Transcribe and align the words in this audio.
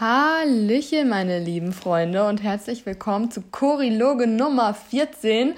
Hallöchen, 0.00 1.08
meine 1.08 1.38
lieben 1.38 1.72
Freunde, 1.72 2.26
und 2.26 2.42
herzlich 2.42 2.84
willkommen 2.84 3.30
zu 3.30 3.42
Choriloge 3.42 4.26
Nummer 4.26 4.74
14. 4.74 5.54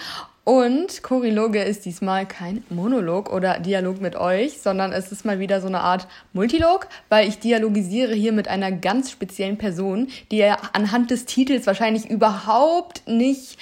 Und 0.49 1.03
Choriloge 1.03 1.61
ist 1.61 1.87
diesmal 1.87 2.25
kein 2.25 2.63
Monolog 2.69 3.33
oder 3.33 3.59
Dialog 3.59 4.01
mit 4.01 4.15
euch, 4.15 4.61
sondern 4.61 4.93
es 4.93 5.11
ist 5.11 5.25
mal 5.25 5.41
wieder 5.41 5.61
so 5.61 5.67
eine 5.67 5.81
Art 5.81 6.07
Multilog, 6.33 6.87
weil 7.09 7.27
ich 7.27 7.41
dialogisiere 7.41 8.15
hier 8.15 8.31
mit 8.31 8.47
einer 8.47 8.71
ganz 8.71 9.11
speziellen 9.11 9.59
Person, 9.59 10.07
die 10.31 10.37
ihr 10.37 10.57
anhand 10.73 11.11
des 11.11 11.25
Titels 11.25 11.67
wahrscheinlich 11.67 12.09
überhaupt 12.09 13.09
nicht 13.09 13.59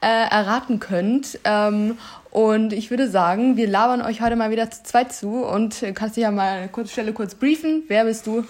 äh, 0.00 0.06
erraten 0.06 0.78
könnt. 0.78 1.40
Ähm, 1.42 1.98
und 2.30 2.72
ich 2.72 2.90
würde 2.90 3.10
sagen, 3.10 3.56
wir 3.56 3.66
labern 3.66 4.00
euch 4.00 4.20
heute 4.20 4.36
mal 4.36 4.52
wieder 4.52 4.70
zu 4.70 4.84
zweit 4.84 5.12
zu 5.12 5.44
und 5.44 5.84
kannst 5.96 6.14
dich 6.14 6.22
ja 6.22 6.30
mal 6.30 6.58
eine 6.58 6.68
kurze 6.68 6.92
Stelle 6.92 7.12
kurz 7.12 7.34
briefen. 7.34 7.82
Wer 7.88 8.04
bist 8.04 8.28
du? 8.28 8.44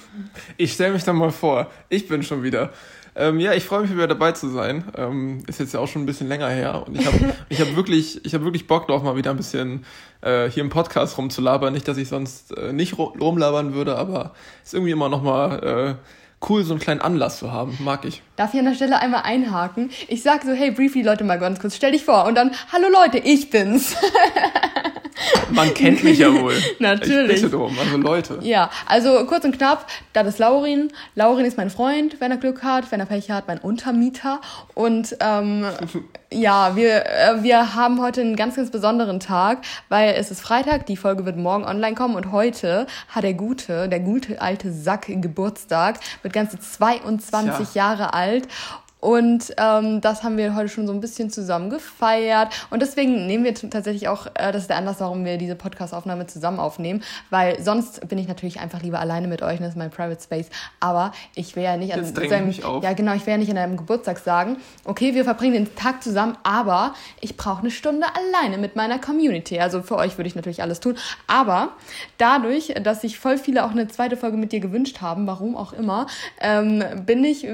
Ich 0.59 0.75
stelle 0.75 0.93
mich 0.93 1.05
dann 1.05 1.16
mal 1.16 1.30
vor. 1.30 1.70
Ich 1.89 2.07
bin 2.07 2.23
schon 2.23 2.43
wieder. 2.43 2.70
Ähm, 3.18 3.40
ja, 3.40 3.53
ich 3.53 3.64
freue 3.64 3.82
mich 3.82 3.93
wieder 3.93 4.07
dabei 4.07 4.31
zu 4.31 4.49
sein. 4.49 4.85
Ähm, 4.96 5.43
ist 5.49 5.58
jetzt 5.58 5.75
ja 5.75 5.81
auch 5.81 5.89
schon 5.89 6.03
ein 6.03 6.07
bisschen 6.07 6.29
länger 6.29 6.49
her 6.49 6.85
und 6.86 6.96
ich 6.96 7.04
habe 7.04 7.35
ich 7.49 7.61
hab 7.61 7.75
wirklich, 7.75 8.25
ich 8.25 8.32
hab 8.32 8.43
wirklich 8.44 8.68
Bock 8.68 8.86
drauf, 8.86 9.03
mal 9.03 9.17
wieder 9.17 9.32
ein 9.32 9.36
bisschen 9.36 9.85
äh, 10.21 10.49
hier 10.49 10.63
im 10.63 10.71
Podcast 10.71 11.18
rumzulabern. 11.18 11.72
Nicht, 11.72 11.89
dass 11.89 11.96
ich 11.96 12.08
sonst 12.08 12.57
äh, 12.57 12.72
nicht 12.72 12.96
rumlabern 12.96 13.75
würde, 13.75 13.96
aber 13.96 14.35
ist 14.63 14.72
irgendwie 14.72 14.93
immer 14.93 15.08
noch 15.08 15.22
mal 15.22 15.99
äh, 15.99 16.49
cool, 16.49 16.63
so 16.63 16.75
einen 16.75 16.81
kleinen 16.81 17.00
Anlass 17.00 17.41
zu 17.41 17.50
haben. 17.50 17.77
Mag 17.81 18.04
ich. 18.04 18.22
Darf 18.36 18.54
ich 18.54 18.61
an 18.61 18.67
der 18.67 18.75
Stelle 18.75 19.00
einmal 19.00 19.22
einhaken? 19.25 19.91
Ich 20.07 20.22
sag 20.22 20.44
so, 20.44 20.53
hey, 20.53 20.71
briefly 20.71 21.03
Leute 21.03 21.25
mal 21.25 21.41
ganz 21.41 21.58
kurz, 21.58 21.75
stell 21.75 21.91
dich 21.91 22.05
vor. 22.05 22.25
Und 22.25 22.36
dann, 22.36 22.53
hallo 22.72 22.86
Leute, 22.89 23.19
ich 23.19 23.50
bin's. 23.50 23.96
Man 25.50 25.72
kennt 25.75 26.04
mich 26.04 26.18
ja 26.18 26.32
wohl. 26.32 26.54
Natürlich. 26.79 27.36
Ich 27.36 27.43
bitte 27.43 27.57
drum, 27.57 27.77
also 27.79 27.96
Leute. 27.96 28.39
Ja, 28.43 28.71
also 28.86 29.25
kurz 29.27 29.44
und 29.44 29.57
knapp, 29.57 29.86
das 30.13 30.27
ist 30.27 30.39
Laurin. 30.39 30.93
Laurin 31.14 31.44
ist 31.44 31.57
mein 31.57 31.71
Freund, 31.71 32.20
wenn 32.20 32.31
er 32.31 32.36
Glück 32.36 32.62
hat, 32.62 32.91
wenn 32.91 33.00
er 33.00 33.06
Pech 33.06 33.31
hat, 33.31 33.48
mein 33.48 33.58
Untermieter. 33.58 34.41
Und 34.75 35.17
ähm, 35.20 35.64
ja, 36.33 36.77
wir, 36.77 37.06
äh, 37.06 37.42
wir 37.42 37.74
haben 37.74 38.00
heute 38.00 38.20
einen 38.20 38.36
ganz, 38.36 38.56
ganz 38.56 38.70
besonderen 38.70 39.20
Tag, 39.20 39.58
weil 39.89 40.14
es 40.14 40.30
ist 40.30 40.41
Freitag, 40.41 40.86
die 40.86 40.96
Folge 40.96 41.24
wird 41.24 41.36
morgen 41.36 41.64
online 41.64 41.94
kommen 41.94 42.14
und 42.14 42.33
heute 42.33 42.86
hat 43.08 43.24
der 43.24 43.34
gute, 43.34 43.89
der 43.89 44.00
gute 44.00 44.41
alte 44.41 44.72
Sack 44.72 45.06
Geburtstag, 45.08 46.00
wird 46.22 46.34
ganze 46.34 46.58
22 46.58 47.74
ja. 47.74 47.89
Jahre 47.89 48.14
alt 48.14 48.48
und 49.00 49.54
ähm, 49.58 50.00
das 50.00 50.24
haben 50.24 50.36
wir 50.36 50.56
heute 50.56 50.68
schon 50.68 50.86
so 50.86 50.92
ein 50.92 51.00
bisschen 51.00 51.30
zusammen 51.30 51.70
gefeiert. 51.70 52.48
Und 52.70 52.82
deswegen 52.82 53.27
nehmen 53.27 53.44
wir 53.44 53.55
tatsächlich 53.55 54.08
auch, 54.08 54.27
äh, 54.34 54.50
das 54.52 54.62
ist 54.62 54.70
der 54.70 54.77
Anlass, 54.77 54.96
warum 54.98 55.24
wir 55.24 55.38
diese 55.38 55.55
Podcast-Aufnahme 55.55 56.27
zusammen 56.27 56.58
aufnehmen. 56.58 57.02
Weil 57.30 57.62
sonst 57.62 58.08
bin 58.08 58.18
ich 58.18 58.27
natürlich 58.27 58.58
einfach 58.58 58.82
lieber 58.82 58.98
alleine 58.98 59.28
mit 59.28 59.42
euch, 59.42 59.60
das 59.60 59.70
ist 59.70 59.77
mein 59.77 59.90
Private 59.90 60.20
Space. 60.20 60.48
Aber 60.80 61.12
ich 61.36 61.55
will 61.55 61.62
ja 61.62 61.77
nicht 61.77 61.94
an 61.94 62.05
seinem, 62.05 62.50
ja 62.50 62.92
genau, 62.92 63.14
ich 63.14 63.24
will 63.24 63.32
ja 63.32 63.38
nicht 63.38 63.50
an 63.50 63.58
einem 63.58 63.77
Geburtstag 63.77 64.18
sagen, 64.18 64.56
okay, 64.84 65.14
wir 65.14 65.22
verbringen 65.22 65.52
den 65.55 65.77
Tag 65.77 66.02
zusammen, 66.02 66.36
aber 66.42 66.94
ich 67.20 67.36
brauche 67.36 67.60
eine 67.60 67.70
Stunde 67.70 68.06
alleine 68.14 68.58
mit 68.58 68.74
meiner 68.74 68.98
Community. 68.98 69.60
Also 69.60 69.83
für 69.83 69.96
euch 69.96 70.18
würde 70.18 70.28
ich 70.28 70.34
natürlich 70.34 70.62
alles 70.62 70.80
tun. 70.80 70.96
Aber 71.28 71.70
dadurch, 72.16 72.74
dass 72.83 73.02
sich 73.02 73.18
voll 73.18 73.38
viele 73.38 73.64
auch 73.64 73.70
eine 73.70 73.86
zweite 73.86 74.16
Folge 74.16 74.36
mit 74.36 74.50
dir 74.50 74.60
gewünscht 74.60 75.00
haben, 75.00 75.28
warum 75.28 75.56
auch 75.56 75.72
immer, 75.72 76.08
ähm, 76.40 76.83
bin 77.06 77.22
ich, 77.22 77.46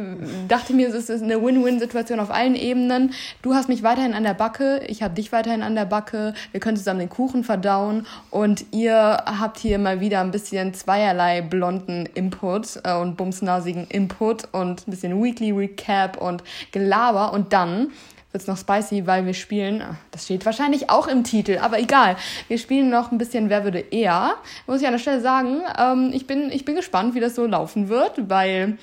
dachte 0.49 0.73
mir, 0.73 0.89
es 0.89 1.11
ist 1.11 1.23
eine 1.23 1.34
eine 1.35 1.45
Win-Win-Situation 1.45 2.21
auf 2.21 2.31
allen 2.31 2.55
Ebenen. 2.55 3.13
Du 3.43 3.55
hast 3.55 3.69
mich 3.69 3.83
weiterhin 3.83 4.15
an 4.15 4.23
der 4.23 4.35
Backe, 4.35 4.83
ich 4.87 5.03
habe 5.03 5.15
dich 5.15 5.33
weiterhin 5.33 5.63
an 5.63 5.75
der 5.75 5.85
Backe. 5.85 6.35
Wir 6.53 6.61
können 6.61 6.77
zusammen 6.77 7.01
den 7.01 7.09
Kuchen 7.09 7.45
verdauen 7.45 8.07
und 8.31 8.65
ihr 8.71 8.95
habt 8.95 9.59
hier 9.59 9.79
mal 9.79 10.01
wieder 10.01 10.21
ein 10.21 10.31
bisschen 10.31 10.75
zweierlei 10.75 11.43
blonden 11.43 12.07
Input 12.07 12.81
äh, 12.85 12.95
und 12.95 13.17
bumsnasigen 13.17 13.87
Input 13.89 14.49
und 14.53 14.87
ein 14.87 14.91
bisschen 14.91 15.23
Weekly 15.23 15.51
Recap 15.51 16.21
und 16.21 16.43
Gelaber 16.73 17.33
und 17.33 17.53
dann 17.53 17.89
wird's 18.33 18.49
noch 18.49 18.59
spicy, 18.59 19.07
weil 19.07 19.27
wir 19.27 19.35
spielen, 19.35 19.81
ah, 19.81 19.97
das 20.11 20.25
steht 20.25 20.45
wahrscheinlich 20.45 20.91
auch 20.91 21.07
im 21.07 21.23
Titel, 21.23 21.59
aber 21.59 21.79
egal. 21.79 22.17
Wir 22.49 22.59
spielen 22.59 22.91
noch 22.91 23.13
ein 23.13 23.19
bisschen 23.19 23.49
Wer 23.49 23.63
würde 23.63 23.79
eher. 23.79 24.35
Muss 24.67 24.81
ich 24.81 24.87
an 24.87 24.93
der 24.93 24.99
Stelle 24.99 25.21
sagen, 25.21 25.61
ähm, 25.79 26.11
ich, 26.13 26.27
bin, 26.27 26.51
ich 26.51 26.65
bin 26.65 26.75
gespannt, 26.75 27.15
wie 27.15 27.21
das 27.21 27.37
so 27.37 27.47
laufen 27.47 27.89
wird, 27.89 28.29
weil 28.29 28.77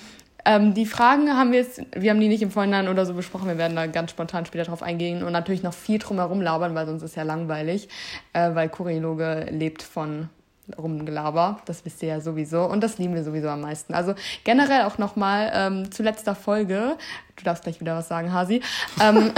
ähm, 0.46 0.74
die 0.74 0.86
Fragen 0.86 1.30
haben 1.38 1.52
wir 1.52 1.60
jetzt, 1.60 1.82
wir 1.96 2.10
haben 2.12 2.20
die 2.20 2.28
nicht 2.28 2.42
im 2.42 2.52
Vorhinein 2.52 2.88
oder 2.88 3.06
so 3.06 3.14
besprochen, 3.14 3.48
wir 3.48 3.58
werden 3.58 3.76
da 3.76 3.88
ganz 3.88 4.12
spontan 4.12 4.46
später 4.46 4.66
drauf 4.66 4.84
eingehen 4.84 5.24
und 5.24 5.32
natürlich 5.32 5.64
noch 5.64 5.74
viel 5.74 6.00
drumherum 6.00 6.42
labern, 6.42 6.76
weil 6.76 6.86
sonst 6.86 7.04
ist 7.04 7.16
ja 7.16 7.24
langweilig, 7.24 7.90
äh, 8.34 8.54
weil 8.56 8.70
Choreologe 8.70 9.48
lebt 9.52 9.84
von 9.84 10.30
Rumgelaber, 10.78 11.62
das 11.66 11.84
wisst 11.86 12.02
ihr 12.04 12.10
ja 12.10 12.22
sowieso 12.22 12.64
und 12.64 12.82
das 12.82 12.98
lieben 12.98 13.16
wir 13.16 13.24
sowieso 13.24 13.50
am 13.50 13.62
meisten. 13.62 13.94
Also 13.94 14.14
generell 14.44 14.84
auch 14.84 14.98
nochmal 14.98 15.52
ähm, 15.54 15.92
zu 15.92 16.04
letzter 16.04 16.36
Folge, 16.36 16.98
du 17.36 17.44
darfst 17.44 17.64
gleich 17.64 17.82
wieder 17.82 17.96
was 17.96 18.08
sagen, 18.08 18.32
Hasi, 18.32 18.62
ähm, 19.02 19.32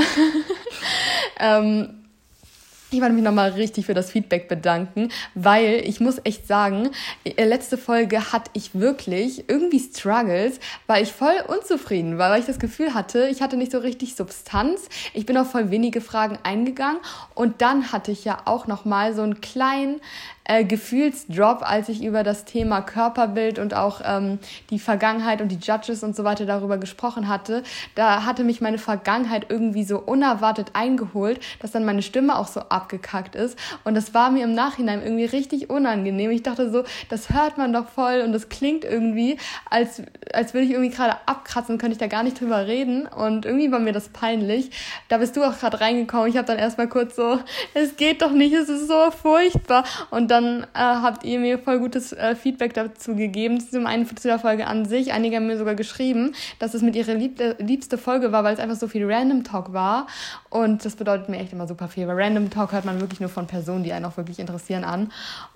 ähm, 1.39 2.02
ich 2.93 3.01
wollte 3.01 3.15
mich 3.15 3.23
nochmal 3.23 3.51
richtig 3.51 3.85
für 3.85 3.93
das 3.93 4.11
Feedback 4.11 4.47
bedanken, 4.47 5.09
weil 5.35 5.81
ich 5.85 5.99
muss 5.99 6.21
echt 6.23 6.47
sagen, 6.47 6.89
äh, 7.23 7.43
letzte 7.43 7.77
Folge 7.77 8.31
hatte 8.31 8.51
ich 8.53 8.75
wirklich 8.75 9.49
irgendwie 9.49 9.79
Struggles, 9.79 10.59
weil 10.87 11.03
ich 11.03 11.11
voll 11.11 11.35
unzufrieden 11.47 12.17
war, 12.17 12.29
weil 12.31 12.39
ich 12.39 12.45
das 12.45 12.59
Gefühl 12.59 12.93
hatte, 12.93 13.27
ich 13.29 13.41
hatte 13.41 13.57
nicht 13.57 13.71
so 13.71 13.79
richtig 13.79 14.15
Substanz. 14.15 14.87
Ich 15.13 15.25
bin 15.25 15.37
auf 15.37 15.51
voll 15.51 15.71
wenige 15.71 16.01
Fragen 16.01 16.37
eingegangen 16.43 16.99
und 17.35 17.61
dann 17.61 17.91
hatte 17.91 18.11
ich 18.11 18.25
ja 18.25 18.41
auch 18.45 18.67
nochmal 18.67 19.13
so 19.13 19.21
einen 19.21 19.41
kleinen 19.41 19.99
äh, 20.45 20.65
Gefühlsdrop, 20.65 21.61
als 21.61 21.89
ich 21.89 22.03
über 22.03 22.23
das 22.23 22.45
Thema 22.45 22.81
Körperbild 22.81 23.59
und 23.59 23.73
auch 23.73 24.01
ähm, 24.03 24.39
die 24.69 24.79
Vergangenheit 24.79 25.41
und 25.41 25.49
die 25.49 25.57
Judges 25.57 26.03
und 26.03 26.15
so 26.15 26.23
weiter 26.23 26.45
darüber 26.45 26.77
gesprochen 26.77 27.27
hatte. 27.27 27.63
Da 27.95 28.25
hatte 28.25 28.43
mich 28.43 28.59
meine 28.59 28.77
Vergangenheit 28.77 29.45
irgendwie 29.49 29.83
so 29.83 29.99
unerwartet 29.99 30.71
eingeholt, 30.73 31.39
dass 31.61 31.71
dann 31.71 31.85
meine 31.85 32.01
Stimme 32.01 32.37
auch 32.37 32.47
so 32.47 32.61
abgekackt 32.61 33.35
ist. 33.35 33.57
Und 33.83 33.95
das 33.95 34.13
war 34.13 34.31
mir 34.31 34.43
im 34.43 34.53
Nachhinein 34.53 35.01
irgendwie 35.01 35.25
richtig 35.25 35.69
unangenehm. 35.69 36.31
Ich 36.31 36.43
dachte 36.43 36.71
so, 36.71 36.83
das 37.09 37.29
hört 37.29 37.57
man 37.57 37.71
doch 37.71 37.87
voll 37.87 38.21
und 38.25 38.33
das 38.33 38.49
klingt 38.49 38.83
irgendwie, 38.83 39.37
als, 39.69 40.01
als 40.33 40.53
würde 40.53 40.65
ich 40.65 40.71
irgendwie 40.71 40.93
gerade 40.93 41.15
abkratzen, 41.25 41.77
könnte 41.77 41.93
ich 41.93 41.99
da 41.99 42.07
gar 42.07 42.23
nicht 42.23 42.39
drüber 42.39 42.67
reden. 42.67 43.07
Und 43.07 43.45
irgendwie 43.45 43.71
war 43.71 43.79
mir 43.79 43.93
das 43.93 44.09
peinlich. 44.09 44.71
Da 45.07 45.19
bist 45.19 45.37
du 45.37 45.43
auch 45.43 45.57
gerade 45.57 45.79
reingekommen. 45.79 46.27
Ich 46.27 46.35
habe 46.35 46.47
dann 46.47 46.59
erstmal 46.59 46.89
kurz 46.89 47.15
so, 47.15 47.39
es 47.73 47.95
geht 47.95 48.21
doch 48.21 48.31
nicht, 48.31 48.53
es 48.53 48.67
ist 48.67 48.87
so 48.87 49.11
furchtbar. 49.11 49.85
Und 50.11 50.32
dann 50.33 50.63
äh, 50.73 50.79
habt 50.79 51.23
ihr 51.23 51.39
mir 51.39 51.59
voll 51.59 51.79
gutes 51.79 52.11
äh, 52.11 52.35
Feedback 52.35 52.73
dazu 52.73 53.15
gegeben, 53.15 53.61
zum 53.61 53.85
einen 53.85 54.07
zu 54.07 54.27
der 54.27 54.39
Folge 54.39 54.65
an 54.65 54.85
sich. 54.85 55.13
Einige 55.13 55.35
haben 55.35 55.45
mir 55.45 55.59
sogar 55.59 55.75
geschrieben, 55.75 56.33
dass 56.57 56.73
es 56.73 56.81
mit 56.81 56.95
ihrer 56.95 57.13
liebste, 57.13 57.55
liebste 57.59 57.99
Folge 57.99 58.31
war, 58.31 58.43
weil 58.43 58.55
es 58.55 58.59
einfach 58.59 58.75
so 58.75 58.87
viel 58.87 59.05
Random 59.05 59.43
Talk 59.43 59.73
war. 59.73 60.07
Und 60.49 60.83
das 60.85 60.95
bedeutet 60.95 61.29
mir 61.29 61.37
echt 61.37 61.53
immer 61.53 61.67
super 61.67 61.87
viel, 61.87 62.07
weil 62.07 62.19
Random 62.19 62.49
Talk 62.49 62.71
hört 62.71 62.83
man 62.83 62.99
wirklich 62.99 63.19
nur 63.19 63.29
von 63.29 63.45
Personen, 63.45 63.83
die 63.83 63.93
einen 63.93 64.05
auch 64.05 64.17
wirklich 64.17 64.39
interessieren 64.39 64.83
an. 64.83 65.11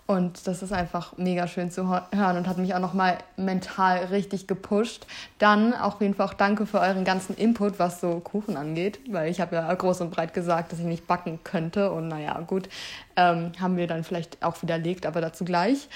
Und 0.08 0.48
das 0.48 0.64
ist 0.64 0.72
einfach 0.72 1.18
mega 1.18 1.48
schön 1.48 1.70
zu 1.70 1.90
hören 1.90 2.38
und 2.38 2.48
hat 2.48 2.58
mich 2.58 2.74
auch 2.74 2.80
nochmal 2.80 3.18
mental 3.36 4.06
richtig 4.06 4.48
gepusht. 4.48 5.06
Dann 5.38 5.74
auf 5.74 6.00
jeden 6.00 6.14
Fall 6.14 6.28
auch 6.28 6.34
danke 6.34 6.66
für 6.66 6.80
euren 6.80 7.04
ganzen 7.04 7.36
Input, 7.36 7.78
was 7.78 8.00
so 8.00 8.22
Kuchen 8.22 8.56
angeht, 8.56 9.02
weil 9.10 9.30
ich 9.30 9.42
habe 9.42 9.58
ja 9.58 9.74
groß 9.74 10.00
und 10.00 10.12
breit 10.12 10.34
gesagt, 10.34 10.72
dass 10.72 10.80
ich 10.80 10.86
nicht 10.86 11.08
backen 11.08 11.40
könnte. 11.44 11.92
Und 11.92 12.08
naja, 12.08 12.40
gut, 12.48 12.70
ähm, 13.18 13.52
haben 13.60 13.76
wir 13.76 13.86
dann 13.88 14.06
vielleicht 14.06 14.42
auch 14.42 14.62
widerlegt, 14.62 15.06
aber 15.06 15.20
dazu 15.20 15.44
gleich. 15.44 15.90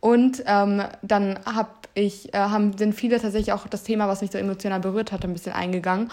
Und 0.00 0.42
ähm, 0.46 0.82
dann 1.02 1.38
hab 1.44 1.86
ich, 1.92 2.32
äh, 2.32 2.38
haben, 2.38 2.78
sind 2.78 2.94
viele 2.94 3.20
tatsächlich 3.20 3.52
auch 3.52 3.66
das 3.66 3.82
Thema, 3.82 4.08
was 4.08 4.22
mich 4.22 4.30
so 4.30 4.38
emotional 4.38 4.80
berührt 4.80 5.12
hat, 5.12 5.22
ein 5.24 5.34
bisschen 5.34 5.52
eingegangen 5.52 6.10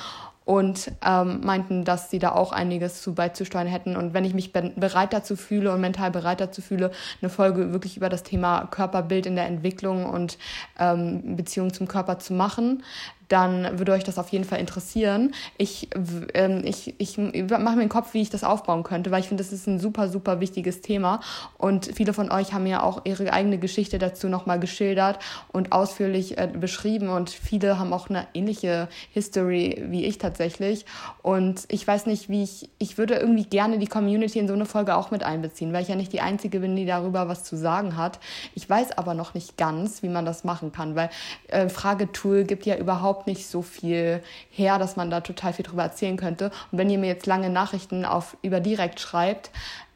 und 0.47 0.93
ähm, 1.05 1.41
meinten, 1.43 1.83
dass 1.83 2.09
sie 2.09 2.19
da 2.19 2.31
auch 2.31 2.53
einiges 2.53 3.01
zu 3.01 3.13
beizusteuern 3.13 3.67
hätten. 3.67 3.97
Und 3.97 4.13
wenn 4.13 4.23
ich 4.23 4.33
mich 4.33 4.53
bereit 4.53 5.11
dazu 5.11 5.35
fühle 5.35 5.73
und 5.73 5.81
mental 5.81 6.09
bereit 6.09 6.39
dazu 6.39 6.61
fühle, 6.61 6.91
eine 7.21 7.29
Folge 7.29 7.73
wirklich 7.73 7.97
über 7.97 8.07
das 8.07 8.23
Thema 8.23 8.65
Körperbild 8.71 9.25
in 9.25 9.35
der 9.35 9.45
Entwicklung 9.45 10.05
und 10.05 10.37
ähm, 10.79 11.35
Beziehung 11.35 11.73
zum 11.73 11.89
Körper 11.89 12.19
zu 12.19 12.33
machen, 12.33 12.83
dann 13.27 13.77
würde 13.77 13.91
euch 13.91 14.03
das 14.03 14.17
auf 14.17 14.29
jeden 14.29 14.45
Fall 14.45 14.59
interessieren. 14.59 15.33
Ich, 15.57 15.89
ähm, 16.33 16.61
ich, 16.63 16.95
ich 16.97 17.17
mache 17.17 17.75
mir 17.75 17.79
den 17.79 17.89
Kopf, 17.89 18.13
wie 18.13 18.21
ich 18.21 18.29
das 18.29 18.43
aufbauen 18.43 18.83
könnte, 18.83 19.11
weil 19.11 19.21
ich 19.21 19.27
finde, 19.27 19.43
das 19.43 19.51
ist 19.51 19.67
ein 19.67 19.79
super, 19.79 20.09
super 20.09 20.39
wichtiges 20.39 20.81
Thema. 20.81 21.19
Und 21.57 21.89
viele 21.93 22.13
von 22.13 22.31
euch 22.31 22.53
haben 22.53 22.65
ja 22.65 22.83
auch 22.83 23.01
ihre 23.05 23.33
eigene 23.33 23.57
Geschichte 23.57 23.99
dazu 23.99 24.29
nochmal 24.29 24.59
geschildert 24.59 25.19
und 25.51 25.71
ausführlich 25.71 26.37
äh, 26.37 26.47
beschrieben. 26.47 27.09
Und 27.09 27.29
viele 27.29 27.79
haben 27.79 27.93
auch 27.93 28.09
eine 28.09 28.27
ähnliche 28.33 28.87
History 29.13 29.83
wie 29.89 30.05
ich 30.05 30.17
tatsächlich. 30.17 30.85
Und 31.21 31.65
ich 31.69 31.85
weiß 31.87 32.05
nicht, 32.05 32.29
wie 32.29 32.43
ich, 32.43 32.69
ich 32.77 32.97
würde 32.97 33.15
irgendwie 33.15 33.45
gerne 33.45 33.79
die 33.79 33.87
Community 33.87 34.39
in 34.39 34.47
so 34.47 34.53
eine 34.53 34.65
Folge 34.65 34.95
auch 34.95 35.11
mit 35.11 35.23
einbeziehen, 35.23 35.73
weil 35.73 35.81
ich 35.81 35.89
ja 35.89 35.95
nicht 35.95 36.13
die 36.13 36.21
Einzige 36.21 36.59
bin, 36.59 36.75
die 36.75 36.85
darüber 36.85 37.27
was 37.27 37.43
zu 37.43 37.57
sagen 37.57 37.97
hat. 37.97 38.19
Ich 38.55 38.69
weiß 38.69 38.97
aber 38.97 39.13
noch 39.13 39.33
nicht 39.33 39.57
ganz, 39.57 40.03
wie 40.03 40.09
man 40.09 40.25
das 40.25 40.43
machen 40.43 40.71
kann, 40.71 40.95
weil 40.95 41.09
äh, 41.47 41.69
Fragetool 41.69 42.43
gibt 42.43 42.65
ja 42.65 42.77
überhaupt 42.77 43.16
überhaupt 43.17 43.27
nicht 43.27 43.47
so 43.47 43.61
viel 43.61 44.21
her, 44.51 44.77
dass 44.77 44.95
man 44.95 45.09
da 45.09 45.21
total 45.21 45.53
viel 45.53 45.65
drüber 45.65 45.83
erzählen 45.83 46.17
könnte. 46.17 46.51
Und 46.71 46.77
wenn 46.77 46.89
ihr 46.89 46.99
mir 46.99 47.07
jetzt 47.07 47.25
lange 47.25 47.49
Nachrichten 47.49 48.05
auf, 48.05 48.37
über 48.43 48.59
direkt 48.59 48.99
schreibt, 48.99 49.49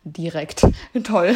direkt. 0.03 0.65
Toll. 1.03 1.35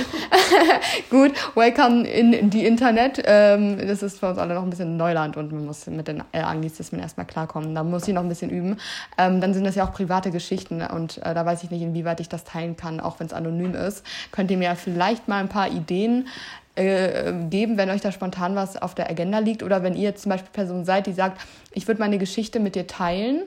Gut, 1.12 1.34
welcome 1.56 2.08
in 2.08 2.50
die 2.50 2.66
Internet. 2.66 3.22
Ähm, 3.24 3.78
das 3.78 4.02
ist 4.02 4.20
für 4.20 4.30
uns 4.30 4.40
alle 4.40 4.56
noch 4.56 4.64
ein 4.64 4.72
bisschen 4.72 4.98
Neuland 4.98 5.38
und 5.38 5.52
man 5.52 5.66
muss 5.68 5.86
mit 5.86 6.08
den 6.08 6.24
Anglizismen 6.34 7.00
erstmal 7.00 7.28
klarkommen. 7.28 7.76
Da 7.76 7.84
muss 7.84 8.08
ich 8.08 8.16
noch 8.16 8.24
ein 8.24 8.30
bisschen 8.30 8.50
üben. 8.50 8.78
Ähm, 9.20 9.40
dann 9.40 9.54
sind 9.54 9.66
das 9.66 9.76
ja 9.76 9.88
auch 9.88 9.94
private 9.94 10.32
Geschichten 10.32 10.82
und 10.82 11.20
äh, 11.20 11.36
da 11.36 11.46
weiß 11.46 11.64
ich 11.64 11.70
nicht, 11.70 11.84
inwieweit 11.84 12.20
ich 12.20 12.30
das 12.30 12.44
teilen 12.44 12.76
kann, 12.76 13.00
auch 13.00 13.20
wenn 13.20 13.28
es 13.28 13.34
anonym 13.34 13.76
ist. 13.76 14.04
Könnt 14.32 14.50
ihr 14.50 14.58
mir 14.58 14.76
vielleicht 14.76 15.28
mal 15.28 15.42
ein 15.42 15.50
paar 15.50 15.70
Ideen 15.70 16.28
äh, 16.76 17.34
geben, 17.50 17.78
wenn 17.78 17.90
euch 17.90 18.02
da 18.02 18.12
spontan 18.12 18.56
was 18.56 18.82
auf 18.82 18.96
der 18.96 19.10
Agenda 19.10 19.40
liegt 19.40 19.64
oder 19.64 19.84
wenn 19.84 19.96
ihr 19.96 20.04
jetzt 20.04 20.24
zum 20.24 20.32
Beispiel 20.32 20.52
Person 20.52 20.86
seid, 20.86 21.08
die 21.08 21.14
sagt, 21.14 21.42
ich 21.72 21.88
würde 21.88 22.00
meine 22.00 22.18
Geschichte 22.18 22.60
mit 22.60 22.76
dir 22.76 22.88
teilen 22.88 23.44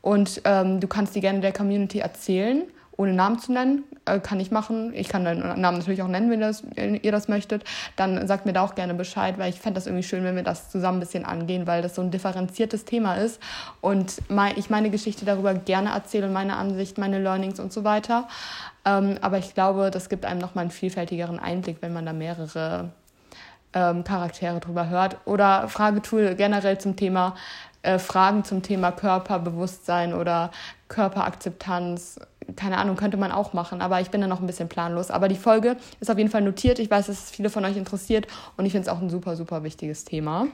und 0.00 0.42
ähm, 0.44 0.80
du 0.80 0.88
kannst 0.88 1.14
die 1.14 1.20
gerne 1.20 1.40
der 1.40 1.52
Community 1.52 1.98
erzählen 1.98 2.62
ohne 3.00 3.14
Namen 3.14 3.38
zu 3.38 3.52
nennen, 3.52 3.84
äh, 4.04 4.20
kann 4.20 4.40
ich 4.40 4.50
machen. 4.50 4.92
Ich 4.94 5.08
kann 5.08 5.24
deinen 5.24 5.58
Namen 5.58 5.78
natürlich 5.78 6.02
auch 6.02 6.08
nennen, 6.08 6.30
wenn, 6.30 6.40
das, 6.40 6.62
ihr 6.76 7.10
das 7.10 7.28
möchtet. 7.28 7.64
Dann 7.96 8.26
sagt 8.26 8.44
mir 8.44 8.52
da 8.52 8.62
auch 8.62 8.74
gerne 8.74 8.92
Bescheid, 8.92 9.38
weil 9.38 9.48
ich 9.48 9.58
fände 9.58 9.78
das 9.78 9.86
irgendwie 9.86 10.02
schön, 10.02 10.22
wenn 10.22 10.36
wir 10.36 10.42
das 10.42 10.68
zusammen 10.68 10.98
ein 10.98 11.00
bisschen 11.00 11.24
angehen, 11.24 11.66
weil 11.66 11.80
das 11.80 11.94
so 11.94 12.02
ein 12.02 12.10
differenziertes 12.10 12.84
Thema 12.84 13.14
ist 13.14 13.40
und 13.80 14.20
mein, 14.28 14.58
ich 14.58 14.68
meine 14.68 14.90
Geschichte 14.90 15.24
darüber 15.24 15.54
gerne 15.54 15.90
erzähle 15.90 16.28
meine 16.28 16.56
Ansicht, 16.56 16.98
meine 16.98 17.18
Learnings 17.18 17.58
und 17.58 17.72
so 17.72 17.84
weiter. 17.84 18.28
Ähm, 18.84 19.16
aber 19.22 19.38
ich 19.38 19.54
glaube, 19.54 19.90
das 19.90 20.10
gibt 20.10 20.26
einem 20.26 20.40
nochmal 20.40 20.62
einen 20.62 20.70
vielfältigeren 20.70 21.38
Einblick, 21.38 21.78
wenn 21.80 21.94
man 21.94 22.04
da 22.04 22.12
mehrere 22.12 22.90
ähm, 23.72 24.04
Charaktere 24.04 24.60
drüber 24.60 24.90
hört. 24.90 25.16
Oder 25.24 25.68
Fragetool 25.68 26.34
generell 26.34 26.76
zum 26.76 26.96
Thema 26.96 27.34
äh, 27.82 27.98
Fragen 27.98 28.44
zum 28.44 28.62
Thema 28.62 28.92
Körperbewusstsein 28.92 30.12
oder 30.12 30.50
Körperakzeptanz 30.90 32.20
keine 32.56 32.78
Ahnung, 32.78 32.96
könnte 32.96 33.16
man 33.16 33.32
auch 33.32 33.52
machen, 33.52 33.80
aber 33.80 34.00
ich 34.00 34.10
bin 34.10 34.20
da 34.20 34.26
noch 34.26 34.40
ein 34.40 34.46
bisschen 34.46 34.68
planlos. 34.68 35.10
Aber 35.10 35.28
die 35.28 35.36
Folge 35.36 35.76
ist 36.00 36.10
auf 36.10 36.18
jeden 36.18 36.30
Fall 36.30 36.42
notiert. 36.42 36.78
Ich 36.78 36.90
weiß, 36.90 37.06
dass 37.06 37.24
es 37.24 37.30
viele 37.30 37.50
von 37.50 37.64
euch 37.64 37.76
interessiert 37.76 38.26
und 38.56 38.66
ich 38.66 38.72
finde 38.72 38.88
es 38.88 38.92
auch 38.92 39.00
ein 39.00 39.10
super, 39.10 39.36
super 39.36 39.62
wichtiges 39.62 40.04
Thema. 40.04 40.46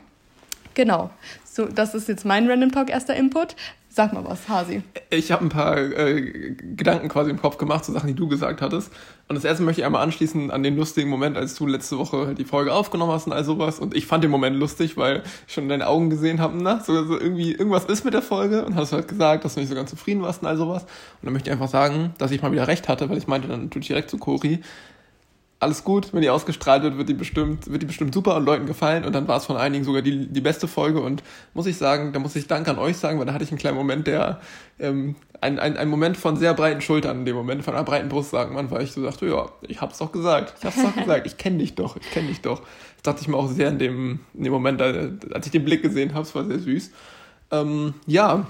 Genau. 0.74 1.10
So, 1.44 1.66
das 1.66 1.94
ist 1.94 2.08
jetzt 2.08 2.24
mein 2.24 2.48
Random 2.50 2.70
Talk 2.70 2.90
erster 2.90 3.16
Input. 3.16 3.56
Sag 3.96 4.12
mal 4.12 4.26
was, 4.26 4.46
Hasi. 4.46 4.82
Ich 5.08 5.32
habe 5.32 5.43
ein 5.43 5.48
paar 5.48 5.78
äh, 5.78 6.54
Gedanken 6.76 7.08
quasi 7.08 7.31
im 7.31 7.40
Kopf 7.40 7.56
gemacht 7.56 7.82
zu 7.82 7.93
Sachen, 7.93 8.08
die 8.08 8.14
du 8.14 8.28
gesagt 8.28 8.60
hattest. 8.60 8.93
Und 9.26 9.37
das 9.37 9.44
erste 9.46 9.62
möchte 9.62 9.81
ich 9.81 9.87
einmal 9.87 10.02
anschließen 10.02 10.50
an 10.50 10.62
den 10.62 10.76
lustigen 10.76 11.08
Moment, 11.08 11.38
als 11.38 11.54
du 11.54 11.66
letzte 11.66 11.96
Woche 11.96 12.34
die 12.34 12.44
Folge 12.44 12.75
aufgenommen 12.75 13.12
hast 13.12 13.26
und 13.26 13.32
all 13.32 13.43
sowas. 13.43 13.78
Und 13.78 13.96
ich 13.96 14.06
fand 14.06 14.22
den 14.22 14.31
Moment 14.31 14.54
lustig, 14.54 14.98
weil 14.98 15.22
ich 15.46 15.54
schon 15.54 15.64
in 15.64 15.70
deinen 15.70 15.81
Augen 15.81 16.10
gesehen 16.10 16.43
habe, 16.43 16.58
na, 16.58 16.81
so, 16.81 17.06
so 17.06 17.19
irgendwie 17.19 17.52
irgendwas 17.52 17.87
ist 17.87 18.04
mit 18.04 18.12
der 18.12 18.20
Folge 18.20 18.66
und 18.66 18.75
hast 18.75 18.93
halt 18.93 19.08
gesagt, 19.08 19.46
dass 19.46 19.54
du 19.54 19.60
nicht 19.60 19.70
so 19.70 19.75
ganz 19.75 19.88
zufrieden 19.88 20.20
warst 20.20 20.43
und 20.43 20.48
all 20.48 20.58
sowas. 20.58 20.82
Und 20.82 20.90
dann 21.22 21.32
möchte 21.32 21.48
ich 21.48 21.52
einfach 21.54 21.70
sagen, 21.70 22.12
dass 22.19 22.32
ich 22.32 22.43
mal 22.43 22.52
wieder 22.52 22.69
recht 22.69 22.88
hatte, 22.88 23.08
weil 23.08 23.16
ich 23.16 23.28
meinte 23.28 23.48
dann 23.48 23.64
natürlich 23.64 23.88
direkt 23.88 24.10
zu 24.10 24.19
Cori, 24.19 24.60
alles 25.58 25.85
gut, 25.85 26.12
wenn 26.12 26.20
die 26.20 26.29
ausgestrahlt 26.29 26.82
wird, 26.82 26.99
wird 26.99 27.08
die 27.08 27.14
bestimmt, 27.14 27.70
wird 27.70 27.81
die 27.81 27.87
bestimmt 27.87 28.12
super 28.12 28.37
und 28.37 28.44
Leuten 28.44 28.67
gefallen. 28.67 29.05
Und 29.05 29.14
dann 29.14 29.26
war 29.26 29.38
es 29.38 29.47
von 29.47 29.56
einigen 29.56 29.85
sogar 29.85 30.03
die, 30.03 30.26
die 30.26 30.41
beste 30.43 30.69
Folge. 30.69 31.00
Und 31.00 31.23
muss 31.55 31.67
ich 31.67 31.79
sagen, 31.79 32.12
da 32.12 32.19
muss 32.19 32.37
ich 32.37 32.47
Dank 32.47 32.69
an 32.69 32.79
euch 32.79 32.99
sagen, 32.99 33.19
weil 33.19 33.26
da 33.26 33.32
hatte 33.32 33.44
ich 33.44 33.50
einen 33.50 33.58
kleinen 33.58 33.76
Moment, 33.76 34.06
der 34.06 34.41
ähm, 34.79 35.17
ein, 35.41 35.58
ein, 35.58 35.79
ein 35.79 35.88
Moment 35.88 36.19
von 36.19 36.37
sehr 36.37 36.53
breiten 36.53 36.82
Schultern 36.82 37.20
in 37.20 37.25
dem 37.25 37.37
Moment, 37.37 37.64
von 37.64 37.75
einer 37.75 37.85
breiten 37.85 38.11
Brust, 38.11 38.31
sagen 38.31 38.55
man, 38.55 38.70
weil 38.70 38.82
ich 38.82 38.93
so 38.93 39.03
dachte, 39.03 39.26
ja, 39.26 39.49
ich 39.62 39.81
hab's 39.81 39.99
doch 39.99 40.12
gesagt, 40.12 40.55
ich 40.58 40.64
hab's 40.67 40.82
doch 40.82 40.94
gesagt, 41.03 41.26
ich 41.26 41.38
kenne 41.38 41.58
dich 41.58 41.75
doch, 41.75 41.97
ich 41.97 42.11
kenne 42.11 42.29
dich 42.29 42.43
doch. 42.43 42.61
Das 42.97 43.03
dachte 43.05 43.23
ich 43.23 43.29
mir 43.29 43.37
auch 43.37 43.49
sehr 43.49 43.70
in 43.70 43.79
dem, 43.79 44.20
in 44.35 44.44
dem 44.44 44.53
Moment, 44.53 44.82
als 44.82 45.47
ich 45.47 45.53
den 45.53 45.64
Blick 45.64 45.82
gesehen 45.82 46.12
habe, 46.12 46.23
es 46.23 46.35
war 46.35 46.44
sehr 46.44 46.58
süß. 46.58 46.91
Ähm, 47.50 47.94
ja, 48.06 48.47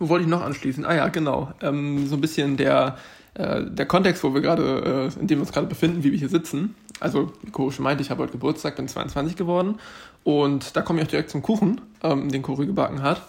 wo 0.00 0.08
wollte 0.08 0.24
ich 0.24 0.30
noch 0.30 0.42
anschließen? 0.42 0.84
Ah 0.84 0.94
ja, 0.94 1.08
genau. 1.08 1.52
Ähm, 1.60 2.08
so 2.08 2.16
ein 2.16 2.20
bisschen 2.20 2.56
der 2.56 2.96
äh, 3.34 3.62
der 3.64 3.86
Kontext, 3.86 4.22
wo 4.24 4.34
wir 4.34 4.40
gerade, 4.40 5.10
äh, 5.16 5.20
in 5.20 5.26
dem 5.26 5.38
wir 5.38 5.42
uns 5.42 5.52
gerade 5.52 5.66
befinden, 5.66 6.04
wie 6.04 6.12
wir 6.12 6.18
hier 6.18 6.28
sitzen. 6.28 6.74
Also, 7.00 7.32
wie 7.42 7.50
Koro 7.50 7.70
schon 7.70 7.84
meinte, 7.84 8.02
ich 8.02 8.10
habe 8.10 8.22
heute 8.22 8.32
Geburtstag, 8.32 8.76
bin 8.76 8.88
22 8.88 9.36
geworden. 9.36 9.76
Und 10.24 10.76
da 10.76 10.82
komme 10.82 11.00
ich 11.00 11.06
auch 11.06 11.10
direkt 11.10 11.30
zum 11.30 11.42
Kuchen, 11.42 11.80
ähm, 12.02 12.30
den 12.30 12.42
Koro 12.42 12.64
gebacken 12.64 13.02
hat. 13.02 13.22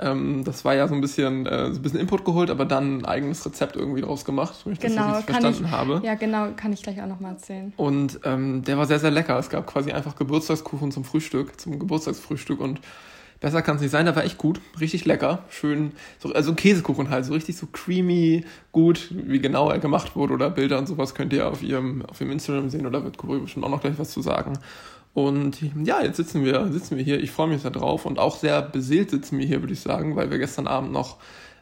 Ähm, 0.00 0.44
das 0.44 0.64
war 0.64 0.74
ja 0.74 0.86
so 0.86 0.94
ein 0.94 1.00
bisschen, 1.00 1.44
äh, 1.46 1.72
so 1.72 1.80
ein 1.80 1.82
bisschen 1.82 1.98
Input 1.98 2.24
geholt, 2.24 2.50
aber 2.50 2.64
dann 2.64 2.98
ein 2.98 3.04
eigenes 3.04 3.44
Rezept 3.44 3.74
irgendwie 3.74 4.00
draus 4.00 4.24
gemacht, 4.24 4.54
wenn 4.64 4.74
ich 4.74 4.78
genau, 4.78 5.08
das 5.08 5.16
so 5.18 5.32
verstanden 5.32 5.64
ich, 5.64 5.70
habe. 5.72 6.00
Ja, 6.04 6.14
genau, 6.14 6.48
kann 6.56 6.72
ich 6.72 6.82
gleich 6.82 7.02
auch 7.02 7.06
nochmal 7.06 7.32
erzählen. 7.32 7.72
Und 7.76 8.20
ähm, 8.24 8.62
der 8.62 8.78
war 8.78 8.86
sehr, 8.86 9.00
sehr 9.00 9.10
lecker. 9.10 9.36
Es 9.38 9.50
gab 9.50 9.66
quasi 9.66 9.90
einfach 9.90 10.14
Geburtstagskuchen 10.14 10.92
zum 10.92 11.02
Frühstück, 11.02 11.60
zum 11.60 11.80
Geburtstagsfrühstück 11.80 12.60
und 12.60 12.80
Besser 13.40 13.62
kann 13.62 13.76
es 13.76 13.82
nicht 13.82 13.90
sein, 13.92 14.06
der 14.06 14.16
war 14.16 14.24
echt 14.24 14.38
gut. 14.38 14.60
Richtig 14.80 15.04
lecker. 15.04 15.44
Schön, 15.48 15.92
so, 16.18 16.32
also 16.32 16.54
Käsekuchen 16.54 17.08
halt, 17.08 17.24
so 17.24 17.34
richtig 17.34 17.56
so 17.56 17.66
creamy, 17.66 18.44
gut, 18.72 19.08
wie 19.10 19.38
genau 19.38 19.70
er 19.70 19.78
gemacht 19.78 20.16
wurde 20.16 20.34
oder 20.34 20.50
Bilder 20.50 20.78
und 20.78 20.88
sowas 20.88 21.14
könnt 21.14 21.32
ihr 21.32 21.46
auf 21.48 21.62
ihrem, 21.62 22.04
auf 22.06 22.20
ihrem 22.20 22.32
Instagram 22.32 22.68
sehen 22.68 22.86
oder 22.86 23.04
wird 23.04 23.16
Kubri 23.16 23.38
bestimmt 23.38 23.64
auch 23.64 23.70
noch 23.70 23.80
gleich 23.80 23.98
was 23.98 24.10
zu 24.10 24.22
sagen. 24.22 24.58
Und 25.14 25.58
ja, 25.84 26.02
jetzt 26.02 26.16
sitzen 26.16 26.44
wir, 26.44 26.70
sitzen 26.72 26.96
wir 26.96 27.04
hier. 27.04 27.20
Ich 27.20 27.30
freue 27.30 27.48
mich 27.48 27.62
sehr 27.62 27.70
drauf 27.70 28.06
und 28.06 28.18
auch 28.18 28.36
sehr 28.36 28.62
beseelt 28.62 29.10
sitzen 29.10 29.38
wir 29.38 29.46
hier, 29.46 29.60
würde 29.62 29.72
ich 29.72 29.80
sagen, 29.80 30.16
weil 30.16 30.30
wir 30.30 30.38
gestern 30.38 30.66
Abend 30.66 30.92
noch 30.92 31.16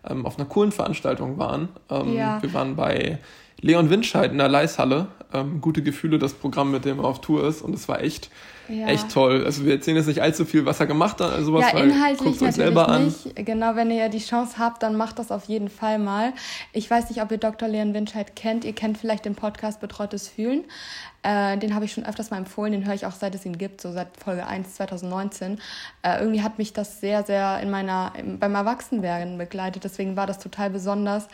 ähm, 0.09 0.27
auf 0.27 0.39
einer 0.39 0.49
coolen 0.49 0.73
Veranstaltung 0.73 1.39
waren. 1.39 1.69
Ähm, 1.91 2.15
ja. 2.15 2.43
Wir 2.43 2.53
waren 2.55 2.77
bei 2.77 3.19
Leon 3.61 3.91
Windscheid 3.91 4.31
in 4.31 4.39
der 4.39 4.49
Leishalle. 4.49 5.09
Ähm, 5.33 5.61
gute 5.61 5.83
Gefühle, 5.83 6.19
das 6.19 6.35
Programm, 6.35 6.71
mit 6.71 6.85
dem 6.85 6.99
er 6.99 7.05
auf 7.05 7.21
Tour 7.21 7.47
ist. 7.47 7.63
Und 7.63 7.75
es 7.75 7.89
war 7.89 8.03
echt 8.03 8.31
ja. 8.69 8.87
echt 8.87 9.11
toll. 9.11 9.45
Also 9.45 9.65
wir 9.65 9.75
erzählen 9.75 9.97
jetzt 9.97 10.07
nicht 10.07 10.23
allzu 10.23 10.45
viel, 10.45 10.67
was 10.67 10.81
er 10.81 10.87
gemacht 10.87 11.21
hat, 11.21 11.33
also 11.33 11.53
sowas, 11.53 11.73
ja, 11.73 11.81
inhaltlich 11.81 12.41
euch 12.41 12.53
selber 12.55 12.89
an. 12.89 13.07
Nicht. 13.07 13.37
Genau, 13.37 13.77
wenn 13.77 13.91
ihr 13.91 13.97
ja 13.97 14.09
die 14.09 14.19
Chance 14.19 14.59
habt, 14.59 14.83
dann 14.83 14.97
macht 14.97 15.19
das 15.19 15.31
auf 15.31 15.45
jeden 15.45 15.69
Fall 15.69 15.99
mal. 15.99 16.33
Ich 16.73 16.91
weiß 16.91 17.11
nicht, 17.11 17.23
ob 17.23 17.31
ihr 17.31 17.39
Dr. 17.39 17.69
Leon 17.69 17.95
Winscheid 17.95 18.37
kennt. 18.37 18.65
Ihr 18.65 18.73
kennt 18.73 18.99
vielleicht 18.99 19.25
den 19.25 19.35
Podcast 19.35 19.81
Betreutes 19.81 20.29
Fühlen. 20.29 20.65
Äh, 21.27 21.59
den 21.59 21.75
habe 21.75 21.85
ich 21.85 21.93
schon 21.93 22.07
öfters 22.07 22.31
mal 22.31 22.37
empfohlen, 22.37 22.71
den 22.71 22.87
höre 22.87 22.95
ich 22.95 23.05
auch 23.05 23.11
seit 23.11 23.35
es 23.35 23.45
ihn 23.45 23.59
gibt, 23.59 23.81
so 23.81 23.91
seit 23.91 24.17
Folge 24.17 24.47
1 24.47 24.77
2019. 24.77 25.59
Äh, 26.03 26.21
irgendwie 26.21 26.41
hat 26.41 26.57
mich 26.59 26.73
das 26.73 27.01
sehr, 27.01 27.25
sehr 27.25 27.59
in 27.61 27.69
meiner, 27.69 28.13
beim 28.39 28.55
Erwachsenwerden 28.55 29.37
begleitet. 29.37 29.83
Deswegen 29.83 30.17
war 30.17 30.29
das 30.29 30.39
total 30.39 30.71
besonders, 30.71 31.27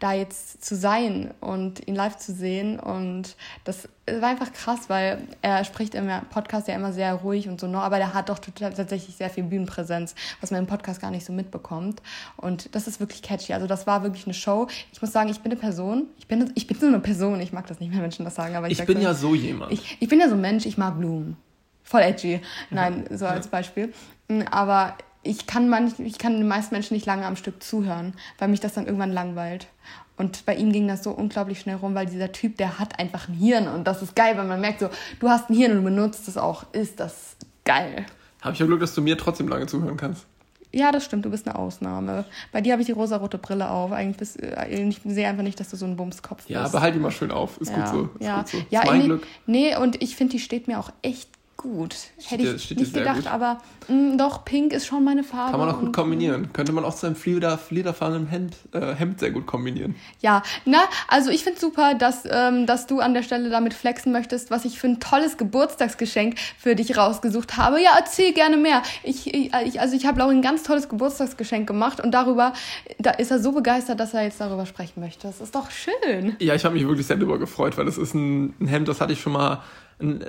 da 0.00 0.12
jetzt 0.12 0.62
zu 0.62 0.76
sein 0.76 1.32
und 1.40 1.88
ihn 1.88 1.94
live 1.94 2.18
zu 2.18 2.34
sehen. 2.34 2.78
Und 2.78 3.36
das 3.64 3.88
war 4.06 4.28
einfach 4.28 4.52
krass, 4.52 4.88
weil 4.88 5.22
er 5.42 5.64
spricht 5.64 5.94
im 5.94 6.10
Podcast 6.30 6.68
ja 6.68 6.74
immer 6.74 6.92
sehr 6.92 7.14
ruhig 7.14 7.48
und 7.48 7.60
so, 7.60 7.66
ne? 7.66 7.78
aber 7.78 7.98
der 7.98 8.14
hat 8.14 8.28
doch 8.28 8.38
total, 8.38 8.72
tatsächlich 8.72 9.16
sehr 9.16 9.30
viel 9.30 9.44
Bühnenpräsenz, 9.44 10.14
was 10.40 10.50
man 10.50 10.60
im 10.60 10.66
Podcast 10.66 11.00
gar 11.00 11.10
nicht 11.10 11.24
so 11.24 11.32
mitbekommt. 11.32 12.02
Und 12.36 12.74
das 12.74 12.86
ist 12.86 13.00
wirklich 13.00 13.22
catchy. 13.22 13.54
Also 13.54 13.66
das 13.66 13.86
war 13.86 14.02
wirklich 14.02 14.24
eine 14.26 14.34
Show. 14.34 14.68
Ich 14.92 15.00
muss 15.00 15.12
sagen, 15.12 15.30
ich 15.30 15.40
bin 15.40 15.52
eine 15.52 15.60
Person. 15.60 16.06
Ich 16.18 16.26
bin, 16.26 16.52
ich 16.54 16.66
bin 16.66 16.78
so 16.78 16.86
eine 16.86 17.00
Person. 17.00 17.40
Ich 17.40 17.52
mag 17.52 17.66
das 17.66 17.80
nicht, 17.80 17.92
wenn 17.92 18.00
Menschen 18.00 18.24
das 18.24 18.34
sagen, 18.34 18.56
aber 18.56 18.70
ich, 18.70 18.78
ich 18.78 18.86
bin 18.86 19.00
ja 19.00 19.14
so 19.14 19.34
jemand. 19.38 19.72
Ich, 19.72 19.96
ich 20.00 20.08
bin 20.08 20.20
ja 20.20 20.28
so 20.28 20.34
ein 20.34 20.40
Mensch, 20.40 20.66
ich 20.66 20.78
mag 20.78 20.98
Blumen. 20.98 21.36
Voll 21.82 22.02
edgy. 22.02 22.40
Nein, 22.70 23.06
so 23.10 23.26
als 23.26 23.48
Beispiel. 23.48 23.92
Mm, 24.28 24.42
aber 24.50 24.94
ich 25.22 25.46
kann, 25.46 25.68
manch, 25.68 25.98
ich 25.98 26.18
kann 26.18 26.34
den 26.34 26.48
meisten 26.48 26.74
Menschen 26.74 26.94
nicht 26.94 27.06
lange 27.06 27.26
am 27.26 27.36
Stück 27.36 27.62
zuhören, 27.62 28.14
weil 28.38 28.48
mich 28.48 28.60
das 28.60 28.74
dann 28.74 28.86
irgendwann 28.86 29.12
langweilt. 29.12 29.68
Und 30.16 30.44
bei 30.46 30.54
ihm 30.56 30.72
ging 30.72 30.88
das 30.88 31.04
so 31.04 31.10
unglaublich 31.10 31.60
schnell 31.60 31.76
rum, 31.76 31.94
weil 31.94 32.06
dieser 32.06 32.32
Typ, 32.32 32.56
der 32.56 32.78
hat 32.78 32.98
einfach 32.98 33.28
ein 33.28 33.34
Hirn 33.34 33.68
und 33.68 33.84
das 33.84 34.02
ist 34.02 34.16
geil, 34.16 34.36
weil 34.36 34.46
man 34.46 34.60
merkt 34.60 34.80
so, 34.80 34.90
du 35.20 35.28
hast 35.28 35.48
ein 35.48 35.54
Hirn 35.54 35.72
und 35.72 35.78
du 35.78 35.84
benutzt 35.84 36.26
es 36.28 36.36
auch. 36.36 36.64
Ist 36.72 36.98
das 36.98 37.36
geil. 37.64 38.04
Habe 38.40 38.54
ich 38.54 38.58
ja 38.58 38.66
Glück, 38.66 38.80
dass 38.80 38.94
du 38.94 39.02
mir 39.02 39.16
trotzdem 39.16 39.48
lange 39.48 39.66
zuhören 39.66 39.96
kannst. 39.96 40.26
Ja, 40.72 40.92
das 40.92 41.04
stimmt, 41.04 41.24
du 41.24 41.30
bist 41.30 41.46
eine 41.46 41.58
Ausnahme. 41.58 42.24
Bei 42.52 42.60
dir 42.60 42.72
habe 42.72 42.82
ich 42.82 42.86
die 42.86 42.92
rosarote 42.92 43.38
Brille 43.38 43.70
auf. 43.70 43.92
Eigentlich 43.92 44.18
bist, 44.18 44.42
äh, 44.42 44.68
ich 44.68 45.00
sehe 45.04 45.26
einfach 45.26 45.42
nicht, 45.42 45.58
dass 45.58 45.70
du 45.70 45.76
so 45.76 45.86
ein 45.86 45.96
Bumskopf 45.96 46.38
bist. 46.38 46.50
Ja, 46.50 46.64
aber 46.64 46.80
halt 46.80 46.94
die 46.94 46.98
mal 46.98 47.10
schön 47.10 47.30
auf. 47.30 47.58
Ist 47.58 47.70
ja, 47.70 47.76
gut 47.76 47.88
so. 47.88 48.02
Ist 48.18 48.26
ja, 48.26 48.38
gut 48.38 48.48
so. 48.48 48.58
ja 48.70 48.92
nee, 48.92 49.04
Glück. 49.04 49.26
Nee, 49.46 49.76
und 49.76 50.02
ich 50.02 50.16
finde, 50.16 50.32
die 50.32 50.40
steht 50.40 50.68
mir 50.68 50.78
auch 50.78 50.90
echt 51.02 51.30
gut. 51.58 51.96
Hätte 52.24 52.44
ich 52.44 52.62
steht 52.62 52.78
nicht 52.78 52.94
gedacht, 52.94 53.16
gut. 53.16 53.26
aber 53.26 53.58
mh, 53.88 54.14
mm, 54.14 54.18
doch, 54.18 54.44
pink 54.44 54.72
ist 54.72 54.86
schon 54.86 55.04
meine 55.04 55.24
Farbe. 55.24 55.50
Kann 55.50 55.60
man 55.60 55.68
auch 55.68 55.80
gut 55.80 55.92
kombinieren. 55.92 56.52
Könnte 56.52 56.72
man 56.72 56.84
auch 56.84 56.94
zu 56.94 57.06
einem 57.06 57.16
Flieder, 57.16 57.58
fliederfarbenen 57.58 58.28
Hemd, 58.28 58.56
äh, 58.72 58.94
Hemd 58.94 59.18
sehr 59.18 59.32
gut 59.32 59.46
kombinieren. 59.46 59.96
Ja, 60.20 60.42
na, 60.64 60.78
also 61.08 61.30
ich 61.30 61.42
finde 61.42 61.58
super, 61.58 61.94
dass, 61.94 62.22
ähm, 62.30 62.66
dass 62.66 62.86
du 62.86 63.00
an 63.00 63.12
der 63.12 63.24
Stelle 63.24 63.50
damit 63.50 63.74
flexen 63.74 64.12
möchtest, 64.12 64.52
was 64.52 64.64
ich 64.64 64.78
für 64.78 64.86
ein 64.86 65.00
tolles 65.00 65.36
Geburtstagsgeschenk 65.36 66.38
für 66.58 66.76
dich 66.76 66.96
rausgesucht 66.96 67.56
habe. 67.56 67.82
Ja, 67.82 67.90
erzähl 67.98 68.32
gerne 68.32 68.56
mehr. 68.56 68.82
Ich, 69.02 69.34
ich 69.34 69.80
also 69.80 69.96
ich 69.96 70.06
habe 70.06 70.20
Laurin 70.20 70.38
ein 70.38 70.42
ganz 70.42 70.62
tolles 70.62 70.88
Geburtstagsgeschenk 70.88 71.66
gemacht 71.66 72.00
und 72.00 72.12
darüber, 72.12 72.52
da 72.98 73.10
ist 73.10 73.32
er 73.32 73.40
so 73.40 73.50
begeistert, 73.50 73.98
dass 73.98 74.14
er 74.14 74.22
jetzt 74.22 74.40
darüber 74.40 74.64
sprechen 74.64 75.00
möchte. 75.00 75.26
Das 75.26 75.40
ist 75.40 75.56
doch 75.56 75.72
schön. 75.72 76.36
Ja, 76.38 76.54
ich 76.54 76.64
habe 76.64 76.74
mich 76.74 76.86
wirklich 76.86 77.08
sehr 77.08 77.16
darüber 77.16 77.38
gefreut, 77.38 77.76
weil 77.76 77.84
das 77.84 77.98
ist 77.98 78.14
ein, 78.14 78.54
ein 78.60 78.68
Hemd, 78.68 78.86
das 78.86 79.00
hatte 79.00 79.12
ich 79.12 79.20
schon 79.20 79.32
mal 79.32 79.60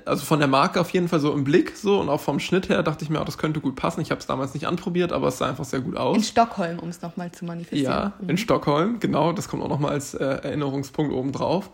also 0.06 0.26
von 0.26 0.40
der 0.40 0.48
Marke 0.48 0.82
auf 0.82 0.90
jeden 0.92 1.08
Fall 1.08 1.20
so 1.20 1.32
im 1.32 1.44
Blick 1.44 1.76
so 1.76 2.00
und 2.00 2.10
auch 2.10 2.22
vom 2.22 2.40
Schnitt 2.40 2.70
her 2.70 2.82
dachte 2.82 3.04
ich 3.04 3.10
mir, 3.10 3.22
oh, 3.22 3.24
das 3.24 3.38
könnte 3.38 3.60
gut 3.60 3.76
passen. 3.76 4.02
Ich 4.02 4.10
habe 4.10 4.20
es 4.20 4.26
damals 4.26 4.54
nicht 4.56 4.66
anprobiert, 4.66 5.12
aber 5.12 5.28
es 5.28 5.38
sah 5.38 5.48
einfach 5.48 5.66
sehr 5.66 5.82
gut 5.82 5.96
aus. 5.96 6.18
In 6.18 6.24
Stockholm, 6.24 6.80
um 6.80 6.90
es 6.90 7.02
nochmal 7.02 7.32
zu 7.32 7.46
manifestieren. 7.46 7.92
Ja, 7.92 8.14
mhm. 8.20 8.30
in 8.30 8.38
Stockholm, 8.38 9.00
genau. 9.00 9.32
Das 9.32 9.48
kommt 9.48 9.62
auch 9.62 9.70
nochmal 9.70 9.92
als 9.92 10.16
äh, 10.16 10.26
Erinnerungspunkt 10.26 11.14
oben 11.14 11.32
drauf. 11.32 11.70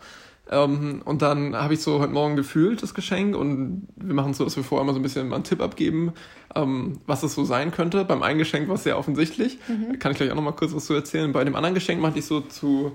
Ähm, 0.50 1.02
und 1.04 1.22
dann 1.22 1.56
habe 1.56 1.74
ich 1.74 1.80
so 1.80 1.98
heute 1.98 2.12
Morgen 2.12 2.36
gefühlt, 2.36 2.82
das 2.82 2.94
Geschenk. 2.94 3.34
Und 3.34 3.88
wir 3.96 4.14
machen 4.14 4.34
so, 4.34 4.44
dass 4.44 4.56
wir 4.56 4.64
vorher 4.64 4.84
mal 4.84 4.92
so 4.92 5.00
ein 5.00 5.02
bisschen 5.02 5.28
mal 5.28 5.36
einen 5.36 5.44
Tipp 5.44 5.60
abgeben, 5.62 6.12
ähm, 6.54 7.00
was 7.06 7.22
es 7.22 7.34
so 7.34 7.44
sein 7.44 7.72
könnte. 7.72 8.04
Beim 8.04 8.22
einen 8.22 8.38
Geschenk 8.38 8.68
war 8.68 8.76
es 8.76 8.84
sehr 8.84 8.98
offensichtlich. 8.98 9.58
Mhm. 9.68 9.98
Kann 9.98 10.12
ich 10.12 10.18
gleich 10.18 10.30
auch 10.30 10.36
nochmal 10.36 10.54
kurz 10.54 10.74
was 10.74 10.84
zu 10.84 10.94
erzählen. 10.94 11.32
Bei 11.32 11.44
dem 11.44 11.56
anderen 11.56 11.74
Geschenk 11.74 12.00
machte 12.00 12.18
ich 12.18 12.26
so 12.26 12.40
zu 12.40 12.92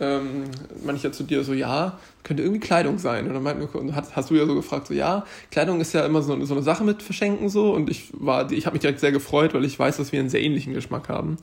ähm, 0.00 0.44
meinte 0.84 0.96
ich 0.96 1.02
ja 1.02 1.12
zu 1.12 1.22
dir 1.22 1.44
so, 1.44 1.52
ja, 1.52 1.98
könnte 2.22 2.42
irgendwie 2.42 2.60
Kleidung 2.60 2.98
sein. 2.98 3.26
Und 3.26 3.34
dann 3.34 3.42
meint, 3.42 3.74
und 3.74 3.94
hast, 3.94 4.16
hast 4.16 4.30
du 4.30 4.34
ja 4.34 4.46
so 4.46 4.54
gefragt, 4.54 4.86
so, 4.86 4.94
ja, 4.94 5.24
Kleidung 5.50 5.80
ist 5.80 5.92
ja 5.92 6.04
immer 6.04 6.22
so, 6.22 6.44
so 6.44 6.54
eine 6.54 6.62
Sache 6.62 6.84
mit 6.84 7.02
Verschenken 7.02 7.48
so. 7.48 7.72
Und 7.72 7.90
ich 7.90 8.10
war, 8.12 8.50
ich 8.50 8.66
habe 8.66 8.74
mich 8.74 8.80
direkt 8.80 9.00
sehr 9.00 9.12
gefreut, 9.12 9.54
weil 9.54 9.64
ich 9.64 9.78
weiß, 9.78 9.96
dass 9.96 10.12
wir 10.12 10.20
einen 10.20 10.28
sehr 10.28 10.42
ähnlichen 10.42 10.74
Geschmack 10.74 11.08
haben 11.08 11.36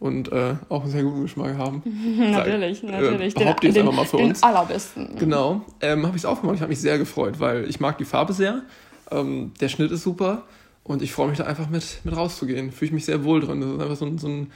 und 0.00 0.30
äh, 0.30 0.54
auch 0.68 0.82
einen 0.82 0.92
sehr 0.92 1.02
guten 1.02 1.22
Geschmack 1.22 1.56
haben. 1.56 1.82
natürlich, 2.30 2.80
Sag, 2.80 2.90
natürlich. 2.90 3.36
Äh, 3.36 3.40
behaupte 3.40 3.66
ich 3.66 3.74
jetzt 3.74 3.82
einfach 3.82 3.96
mal 3.96 4.04
für 4.04 4.18
den 4.18 4.28
uns. 4.28 4.42
allerbesten. 4.42 5.16
Genau. 5.18 5.62
Ähm, 5.80 6.06
habe 6.06 6.16
ich 6.16 6.22
es 6.22 6.26
aufgemacht. 6.26 6.56
Ich 6.56 6.62
habe 6.62 6.70
mich 6.70 6.80
sehr 6.80 6.98
gefreut, 6.98 7.40
weil 7.40 7.68
ich 7.68 7.80
mag 7.80 7.98
die 7.98 8.04
Farbe 8.04 8.32
sehr. 8.32 8.62
Ähm, 9.10 9.52
der 9.60 9.68
Schnitt 9.68 9.90
ist 9.90 10.02
super 10.02 10.42
und 10.84 11.02
ich 11.02 11.12
freue 11.12 11.28
mich 11.28 11.38
da 11.38 11.44
einfach 11.44 11.68
mit, 11.68 12.00
mit 12.04 12.16
rauszugehen. 12.16 12.70
Fühle 12.70 12.86
ich 12.86 12.92
mich 12.92 13.04
sehr 13.04 13.24
wohl 13.24 13.40
drin. 13.40 13.60
Das 13.60 13.70
ist 13.70 13.80
einfach 13.80 13.96
so 13.96 14.06
ein, 14.06 14.18
so 14.18 14.28
ein 14.28 14.52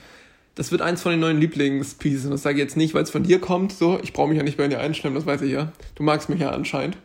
das 0.55 0.71
wird 0.71 0.81
eins 0.81 1.01
von 1.01 1.11
den 1.11 1.19
neuen 1.19 1.39
Lieblingspieces. 1.39 2.25
Und 2.25 2.31
das 2.31 2.43
sage 2.43 2.57
ich 2.57 2.61
jetzt 2.61 2.77
nicht, 2.77 2.93
weil 2.93 3.03
es 3.03 3.09
von 3.09 3.23
dir 3.23 3.39
kommt. 3.39 3.73
So, 3.73 3.99
ich 4.03 4.13
brauche 4.13 4.27
mich 4.27 4.37
ja 4.37 4.43
nicht 4.43 4.57
bei 4.57 4.67
dir 4.67 4.79
einschlemmen, 4.79 5.15
das 5.15 5.25
weiß 5.25 5.41
ich 5.41 5.51
ja. 5.51 5.71
Du 5.95 6.03
magst 6.03 6.29
mich 6.29 6.39
ja 6.39 6.51
anscheinend. 6.51 6.97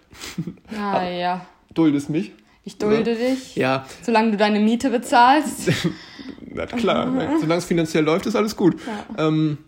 Ah, 0.79 1.03
ja. 1.09 1.47
Duldest 1.73 2.11
mich. 2.11 2.33
Ich 2.65 2.77
dulde 2.77 3.13
oder? 3.13 3.15
dich. 3.15 3.57
Ja. 3.57 3.87
Solange 4.03 4.33
du 4.33 4.37
deine 4.37 4.61
Miete 4.61 4.91
bezahlst. 4.91 5.71
Na 6.55 6.67
klar, 6.67 7.07
solange 7.41 7.59
es 7.59 7.65
finanziell 7.65 8.05
läuft, 8.05 8.27
ist 8.27 8.37
alles 8.37 8.57
gut. 8.57 8.77
Ja. 8.87 9.29
Ähm, 9.29 9.59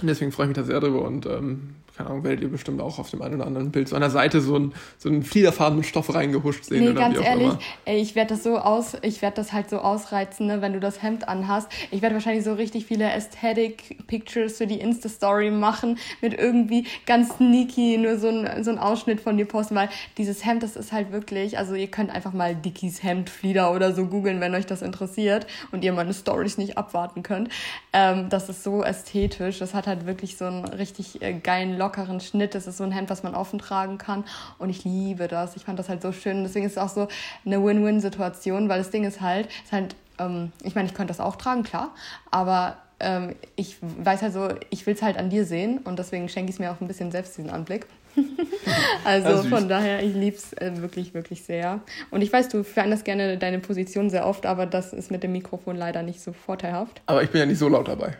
deswegen 0.00 0.32
freue 0.32 0.46
ich 0.46 0.48
mich 0.48 0.56
da 0.56 0.64
sehr 0.64 0.80
drüber 0.80 1.02
und 1.02 1.26
ähm, 1.26 1.74
keine 2.00 2.10
Ahnung, 2.10 2.24
werdet 2.24 2.40
ihr 2.40 2.48
bestimmt 2.48 2.80
auch 2.80 2.98
auf 2.98 3.10
dem 3.10 3.20
einen 3.20 3.36
oder 3.36 3.46
anderen 3.46 3.70
Bild 3.70 3.88
so 3.88 3.94
an 3.94 4.00
der 4.00 4.10
Seite 4.10 4.40
so 4.40 4.56
ein, 4.58 4.72
so 4.98 5.08
einen 5.08 5.22
fliederfarbenen 5.22 5.84
Stoff 5.84 6.12
reingehuscht 6.14 6.64
sehen. 6.64 6.84
Nee, 6.84 6.94
ganz 6.94 7.18
ehrlich, 7.18 7.52
ey, 7.84 8.00
ich 8.00 8.14
werde 8.14 8.34
das 8.34 8.42
so 8.42 8.56
aus, 8.56 8.96
ich 9.02 9.20
werde 9.20 9.36
das 9.36 9.52
halt 9.52 9.68
so 9.68 9.78
ausreizen, 9.78 10.46
ne, 10.46 10.62
wenn 10.62 10.72
du 10.72 10.80
das 10.80 11.02
Hemd 11.02 11.28
anhast. 11.28 11.68
Ich 11.90 12.00
werde 12.00 12.14
wahrscheinlich 12.14 12.44
so 12.44 12.54
richtig 12.54 12.86
viele 12.86 13.10
Aesthetic 13.12 14.06
Pictures 14.06 14.56
für 14.56 14.66
die 14.66 14.80
Insta-Story 14.80 15.50
machen, 15.50 15.98
mit 16.22 16.38
irgendwie 16.38 16.86
ganz 17.06 17.36
sneaky 17.36 17.98
nur 17.98 18.18
so 18.18 18.28
ein, 18.28 18.64
so 18.64 18.70
ein 18.70 18.78
Ausschnitt 18.78 19.20
von 19.20 19.36
dir 19.36 19.46
posten, 19.46 19.74
weil 19.74 19.90
dieses 20.16 20.44
Hemd, 20.44 20.62
das 20.62 20.76
ist 20.76 20.92
halt 20.92 21.12
wirklich, 21.12 21.58
also 21.58 21.74
ihr 21.74 21.88
könnt 21.88 22.10
einfach 22.10 22.32
mal 22.32 22.54
Dickies 22.54 23.02
Hemd, 23.02 23.28
Flieder 23.28 23.72
oder 23.72 23.92
so 23.92 24.06
googeln, 24.06 24.40
wenn 24.40 24.54
euch 24.54 24.66
das 24.66 24.80
interessiert 24.80 25.46
und 25.70 25.84
ihr 25.84 25.92
meine 25.92 26.14
Stories 26.14 26.56
nicht 26.56 26.78
abwarten 26.78 27.22
könnt. 27.22 27.50
Ähm, 27.92 28.28
das 28.30 28.48
ist 28.48 28.62
so 28.62 28.82
ästhetisch, 28.82 29.58
das 29.58 29.74
hat 29.74 29.86
halt 29.86 30.06
wirklich 30.06 30.36
so 30.36 30.46
einen 30.46 30.64
richtig 30.64 31.20
äh, 31.20 31.34
geilen 31.34 31.76
Lock 31.76 31.89
lockeren 31.90 32.20
Schnitt. 32.20 32.54
Das 32.54 32.66
ist 32.66 32.76
so 32.76 32.84
ein 32.84 32.92
Hemd, 32.92 33.10
was 33.10 33.22
man 33.22 33.34
offen 33.34 33.58
tragen 33.58 33.98
kann. 33.98 34.24
Und 34.58 34.70
ich 34.70 34.84
liebe 34.84 35.28
das. 35.28 35.56
Ich 35.56 35.64
fand 35.64 35.78
das 35.78 35.88
halt 35.88 36.02
so 36.02 36.12
schön. 36.12 36.42
Deswegen 36.42 36.66
ist 36.66 36.72
es 36.72 36.78
auch 36.78 36.88
so 36.88 37.08
eine 37.44 37.62
Win-Win-Situation, 37.62 38.68
weil 38.68 38.78
das 38.78 38.90
Ding 38.90 39.04
ist 39.04 39.20
halt, 39.20 39.48
ist 39.64 39.72
halt 39.72 39.96
ähm, 40.18 40.52
ich 40.62 40.74
meine, 40.74 40.88
ich 40.88 40.94
könnte 40.94 41.10
das 41.10 41.20
auch 41.20 41.36
tragen, 41.36 41.62
klar. 41.62 41.94
Aber 42.30 42.76
ähm, 43.00 43.34
ich 43.56 43.76
weiß 43.80 44.22
halt 44.22 44.32
so, 44.32 44.48
ich 44.70 44.86
will 44.86 44.94
es 44.94 45.02
halt 45.02 45.16
an 45.16 45.30
dir 45.30 45.44
sehen. 45.44 45.78
Und 45.78 45.98
deswegen 45.98 46.28
schenke 46.28 46.50
ich 46.50 46.56
es 46.56 46.60
mir 46.60 46.70
auch 46.70 46.80
ein 46.80 46.88
bisschen 46.88 47.10
selbst 47.10 47.36
diesen 47.36 47.50
Anblick. 47.50 47.86
also 49.04 49.28
ja, 49.28 49.42
von 49.44 49.68
daher, 49.68 50.02
ich 50.02 50.14
liebe 50.14 50.36
es 50.36 50.52
äh, 50.54 50.72
wirklich, 50.76 51.14
wirklich 51.14 51.42
sehr. 51.42 51.80
Und 52.10 52.22
ich 52.22 52.32
weiß, 52.32 52.48
du 52.48 52.64
veränderst 52.64 53.04
gerne 53.04 53.38
deine 53.38 53.60
Position 53.60 54.10
sehr 54.10 54.26
oft, 54.26 54.46
aber 54.46 54.66
das 54.66 54.92
ist 54.92 55.10
mit 55.10 55.22
dem 55.22 55.32
Mikrofon 55.32 55.76
leider 55.76 56.02
nicht 56.02 56.20
so 56.20 56.32
vorteilhaft. 56.32 57.02
Aber 57.06 57.22
ich 57.22 57.30
bin 57.30 57.40
ja 57.40 57.46
nicht 57.46 57.58
so 57.58 57.68
laut 57.68 57.88
dabei 57.88 58.16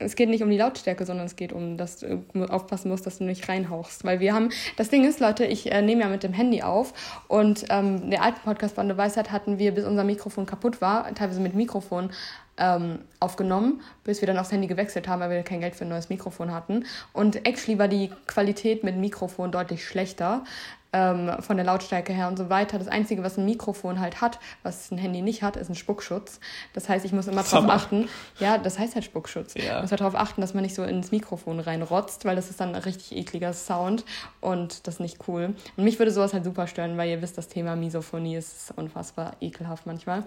es 0.00 0.16
geht 0.16 0.28
nicht 0.30 0.42
um 0.42 0.50
die 0.50 0.56
Lautstärke, 0.56 1.04
sondern 1.04 1.26
es 1.26 1.36
geht 1.36 1.52
um, 1.52 1.76
dass 1.76 1.98
du 1.98 2.24
aufpassen 2.48 2.88
musst, 2.88 3.06
dass 3.06 3.18
du 3.18 3.24
nicht 3.24 3.48
reinhauchst. 3.48 4.04
Weil 4.04 4.18
wir 4.18 4.34
haben, 4.34 4.48
das 4.76 4.88
Ding 4.88 5.04
ist, 5.04 5.20
Leute, 5.20 5.44
ich 5.44 5.70
äh, 5.70 5.82
nehme 5.82 6.02
ja 6.02 6.08
mit 6.08 6.22
dem 6.22 6.32
Handy 6.32 6.62
auf 6.62 7.22
und 7.28 7.66
ähm, 7.68 8.10
der 8.10 8.22
alten 8.22 8.40
Podcast 8.40 8.76
Bande 8.76 8.96
Weisheit 8.96 9.30
hatten 9.30 9.58
wir, 9.58 9.72
bis 9.72 9.84
unser 9.84 10.04
Mikrofon 10.04 10.46
kaputt 10.46 10.80
war, 10.80 11.14
teilweise 11.14 11.40
mit 11.40 11.54
Mikrofon 11.54 12.10
ähm, 12.56 13.00
aufgenommen, 13.20 13.80
bis 14.04 14.20
wir 14.20 14.26
dann 14.26 14.38
aufs 14.38 14.52
Handy 14.52 14.66
gewechselt 14.66 15.08
haben, 15.08 15.20
weil 15.20 15.30
wir 15.30 15.42
kein 15.42 15.60
Geld 15.60 15.74
für 15.74 15.84
ein 15.84 15.88
neues 15.88 16.08
Mikrofon 16.08 16.52
hatten. 16.52 16.84
Und 17.12 17.46
actually 17.46 17.78
war 17.78 17.88
die 17.88 18.10
Qualität 18.26 18.84
mit 18.84 18.96
Mikrofon 18.96 19.52
deutlich 19.52 19.84
schlechter 19.86 20.44
ähm, 20.92 21.30
von 21.40 21.56
der 21.56 21.64
Lautstärke 21.64 22.12
her 22.12 22.28
und 22.28 22.36
so 22.36 22.50
weiter. 22.50 22.78
Das 22.78 22.88
Einzige, 22.88 23.22
was 23.22 23.38
ein 23.38 23.44
Mikrofon 23.44 24.00
halt 24.00 24.20
hat, 24.20 24.38
was 24.62 24.90
ein 24.90 24.98
Handy 24.98 25.22
nicht 25.22 25.42
hat, 25.42 25.56
ist 25.56 25.68
ein 25.68 25.74
Spuckschutz. 25.74 26.40
Das 26.72 26.88
heißt, 26.88 27.04
ich 27.04 27.12
muss 27.12 27.28
immer 27.28 27.42
darauf 27.42 27.68
achten, 27.68 28.08
ja, 28.38 28.58
das 28.58 28.78
heißt 28.78 28.94
halt 28.94 29.04
Spuckschutz. 29.04 29.54
Ja. 29.54 29.76
Ich 29.76 29.82
muss 29.82 29.90
halt 29.90 30.00
darauf 30.00 30.14
achten, 30.14 30.40
dass 30.40 30.54
man 30.54 30.62
nicht 30.62 30.74
so 30.74 30.82
ins 30.84 31.10
Mikrofon 31.10 31.60
reinrotzt, 31.60 32.24
weil 32.24 32.36
das 32.36 32.50
ist 32.50 32.60
dann 32.60 32.74
ein 32.74 32.82
richtig 32.82 33.16
ekliger 33.16 33.52
Sound 33.52 34.04
und 34.40 34.86
das 34.86 34.94
ist 34.94 35.00
nicht 35.00 35.28
cool. 35.28 35.54
Und 35.76 35.84
mich 35.84 35.98
würde 35.98 36.10
sowas 36.10 36.32
halt 36.32 36.44
super 36.44 36.66
stören, 36.66 36.96
weil 36.96 37.08
ihr 37.08 37.22
wisst, 37.22 37.38
das 37.38 37.48
Thema 37.48 37.76
Misophonie 37.76 38.36
ist 38.36 38.72
unfassbar 38.76 39.36
ekelhaft 39.40 39.86
manchmal. 39.86 40.24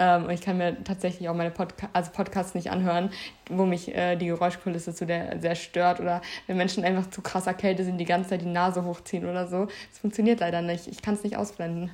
Ähm, 0.00 0.24
und 0.24 0.30
ich 0.30 0.40
kann 0.40 0.56
mir 0.56 0.82
tatsächlich 0.82 1.28
auch 1.28 1.34
meine 1.34 1.50
Podca 1.50 1.88
also 1.92 2.10
Podcasts 2.10 2.54
nicht 2.54 2.70
anhören, 2.70 3.10
wo 3.50 3.66
mich 3.66 3.94
äh, 3.94 4.16
die 4.16 4.26
Geräuschkulisse 4.26 4.94
zu 4.94 5.04
der 5.04 5.38
sehr 5.40 5.54
stört 5.54 6.00
oder 6.00 6.22
wenn 6.46 6.56
Menschen 6.56 6.84
einfach 6.84 7.10
zu 7.10 7.20
krasser 7.20 7.52
Kälte 7.52 7.84
sind, 7.84 7.98
die 7.98 8.06
ganze 8.06 8.30
Zeit 8.30 8.40
die 8.40 8.46
Nase 8.46 8.84
hochziehen 8.84 9.28
oder 9.28 9.46
so. 9.46 9.66
Das 9.90 9.99
funktioniert 10.00 10.40
leider 10.40 10.62
nicht. 10.62 10.86
Ich 10.88 11.02
kann 11.02 11.14
es 11.14 11.22
nicht 11.22 11.36
ausblenden. 11.36 11.90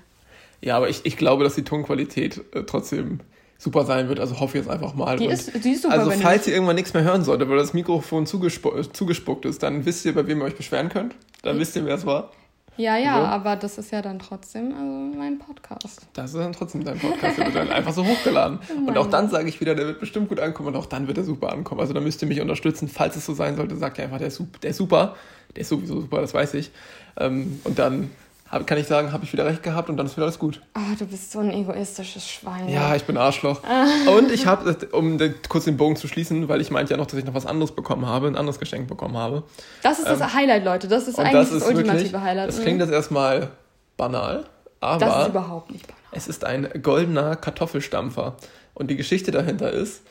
Ja, 0.60 0.76
aber 0.76 0.88
ich, 0.88 1.04
ich 1.04 1.16
glaube, 1.16 1.44
dass 1.44 1.54
die 1.54 1.64
Tonqualität 1.64 2.42
äh, 2.54 2.62
trotzdem 2.62 3.20
super 3.58 3.84
sein 3.84 4.08
wird. 4.08 4.20
Also 4.20 4.40
hoffe 4.40 4.58
ich 4.58 4.64
jetzt 4.64 4.72
einfach 4.72 4.94
mal. 4.94 5.16
Die 5.16 5.26
ist, 5.26 5.52
die 5.64 5.72
ist 5.72 5.82
super, 5.82 5.94
also 5.94 6.10
falls 6.10 6.46
ihr 6.46 6.54
irgendwann 6.54 6.76
nichts 6.76 6.94
mehr 6.94 7.04
hören 7.04 7.24
solltet, 7.24 7.48
weil 7.48 7.56
das 7.56 7.74
Mikrofon 7.74 8.26
zugespu 8.26 8.82
zugespuckt 8.92 9.44
ist, 9.44 9.62
dann 9.62 9.84
wisst 9.84 10.04
ihr, 10.04 10.14
bei 10.14 10.26
wem 10.26 10.40
ihr 10.40 10.44
euch 10.44 10.56
beschweren 10.56 10.88
könnt. 10.88 11.14
Dann 11.42 11.58
wisst 11.58 11.76
ihr, 11.76 11.84
wer 11.84 11.94
es 11.94 12.06
war. 12.06 12.30
Ja, 12.78 12.98
ja, 12.98 13.18
so. 13.18 13.26
aber 13.26 13.56
das 13.56 13.78
ist 13.78 13.90
ja 13.90 14.02
dann 14.02 14.18
trotzdem 14.18 14.74
also 14.74 15.18
mein 15.18 15.38
Podcast. 15.38 16.06
Das 16.12 16.34
ist 16.34 16.38
dann 16.38 16.52
trotzdem 16.52 16.84
dein 16.84 16.98
Podcast, 16.98 17.38
der 17.38 17.46
wird 17.46 17.56
dann 17.56 17.70
einfach 17.70 17.92
so 17.94 18.04
hochgeladen. 18.04 18.58
Und 18.86 18.98
auch 18.98 19.06
dann 19.06 19.30
sage 19.30 19.48
ich 19.48 19.60
wieder, 19.60 19.74
der 19.74 19.86
wird 19.86 20.00
bestimmt 20.00 20.28
gut 20.28 20.40
ankommen 20.40 20.68
und 20.68 20.76
auch 20.76 20.86
dann 20.86 21.06
wird 21.08 21.16
er 21.16 21.24
super 21.24 21.52
ankommen. 21.52 21.80
Also 21.80 21.94
da 21.94 22.00
müsst 22.00 22.20
ihr 22.20 22.28
mich 22.28 22.40
unterstützen. 22.40 22.88
Falls 22.88 23.16
es 23.16 23.24
so 23.24 23.32
sein 23.32 23.56
sollte, 23.56 23.76
sagt 23.76 23.96
ihr 23.98 24.04
einfach, 24.04 24.18
der 24.18 24.28
ist, 24.28 24.42
der 24.62 24.70
ist 24.70 24.76
super. 24.76 25.16
Der 25.56 25.62
ist 25.62 25.68
sowieso 25.68 26.00
super, 26.00 26.20
das 26.20 26.34
weiß 26.34 26.54
ich. 26.54 26.70
Ähm, 27.18 27.60
und 27.64 27.78
dann 27.78 28.10
hab, 28.50 28.64
kann 28.66 28.78
ich 28.78 28.86
sagen, 28.86 29.12
habe 29.12 29.24
ich 29.24 29.32
wieder 29.32 29.44
recht 29.44 29.62
gehabt 29.62 29.88
und 29.88 29.96
dann 29.96 30.06
ist 30.06 30.16
wieder 30.16 30.24
alles 30.24 30.38
gut. 30.38 30.60
Ah, 30.74 30.80
oh, 30.92 30.96
du 30.96 31.06
bist 31.06 31.32
so 31.32 31.40
ein 31.40 31.50
egoistisches 31.50 32.28
Schwein. 32.28 32.68
Ja, 32.68 32.94
ich 32.94 33.04
bin 33.04 33.16
Arschloch. 33.16 33.60
und 34.16 34.30
ich 34.30 34.46
habe, 34.46 34.76
um 34.92 35.18
den, 35.18 35.34
kurz 35.48 35.64
den 35.64 35.76
Bogen 35.76 35.96
zu 35.96 36.06
schließen, 36.06 36.48
weil 36.48 36.60
ich 36.60 36.70
meinte 36.70 36.92
ja 36.92 36.96
noch, 36.96 37.06
dass 37.06 37.18
ich 37.18 37.24
noch 37.24 37.34
was 37.34 37.46
anderes 37.46 37.72
bekommen 37.72 38.06
habe, 38.06 38.28
ein 38.28 38.36
anderes 38.36 38.60
Geschenk 38.60 38.86
bekommen 38.86 39.16
habe. 39.16 39.42
Das 39.82 39.98
ist 39.98 40.06
das 40.06 40.20
ähm, 40.20 40.32
Highlight, 40.32 40.64
Leute. 40.64 40.86
Das 40.86 41.08
ist 41.08 41.18
eigentlich 41.18 41.32
das, 41.32 41.50
ist 41.50 41.62
das 41.62 41.68
ultimative 41.68 42.04
wirklich, 42.04 42.22
Highlight. 42.22 42.48
Das 42.48 42.60
klingt 42.60 42.80
jetzt 42.80 42.92
erstmal 42.92 43.50
banal, 43.96 44.44
aber 44.80 45.04
das 45.04 45.22
ist 45.22 45.28
überhaupt 45.30 45.72
nicht 45.72 45.86
banal. 45.86 46.02
es 46.12 46.28
ist 46.28 46.44
ein 46.44 46.68
goldener 46.82 47.34
Kartoffelstampfer. 47.34 48.36
Und 48.74 48.90
die 48.90 48.96
Geschichte 48.96 49.30
dahinter 49.32 49.72
ist, 49.72 50.02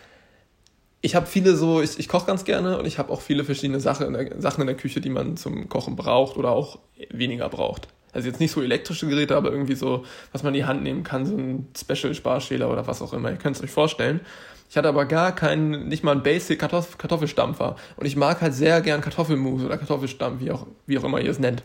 ich 1.06 1.14
habe 1.14 1.28
viele 1.28 1.56
so, 1.56 1.82
ich, 1.82 2.00
ich 2.00 2.10
koche 2.10 2.26
ganz 2.26 2.46
gerne 2.46 2.80
und 2.80 2.86
ich 2.86 2.98
habe 2.98 3.14
auch 3.14 3.22
viele 3.22 3.44
verschiedene 3.44 3.80
Sachen 3.80 4.08
in, 4.08 4.14
der, 4.14 4.42
Sachen 4.42 4.62
in 4.62 4.68
der 4.68 4.76
Küche, 4.76 5.02
die 5.02 5.12
man 5.12 5.38
zum 5.38 5.70
Kochen 5.70 5.96
braucht 5.96 6.36
oder 6.36 6.50
auch 6.50 6.80
weniger 7.12 7.48
braucht. 7.48 7.88
Also 8.12 8.28
jetzt 8.28 8.40
nicht 8.40 8.52
so 8.52 8.64
elektrische 8.64 9.08
Geräte, 9.08 9.36
aber 9.36 9.52
irgendwie 9.52 9.76
so, 9.76 10.04
was 10.32 10.42
man 10.42 10.56
in 10.56 10.62
die 10.62 10.66
Hand 10.66 10.82
nehmen 10.82 11.04
kann, 11.04 11.28
so 11.28 11.36
ein 11.38 11.68
Special-Sparschäler 11.78 12.72
oder 12.72 12.88
was 12.88 13.04
auch 13.04 13.14
immer. 13.14 13.30
Ihr 13.30 13.38
könnt 13.38 13.56
es 13.56 13.62
euch 13.62 13.70
vorstellen. 13.70 14.20
Ich 14.68 14.78
hatte 14.78 14.88
aber 14.88 15.06
gar 15.06 15.36
keinen, 15.36 15.88
nicht 15.90 16.04
mal 16.04 16.14
einen 16.14 16.24
Basic 16.24 16.58
Kartoff 16.58 16.98
Kartoffelstampfer. 16.98 17.76
Und 17.98 18.08
ich 18.08 18.16
mag 18.16 18.42
halt 18.42 18.56
sehr 18.56 18.82
gern 18.82 19.02
Kartoffelmus 19.02 19.64
oder 19.64 19.78
Kartoffelstampf, 19.78 20.42
wie 20.42 20.50
auch, 20.50 20.66
wie 20.88 20.98
auch 20.98 21.04
immer 21.04 21.22
ihr 21.22 21.30
es 21.30 21.38
nennt. 21.38 21.62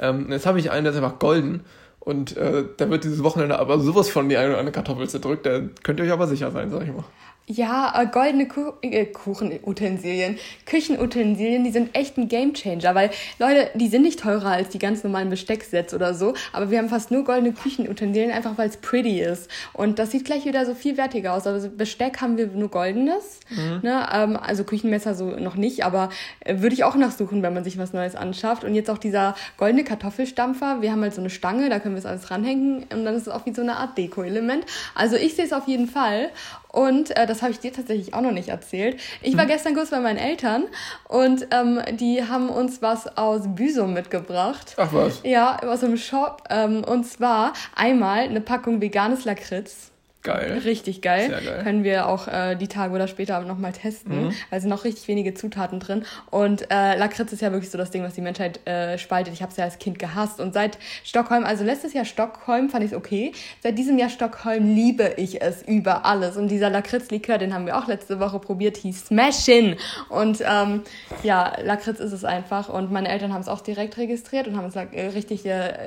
Ähm, 0.00 0.32
jetzt 0.32 0.46
habe 0.46 0.58
ich 0.58 0.72
einen, 0.72 0.82
der 0.82 0.92
ist 0.92 0.98
einfach 0.98 1.20
golden. 1.20 1.60
Und 2.00 2.36
äh, 2.36 2.64
da 2.76 2.90
wird 2.90 3.04
dieses 3.04 3.22
Wochenende 3.22 3.60
aber 3.60 3.78
sowas 3.78 4.08
von 4.08 4.28
die 4.28 4.36
eine 4.36 4.48
oder 4.48 4.58
andere 4.58 4.72
Kartoffel 4.72 5.08
zerdrückt, 5.08 5.46
da 5.46 5.60
könnt 5.84 6.00
ihr 6.00 6.06
euch 6.06 6.12
aber 6.12 6.26
sicher 6.26 6.50
sein, 6.50 6.70
sag 6.70 6.82
ich 6.82 6.92
mal. 6.92 7.04
Ja, 7.46 7.92
äh, 8.00 8.06
goldene 8.06 8.46
Kuh 8.46 8.74
äh, 8.82 9.06
Kuchenutensilien, 9.06 10.38
Küchenutensilien, 10.66 11.64
die 11.64 11.72
sind 11.72 11.96
echt 11.96 12.16
ein 12.16 12.28
Gamechanger, 12.28 12.94
weil 12.94 13.10
Leute, 13.40 13.70
die 13.74 13.88
sind 13.88 14.02
nicht 14.02 14.20
teurer 14.20 14.50
als 14.50 14.68
die 14.68 14.78
ganz 14.78 15.02
normalen 15.02 15.30
Bestecksets 15.30 15.92
oder 15.92 16.14
so, 16.14 16.34
aber 16.52 16.70
wir 16.70 16.78
haben 16.78 16.88
fast 16.88 17.10
nur 17.10 17.24
goldene 17.24 17.52
Küchenutensilien, 17.52 18.30
einfach 18.30 18.56
weil 18.56 18.68
es 18.68 18.76
pretty 18.76 19.20
ist. 19.20 19.50
Und 19.72 19.98
das 19.98 20.12
sieht 20.12 20.24
gleich 20.24 20.44
wieder 20.44 20.64
so 20.64 20.74
viel 20.74 20.96
wertiger 20.96 21.34
aus. 21.34 21.44
Also 21.46 21.68
Besteck 21.70 22.20
haben 22.20 22.36
wir 22.36 22.46
nur 22.46 22.68
goldenes, 22.68 23.40
mhm. 23.48 23.80
ne? 23.82 24.06
Ähm, 24.12 24.36
also 24.36 24.62
Küchenmesser 24.62 25.16
so 25.16 25.30
noch 25.30 25.56
nicht, 25.56 25.84
aber 25.84 26.10
äh, 26.40 26.58
würde 26.58 26.74
ich 26.74 26.84
auch 26.84 26.94
nachsuchen, 26.94 27.42
wenn 27.42 27.52
man 27.52 27.64
sich 27.64 27.78
was 27.78 27.92
Neues 27.92 28.14
anschafft. 28.14 28.62
Und 28.62 28.76
jetzt 28.76 28.88
auch 28.90 28.98
dieser 28.98 29.34
goldene 29.56 29.82
Kartoffelstampfer, 29.82 30.82
wir 30.82 30.92
haben 30.92 31.02
halt 31.02 31.14
so 31.14 31.20
eine 31.20 31.30
Stange, 31.30 31.68
da 31.68 31.80
können 31.80 31.96
wir 31.96 32.00
es 32.00 32.06
alles 32.06 32.30
ranhängen 32.30 32.84
und 32.92 33.04
dann 33.04 33.16
ist 33.16 33.22
es 33.22 33.28
auch 33.28 33.44
wie 33.46 33.54
so 33.54 33.62
eine 33.62 33.76
Art 33.76 33.98
Deko-Element. 33.98 34.64
Also 34.94 35.16
ich 35.16 35.34
sehe 35.34 35.44
es 35.44 35.52
auf 35.52 35.66
jeden 35.66 35.88
Fall 35.88 36.30
und 36.72 37.16
äh, 37.16 37.26
das 37.26 37.42
habe 37.42 37.52
ich 37.52 37.58
dir 37.58 37.72
tatsächlich 37.72 38.14
auch 38.14 38.20
noch 38.20 38.32
nicht 38.32 38.48
erzählt. 38.48 39.00
Ich 39.22 39.36
war 39.36 39.44
hm. 39.44 39.50
gestern 39.50 39.74
kurz 39.74 39.90
bei 39.90 40.00
meinen 40.00 40.18
Eltern 40.18 40.64
und 41.08 41.46
ähm, 41.50 41.80
die 41.96 42.22
haben 42.26 42.48
uns 42.48 42.82
was 42.82 43.16
aus 43.16 43.42
Büsum 43.46 43.92
mitgebracht. 43.92 44.74
Ach 44.76 44.92
was? 44.92 45.20
Ja, 45.24 45.58
aus 45.62 45.82
einem 45.82 45.96
Shop. 45.96 46.44
Ähm, 46.50 46.84
und 46.84 47.04
zwar 47.04 47.52
einmal 47.74 48.20
eine 48.20 48.40
Packung 48.40 48.80
veganes 48.80 49.24
Lakritz. 49.24 49.89
Geil. 50.22 50.60
Richtig 50.64 51.00
geil. 51.00 51.28
Sehr 51.30 51.40
geil. 51.40 51.62
Können 51.62 51.82
wir 51.82 52.06
auch 52.06 52.28
äh, 52.28 52.54
die 52.54 52.68
Tage 52.68 52.92
oder 52.94 53.08
später 53.08 53.40
nochmal 53.40 53.72
testen, 53.72 54.24
Mhm. 54.24 54.28
weil 54.50 54.56
es 54.58 54.62
sind 54.62 54.68
noch 54.70 54.84
richtig 54.84 55.08
wenige 55.08 55.32
Zutaten 55.32 55.80
drin. 55.80 56.04
Und 56.30 56.70
äh, 56.70 56.96
Lakritz 56.98 57.32
ist 57.32 57.40
ja 57.40 57.52
wirklich 57.52 57.70
so 57.70 57.78
das 57.78 57.90
Ding, 57.90 58.02
was 58.02 58.12
die 58.14 58.20
Menschheit 58.20 58.66
äh, 58.66 58.98
spaltet. 58.98 59.32
Ich 59.32 59.40
habe 59.40 59.50
es 59.50 59.56
ja 59.56 59.64
als 59.64 59.78
Kind 59.78 59.98
gehasst. 59.98 60.38
Und 60.40 60.52
seit 60.52 60.78
Stockholm, 61.04 61.44
also 61.44 61.64
letztes 61.64 61.94
Jahr 61.94 62.04
Stockholm 62.04 62.68
fand 62.68 62.84
ich 62.84 62.90
es 62.92 62.96
okay. 62.96 63.32
Seit 63.62 63.78
diesem 63.78 63.98
Jahr 63.98 64.10
Stockholm 64.10 64.74
liebe 64.74 65.14
ich 65.16 65.40
es 65.40 65.62
über 65.62 66.04
alles. 66.04 66.36
Und 66.36 66.48
dieser 66.48 66.68
Lakritzlikör, 66.68 67.38
den 67.38 67.54
haben 67.54 67.64
wir 67.64 67.78
auch 67.78 67.86
letzte 67.86 68.20
Woche 68.20 68.38
probiert, 68.40 68.76
hieß 68.76 69.06
Smashin. 69.06 69.76
Und 70.10 70.42
ähm, 70.46 70.82
ja, 71.22 71.52
Lakritz 71.64 71.98
ist 71.98 72.12
es 72.12 72.24
einfach. 72.24 72.68
Und 72.68 72.92
meine 72.92 73.08
Eltern 73.08 73.32
haben 73.32 73.40
es 73.40 73.48
auch 73.48 73.60
direkt 73.62 73.96
registriert 73.96 74.46
und 74.46 74.56
haben 74.56 74.66
uns 74.66 74.76
äh, 74.76 74.82
richtig, 75.14 75.44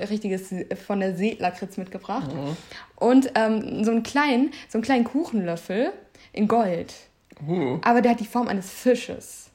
richtiges 0.10 0.54
von 0.88 1.00
der 1.00 1.14
See 1.16 1.38
Lakritz 1.40 1.78
mitgebracht. 1.78 2.32
Und 2.96 3.32
ähm, 3.36 3.84
so 3.84 3.92
einen 3.92 4.04
kleinen, 4.24 4.52
so 4.70 4.78
einen 4.78 4.84
kleinen 4.84 5.04
Kuchenlöffel 5.04 5.94
in 6.32 6.48
Gold. 6.48 6.94
Uh, 7.48 7.80
Aber 7.82 8.02
der 8.02 8.12
hat 8.12 8.20
die 8.20 8.26
Form 8.26 8.48
eines 8.48 8.70
Fisches. 8.72 9.50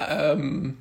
ähm, 0.00 0.78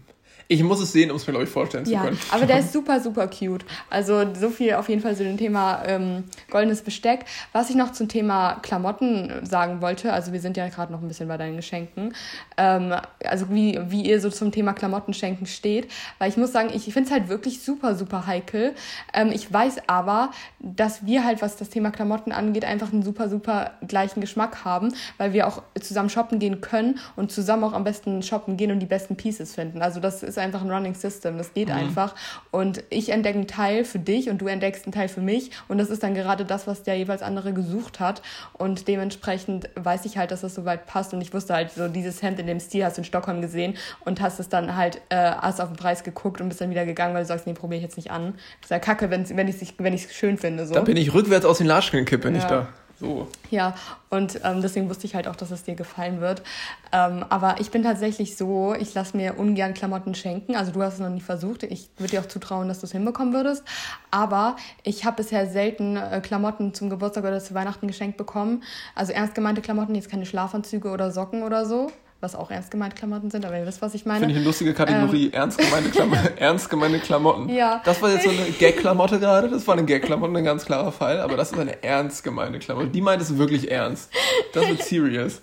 ich 0.48 0.64
muss 0.64 0.80
es 0.82 0.92
sehen, 0.92 1.10
um 1.12 1.18
es 1.18 1.26
mir, 1.28 1.32
glaube 1.34 1.46
ich, 1.46 1.50
vorstellen 1.50 1.86
zu 1.86 1.92
Ja, 1.92 2.04
können. 2.04 2.20
aber 2.32 2.46
der 2.46 2.60
ist 2.60 2.74
super, 2.74 3.00
super 3.00 3.28
cute. 3.28 3.66
Also 3.90 4.24
so 4.34 4.50
viel 4.50 4.74
auf 4.74 4.90
jeden 4.90 5.02
Fall 5.02 5.16
zu 5.16 5.24
dem 5.24 5.38
Thema 5.38 5.84
ähm, 5.86 6.24
goldenes 6.52 6.82
Besteck. 6.82 7.26
Was 7.52 7.70
ich 7.70 7.76
noch 7.76 7.92
zum 7.92 8.08
Thema 8.08 8.60
Klamotten 8.62 9.46
sagen 9.46 9.82
wollte, 9.82 10.14
also 10.14 10.34
wir 10.34 10.40
sind 10.40 10.58
ja 10.58 10.68
gerade 10.70 10.92
noch 10.92 11.02
ein 11.02 11.08
bisschen 11.08 11.28
bei 11.28 11.38
deinen 11.38 11.56
Geschenken, 11.56 12.14
ähm, 12.58 12.94
also 13.26 13.50
wie, 13.50 13.80
wie 13.88 14.02
ihr 14.04 14.20
so 14.22 14.30
zum 14.30 14.52
Thema 14.52 14.74
Klamotten 14.74 15.14
schenken 15.14 15.46
steht, 15.46 15.90
weil 16.20 16.30
ich 16.30 16.38
muss 16.38 16.52
sagen, 16.52 16.70
ich 16.74 16.84
finde 16.86 17.04
es 17.04 17.12
halt 17.12 17.30
wirklich 17.30 17.62
super, 17.64 17.96
super 17.96 18.28
heikel. 18.28 18.74
Ähm, 19.14 19.32
ich 19.34 19.52
weiß 19.52 19.84
aber, 19.88 20.32
dass 20.60 21.06
wir 21.06 21.24
halt, 21.24 21.42
was 21.42 21.56
das 21.58 21.70
Thema 21.70 21.92
Klamotten 21.92 22.32
angeht, 22.32 22.66
einfach 22.66 22.92
einen 22.92 23.04
super, 23.04 23.30
super 23.30 23.72
gleichen 23.88 24.22
Geschmack 24.22 24.64
haben, 24.66 24.94
weil 25.18 25.34
wir 25.34 25.48
auch 25.48 25.64
zusammen 25.80 26.10
shoppen 26.10 26.40
gehen 26.40 26.62
können 26.62 27.00
und 27.16 27.32
zusammen 27.32 27.64
auch 27.64 27.74
am 27.74 27.84
besten 27.84 28.22
shoppen 28.24 28.58
gehen 28.58 28.72
und 28.72 28.80
die 28.80 28.86
besten 28.86 29.16
Pieces 29.16 29.56
finden. 29.56 29.82
Also 29.82 30.00
das 30.00 30.24
ist 30.24 30.33
einfach 30.38 30.62
ein 30.62 30.72
Running 30.72 30.96
System, 30.96 31.38
das 31.38 31.54
geht 31.54 31.70
einfach. 31.72 32.16
Und 32.52 32.84
ich 32.90 33.10
entdecke 33.10 33.38
einen 33.38 33.48
Teil 33.48 33.86
für 33.86 34.00
dich 34.00 34.30
und 34.30 34.40
du 34.42 34.48
entdeckst 34.48 34.86
einen 34.86 34.94
Teil 34.94 35.08
für 35.08 35.22
mich 35.22 35.52
und 35.68 35.78
das 35.78 35.90
ist 35.90 36.04
dann 36.04 36.14
gerade 36.14 36.46
das, 36.46 36.68
was 36.68 36.84
der 36.84 36.96
jeweils 36.96 37.22
andere 37.22 37.54
gesucht 37.54 38.00
hat 38.00 38.22
und 38.54 38.88
dementsprechend 38.88 39.70
weiß 39.76 40.06
ich 40.06 40.18
halt, 40.18 40.32
dass 40.32 40.42
das 40.42 40.56
soweit 40.56 40.86
passt 40.86 41.14
und 41.14 41.22
ich 41.22 41.34
wusste 41.34 41.54
halt 41.54 41.72
so, 41.72 41.88
dieses 41.88 42.22
Hemd 42.22 42.40
in 42.40 42.48
dem 42.48 42.60
Stil 42.60 42.86
hast 42.86 42.98
du 42.98 43.02
in 43.02 43.06
Stockholm 43.06 43.42
gesehen 43.42 43.76
und 44.06 44.22
hast 44.22 44.40
es 44.40 44.50
dann 44.50 44.76
halt, 44.76 45.02
äh, 45.10 45.16
hast 45.16 45.62
auf 45.62 45.70
den 45.70 45.78
Preis 45.78 46.04
geguckt 46.04 46.42
und 46.42 46.50
bist 46.50 46.62
dann 46.62 46.70
wieder 46.70 46.86
gegangen, 46.86 47.14
weil 47.14 47.24
du 47.24 47.28
sagst, 47.28 47.48
nee, 47.48 47.54
probiere 47.54 47.78
ich 47.78 47.84
jetzt 47.84 47.98
nicht 47.98 48.12
an. 48.12 48.34
Das 48.62 48.66
ist 48.66 48.72
ja 48.72 48.80
kacke, 48.80 49.10
wenn 49.10 49.24
ich 49.48 49.62
es 49.62 49.74
wenn 49.78 49.94
ich's 49.94 50.14
schön 50.14 50.38
finde. 50.38 50.66
So. 50.66 50.74
Da 50.74 50.82
bin 50.82 50.98
ich 50.98 51.14
rückwärts 51.14 51.46
aus 51.46 51.58
den 51.58 51.68
Latschen 51.68 52.00
gekippt, 52.00 52.24
bin 52.24 52.36
ich 52.36 52.44
Ja. 52.44 52.50
da. 52.50 52.68
So. 53.04 53.28
Ja, 53.52 53.76
und 54.10 54.40
ähm, 54.46 54.62
deswegen 54.62 54.90
wusste 54.90 55.06
ich 55.06 55.14
halt 55.14 55.28
auch, 55.28 55.36
dass 55.36 55.52
es 55.52 55.64
dir 55.64 55.76
gefallen 55.76 56.22
wird. 56.22 56.42
Ähm, 56.94 57.26
aber 57.28 57.58
ich 57.60 57.70
bin 57.70 57.84
tatsächlich 57.84 58.38
so, 58.38 58.74
ich 58.74 58.94
lasse 58.94 59.18
mir 59.18 59.38
ungern 59.38 59.74
Klamotten 59.74 60.16
schenken. 60.16 60.56
Also 60.56 60.72
du 60.72 60.82
hast 60.82 60.96
es 60.96 61.00
noch 61.02 61.10
nie 61.10 61.20
versucht. 61.20 61.64
Ich 61.64 61.90
würde 61.98 62.12
dir 62.12 62.22
auch 62.22 62.28
zutrauen, 62.28 62.70
dass 62.70 62.80
du 62.80 62.86
es 62.86 62.94
hinbekommen 62.94 63.34
würdest. 63.34 63.64
Aber 64.10 64.56
ich 64.84 65.04
habe 65.04 65.18
bisher 65.18 65.48
selten 65.48 65.98
äh, 65.98 66.22
Klamotten 66.22 66.74
zum 66.74 66.90
Geburtstag 66.90 67.26
oder 67.26 67.42
zu 67.42 67.54
Weihnachten 67.54 67.88
geschenkt 67.88 68.18
bekommen. 68.18 68.64
Also 68.96 69.12
ernst 69.12 69.36
gemeinte 69.36 69.62
Klamotten, 69.62 69.96
jetzt 69.96 70.10
keine 70.10 70.26
Schlafanzüge 70.26 70.90
oder 70.90 71.12
Socken 71.12 71.44
oder 71.44 71.66
so. 71.66 71.92
Was 72.24 72.36
auch 72.36 72.50
ernst 72.52 72.72
gemeinte 72.72 72.96
Klamotten 72.96 73.30
sind, 73.30 73.46
aber 73.46 73.60
ihr 73.60 73.66
wisst, 73.66 73.82
was 73.82 73.94
ich 73.94 74.06
meine. 74.06 74.22
Finde 74.22 74.32
ich 74.32 74.38
eine 74.38 74.46
lustige 74.46 74.74
Kategorie. 74.74 75.30
ernst, 75.34 75.58
gemeine 75.58 75.90
Klam 75.90 76.14
ernst 76.38 76.70
gemeine 76.70 77.00
Klamotten. 77.00 77.50
Ähm. 77.50 77.56
Ja. 77.56 77.82
Das 77.84 78.02
war 78.02 78.12
jetzt 78.12 78.24
so 78.24 78.30
eine 78.30 78.46
Gag-Klamotte 78.52 79.20
gerade. 79.20 79.50
Das 79.50 79.68
war 79.68 79.74
eine 79.74 79.84
Gag-Klamotte, 79.84 80.34
ein 80.34 80.46
ganz 80.46 80.64
klarer 80.64 80.94
Fall. 80.94 81.20
Aber 81.20 81.36
das 81.36 81.52
ist 81.52 81.60
eine 81.60 81.84
ernst 81.84 82.24
gemeine 82.24 82.60
Klamotte. 82.60 82.88
Die 82.88 83.02
meint 83.02 83.22
es 83.22 83.38
wirklich 83.38 83.70
ernst. 83.70 84.10
Das 84.54 84.70
wird 84.70 84.82
serious. 84.84 85.42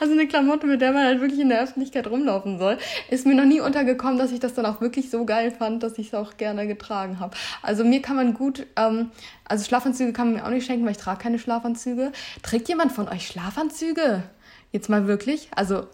Also 0.00 0.14
eine 0.14 0.26
Klamotte, 0.26 0.66
mit 0.66 0.80
der 0.80 0.92
man 0.92 1.04
halt 1.04 1.20
wirklich 1.20 1.40
in 1.40 1.50
der 1.50 1.62
Öffentlichkeit 1.62 2.06
rumlaufen 2.06 2.58
soll, 2.58 2.78
ist 3.10 3.26
mir 3.26 3.34
noch 3.34 3.44
nie 3.44 3.60
untergekommen, 3.60 4.18
dass 4.18 4.32
ich 4.32 4.40
das 4.40 4.54
dann 4.54 4.66
auch 4.66 4.80
wirklich 4.80 5.10
so 5.10 5.24
geil 5.24 5.50
fand, 5.50 5.82
dass 5.82 5.98
ich 5.98 6.08
es 6.08 6.14
auch 6.14 6.36
gerne 6.38 6.66
getragen 6.66 7.20
habe. 7.20 7.36
Also 7.62 7.84
mir 7.84 8.00
kann 8.00 8.16
man 8.16 8.34
gut, 8.34 8.66
ähm, 8.76 9.10
also 9.44 9.64
Schlafanzüge 9.64 10.12
kann 10.12 10.28
man 10.32 10.40
mir 10.40 10.46
auch 10.46 10.50
nicht 10.50 10.66
schenken, 10.66 10.84
weil 10.86 10.92
ich 10.92 10.98
trage 10.98 11.22
keine 11.22 11.38
Schlafanzüge. 11.38 12.12
Trägt 12.42 12.68
jemand 12.68 12.92
von 12.92 13.08
euch 13.08 13.26
Schlafanzüge? 13.26 14.22
Jetzt 14.72 14.88
mal 14.88 15.06
wirklich? 15.06 15.48
Also 15.54 15.84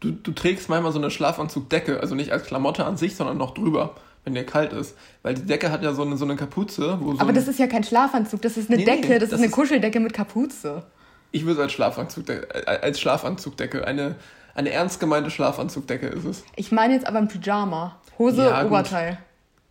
Du, 0.00 0.10
du 0.10 0.32
trägst 0.32 0.68
manchmal 0.68 0.92
so 0.92 0.98
eine 0.98 1.10
Schlafanzugdecke. 1.10 2.00
Also 2.00 2.14
nicht 2.14 2.30
als 2.32 2.44
Klamotte 2.44 2.84
an 2.84 2.96
sich, 2.98 3.16
sondern 3.16 3.38
noch 3.38 3.54
drüber, 3.54 3.94
wenn 4.24 4.34
dir 4.34 4.44
kalt 4.44 4.72
ist. 4.74 4.96
Weil 5.22 5.34
die 5.34 5.46
Decke 5.46 5.70
hat 5.70 5.82
ja 5.82 5.94
so 5.94 6.02
eine, 6.02 6.16
so 6.18 6.24
eine 6.26 6.36
Kapuze. 6.36 6.98
So 7.00 7.14
Aber 7.18 7.32
das 7.32 7.48
ist 7.48 7.58
ja 7.58 7.66
kein 7.68 7.84
Schlafanzug, 7.84 8.42
das 8.42 8.56
ist 8.58 8.68
eine 8.68 8.78
Nee, 8.78 8.84
nee, 8.84 9.00
Decke, 9.00 9.14
das, 9.14 9.20
das 9.20 9.28
ist 9.30 9.34
eine 9.38 9.46
ist- 9.46 9.52
Kuscheldecke 9.52 10.00
mit 10.00 10.12
Kapuze. 10.12 10.82
Ich 11.30 11.42
würde 11.46 11.54
es 11.54 11.58
als 11.60 11.72
Schlafanzugdecke, 11.72 12.68
als 12.82 13.00
Schlafanzugdecke. 13.00 13.86
Eine, 13.86 14.16
eine 14.54 14.70
ernst 14.70 15.00
gemeinte 15.00 15.30
Schlafanzugdecke 15.30 16.06
ist 16.08 16.24
es. 16.26 16.44
Ich 16.56 16.70
meine 16.70 16.94
jetzt 16.94 17.06
aber 17.06 17.18
ein 17.18 17.28
Pyjama. 17.28 17.98
Hose, 18.18 18.42
Ja, 18.44 18.62
gut. 18.62 18.70
Oberteil. 18.72 19.18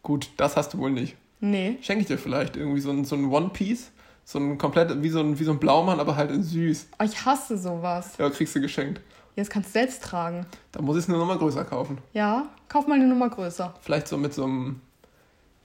Gut, 0.02 0.30
das 0.38 0.58
hast 0.58 0.74
du 0.74 0.80
wohl 0.80 0.92
nicht. 0.92 1.16
Nee. 1.40 1.78
Schenke 1.82 2.02
ich 2.02 2.08
dir 2.08 2.18
vielleicht 2.18 2.56
irgendwie 2.58 2.82
so 2.82 2.90
ein, 2.90 3.06
so 3.06 3.16
ein 3.16 3.26
One-Piece. 3.30 3.92
So 4.26 4.40
ein 4.40 4.58
komplett, 4.58 5.02
wie 5.04 5.10
so 5.10 5.20
ein, 5.20 5.38
wie 5.38 5.44
so 5.44 5.52
ein 5.52 5.60
Blaumann, 5.60 6.00
aber 6.00 6.16
halt 6.16 6.32
in 6.32 6.44
süß. 6.44 6.88
Oh, 7.00 7.04
ich 7.04 7.26
hasse 7.26 7.58
sowas. 7.58 8.14
Ja, 8.18 8.30
kriegst 8.30 8.56
du 8.56 8.62
geschenkt. 8.62 9.02
Jetzt 9.36 9.50
kannst 9.50 9.70
du 9.70 9.74
selbst 9.74 10.04
tragen. 10.04 10.46
Da 10.72 10.82
muss 10.82 10.96
ich 10.96 11.04
es 11.04 11.08
nur 11.08 11.18
nochmal 11.18 11.38
größer 11.38 11.66
kaufen. 11.66 11.98
Ja, 12.14 12.48
kauf 12.70 12.88
mal 12.88 12.96
eine 12.96 13.08
Nummer 13.08 13.30
größer. 13.30 13.74
Vielleicht 13.82 14.08
so 14.08 14.18
mit 14.18 14.34
so 14.34 14.44
einem, 14.44 14.82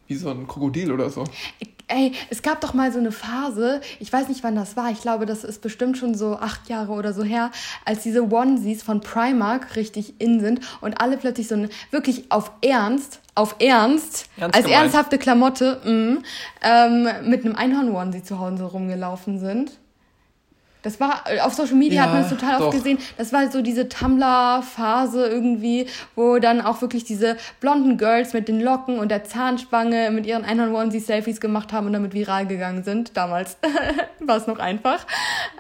wie 0.07 0.17
so 0.17 0.31
ein 0.31 0.47
Krokodil 0.47 0.91
oder 0.91 1.11
so. 1.11 1.25
Ey, 1.87 2.13
es 2.29 2.43
gab 2.43 2.61
doch 2.61 2.75
mal 2.75 2.93
so 2.93 2.99
eine 2.99 3.13
Phase, 3.13 3.81
ich 3.99 4.13
weiß 4.13 4.29
nicht, 4.29 4.43
wann 4.45 4.55
das 4.55 4.77
war, 4.77 4.91
ich 4.91 5.01
glaube, 5.01 5.25
das 5.25 5.43
ist 5.43 5.63
bestimmt 5.63 5.97
schon 5.97 6.15
so 6.15 6.37
acht 6.37 6.69
Jahre 6.69 6.93
oder 6.93 7.15
so 7.15 7.23
her, 7.23 7.51
als 7.87 8.03
diese 8.03 8.31
Onesies 8.31 8.83
von 8.83 9.01
Primark 9.01 9.75
richtig 9.75 10.21
in 10.21 10.41
sind 10.41 10.61
und 10.83 11.01
alle 11.01 11.17
plötzlich 11.17 11.49
so 11.49 11.55
eine, 11.55 11.71
wirklich 11.91 12.31
auf 12.31 12.53
Ernst, 12.61 13.21
auf 13.39 13.57
Ernst, 13.61 14.29
Ernst 14.37 14.57
als 14.57 14.65
gemeint. 14.65 14.83
ernsthafte 14.83 15.19
Klamotte, 15.19 15.81
mh, 15.85 16.23
ähm, 16.63 17.09
mit 17.29 17.45
einem 17.45 17.55
Einhorn-Onesie 17.57 18.23
zu 18.23 18.39
Hause 18.39 18.65
rumgelaufen 18.65 19.39
sind. 19.39 19.73
Das 20.89 20.99
war, 21.01 21.25
auf 21.43 21.53
Social 21.53 21.75
Media 21.75 21.97
Ja, 21.97 22.03
hat 22.07 22.15
man 22.15 22.23
es 22.23 22.31
total 22.31 22.59
doch. 22.59 22.69
oft 22.69 22.77
gesehen. 22.79 22.97
Das 23.19 23.31
war 23.31 23.51
so 23.51 23.61
diese 23.61 23.91
Tumblr-Phase 23.91 25.27
irgendwie, 25.27 25.87
wo 26.17 26.39
dann 26.39 26.63
auch 26.63 26.81
wirklich 26.81 27.05
diese 27.05 27.37
blonden 27.61 27.99
Girls 27.99 28.33
mit 28.33 28.49
den 28.49 28.59
Locken 28.63 28.99
und 28.99 29.11
der 29.11 29.23
Zahnspange 29.23 30.11
mit 30.11 30.25
ihren 30.25 30.47
Einhorn-Onesie-Selfies 30.47 31.41
gemacht 31.43 31.75
haben 31.75 31.89
und 31.89 31.93
damit 31.93 32.15
viral 32.15 32.47
gegangen 32.47 32.85
sind. 32.85 33.19
Damals 33.19 33.59
war 34.21 34.39
es 34.39 34.47
noch 34.47 34.59
einfach. 34.61 35.07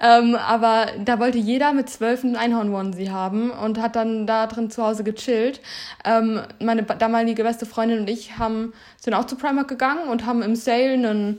Ähm, 0.02 0.34
aber 0.34 0.86
da 1.04 1.18
wollte 1.18 1.36
jeder 1.36 1.74
mit 1.74 1.90
zwölf 1.90 2.24
einen 2.24 2.36
Einhorn-Onesie 2.36 3.10
haben 3.10 3.50
und 3.50 3.82
hat 3.82 3.96
dann 3.96 4.26
da 4.26 4.46
drin 4.46 4.70
zu 4.70 4.82
Hause 4.82 5.04
gechillt. 5.04 5.60
Ähm, 6.06 6.40
meine 6.58 6.84
damalige 6.84 7.42
beste 7.42 7.66
Freundin 7.66 7.98
und 7.98 8.08
ich 8.08 8.38
haben, 8.38 8.72
sind 8.98 9.12
auch 9.12 9.26
zu 9.26 9.36
Primark 9.36 9.68
gegangen 9.68 10.08
und 10.08 10.24
haben 10.24 10.40
im 10.40 10.56
Sale 10.56 10.94
einen 10.94 11.38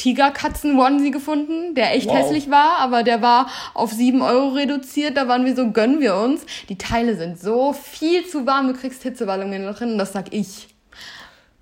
Tigerkatzen-Onesie 0.00 1.10
gefunden, 1.10 1.74
der 1.74 1.94
echt 1.94 2.08
Wow. 2.08 2.16
hässlich 2.16 2.50
war, 2.50 2.78
aber 2.78 3.02
der 3.02 3.20
war 3.22 3.48
auf 3.74 3.92
7 3.92 4.22
Euro 4.22 4.48
reduziert. 4.48 5.16
Da 5.16 5.28
waren 5.28 5.44
wir 5.44 5.54
so, 5.54 5.70
gönnen 5.70 6.00
wir 6.00 6.16
uns. 6.16 6.44
Die 6.68 6.78
Teile 6.78 7.16
sind 7.16 7.38
so 7.38 7.72
viel 7.72 8.26
zu 8.26 8.46
warm, 8.46 8.68
du 8.68 8.74
kriegst 8.74 9.02
Hitzewallungen 9.02 9.62
da 9.64 9.72
drin, 9.72 9.98
das 9.98 10.12
sag 10.12 10.32
ich. 10.32 10.68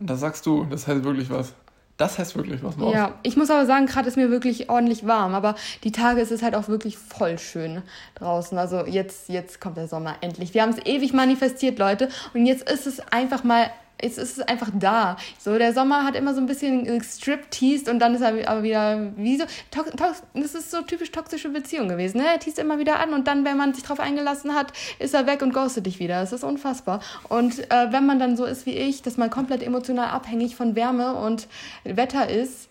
Und 0.01 0.09
das 0.09 0.21
sagst 0.21 0.47
du, 0.47 0.65
das 0.65 0.87
heißt 0.87 1.03
wirklich 1.05 1.29
was. 1.31 1.53
Das 1.97 2.17
heißt 2.17 2.37
wirklich 2.37 2.63
was, 2.63 2.77
Maus. 2.77 2.95
Ja, 2.95 3.15
ich 3.25 3.37
muss 3.37 3.51
aber 3.51 3.67
sagen, 3.67 3.87
gerade 3.87 4.07
ist 4.07 4.17
mir 4.17 4.31
wirklich 4.31 4.71
ordentlich 4.71 5.05
warm, 5.05 5.35
aber 5.35 5.57
die 5.83 5.91
Tage 5.91 6.21
ist 6.21 6.31
es 6.31 6.45
halt 6.45 6.55
auch 6.55 6.69
wirklich 6.69 6.97
voll 6.97 7.41
schön 7.41 7.83
draußen. 8.15 8.57
Also 8.57 8.87
jetzt, 8.87 9.29
jetzt 9.29 9.61
kommt 9.61 9.77
der 9.77 9.89
Sommer 9.89 10.15
endlich. 10.21 10.55
Wir 10.55 10.63
haben 10.63 10.71
es 10.71 10.79
ewig 10.87 11.13
manifestiert, 11.13 11.81
Leute, 11.81 12.09
und 12.35 12.47
jetzt 12.47 12.71
ist 12.71 12.87
es 12.87 13.01
einfach 13.11 13.43
mal. 13.43 13.69
Jetzt 14.03 14.19
ist 14.19 14.39
es 14.39 14.47
einfach 14.47 14.71
da. 14.73 15.17
So, 15.39 15.59
der 15.59 15.73
Sommer 15.73 16.05
hat 16.05 16.15
immer 16.15 16.35
so 16.35 16.41
ein 16.41 16.47
bisschen 16.47 17.03
strip-teased 17.03 17.89
und 17.89 17.99
dann 17.99 18.15
ist 18.15 18.21
er 18.21 18.49
aber 18.49 18.63
wieder 18.63 19.11
wie 19.17 19.37
so. 19.37 19.45
To 19.71 19.83
to 19.83 20.05
das 20.35 20.55
ist 20.55 20.71
so 20.71 20.83
typisch 20.83 21.11
toxische 21.11 21.49
Beziehung 21.49 21.89
gewesen. 21.89 22.19
Ne? 22.19 22.27
Er 22.27 22.39
teast 22.39 22.59
immer 22.59 22.79
wieder 22.79 23.01
an 23.01 23.13
und 23.13 23.27
dann, 23.27 23.45
wenn 23.45 23.57
man 23.57 23.75
sich 23.75 23.85
drauf 23.85 24.01
eingelassen 24.01 24.55
hat, 24.55 24.73
ist 24.99 25.15
er 25.15 25.27
weg 25.27 25.43
und 25.43 25.53
ghostet 25.53 25.87
dich 25.87 25.99
wieder. 25.99 26.21
Das 26.21 26.33
ist 26.33 26.45
unfassbar. 26.45 27.01
Und 27.29 27.59
äh, 27.71 27.93
wenn 27.93 28.07
man 28.07 28.19
dann 28.19 28.37
so 28.37 28.45
ist 28.45 28.67
wie 28.67 28.77
ich, 28.77 29.03
dass 29.03 29.17
man 29.17 29.31
komplett 29.31 29.63
emotional 29.63 30.09
abhängig 30.11 30.57
von 30.57 30.77
Wärme 30.77 31.15
und 31.15 31.49
Wetter 31.85 32.29
ist, 32.29 32.69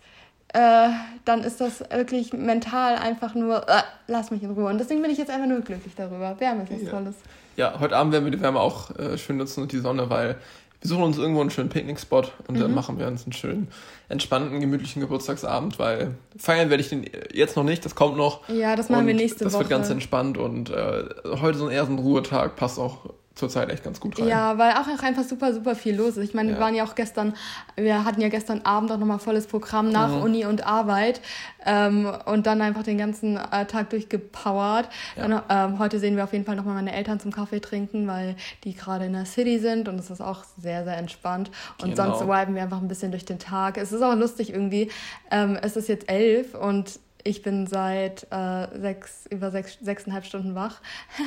äh, 0.54 0.88
dann 1.26 1.42
ist 1.42 1.60
das 1.60 1.80
wirklich 1.90 2.32
mental 2.32 2.96
einfach 2.96 3.34
nur, 3.34 3.68
äh, 3.68 3.82
lass 4.06 4.30
mich 4.30 4.42
in 4.42 4.50
Ruhe. 4.52 4.70
Und 4.70 4.78
deswegen 4.78 5.02
bin 5.02 5.10
ich 5.10 5.18
jetzt 5.18 5.30
einfach 5.30 5.46
nur 5.46 5.60
glücklich 5.60 5.94
darüber. 5.94 6.40
Wärme 6.40 6.62
ist 6.62 6.72
was 6.72 6.82
Ja. 6.82 6.90
Tolles. 6.90 7.14
Ja, 7.56 7.80
heute 7.80 7.96
Abend 7.96 8.12
werden 8.12 8.24
wir 8.24 8.30
die 8.30 8.40
Wärme 8.40 8.60
auch 8.60 8.96
äh, 8.96 9.18
schön 9.18 9.36
nutzen 9.36 9.62
und 9.62 9.72
die 9.72 9.80
Sonne, 9.80 10.08
weil 10.08 10.36
wir 10.80 10.88
suchen 10.88 11.02
uns 11.02 11.18
irgendwo 11.18 11.40
einen 11.40 11.50
schönen 11.50 11.68
Picknickspot 11.70 12.32
und 12.46 12.56
Mhm. 12.56 12.60
dann 12.60 12.74
machen 12.74 12.98
wir 12.98 13.06
uns 13.08 13.24
einen 13.24 13.32
schönen, 13.32 13.68
entspannten, 14.08 14.60
gemütlichen 14.60 15.00
Geburtstagsabend, 15.00 15.78
weil 15.78 16.14
feiern 16.36 16.70
werde 16.70 16.82
ich 16.82 16.88
den 16.88 17.04
jetzt 17.32 17.56
noch 17.56 17.64
nicht, 17.64 17.84
das 17.84 17.94
kommt 17.94 18.16
noch. 18.16 18.48
Ja, 18.48 18.76
das 18.76 18.88
machen 18.88 19.06
wir 19.06 19.14
nächste 19.14 19.44
das 19.44 19.52
Woche. 19.54 19.62
wird 19.62 19.70
ganz 19.70 19.90
entspannt 19.90 20.38
und 20.38 20.70
äh, 20.70 21.04
heute 21.40 21.58
so 21.58 21.68
eher 21.68 21.84
so 21.86 21.92
ein 21.92 21.98
Ruhetag, 21.98 22.56
passt 22.56 22.78
auch 22.78 23.10
zurzeit 23.38 23.70
echt 23.70 23.84
ganz 23.84 24.00
gut 24.00 24.18
rein. 24.18 24.28
Ja, 24.28 24.58
weil 24.58 24.72
auch 24.72 24.86
einfach 25.02 25.22
super, 25.24 25.54
super 25.54 25.74
viel 25.74 25.96
los 25.96 26.16
ist. 26.16 26.24
Ich 26.28 26.34
meine, 26.34 26.50
Ja. 26.50 26.56
wir 26.56 26.60
waren 26.62 26.74
ja 26.74 26.84
auch 26.84 26.94
gestern, 26.94 27.34
wir 27.76 28.04
hatten 28.04 28.20
ja 28.20 28.28
gestern 28.28 28.62
Abend 28.62 28.90
auch 28.92 28.98
nochmal 28.98 29.18
volles 29.18 29.46
Programm 29.46 29.90
nach 29.90 30.08
Mhm. 30.08 30.22
Uni 30.22 30.44
und 30.46 30.66
Arbeit 30.66 31.20
ähm, 31.64 32.10
und 32.26 32.46
dann 32.46 32.60
einfach 32.60 32.82
den 32.82 32.98
ganzen 32.98 33.36
äh, 33.36 33.64
Tag 33.66 33.90
durchgepowert. 33.90 34.88
Ja. 35.16 35.28
Dann, 35.28 35.42
ähm, 35.72 35.78
heute 35.78 35.98
sehen 36.00 36.16
wir 36.16 36.24
auf 36.24 36.32
jeden 36.32 36.44
Fall 36.44 36.56
nochmal 36.56 36.74
meine 36.74 36.92
Eltern 36.92 37.20
zum 37.20 37.32
Kaffee 37.32 37.60
trinken, 37.60 38.06
weil 38.06 38.36
die 38.64 38.74
gerade 38.74 39.06
in 39.06 39.12
der 39.12 39.24
City 39.26 39.58
sind 39.58 39.88
und 39.88 39.98
es 39.98 40.10
ist 40.10 40.20
auch 40.20 40.44
sehr, 40.60 40.84
sehr 40.84 40.96
entspannt. 40.96 41.50
Und 41.82 41.94
Genau. 41.96 42.16
sonst 42.16 42.28
viben 42.28 42.54
wir 42.54 42.62
einfach 42.62 42.80
ein 42.80 42.88
bisschen 42.88 43.10
durch 43.10 43.24
den 43.24 43.38
Tag. 43.38 43.78
Es 43.78 43.92
ist 43.92 44.02
auch 44.02 44.14
lustig 44.14 44.50
irgendwie. 44.52 44.90
Ähm, 45.30 45.58
es 45.62 45.76
ist 45.76 45.88
jetzt 45.88 46.08
elf 46.10 46.54
und 46.54 46.98
ich 47.28 47.42
bin 47.42 47.66
seit 47.66 48.26
äh, 48.30 48.66
sechs, 48.80 49.26
über 49.26 49.50
sechs, 49.50 49.76
sechseinhalb 49.80 50.24
Stunden 50.24 50.54
wach. 50.54 50.80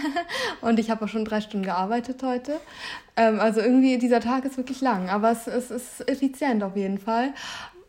und 0.62 0.80
ich 0.80 0.90
habe 0.90 1.06
auch 1.06 1.10
schon 1.10 1.26
drei 1.26 1.42
Stunden 1.42 1.66
gearbeitet 1.66 2.24
heute. 2.24 2.60
Ähm, 3.16 3.40
also 3.40 3.62
irgendwie, 3.62 3.98
dieser 4.00 4.20
Tag 4.20 4.46
ist 4.46 4.58
wirklich 4.58 4.82
lang, 4.82 5.10
aber 5.10 5.32
es, 5.32 5.46
es 5.46 5.70
ist 5.70 6.10
effizient 6.10 6.64
auf 6.64 6.76
jeden 6.76 6.98
Fall. 6.98 7.34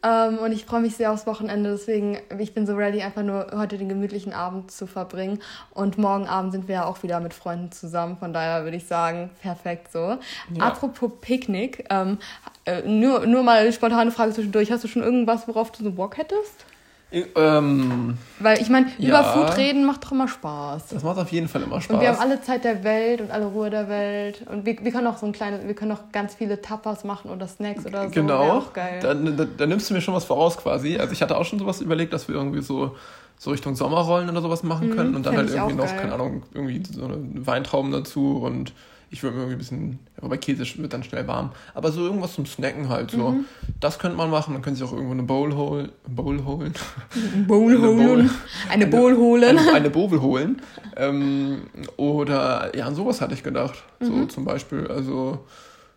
Ähm, 0.05 0.39
und 0.39 0.53
ich 0.53 0.67
freue 0.67 0.81
mich 0.81 0.97
sehr 0.97 1.13
aufs 1.13 1.27
Wochenende, 1.27 1.71
deswegen, 1.71 2.19
ich 2.39 2.53
bin 2.53 2.67
so 2.67 2.75
ready, 2.75 3.03
einfach 3.03 3.23
nur 3.23 3.47
heute 3.55 3.79
den 3.79 3.89
gemütlichen 3.89 4.33
Abend 4.33 4.71
zu 4.71 4.87
verbringen. 4.87 5.39
Und 5.73 5.97
morgen 5.97 6.27
Abend 6.27 6.53
sind 6.53 6.69
wir 6.69 6.75
ja 6.75 6.85
auch 6.85 7.03
wieder 7.03 7.21
mit 7.21 7.33
Freunden 7.33 7.73
zusammen, 7.73 8.19
von 8.19 8.35
daher 8.35 8.65
würde 8.65 8.77
ich 8.77 8.87
sagen, 8.87 9.31
perfekt 9.41 9.91
so. 9.91 10.19
Ja. 10.53 10.65
Apropos 10.65 11.13
Picknick, 11.21 11.87
ähm, 11.89 12.19
äh, 12.67 12.83
nur, 12.83 13.27
nur 13.27 13.43
mal 13.43 13.59
eine 13.59 13.73
spontane 13.73 14.11
Frage 14.11 14.33
zwischendurch. 14.33 14.71
Hast 14.71 14.85
du 14.85 14.89
schon 14.89 15.03
irgendwas, 15.03 15.49
worauf 15.49 15.73
du 15.73 15.83
so 15.83 15.93
Bock 15.93 16.19
hättest? 16.19 16.67
Ähm, 17.37 18.17
Weil 18.39 18.61
ich 18.61 18.69
meine, 18.71 18.87
Ja. 18.99 19.09
über 19.09 19.25
Food 19.25 19.57
reden 19.59 19.85
macht 19.85 20.05
doch 20.05 20.13
immer 20.13 20.29
Spaß. 20.29 20.89
das 20.89 21.03
macht 21.03 21.19
auf 21.19 21.31
jeden 21.31 21.49
Fall 21.49 21.63
immer 21.63 21.81
Spaß. 21.81 21.95
Und 21.95 22.01
wir 22.01 22.09
haben 22.09 22.19
alle 22.21 22.41
Zeit 22.41 22.65
der 22.65 22.83
Welt 22.85 23.21
und 23.21 23.31
alle 23.31 23.47
Ruhe 23.47 23.69
der 23.71 23.89
Welt. 23.89 24.45
Und 24.51 24.65
wir, 24.65 24.77
wir 24.83 24.93
können 24.93 25.07
auch 25.07 25.19
so 25.19 25.27
ein 25.27 25.33
kleines, 25.33 25.67
wir 25.67 25.75
können 25.75 25.93
auch 25.93 26.11
ganz 26.13 26.35
viele 26.35 26.61
Tapas 26.63 27.05
machen 27.05 27.31
oder 27.31 27.47
Snacks 27.47 27.85
oder 27.87 28.05
so. 28.05 28.11
Genau. 28.11 28.59
Auch 28.59 28.73
geil. 28.73 28.99
Dann, 29.03 29.37
dann, 29.37 29.49
dann 29.57 29.69
nimmst 29.69 29.91
du 29.91 29.95
mir 29.95 30.01
schon 30.01 30.15
was 30.15 30.25
voraus 30.25 30.57
quasi. 30.57 30.97
Also 30.99 31.13
ich 31.13 31.21
hatte 31.23 31.37
auch 31.37 31.45
schon 31.45 31.59
sowas 31.59 31.81
überlegt, 31.81 32.13
dass 32.13 32.29
wir 32.29 32.35
irgendwie 32.35 32.63
so, 32.63 32.97
so 33.39 33.51
Richtung 33.51 33.75
Sommerrollen 33.77 34.31
oder 34.31 34.41
sowas 34.41 34.63
machen 34.63 34.91
können 34.91 35.15
und 35.15 35.27
dann 35.27 35.37
halt 35.37 35.51
Mhm, 35.51 35.57
irgendwie 35.57 35.75
noch, 35.77 35.87
geil. 35.87 35.99
keine 36.01 36.15
Ahnung, 36.15 36.43
irgendwie 36.55 36.83
so 36.91 37.05
eine 37.05 37.19
Weintrauben 37.47 37.93
dazu 37.93 38.39
und 38.43 38.73
ich 39.11 39.23
würde 39.23 39.37
mir 39.37 39.43
irgendwie 39.43 39.57
ein 39.57 39.59
bisschen, 39.59 39.99
wobei 40.23 40.39
Käse 40.39 40.65
wird 40.79 40.93
dann 40.93 41.03
schnell 41.05 41.27
warm. 41.29 41.51
Aber 41.75 41.93
so 41.93 42.01
irgendwas 42.03 42.33
zum 42.35 42.47
Snacken 42.47 42.89
halt 42.89 43.11
so. 43.11 43.31
Mhm. 43.33 43.45
Das 43.81 43.99
könnte 43.99 44.17
man 44.17 44.31
machen. 44.31 44.55
Dann 44.55 44.63
können 44.63 44.77
sie 44.77 44.85
auch 44.85 44.93
irgendwo 44.93 45.13
eine 45.13 45.23
Bowl 45.25 45.55
holen. 45.55 45.91
Bowl 46.09 46.43
holen. 46.45 46.73
Bowl 47.47 47.77
Eine 47.77 47.87
holen. 47.87 48.31
Eine 48.71 48.87
Bowl 48.87 49.17
holen. 49.17 49.59
eine, 49.59 49.73
eine 49.75 49.91
Bowl 49.91 50.21
holen. 50.21 50.63
Ähm, 50.97 51.63
oder 51.97 52.75
ja, 52.77 52.87
an 52.87 52.95
sowas 52.95 53.21
hatte 53.21 53.35
ich 53.35 53.43
gedacht. 53.43 53.83
So 54.01 54.11
Mhm. 54.13 54.29
zum 54.31 54.45
Beispiel. 54.45 54.87
Also, 54.89 55.41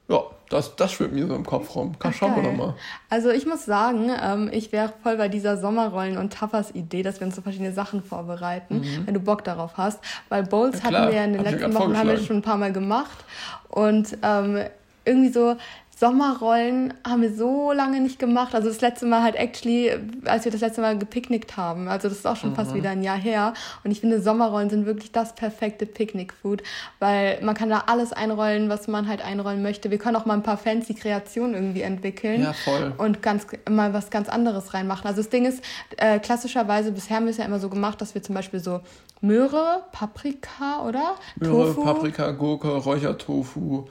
ja, 0.09 0.19
das, 0.49 0.75
das 0.75 0.91
schwimmt 0.91 1.13
mir 1.13 1.27
so 1.27 1.35
im 1.35 1.45
Kopf 1.45 1.75
rum. 1.75 1.97
Kann, 1.99 2.13
schauen 2.13 2.35
wir 2.35 2.43
doch 2.43 2.53
mal. 2.55 2.75
Also 3.09 3.29
ich 3.29 3.45
muss 3.45 3.65
sagen, 3.65 4.11
ähm, 4.21 4.49
ich 4.51 4.71
wäre 4.71 4.93
voll 5.03 5.17
bei 5.17 5.27
dieser 5.29 5.57
Sommerrollen- 5.57 6.17
und 6.17 6.33
Tapas-Idee, 6.33 7.03
dass 7.03 7.19
wir 7.19 7.27
uns 7.27 7.35
so 7.35 7.41
verschiedene 7.41 7.71
Sachen 7.73 8.03
vorbereiten, 8.03 8.83
wenn 9.05 9.13
du 9.13 9.19
Bock 9.19 9.43
darauf 9.43 9.77
hast. 9.77 9.99
Weil 10.29 10.43
Bowls 10.43 10.83
Mhm. 10.83 10.89
Ja, 10.91 10.99
hatten 10.99 11.11
wir 11.11 11.15
ja 11.17 11.23
in 11.25 11.33
den 11.33 11.45
Hab 11.45 11.51
letzten 11.51 11.73
Wochen 11.73 11.97
haben 11.97 12.09
wir 12.09 12.17
schon 12.17 12.37
ein 12.37 12.41
paar 12.41 12.57
Mal 12.57 12.71
gemacht. 12.73 13.25
Und 13.69 14.17
ähm, 14.21 14.59
irgendwie 15.05 15.31
so 15.31 15.55
Sommerrollen 15.97 16.93
haben 17.07 17.21
wir 17.21 17.33
so 17.33 17.71
lange 17.71 18.01
nicht 18.01 18.19
gemacht. 18.19 18.53
Also 18.53 18.67
das 18.67 18.81
letzte 18.81 19.05
Mal 19.05 19.23
halt 19.23 19.35
actually, 19.35 19.91
als 20.25 20.43
wir 20.45 20.51
das 20.51 20.61
letzte 20.61 20.81
Mal 20.81 20.97
gepicknickt 20.97 21.55
haben. 21.57 21.87
Also 21.87 22.09
das 22.09 22.17
ist 22.17 22.27
auch 22.27 22.35
schon 22.35 22.53
fast 22.53 22.71
Mhm. 22.71 22.75
wieder 22.75 22.89
ein 22.89 23.01
Jahr 23.01 23.17
her. 23.17 23.53
Und 23.83 23.91
ich 23.91 24.01
finde, 24.01 24.21
Sommerrollen 24.21 24.69
sind 24.69 24.85
wirklich 24.85 25.11
das 25.13 25.33
perfekte 25.35 25.85
Picknick-Food, 25.85 26.63
weil 26.99 27.39
man 27.41 27.55
kann 27.55 27.69
da 27.69 27.83
alles 27.87 28.11
einrollen, 28.13 28.67
was 28.69 28.87
man 28.87 29.07
halt 29.07 29.23
einrollen 29.23 29.61
möchte. 29.63 29.89
Wir 29.89 29.97
können 29.97 30.15
auch 30.17 30.25
mal 30.25 30.33
ein 30.33 30.43
paar 30.43 30.57
fancy 30.57 30.93
Kreationen 30.95 31.53
irgendwie 31.55 31.81
entwickeln 31.81 32.41
Ja, 32.41 32.53
voll. 32.53 32.93
und 32.97 33.21
ganz 33.21 33.47
mal 33.69 33.93
was 33.93 34.09
ganz 34.09 34.27
anderes 34.29 34.73
reinmachen. 34.73 35.07
Also 35.07 35.21
das 35.21 35.29
Ding 35.29 35.45
ist, 35.45 35.63
äh, 35.97 36.19
klassischerweise, 36.19 36.91
bisher 36.91 37.15
haben 37.17 37.25
wir 37.25 37.31
es 37.31 37.37
ja 37.37 37.45
immer 37.45 37.59
so 37.59 37.69
gemacht, 37.69 38.01
dass 38.01 38.13
wir 38.15 38.21
zum 38.21 38.35
Beispiel 38.35 38.59
so 38.59 38.81
Möhre, 39.21 39.83
Paprika, 39.91 40.83
oder? 40.85 41.15
Möhre, 41.37 41.73
Paprika, 41.73 42.31
Gurke, 42.31 42.67
Räuchertofu 42.67 43.85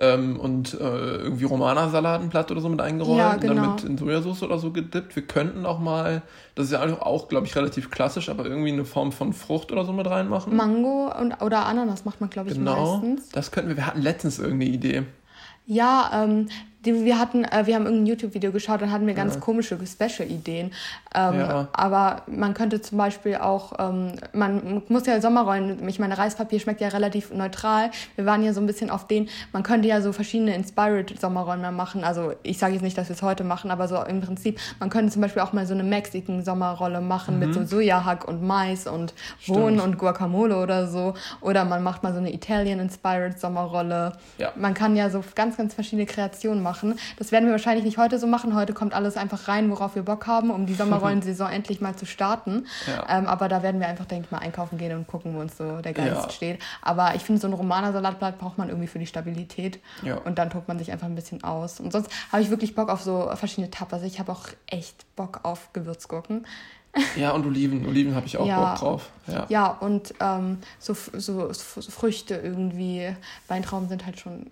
ähm, 0.00 0.40
und 0.40 0.74
äh, 0.74 0.78
irgendwie 0.78 1.44
Romana-Salatenblatt 1.44 2.50
oder 2.50 2.60
so 2.60 2.68
mit 2.68 2.80
eingerollt 2.80 3.18
Ja, 3.18 3.32
und 3.34 3.44
dann 3.44 3.56
genau. 3.56 3.70
mit 3.72 3.84
in 3.84 3.98
Sojasauce 3.98 4.42
oder 4.42 4.58
so 4.58 4.70
gedippt. 4.70 5.14
Wir 5.14 5.26
könnten 5.26 5.66
auch 5.66 5.78
mal, 5.78 6.22
das 6.54 6.66
ist 6.66 6.72
ja 6.72 6.82
auch, 6.82 7.02
auch 7.02 7.28
glaube 7.28 7.46
ich, 7.46 7.54
relativ 7.54 7.90
klassisch, 7.90 8.30
aber 8.30 8.46
irgendwie 8.46 8.72
eine 8.72 8.86
Form 8.86 9.12
von 9.12 9.32
Frucht 9.34 9.70
oder 9.72 9.84
so 9.84 9.92
mit 9.92 10.08
reinmachen. 10.08 10.56
Mango 10.56 11.12
und, 11.18 11.40
oder 11.42 11.66
Ananas 11.66 12.04
macht 12.06 12.20
man, 12.20 12.30
glaube 12.30 12.48
ich, 12.48 12.54
genau, 12.56 12.96
meistens. 12.98 13.28
das 13.30 13.50
könnten 13.52 13.68
wir. 13.70 13.76
Wir 13.76 13.86
hatten 13.86 14.02
letztens 14.02 14.38
irgendeine 14.38 14.70
Idee. 14.70 15.02
Ja, 15.66 16.10
ähm, 16.24 16.48
die, 16.84 17.04
wir 17.04 17.18
hatten, 17.18 17.44
äh, 17.44 17.66
wir 17.66 17.74
haben 17.74 17.84
irgendein 17.84 18.06
YouTube-Video 18.06 18.52
geschaut 18.52 18.82
und 18.82 18.90
hatten 18.90 19.06
wir 19.06 19.14
ganz 19.14 19.38
komische 19.40 19.78
Special-Ideen. 19.84 20.72
Ähm, 21.14 21.40
Ja. 21.40 21.68
Aber 21.72 22.22
man 22.26 22.54
könnte 22.54 22.80
zum 22.80 22.98
Beispiel 22.98 23.36
auch, 23.36 23.72
ähm, 23.78 24.12
man 24.32 24.82
muss 24.88 25.06
ja 25.06 25.20
Sommerrollen, 25.20 25.86
ich 25.88 25.98
meine, 25.98 26.16
Reispapier 26.16 26.60
schmeckt 26.60 26.80
ja 26.80 26.88
relativ 26.88 27.32
neutral. 27.32 27.90
Wir 28.16 28.26
waren 28.26 28.42
ja 28.42 28.52
so 28.52 28.60
ein 28.60 28.66
bisschen 28.66 28.90
auf 28.90 29.06
den, 29.06 29.28
man 29.52 29.62
könnte 29.62 29.88
ja 29.88 30.00
so 30.00 30.12
verschiedene 30.12 30.54
Inspired 30.54 31.20
Sommerrollen 31.20 31.60
mal 31.60 31.72
machen. 31.72 32.04
Also 32.04 32.32
ich 32.42 32.58
sage 32.58 32.74
jetzt 32.74 32.82
nicht, 32.82 32.96
dass 32.96 33.08
wir 33.08 33.16
es 33.16 33.22
heute 33.22 33.44
machen, 33.44 33.70
aber 33.70 33.88
so 33.88 34.02
im 34.02 34.20
Prinzip, 34.20 34.58
man 34.78 34.88
könnte 34.88 35.12
zum 35.12 35.22
Beispiel 35.22 35.42
auch 35.42 35.52
mal 35.52 35.66
so 35.66 35.74
eine 35.74 35.82
Mexican 35.84 36.44
Sommerrolle 36.44 37.00
machen 37.00 37.38
mit 37.38 37.52
so 37.54 37.64
Sojahack 37.64 38.26
und 38.26 38.42
Mais 38.42 38.86
und 38.86 39.12
Bohnen 39.46 39.80
und 39.80 39.98
Guacamole 39.98 40.56
oder 40.56 40.86
so. 40.86 41.14
Oder 41.40 41.64
man 41.64 41.82
macht 41.82 42.02
mal 42.02 42.12
so 42.12 42.18
eine 42.18 42.32
Italian 42.32 42.80
Inspired 42.80 43.38
Sommerrolle. 43.38 44.12
Ja. 44.38 44.52
Man 44.56 44.74
kann 44.74 44.96
ja 44.96 45.10
so 45.10 45.22
ganz, 45.34 45.56
ganz 45.56 45.74
verschiedene 45.74 46.06
Kreationen 46.06 46.62
machen. 46.62 46.69
Das 47.18 47.32
werden 47.32 47.44
wir 47.46 47.52
wahrscheinlich 47.52 47.84
nicht 47.84 47.98
heute 47.98 48.18
so 48.18 48.26
machen. 48.26 48.54
Heute 48.54 48.72
kommt 48.72 48.94
alles 48.94 49.16
einfach 49.16 49.48
rein, 49.48 49.70
worauf 49.70 49.94
wir 49.94 50.02
Bock 50.02 50.26
haben, 50.26 50.50
um 50.50 50.66
die 50.66 50.74
Sommerrollensaison 50.74 51.50
endlich 51.52 51.80
mal 51.80 51.96
zu 51.96 52.06
starten. 52.06 52.66
Ja. 52.86 53.18
Ähm, 53.18 53.26
aber 53.26 53.48
da 53.48 53.62
werden 53.62 53.80
wir 53.80 53.88
einfach, 53.88 54.04
denke 54.06 54.26
ich 54.26 54.30
mal, 54.30 54.38
einkaufen 54.38 54.78
gehen 54.78 54.96
und 54.96 55.06
gucken, 55.06 55.34
wo 55.34 55.40
uns 55.40 55.56
so 55.56 55.80
der 55.80 55.92
Geist 55.92 56.24
Ja. 56.24 56.30
steht. 56.30 56.60
Aber 56.82 57.14
ich 57.14 57.22
finde, 57.22 57.40
so 57.40 57.46
ein 57.46 57.52
Romaner-Salatblatt 57.52 58.38
braucht 58.38 58.58
man 58.58 58.68
irgendwie 58.68 58.88
für 58.88 58.98
die 58.98 59.06
Stabilität. 59.06 59.80
Ja. 60.02 60.16
Und 60.16 60.38
dann 60.38 60.50
tobt 60.50 60.68
man 60.68 60.78
sich 60.78 60.92
einfach 60.92 61.06
ein 61.06 61.14
bisschen 61.14 61.44
aus. 61.44 61.80
Und 61.80 61.92
sonst 61.92 62.10
habe 62.32 62.42
ich 62.42 62.50
wirklich 62.50 62.74
Bock 62.74 62.88
auf 62.88 63.02
so 63.02 63.30
verschiedene 63.34 63.70
Tapas. 63.70 64.02
Ich 64.02 64.18
habe 64.18 64.32
auch 64.32 64.48
echt 64.66 65.04
Bock 65.16 65.40
auf 65.42 65.72
Gewürzgurken. 65.72 66.46
Ja, 67.16 67.32
und 67.32 67.46
Oliven. 67.46 67.86
Oliven 67.86 68.14
habe 68.14 68.26
ich 68.26 68.36
auch 68.36 68.46
Ja. 68.46 68.70
Bock 68.70 68.78
drauf. 68.80 69.10
Ja. 69.28 69.46
Ja, 69.48 69.66
und 69.68 70.12
ähm, 70.20 70.58
so, 70.78 70.94
so, 70.94 71.52
so 71.52 71.80
Früchte 71.82 72.34
irgendwie. 72.34 73.14
Weintrauben 73.48 73.88
sind 73.88 74.04
halt 74.06 74.18
schon 74.18 74.46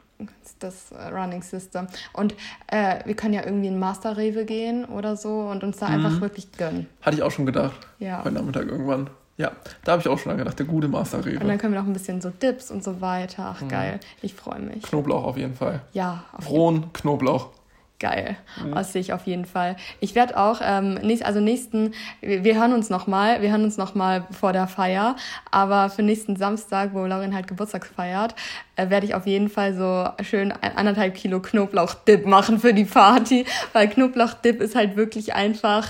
das 0.60 0.92
Running 1.12 1.42
System. 1.42 1.86
Und 2.12 2.34
äh, 2.68 3.04
wir 3.04 3.14
können 3.14 3.34
ja 3.34 3.44
irgendwie 3.44 3.68
in 3.68 3.78
Master 3.78 4.16
Rewe 4.16 4.44
gehen 4.44 4.84
oder 4.84 5.16
so 5.16 5.40
und 5.50 5.62
uns 5.64 5.78
da 5.78 5.88
Mhm. 5.88 5.94
einfach 6.06 6.20
wirklich 6.20 6.50
gönnen. 6.52 6.86
Hatte 7.02 7.16
ich 7.16 7.22
auch 7.22 7.30
schon 7.30 7.46
gedacht. 7.46 7.86
Ja. 7.98 8.18
Heute 8.24 8.34
Nachmittag 8.34 8.66
irgendwann. 8.68 9.10
Ja, 9.36 9.52
da 9.84 9.92
habe 9.92 10.02
ich 10.02 10.08
auch 10.08 10.18
schon 10.18 10.30
lange 10.30 10.42
gedacht. 10.42 10.58
Der 10.58 10.66
gute 10.66 10.88
Master 10.88 11.24
Rewe. 11.24 11.38
Und 11.40 11.46
dann 11.46 11.58
können 11.58 11.72
wir 11.72 11.80
noch 11.80 11.86
ein 11.86 11.92
bisschen 11.92 12.20
so 12.20 12.30
Dips 12.30 12.72
und 12.72 12.82
so 12.82 13.00
weiter. 13.00 13.52
Mhm. 13.52 13.56
Ach, 13.66 13.68
geil. 13.68 14.00
Ich 14.20 14.34
freue 14.34 14.58
mich. 14.60 14.82
Knoblauch 14.82 15.22
auf 15.24 15.36
jeden 15.36 15.54
Fall. 15.54 15.80
Ja, 15.92 16.24
auf 16.32 16.40
jeden 16.44 16.56
Frohen 16.56 16.92
Knoblauch. 16.92 17.50
Geil, 18.00 18.36
das 18.74 18.92
sehe 18.92 19.00
ich 19.00 19.12
auf 19.12 19.26
jeden 19.26 19.44
Fall. 19.44 19.74
Ich 19.98 20.14
werde 20.14 20.36
auch, 20.36 20.60
ähm, 20.62 20.94
nächst, 21.02 21.24
also 21.24 21.40
nächsten, 21.40 21.94
wir, 22.20 22.44
wir 22.44 22.54
hören 22.54 22.72
uns 22.72 22.90
nochmal, 22.90 23.42
wir 23.42 23.50
hören 23.50 23.64
uns 23.64 23.76
nochmal 23.76 24.24
vor 24.30 24.52
der 24.52 24.68
Feier, 24.68 25.16
aber 25.50 25.90
für 25.90 26.04
nächsten 26.04 26.36
Samstag, 26.36 26.90
wo 26.94 27.04
Laurin 27.06 27.34
halt 27.34 27.48
Geburtstag 27.48 27.86
feiert, 27.86 28.36
äh, 28.76 28.88
werde 28.88 29.04
ich 29.04 29.16
auf 29.16 29.26
jeden 29.26 29.48
Fall 29.48 29.74
so 29.74 30.08
schön 30.22 30.52
anderthalb 30.52 31.16
Kilo 31.16 31.40
Knoblauchdip 31.40 32.24
machen 32.24 32.60
für 32.60 32.72
die 32.72 32.84
Party, 32.84 33.44
weil 33.72 33.88
Knoblauchdip 33.88 34.60
ist 34.60 34.76
halt 34.76 34.94
wirklich 34.94 35.34
einfach 35.34 35.88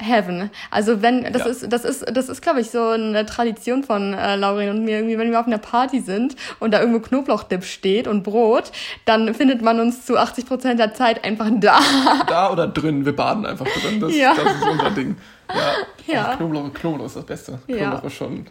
Heaven. 0.00 0.50
Also 0.70 1.02
wenn 1.02 1.24
das 1.32 1.42
Ja. 1.44 1.48
ist 1.48 1.72
das 1.72 1.84
ist 1.84 2.04
das 2.16 2.28
ist 2.28 2.40
glaube 2.40 2.60
ich 2.60 2.70
so 2.70 2.80
eine 2.90 3.26
Tradition 3.26 3.82
von 3.82 4.14
äh, 4.14 4.36
Laurin 4.36 4.70
und 4.70 4.84
mir 4.84 4.96
irgendwie 4.98 5.18
wenn 5.18 5.30
wir 5.32 5.40
auf 5.40 5.46
einer 5.46 5.58
Party 5.58 6.00
sind 6.00 6.36
und 6.60 6.72
da 6.72 6.80
irgendwo 6.80 7.00
Knoblauchdip 7.00 7.64
steht 7.64 8.06
und 8.06 8.22
Brot, 8.22 8.70
dann 9.06 9.34
findet 9.34 9.60
man 9.62 9.80
uns 9.80 10.06
zu 10.06 10.16
80 10.16 10.46
Prozent 10.46 10.78
der 10.78 10.94
Zeit 10.94 11.24
einfach 11.24 11.48
da. 11.56 11.80
Da 12.28 12.52
oder 12.52 12.68
drin, 12.68 13.04
wir 13.04 13.14
baden 13.16 13.44
einfach 13.44 13.66
drin. 13.66 13.98
Das, 14.00 14.14
Ja. 14.16 14.34
das 14.34 14.54
ist 14.54 14.62
unser 14.64 14.90
Ding. 14.92 15.16
Ja, 15.48 16.14
Ja. 16.14 16.28
Ach, 16.32 16.36
Knoblauch, 16.36 16.72
Knoblauch 16.74 17.06
ist 17.06 17.16
das 17.16 17.24
Beste. 17.26 17.58
Ja. 17.66 17.76
Knoblauch 17.76 18.04
ist 18.04 18.14
schon. 18.14 18.46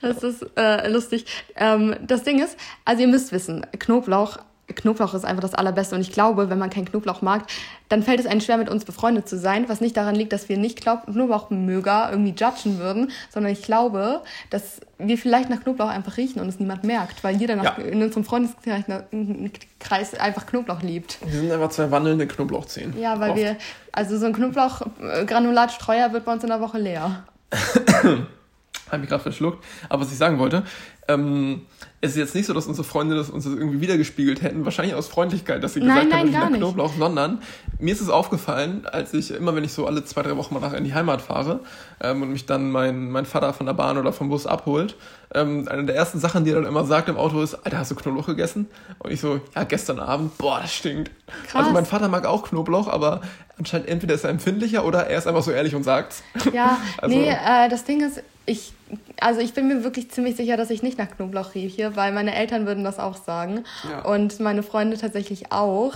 Das 0.00 0.22
ist 0.22 0.44
äh, 0.56 0.88
lustig. 0.88 1.24
Ähm, 1.56 1.96
das 2.06 2.22
Ding 2.22 2.42
ist, 2.42 2.56
also 2.84 3.02
ihr 3.02 3.08
müsst 3.08 3.32
wissen, 3.32 3.66
Knoblauch, 3.78 4.38
Knoblauch 4.66 5.12
ist 5.14 5.24
einfach 5.24 5.42
das 5.42 5.54
Allerbeste. 5.54 5.94
Und 5.94 6.00
ich 6.00 6.10
glaube, 6.12 6.48
wenn 6.48 6.58
man 6.58 6.70
keinen 6.70 6.86
Knoblauch 6.86 7.20
mag, 7.22 7.44
dann 7.90 8.02
fällt 8.02 8.18
es 8.20 8.26
einem 8.26 8.40
schwer, 8.40 8.56
mit 8.56 8.68
uns 8.70 8.84
befreundet 8.84 9.28
zu 9.28 9.36
sein. 9.38 9.68
Was 9.68 9.80
nicht 9.80 9.96
daran 9.96 10.14
liegt, 10.14 10.32
dass 10.32 10.48
wir 10.48 10.56
nicht 10.56 10.80
Knoblauchmöger 10.80 12.08
irgendwie 12.10 12.34
judgen 12.36 12.78
würden, 12.78 13.10
sondern 13.30 13.52
ich 13.52 13.62
glaube, 13.62 14.22
dass 14.50 14.80
wir 14.98 15.18
vielleicht 15.18 15.50
nach 15.50 15.60
Knoblauch 15.62 15.88
einfach 15.88 16.16
riechen 16.16 16.40
und 16.40 16.48
es 16.48 16.58
niemand 16.60 16.82
merkt, 16.84 17.22
weil 17.22 17.36
jeder 17.36 17.62
Ja. 17.62 17.72
in 17.72 18.02
unserem 18.02 18.24
Freundeskreis 18.24 20.14
einfach 20.18 20.46
Knoblauch 20.46 20.80
liebt. 20.82 21.18
Wir 21.24 21.40
sind 21.40 21.52
einfach 21.52 21.68
zwei 21.70 21.90
wandelnde 21.90 22.26
Knoblauchzehen. 22.26 22.98
Ja, 22.98 23.20
weil 23.20 23.30
Oft. 23.32 23.40
wir, 23.40 23.56
also 23.92 24.16
so 24.18 24.26
ein 24.26 24.32
Knoblauchgranulat-Streuer 24.32 26.12
wird 26.12 26.24
bei 26.24 26.32
uns 26.32 26.42
in 26.42 26.48
der 26.48 26.60
Woche 26.60 26.78
leer. 26.78 27.24
Habe 28.90 28.98
mich 28.98 29.08
gerade 29.08 29.22
verschluckt. 29.22 29.64
Aber 29.88 30.02
was 30.02 30.12
ich 30.12 30.18
sagen 30.18 30.38
wollte, 30.38 30.64
Ähm, 31.06 31.66
es 32.04 32.10
ist 32.12 32.16
jetzt 32.18 32.34
nicht 32.34 32.46
so, 32.46 32.52
dass 32.52 32.66
unsere 32.66 32.86
Freunde 32.86 33.16
das 33.16 33.30
uns 33.30 33.44
das 33.44 33.54
irgendwie 33.54 33.80
wiedergespiegelt 33.80 34.42
hätten, 34.42 34.64
wahrscheinlich 34.64 34.94
aus 34.94 35.08
Freundlichkeit, 35.08 35.62
dass 35.64 35.72
sie 35.74 35.80
Nein, 35.80 35.88
gesagt 36.08 36.08
nein, 36.10 36.18
haben, 36.20 36.32
gar 36.32 36.40
nach 36.44 36.50
nicht. 36.50 36.58
Knoblauch, 36.60 36.92
sondern 36.98 37.38
mir 37.78 37.92
ist 37.92 38.00
es 38.00 38.08
aufgefallen, 38.10 38.86
als 38.90 39.14
ich 39.14 39.30
immer, 39.32 39.54
wenn 39.56 39.64
ich 39.64 39.72
so 39.72 39.86
alle 39.86 40.04
zwei, 40.04 40.22
drei 40.22 40.36
Wochen 40.36 40.54
mal 40.54 40.60
nachher 40.60 40.78
in 40.78 40.84
die 40.84 40.94
Heimat 40.94 41.22
fahre 41.22 41.60
ähm, 42.00 42.22
und 42.22 42.30
mich 42.30 42.46
dann 42.46 42.70
mein, 42.70 43.10
mein 43.10 43.24
Vater 43.26 43.52
von 43.54 43.66
der 43.66 43.72
Bahn 43.74 43.98
oder 43.98 44.12
vom 44.12 44.28
Bus 44.28 44.46
abholt, 44.46 44.96
ähm, 45.34 45.66
eine 45.68 45.84
der 45.84 45.96
ersten 45.96 46.20
Sachen, 46.20 46.44
die 46.44 46.50
er 46.50 46.56
dann 46.56 46.66
immer 46.66 46.84
sagt 46.84 47.08
im 47.08 47.16
Auto 47.16 47.40
ist, 47.42 47.54
Alter, 47.54 47.78
hast 47.78 47.90
du 47.90 47.94
Knoblauch 47.94 48.26
gegessen? 48.26 48.68
Und 48.98 49.10
ich 49.10 49.20
so, 49.20 49.40
ja, 49.56 49.64
gestern 49.64 49.98
Abend, 49.98 50.36
boah, 50.38 50.60
das 50.60 50.72
stinkt. 50.74 51.10
Krass. 51.48 51.62
Also 51.62 51.70
mein 51.72 51.86
Vater 51.86 52.08
mag 52.08 52.26
auch 52.26 52.42
Knoblauch, 52.44 52.86
aber 52.88 53.22
anscheinend 53.58 53.88
entweder 53.88 54.14
ist 54.14 54.24
er 54.24 54.30
empfindlicher 54.30 54.84
oder 54.84 55.06
er 55.06 55.18
ist 55.18 55.26
einfach 55.26 55.42
so 55.42 55.50
ehrlich 55.50 55.74
und 55.74 55.82
sagt's. 55.82 56.22
Ja, 56.52 56.78
Also- 56.98 57.16
nee, 57.16 57.28
äh, 57.30 57.68
das 57.68 57.84
Ding 57.84 58.00
ist, 58.06 58.22
ich, 58.46 58.74
also 59.20 59.40
ich 59.40 59.54
bin 59.54 59.68
mir 59.68 59.84
wirklich 59.84 60.10
ziemlich 60.10 60.36
sicher, 60.36 60.56
dass 60.58 60.68
ich 60.70 60.82
nicht 60.82 60.98
nach 60.98 61.10
Knoblauch 61.10 61.54
rieche, 61.54 61.96
weil 61.96 62.12
meine 62.12 62.34
Eltern 62.34 62.66
würden 62.66 62.84
das 62.84 62.98
auch 62.98 63.16
sagen 63.16 63.64
Ja. 63.88 64.00
und 64.04 64.38
meine 64.40 64.62
Freunde 64.62 64.98
tatsächlich 64.98 65.50
auch. 65.50 65.94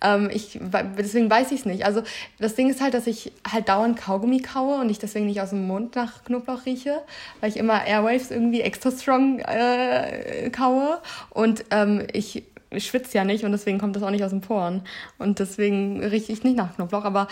Ähm, 0.00 0.30
ich, 0.32 0.60
we- 0.60 0.84
deswegen 0.96 1.28
weiß 1.28 1.50
ich 1.50 1.60
es 1.60 1.66
nicht. 1.66 1.84
Also 1.84 2.02
das 2.38 2.54
Ding 2.54 2.70
ist 2.70 2.80
halt, 2.80 2.94
dass 2.94 3.06
ich 3.08 3.32
halt 3.50 3.68
dauernd 3.68 3.96
Kaugummi 3.98 4.40
kaue 4.40 4.80
und 4.80 4.88
ich 4.88 4.98
deswegen 5.00 5.26
nicht 5.26 5.40
aus 5.40 5.50
dem 5.50 5.66
Mund 5.66 5.96
nach 5.96 6.22
Knoblauch 6.24 6.64
rieche, 6.64 7.02
weil 7.40 7.50
ich 7.50 7.56
immer 7.56 7.84
Airwaves 7.84 8.30
irgendwie 8.30 8.60
extra 8.60 8.92
strong 8.92 9.40
äh, 9.40 10.48
kaue 10.50 11.00
und 11.30 11.64
ähm, 11.72 12.06
ich 12.12 12.44
schwitze 12.78 13.18
ja 13.18 13.24
nicht 13.24 13.44
und 13.44 13.50
deswegen 13.50 13.78
kommt 13.78 13.96
das 13.96 14.04
auch 14.04 14.10
nicht 14.10 14.22
aus 14.22 14.30
den 14.30 14.42
Poren 14.42 14.82
und 15.18 15.40
deswegen 15.40 16.04
rieche 16.04 16.32
ich 16.32 16.44
nicht 16.44 16.56
nach 16.56 16.76
Knoblauch, 16.76 17.04
aber 17.04 17.26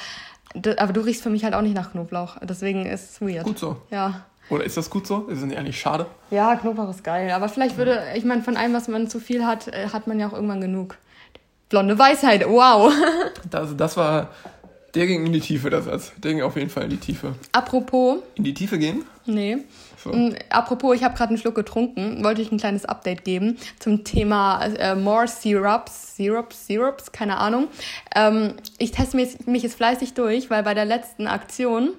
Aber 0.78 0.92
du 0.94 1.02
riechst 1.02 1.22
für 1.22 1.30
mich 1.30 1.44
halt 1.44 1.52
auch 1.54 1.60
nicht 1.60 1.74
nach 1.74 1.92
Knoblauch. 1.92 2.38
Deswegen 2.42 2.86
ist 2.86 3.10
es 3.10 3.20
weird. 3.20 3.44
Gut 3.44 3.58
so. 3.58 3.76
Ja. 3.90 4.24
Oder 4.50 4.64
ist 4.64 4.76
das 4.76 4.88
gut 4.90 5.06
so? 5.06 5.26
Ist 5.28 5.38
es 5.38 5.44
nicht 5.44 5.58
eigentlich 5.58 5.78
schade? 5.80 6.06
Ja, 6.30 6.56
Knoblauch 6.56 6.90
ist 6.90 7.04
geil. 7.04 7.30
Aber 7.30 7.48
vielleicht 7.48 7.76
würde, 7.76 8.02
ich 8.14 8.24
meine, 8.24 8.42
von 8.42 8.56
allem, 8.56 8.72
was 8.72 8.88
man 8.88 9.08
zu 9.08 9.20
viel 9.20 9.44
hat, 9.44 9.68
äh, 9.68 9.88
hat 9.92 10.06
man 10.06 10.18
ja 10.18 10.28
auch 10.28 10.32
irgendwann 10.32 10.60
genug. 10.60 10.96
Blonde 11.68 11.98
Weisheit, 11.98 12.46
wow. 12.48 12.92
Das, 13.50 13.76
das 13.76 13.96
war, 13.96 14.30
der 14.94 15.06
ging 15.06 15.26
in 15.26 15.32
die 15.32 15.40
Tiefe, 15.40 15.68
der 15.70 15.82
Satz. 15.82 16.12
Der 16.16 16.32
ging 16.32 16.42
auf 16.42 16.56
jeden 16.56 16.70
Fall 16.70 16.84
in 16.84 16.90
die 16.90 16.96
Tiefe. 16.96 17.34
Apropos, 17.52 18.18
In 18.36 18.44
die 18.44 18.54
Tiefe 18.54 18.78
gehen? 18.78 19.04
nee. 19.26 19.58
So. 20.02 20.12
Mm, 20.12 20.32
Apropos, 20.48 20.94
ich 20.94 21.02
habe 21.02 21.16
gerade 21.16 21.30
einen 21.30 21.38
Schluck 21.38 21.56
getrunken, 21.56 22.22
wollte 22.22 22.40
ich 22.40 22.52
ein 22.52 22.58
kleines 22.58 22.84
Update 22.84 23.24
geben 23.24 23.58
zum 23.80 24.04
Thema 24.04 24.64
äh, 24.64 24.94
More 24.94 25.26
Syrups, 25.26 26.14
Syrups, 26.16 26.68
Syrups, 26.68 27.10
keine 27.10 27.36
Ahnung. 27.38 27.66
Ähm, 28.14 28.54
ich 28.78 28.92
teste 28.92 29.16
mich, 29.16 29.44
mich 29.46 29.64
jetzt 29.64 29.74
fleißig 29.74 30.14
durch, 30.14 30.50
weil 30.50 30.62
bei 30.62 30.72
der 30.74 30.84
letzten 30.84 31.26
Aktion 31.26 31.90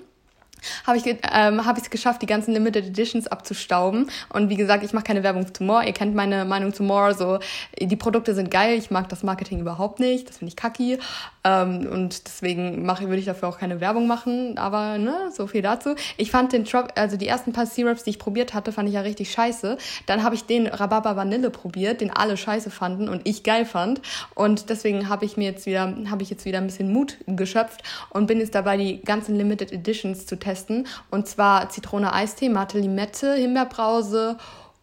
habe 0.85 0.97
ich 0.97 1.05
ähm, 1.05 1.65
habe 1.65 1.79
ich 1.79 1.85
es 1.85 1.89
geschafft, 1.89 2.21
die 2.21 2.25
ganzen 2.25 2.53
Limited 2.53 2.87
Editions 2.87 3.27
abzustauben. 3.27 4.09
Und 4.29 4.49
wie 4.49 4.55
gesagt, 4.55 4.83
ich 4.83 4.93
mache 4.93 5.05
keine 5.05 5.23
Werbung 5.23 5.53
zu 5.53 5.63
More. 5.63 5.85
Ihr 5.85 5.93
kennt 5.93 6.15
meine 6.15 6.45
Meinung 6.45 6.73
zu 6.73 6.83
More. 6.83 7.13
So, 7.13 7.39
die 7.79 7.95
Produkte 7.95 8.35
sind 8.35 8.51
geil. 8.51 8.77
Ich 8.77 8.91
mag 8.91 9.09
das 9.09 9.23
Marketing 9.23 9.59
überhaupt 9.59 9.99
nicht. 9.99 10.29
Das 10.29 10.37
finde 10.37 10.49
ich 10.49 10.55
kacki. 10.55 10.99
Ähm, 11.43 11.87
und 11.91 12.25
deswegen 12.25 12.85
mache, 12.85 13.07
würde 13.07 13.19
ich 13.19 13.25
dafür 13.25 13.47
auch 13.47 13.57
keine 13.57 13.79
Werbung 13.79 14.07
machen. 14.07 14.57
Aber 14.57 14.97
ne, 14.97 15.31
so 15.31 15.47
viel 15.47 15.61
dazu. 15.61 15.95
Ich 16.17 16.31
fand 16.31 16.53
den 16.53 16.65
Trop 16.65 16.89
also 16.95 17.17
die 17.17 17.27
ersten 17.27 17.53
paar 17.53 17.65
Syrups, 17.65 18.03
die 18.03 18.11
ich 18.11 18.19
probiert 18.19 18.53
hatte, 18.53 18.71
fand 18.71 18.89
ich 18.89 18.95
ja 18.95 19.01
richtig 19.01 19.31
scheiße. 19.31 19.77
Dann 20.05 20.23
habe 20.23 20.35
ich 20.35 20.45
den 20.45 20.67
Rhabarber 20.67 21.15
Vanille 21.15 21.49
probiert, 21.49 22.01
den 22.01 22.11
alle 22.11 22.37
scheiße 22.37 22.69
fanden 22.69 23.09
und 23.09 23.21
ich 23.27 23.43
geil 23.43 23.65
fand. 23.65 24.01
Und 24.35 24.69
deswegen 24.69 25.09
habe 25.09 25.25
ich 25.25 25.37
mir 25.37 25.49
jetzt 25.51 25.65
wieder, 25.65 25.93
habe 26.09 26.23
ich 26.23 26.29
jetzt 26.29 26.45
wieder 26.45 26.57
ein 26.57 26.67
bisschen 26.67 26.91
Mut 26.91 27.17
geschöpft 27.27 27.83
und 28.09 28.27
bin 28.27 28.39
jetzt 28.39 28.55
dabei, 28.55 28.77
die 28.77 29.01
ganzen 29.01 29.35
Limited 29.35 29.71
Editions 29.71 30.25
zu 30.25 30.37
testen. 30.37 30.87
Und 31.09 31.27
zwar 31.27 31.69
Zitrone 31.69 32.13
Eistee, 32.13 32.49
Mate 32.49 32.79
Limette, 32.79 33.33
Himbeerbrause 33.35 34.37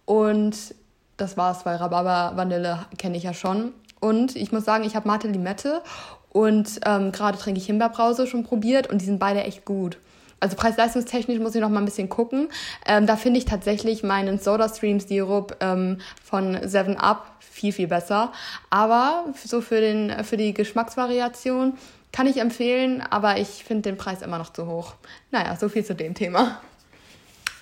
und 0.04 0.56
das 1.16 1.36
war's, 1.36 1.64
weil 1.64 1.76
Rhabarber 1.76 2.36
Vanille 2.36 2.86
kenne 2.98 3.16
ich 3.16 3.22
ja 3.22 3.34
schon. 3.34 3.72
Und 4.00 4.36
ich 4.36 4.52
muss 4.52 4.64
sagen, 4.64 4.84
ich 4.84 4.94
habe 4.94 5.08
Mate 5.08 5.28
Limette 5.28 5.82
und 6.36 6.80
ähm, 6.84 7.12
gerade 7.12 7.38
trinke 7.38 7.58
ich 7.58 7.64
Himbeerbrause 7.64 8.26
schon 8.26 8.44
probiert 8.44 8.90
und 8.90 9.00
die 9.00 9.06
sind 9.06 9.18
beide 9.18 9.42
echt 9.44 9.64
gut. 9.64 9.96
Also 10.38 10.54
preis-leistungstechnisch 10.54 11.38
muss 11.38 11.54
ich 11.54 11.62
noch 11.62 11.70
mal 11.70 11.78
ein 11.78 11.86
bisschen 11.86 12.10
gucken. 12.10 12.50
Ähm, 12.84 13.06
da 13.06 13.16
finde 13.16 13.38
ich 13.38 13.46
tatsächlich 13.46 14.02
meinen 14.02 14.38
SodaStream 14.38 15.00
Sirup 15.00 15.56
ähm, 15.60 15.96
von 16.22 16.54
7-Up 16.54 17.24
viel, 17.40 17.72
viel 17.72 17.86
besser. 17.86 18.32
Aber 18.68 19.24
so 19.46 19.62
für, 19.62 19.80
den, 19.80 20.24
für 20.24 20.36
die 20.36 20.52
Geschmacksvariation 20.52 21.72
kann 22.12 22.26
ich 22.26 22.36
empfehlen, 22.36 23.02
aber 23.08 23.38
ich 23.38 23.64
finde 23.64 23.88
den 23.88 23.96
Preis 23.96 24.20
immer 24.20 24.36
noch 24.36 24.52
zu 24.52 24.66
hoch. 24.66 24.92
Naja, 25.30 25.56
so 25.56 25.70
viel 25.70 25.86
zu 25.86 25.94
dem 25.94 26.12
Thema. 26.12 26.60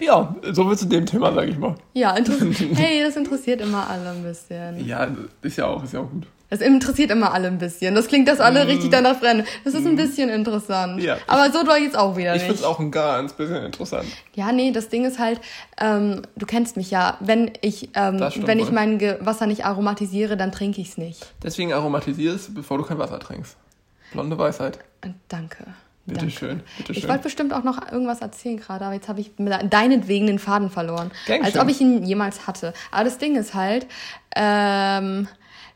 Ja, 0.00 0.34
so 0.50 0.68
wird 0.68 0.80
zu 0.80 0.86
dem 0.86 1.06
Thema, 1.06 1.32
sag 1.32 1.46
ich 1.48 1.58
mal. 1.58 1.76
Ja, 1.92 2.16
hey, 2.74 3.04
das 3.04 3.14
interessiert 3.14 3.60
immer 3.60 3.88
alle 3.88 4.10
ein 4.10 4.24
bisschen. 4.24 4.84
Ja, 4.84 5.06
ist 5.42 5.58
ja 5.58 5.66
auch, 5.66 5.84
ist 5.84 5.92
ja 5.92 6.00
auch 6.00 6.10
gut. 6.10 6.26
Das 6.54 6.60
interessiert 6.60 7.10
immer 7.10 7.34
alle 7.34 7.48
ein 7.48 7.58
bisschen. 7.58 7.96
Das 7.96 8.06
klingt, 8.06 8.28
dass 8.28 8.38
alle 8.38 8.68
richtig 8.68 8.90
danach 8.90 9.18
brennen. 9.18 9.44
Das 9.64 9.74
ist 9.74 9.84
ein 9.84 9.96
bisschen 9.96 10.28
interessant. 10.28 11.02
Ja. 11.02 11.16
Aber 11.26 11.50
so 11.50 11.64
doll 11.64 11.78
jetzt 11.78 11.96
auch 11.96 12.16
wieder 12.16 12.32
Ich 12.36 12.42
finde 12.42 12.52
nicht. 12.52 12.60
es 12.62 12.66
auch 12.66 12.78
ein 12.78 12.92
ganz 12.92 13.32
bisschen 13.32 13.64
interessant. 13.64 14.06
Ja, 14.34 14.52
nee, 14.52 14.70
das 14.70 14.88
Ding 14.88 15.04
ist 15.04 15.18
halt, 15.18 15.40
ähm, 15.80 16.22
du 16.36 16.46
kennst 16.46 16.76
mich 16.76 16.92
ja. 16.92 17.16
Wenn 17.18 17.50
ich, 17.60 17.88
ähm, 17.94 18.20
wenn 18.20 18.60
ich 18.60 18.70
mein 18.70 18.98
Ge 18.98 19.16
Wasser 19.18 19.46
nicht 19.48 19.64
aromatisiere, 19.64 20.36
dann 20.36 20.52
trinke 20.52 20.80
ich 20.80 20.90
es 20.90 20.96
nicht. 20.96 21.26
Deswegen 21.42 21.72
aromatisier 21.72 22.32
es, 22.34 22.54
bevor 22.54 22.78
du 22.78 22.84
kein 22.84 22.98
Wasser 22.98 23.18
trinkst. 23.18 23.56
Blonde 24.12 24.38
Weisheit. 24.38 24.78
Äh, 25.00 25.08
Danke. 25.26 25.64
Bitte 26.06 26.20
Danke. 26.20 26.32
schön, 26.34 26.62
bitte 26.76 26.92
Ich 26.92 27.00
schön. 27.00 27.08
wollte 27.10 27.24
bestimmt 27.24 27.52
auch 27.52 27.64
noch 27.64 27.90
irgendwas 27.90 28.20
erzählen 28.20 28.58
gerade, 28.58 28.84
aber 28.84 28.94
jetzt 28.94 29.08
habe 29.08 29.20
ich 29.20 29.32
deinetwegen 29.70 30.26
den 30.28 30.38
Faden 30.38 30.70
verloren. 30.70 31.10
Gern 31.26 31.42
als 31.42 31.58
ob 31.58 31.68
ich 31.68 31.80
ihn 31.80 32.04
jemals 32.04 32.46
hatte. 32.46 32.74
Aber 32.92 33.04
das 33.04 33.18
Ding 33.18 33.34
ist 33.34 33.54
halt, 33.54 33.86
ähm, 34.36 35.26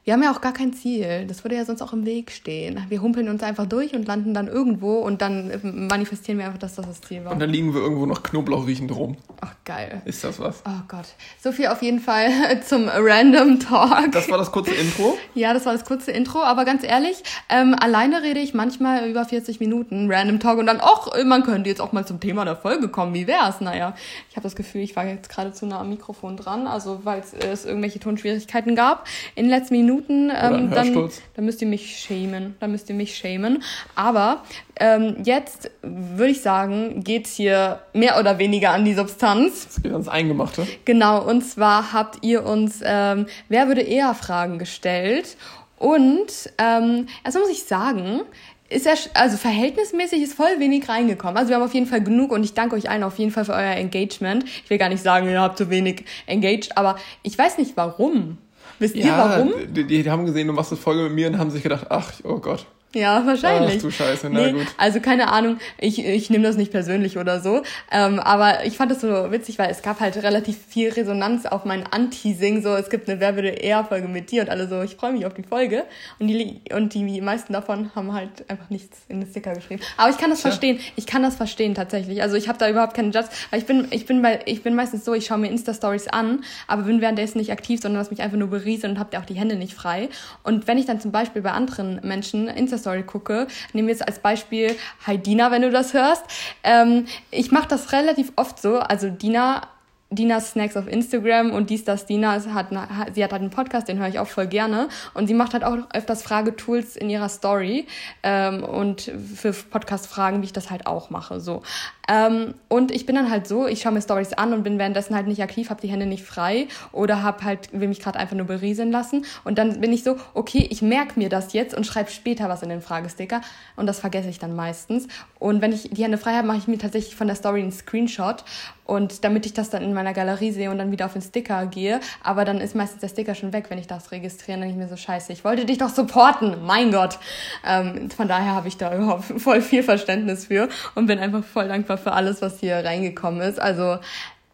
wir 0.09 0.14
haben 0.14 0.23
ja 0.23 0.33
auch 0.33 0.40
gar 0.40 0.55
kein 0.55 0.73
Ziel. 0.73 1.27
Das 1.29 1.44
würde 1.44 1.57
ja 1.57 1.66
sonst 1.66 1.83
auch 1.83 1.92
im 1.92 2.07
Weg 2.07 2.31
stehen. 2.31 2.83
Wir 2.88 3.03
humpeln 3.03 3.29
uns 3.29 3.42
einfach 3.42 3.66
durch 3.66 3.92
und 3.94 4.09
landen 4.09 4.33
dann 4.33 4.49
irgendwo 4.49 5.01
und 5.01 5.21
dann 5.21 5.51
äh, 5.51 5.59
manifestieren 5.62 6.38
wir 6.38 6.47
einfach, 6.47 6.59
dass 6.59 6.77
das 6.77 6.87
das 6.87 7.03
Ziel 7.03 7.27
war. 7.27 7.33
Und 7.33 7.40
dann 7.40 7.51
liegen 7.51 7.75
wir 7.75 7.83
irgendwo 7.83 8.07
noch 8.07 8.23
Knoblauch 8.23 8.66
riechend 8.66 8.90
rum. 8.97 9.18
Ach, 9.42 9.53
geil. 9.66 10.01
Ist 10.07 10.25
das 10.25 10.40
was? 10.40 10.62
Oh 10.66 10.81
Gott. 10.88 11.05
So 11.42 11.53
viel 11.53 11.66
auf 11.66 11.83
jeden 11.83 12.01
Fall 12.01 12.31
zum 12.66 12.88
Random 12.88 13.61
Talk. 13.61 14.11
Das 14.12 14.31
war 14.31 14.38
das 14.38 14.51
kurze 14.51 14.75
Intro. 14.75 15.18
Ja, 15.35 15.53
das 15.53 15.66
war 15.66 15.73
das 15.75 15.85
kurze 15.85 16.11
Intro, 16.11 16.42
aber 16.42 16.64
ganz 16.64 16.83
ehrlich, 16.83 17.23
ähm, 17.49 17.77
alleine 17.79 18.23
rede 18.23 18.40
ich 18.40 18.55
manchmal 18.55 19.09
über 19.09 19.25
40 19.25 19.61
Minuten 19.61 20.11
Random 20.11 20.40
Talk 20.40 20.59
und 20.59 20.66
dann, 20.66 20.81
ach, 20.81 21.09
man 21.25 21.44
könnte 21.44 21.68
jetzt 21.68 21.81
auch 21.81 21.92
mal 21.92 22.07
zum 22.07 22.18
Thema 22.18 22.44
der 22.44 22.57
Folge 22.57 22.88
kommen, 22.88 23.14
wie 23.14 23.27
wär's? 23.27 23.61
Naja, 23.61 23.94
ich 24.31 24.37
habe 24.37 24.42
das 24.42 24.57
Gefühl, 24.57 24.81
ich 24.81 24.97
war 24.97 25.07
jetzt 25.07 25.29
gerade 25.29 25.53
zu 25.53 25.66
nah 25.66 25.81
am 25.81 25.90
Mikrofon 25.90 26.37
dran, 26.37 26.66
also 26.66 27.01
weil 27.05 27.21
es 27.21 27.64
irgendwelche 27.64 28.01
Tonschwierigkeiten 28.01 28.75
gab 28.75 29.07
in 29.35 29.44
den 29.44 29.51
letzten 29.51 29.75
Minuten, 29.75 29.97
ein 30.08 30.30
ähm, 30.30 30.70
dann, 30.70 31.11
dann 31.34 31.44
müsst 31.44 31.62
ihr 31.62 31.68
mich 31.68 31.98
schämen, 31.98 32.56
dann 32.61 32.72
müsst 32.72 32.88
ihr 32.88 32.94
mich 32.94 33.16
schämen. 33.16 33.62
Aber 33.94 34.42
ähm, 34.78 35.16
jetzt 35.24 35.70
würde 35.82 36.30
ich 36.30 36.42
sagen, 36.42 37.02
geht's 37.02 37.34
hier 37.34 37.80
mehr 37.92 38.18
oder 38.18 38.38
weniger 38.38 38.70
an 38.70 38.84
die 38.84 38.94
Substanz. 38.94 39.66
Das 39.66 39.82
geht 39.82 39.92
ans 39.92 40.08
Eingemachte. 40.08 40.66
Genau, 40.84 41.24
und 41.26 41.42
zwar 41.42 41.92
habt 41.92 42.24
ihr 42.24 42.44
uns 42.44 42.80
ähm, 42.84 43.26
Wer 43.48 43.68
würde 43.68 43.82
eher 43.82 44.14
Fragen 44.14 44.58
gestellt. 44.58 45.37
Und 45.78 46.50
ähm, 46.58 47.06
erstmal 47.24 47.44
muss 47.44 47.52
ich 47.52 47.64
sagen, 47.64 48.22
ist 48.68 48.87
ja, 48.87 48.92
also 49.14 49.37
verhältnismäßig 49.37 50.22
ist 50.22 50.34
voll 50.34 50.58
wenig 50.58 50.88
reingekommen. 50.88 51.37
Also 51.37 51.50
wir 51.50 51.56
haben 51.56 51.62
auf 51.62 51.74
jeden 51.74 51.87
Fall 51.87 52.02
genug 52.02 52.32
und 52.32 52.44
ich 52.44 52.54
danke 52.54 52.76
euch 52.76 52.90
allen 52.90 53.02
auf 53.02 53.18
jeden 53.18 53.30
Fall 53.30 53.44
für 53.44 53.54
euer 53.54 53.74
Engagement. 53.76 54.44
Ich 54.44 54.68
will 54.68 54.78
gar 54.78 54.88
nicht 54.90 55.02
sagen, 55.02 55.28
ihr 55.28 55.40
habt 55.40 55.56
zu 55.56 55.70
wenig 55.70 56.04
engaged, 56.26 56.76
aber 56.76 56.98
ich 57.22 57.38
weiß 57.38 57.58
nicht 57.58 57.76
warum. 57.76 58.38
Wisst 58.78 58.94
ihr 58.94 59.10
warum? 59.10 59.52
Die, 59.68 59.84
die 59.84 60.10
haben 60.10 60.26
gesehen, 60.26 60.46
du 60.46 60.52
machst 60.52 60.72
eine 60.72 60.80
Folge 60.80 61.02
mit 61.04 61.12
mir 61.12 61.28
und 61.28 61.38
haben 61.38 61.50
sich 61.50 61.62
gedacht, 61.62 61.86
ach, 61.90 62.12
oh 62.24 62.38
Gott. 62.38 62.66
Ja, 62.94 63.27
wahrscheinlich. 63.27 63.77
Ach 63.77 63.83
du 63.83 63.90
Scheiße, 63.90 64.31
na 64.31 64.40
nee, 64.40 64.53
gut. 64.53 64.66
Also 64.79 65.01
keine 65.01 65.31
Ahnung, 65.31 65.59
ich, 65.79 66.03
ich 66.05 66.31
nehme 66.31 66.44
das 66.44 66.57
nicht 66.57 66.72
persönlich 66.72 67.18
oder 67.18 67.40
so. 67.40 67.62
Ähm, 67.90 68.18
aber 68.18 68.64
ich 68.64 68.79
fand 68.79 68.90
das 68.90 69.03
so 69.03 69.31
witzig, 69.31 69.59
weil 69.59 69.70
es 69.70 69.83
gab 69.83 70.01
halt 70.01 70.16
relativ 70.22 70.57
viel 70.68 70.90
Resonanz 70.90 71.44
auf 71.44 71.66
mein 71.66 71.87
Anteasing. 71.87 72.62
So, 72.62 72.74
es 72.74 72.88
gibt 72.88 73.09
eine 73.09 73.20
Wer 73.20 73.35
würde 73.35 73.48
eher 73.48 73.85
Folge 73.85 74.09
mit 74.09 74.31
dir 74.31 74.42
und 74.42 74.48
alle 74.48 74.68
so, 74.68 74.81
ich 74.81 74.96
freue 74.96 75.12
mich 75.12 75.27
auf 75.27 75.35
die 75.35 75.42
Folge. 75.42 75.85
Und 76.18 76.29
die, 76.29 76.62
und 76.74 76.94
die 76.94 77.20
meisten 77.20 77.53
davon 77.53 77.90
haben 77.94 78.14
halt 78.14 78.48
einfach 78.48 78.70
nichts 78.70 78.98
in 79.09 79.20
den 79.20 79.29
Sticker 79.29 79.55
geschrieben. 79.55 79.83
Aber 79.98 80.11
ich 80.11 80.16
kann 80.16 80.31
das 80.31 80.40
Tja. 80.40 80.51
verstehen. 80.51 80.81
Ich 80.96 81.07
kann 81.07 81.22
das 81.22 81.37
verstehen 81.37 81.74
tatsächlich. 81.74 82.22
Also 82.22 82.37
ich 82.37 82.48
habe 82.48 82.59
da 82.59 82.70
überhaupt 82.70 82.94
keinen 82.94 83.12
Judge. 83.12 83.29
Weil 83.51 83.61
ich 83.61 83.66
bin, 83.66 83.88
ich 83.90 84.07
bin 84.07 84.22
bei, 84.22 84.40
ich 84.46 84.62
bin 84.62 84.74
meistens 84.74 85.05
so, 85.05 85.12
ich 85.12 85.27
schaue 85.27 85.38
mir 85.38 85.51
Insta-Stories 85.51 86.09
an, 86.09 86.42
aber 86.66 86.83
bin 86.85 87.03
währenddessen 87.03 87.37
nicht 87.37 87.53
aktiv, 87.53 87.83
sondern 87.83 88.01
lass 88.01 88.11
mich 88.11 88.22
einfach 88.22 88.38
nur 88.38 88.48
berieseln 88.48 88.94
und 88.94 88.98
habe 88.98 89.18
auch 89.18 89.27
die 89.27 89.35
Hände 89.35 89.57
nicht 89.57 89.74
frei. 89.74 90.09
Und 90.42 90.66
wenn 90.66 90.79
ich 90.79 90.87
dann 90.87 91.01
zum 91.01 91.12
Beispiel 91.12 91.42
bei 91.42 91.53
anderen 91.53 92.01
Menschen 92.03 92.48
Insta-Story 92.78 93.02
gucke, 93.02 93.46
nehmen 93.72 93.88
wir 93.88 93.94
jetzt 93.94 94.06
als 94.06 94.20
Beispiel 94.20 94.76
Hi 95.06 95.18
Dina, 95.18 95.50
wenn 95.50 95.62
du 95.62 95.70
das 95.70 95.92
hörst. 95.94 96.24
Ähm, 96.62 97.06
ich 97.30 97.50
mache 97.50 97.68
das 97.68 97.92
relativ 97.92 98.32
oft 98.36 98.60
so. 98.60 98.78
Also 98.78 99.10
Dina 99.10 99.68
Dina 100.11 100.40
Snacks 100.40 100.77
auf 100.77 100.88
Instagram 100.88 101.51
und 101.51 101.68
dies, 101.68 101.85
das 101.85 102.07
Dina, 102.07 102.42
hat, 102.55 102.68
sie 103.14 103.23
hat 103.23 103.33
halt 103.33 103.42
einen 103.42 103.51
Podcast, 103.51 103.88
den 103.88 103.99
höre 103.99 104.09
ich 104.09 104.18
auch 104.18 104.27
voll 104.27 104.47
gerne. 104.47 104.88
Und 105.12 105.27
sie 105.27 105.35
macht 105.35 105.53
halt 105.53 105.64
auch 105.64 105.77
öfters 105.92 106.23
Fragetools 106.23 106.97
in 106.97 107.11
ihrer 107.11 107.29
Story 107.29 107.87
ähm, 108.23 108.64
und 108.64 109.12
für 109.35 109.53
Podcast-Fragen, 109.53 110.40
wie 110.40 110.47
ich 110.47 110.53
das 110.55 110.71
halt 110.71 110.87
auch 110.87 111.11
mache. 111.11 111.40
So. 111.40 111.62
Ähm, 112.09 112.55
und 112.68 112.90
ich 112.90 113.05
bin 113.05 113.16
dann 113.16 113.31
halt 113.31 113.47
so, 113.47 113.66
ich 113.66 113.83
schaue 113.83 113.92
mir 113.92 114.01
Stories 114.01 114.33
an 114.33 114.55
und 114.55 114.62
bin 114.62 114.79
währenddessen 114.79 115.14
halt 115.14 115.27
nicht 115.27 115.42
aktiv, 115.42 115.68
habe 115.68 115.83
die 115.83 115.88
Hände 115.88 116.07
nicht 116.07 116.25
frei 116.25 116.68
oder 116.92 117.23
habe 117.23 117.44
halt, 117.44 117.68
will 117.79 117.88
mich 117.88 118.01
gerade 118.01 118.18
einfach 118.18 118.35
nur 118.35 118.47
berieseln 118.47 118.90
lassen. 118.90 119.27
Und 119.44 119.59
dann 119.59 119.81
bin 119.83 119.92
ich 119.92 120.05
so, 120.05 120.16
okay, 120.33 120.66
ich 120.71 120.81
merke 120.81 121.18
mir 121.18 121.29
das 121.29 121.53
jetzt 121.53 121.75
und 121.75 121.87
schreibe 121.87 122.11
später 122.11 122.49
was 122.49 122.62
in 122.62 122.71
den 122.71 122.81
Fragesticker. 122.81 123.42
Und 123.77 123.87
das 123.87 124.01
vergesse 124.01 124.31
ich 124.31 124.38
dann 124.38 124.57
meistens. 124.57 125.07
Und 125.38 125.61
wenn 125.61 125.73
ich 125.73 125.90
die 125.90 126.03
Hände 126.03 126.16
frei 126.16 126.33
habe, 126.33 126.47
mache 126.47 126.59
ich 126.59 126.66
mir 126.66 126.79
tatsächlich 126.79 127.14
von 127.14 127.27
der 127.27 127.37
Story 127.37 127.61
einen 127.61 127.73
Screenshot. 127.73 128.42
Und 128.88 129.22
damit 129.22 129.44
ich 129.44 129.53
das 129.53 129.68
dann 129.68 129.83
in 129.83 129.92
meiner 129.92 130.14
Galerie 130.14 130.51
sehe 130.51 130.70
und 130.70 130.79
dann 130.79 130.90
wieder 130.90 131.05
auf 131.05 131.12
den 131.12 131.20
Sticker 131.20 131.66
gehe. 131.66 132.01
Aber 132.22 132.46
dann 132.46 132.59
ist 132.59 132.74
meistens 132.74 133.03
der 133.03 133.09
Sticker 133.09 133.35
schon 133.35 133.53
weg, 133.53 133.66
wenn 133.68 133.77
ich 133.77 133.87
das 133.87 134.12
registriere. 134.12 134.59
Dann 134.59 134.70
ich 134.70 134.77
mir 134.77 134.88
so, 134.88 134.96
scheiße, 134.96 135.31
ich 135.31 135.44
wollte 135.44 135.66
dich 135.66 135.77
doch 135.77 135.90
supporten. 135.90 136.64
Mein 136.64 136.90
Gott. 136.90 137.18
Ähm, 137.66 138.09
von 138.09 138.29
daher 138.29 138.55
habe 138.55 138.66
ich 138.66 138.79
da 138.79 138.96
überhaupt 138.96 139.24
voll 139.37 139.61
viel 139.61 139.83
Verständnis 139.83 140.46
für 140.46 140.70
und 140.94 141.05
bin 141.05 141.18
einfach 141.18 141.44
voll 141.44 141.68
dankbar 141.68 141.98
für 141.98 142.12
alles, 142.12 142.40
was 142.40 142.61
hier 142.61 142.77
reingekommen 142.77 143.42
ist. 143.42 143.61
Also, 143.61 143.98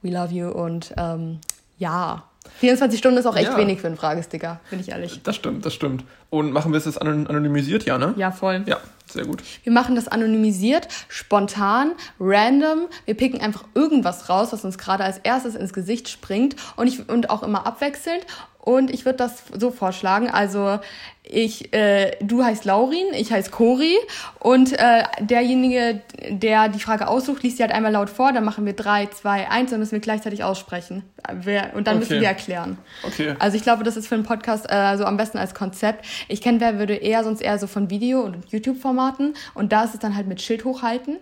we 0.02 0.10
love 0.10 0.34
you 0.34 0.48
und 0.48 0.92
ähm, 0.98 1.38
ja. 1.78 2.24
24 2.60 2.98
Stunden 2.98 3.18
ist 3.18 3.26
auch 3.26 3.36
echt 3.36 3.50
ja. 3.50 3.56
wenig 3.56 3.80
für 3.80 3.88
einen 3.88 3.96
Fragesticker, 3.96 4.60
bin 4.70 4.80
ich 4.80 4.90
ehrlich. 4.90 5.20
Das 5.22 5.36
stimmt, 5.36 5.66
das 5.66 5.74
stimmt. 5.74 6.04
Und 6.30 6.52
machen 6.52 6.72
wir 6.72 6.78
es 6.78 6.84
jetzt 6.84 7.00
anonymisiert, 7.00 7.84
ja, 7.84 7.98
ne? 7.98 8.14
Ja, 8.16 8.30
voll. 8.30 8.62
Ja, 8.66 8.78
sehr 9.06 9.24
gut. 9.24 9.42
Wir 9.64 9.72
machen 9.72 9.94
das 9.96 10.08
anonymisiert, 10.08 10.88
spontan, 11.08 11.92
random. 12.20 12.86
Wir 13.06 13.14
picken 13.14 13.40
einfach 13.40 13.64
irgendwas 13.74 14.28
raus, 14.28 14.52
was 14.52 14.64
uns 14.64 14.78
gerade 14.78 15.04
als 15.04 15.18
erstes 15.18 15.54
ins 15.54 15.72
Gesicht 15.72 16.08
springt 16.08 16.56
und, 16.76 16.86
ich, 16.86 17.08
und 17.08 17.30
auch 17.30 17.42
immer 17.42 17.66
abwechselnd. 17.66 18.24
Und 18.58 18.90
ich 18.90 19.04
würde 19.04 19.18
das 19.18 19.42
so 19.58 19.70
vorschlagen. 19.70 20.30
Also 20.30 20.78
ich, 21.26 21.72
äh, 21.72 22.16
du 22.20 22.44
heißt 22.44 22.66
Laurin, 22.66 23.06
ich 23.14 23.32
heiße 23.32 23.50
Cori 23.50 23.96
und 24.40 24.78
äh, 24.78 25.04
derjenige, 25.20 26.02
der 26.28 26.68
die 26.68 26.78
Frage 26.78 27.08
aussucht, 27.08 27.42
liest 27.42 27.56
sie 27.56 27.62
halt 27.62 27.72
einmal 27.72 27.92
laut 27.92 28.10
vor, 28.10 28.32
dann 28.32 28.44
machen 28.44 28.66
wir 28.66 28.74
drei, 28.74 29.06
zwei, 29.06 29.48
eins, 29.48 29.70
dann 29.70 29.80
müssen 29.80 29.92
wir 29.92 30.00
gleichzeitig 30.00 30.44
aussprechen. 30.44 31.02
Wer, 31.32 31.74
und 31.74 31.86
dann 31.86 31.96
okay. 31.96 32.00
müssen 32.00 32.20
wir 32.20 32.28
erklären. 32.28 32.76
Okay. 33.02 33.34
Also 33.38 33.56
ich 33.56 33.62
glaube, 33.62 33.84
das 33.84 33.96
ist 33.96 34.06
für 34.06 34.14
einen 34.14 34.24
Podcast 34.24 34.66
äh, 34.68 34.98
so 34.98 35.06
am 35.06 35.16
besten 35.16 35.38
als 35.38 35.54
Konzept. 35.54 36.04
Ich 36.28 36.42
kenne, 36.42 36.60
wer 36.60 36.78
würde 36.78 36.94
eher 36.94 37.24
sonst 37.24 37.40
eher 37.40 37.58
so 37.58 37.66
von 37.66 37.88
Video- 37.88 38.20
und 38.20 38.44
YouTube-Formaten 38.50 39.32
und 39.54 39.72
da 39.72 39.84
ist 39.84 39.94
es 39.94 40.00
dann 40.00 40.14
halt 40.14 40.26
mit 40.26 40.42
Schild 40.42 40.66
hochhalten. 40.66 41.16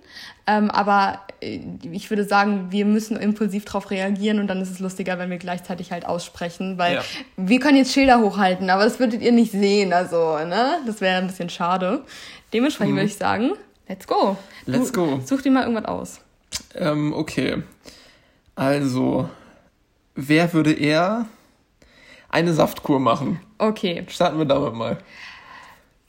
Ähm, 0.45 0.71
aber 0.73 1.21
äh, 1.41 1.61
ich 1.93 2.11
würde 2.11 2.25
sagen, 2.25 2.67
wir 2.71 2.85
müssen 2.85 3.17
impulsiv 3.17 3.65
darauf 3.65 3.93
reagieren 3.93 4.41
und 4.41 4.49
dann 4.49 4.61
ist 4.61 4.71
es 4.71 4.81
lustiger, 4.81 5.19
wenn 5.19 5.31
wir 5.31 5.39
gleichzeitig 5.39 5.93
halt 5.93 6.05
aussprechen, 6.05 6.79
weil 6.79 6.97
ja. 6.97 7.03
wir 7.37 7.61
können 7.61 7.77
jetzt 7.77 7.93
Schilder 7.93 8.21
hochhalten, 8.21 8.69
aber 8.69 8.83
das 8.83 8.99
würdet 8.99 9.23
ihr 9.23 9.31
nicht 9.31 9.53
sehen. 9.53 9.92
Also, 9.93 10.39
ne? 10.39 10.81
Das 10.87 11.01
wäre 11.01 11.19
ein 11.19 11.27
bisschen 11.27 11.51
schade. 11.51 12.05
Dementsprechend 12.53 12.95
mhm. 12.95 12.99
würde 12.99 13.09
ich 13.09 13.17
sagen, 13.17 13.53
let's 13.89 14.07
go. 14.07 14.37
Let's 14.67 14.93
du, 14.93 15.07
go. 15.07 15.21
Such 15.25 15.43
dir 15.43 15.51
mal 15.51 15.63
irgendwas 15.63 15.85
aus. 15.85 16.21
Ähm, 16.75 17.13
okay. 17.13 17.63
Also, 18.55 19.29
wer 20.15 20.53
würde 20.53 20.73
eher 20.73 21.27
eine 22.29 22.53
Saftkur 22.53 23.01
machen? 23.01 23.41
Okay. 23.59 24.05
Starten 24.09 24.39
wir 24.39 24.45
damit 24.45 24.75
mal. 24.75 24.99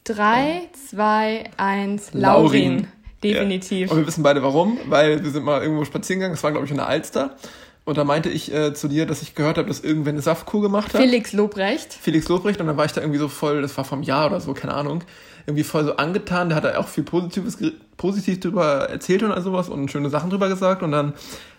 3, 0.05 0.69
2, 0.89 1.51
1, 1.57 2.13
Laurin. 2.13 2.87
Definitiv. 3.23 3.87
Ja. 3.87 3.93
Und 3.93 3.99
wir 3.99 4.07
wissen 4.07 4.23
beide 4.23 4.43
warum, 4.43 4.77
weil 4.87 5.23
wir 5.23 5.31
sind 5.31 5.45
mal 5.45 5.61
irgendwo 5.61 5.85
spazieren 5.85 6.19
gegangen, 6.19 6.35
das 6.35 6.43
war 6.43 6.51
glaube 6.51 6.65
ich 6.65 6.71
in 6.71 6.77
der 6.77 6.87
Alster. 6.87 7.37
Und 7.85 7.97
da 7.97 8.05
meinte 8.05 8.29
ich 8.29 8.53
äh, 8.53 8.73
zu 8.73 8.87
dir, 8.87 9.05
dass 9.05 9.21
ich 9.21 9.35
gehört 9.35 9.57
habe, 9.57 9.67
dass 9.67 9.81
irgendwer 9.81 10.13
eine 10.13 10.21
Saftkur 10.21 10.61
gemacht 10.61 10.93
hat. 10.93 11.01
Felix 11.01 11.33
Lobrecht. 11.33 11.93
Felix 11.93 12.29
Lobrecht. 12.29 12.61
Und 12.61 12.67
dann 12.67 12.77
war 12.77 12.85
ich 12.85 12.93
da 12.93 13.01
irgendwie 13.01 13.19
so 13.19 13.27
voll, 13.27 13.61
das 13.61 13.75
war 13.75 13.83
vom 13.83 14.03
Jahr 14.03 14.27
oder 14.27 14.39
so, 14.39 14.53
keine 14.53 14.73
Ahnung, 14.73 15.03
irgendwie 15.45 15.63
voll 15.63 15.83
so 15.83 15.97
angetan. 15.97 16.49
Der 16.49 16.55
hat 16.55 16.63
da 16.63 16.77
auch 16.77 16.87
viel 16.87 17.03
Positives, 17.03 17.57
positiv 17.97 18.39
drüber 18.39 18.89
erzählt 18.89 19.23
und 19.23 19.33
all 19.33 19.41
sowas 19.41 19.67
und 19.67 19.91
schöne 19.91 20.09
Sachen 20.09 20.29
drüber 20.29 20.47
gesagt. 20.47 20.81
Und 20.81 20.93
dann 20.93 21.13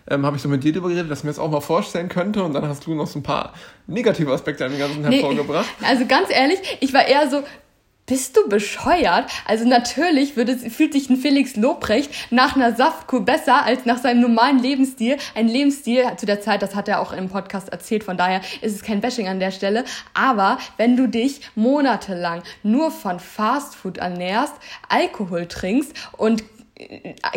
ähm, 0.09 0.25
habe 0.25 0.37
ich 0.37 0.43
so 0.43 0.49
mit 0.49 0.65
dir 0.65 0.73
drüber 0.73 0.89
geredet, 0.89 1.11
dass 1.11 1.19
ich 1.19 1.25
mir 1.25 1.31
das 1.31 1.39
auch 1.39 1.51
mal 1.51 1.61
vorstellen 1.61 2.09
könnte. 2.09 2.43
Und 2.43 2.55
dann 2.55 2.67
hast 2.67 2.87
du 2.87 2.95
noch 2.95 3.07
so 3.07 3.19
ein 3.19 3.23
paar 3.23 3.53
negative 3.87 4.33
Aspekte 4.33 4.65
an 4.65 4.71
dem 4.71 4.79
Ganzen 4.79 5.03
nee, 5.03 5.17
hervorgebracht. 5.17 5.69
Also 5.87 6.07
ganz 6.07 6.29
ehrlich, 6.31 6.59
ich 6.81 6.95
war 6.95 7.07
eher 7.07 7.29
so, 7.29 7.43
bist 8.07 8.37
du 8.37 8.49
bescheuert? 8.49 9.31
Also 9.47 9.67
natürlich 9.67 10.37
würde, 10.37 10.57
fühlt 10.59 10.93
sich 10.93 11.09
ein 11.09 11.17
Felix 11.17 11.57
Lobrecht 11.57 12.11
nach 12.31 12.55
einer 12.55 12.75
Saftkur 12.75 13.25
besser 13.25 13.65
als 13.65 13.87
nach 13.87 13.99
seinem 13.99 14.21
normalen 14.21 14.59
Lebensstil. 14.59 15.17
Ein 15.35 15.49
Lebensstil 15.49 16.05
zu 16.17 16.27
der 16.27 16.41
Zeit, 16.41 16.61
das 16.61 16.75
hat 16.75 16.89
er 16.89 17.01
auch 17.01 17.13
im 17.13 17.29
Podcast 17.29 17.71
erzählt, 17.71 18.05
von 18.05 18.17
daher 18.17 18.43
ist 18.61 18.75
es 18.75 18.83
kein 18.83 19.01
Bashing 19.01 19.29
an 19.29 19.41
der 19.41 19.51
Stelle. 19.51 19.85
Aber 20.13 20.59
wenn 20.77 20.97
du 20.97 21.09
dich 21.09 21.41
monatelang 21.55 22.43
nur 22.63 22.91
von 22.91 23.21
Fastfood 23.21 23.99
ernährst, 23.99 24.55
Alkohol 24.89 25.47
trinkst 25.47 25.95
und 26.17 26.45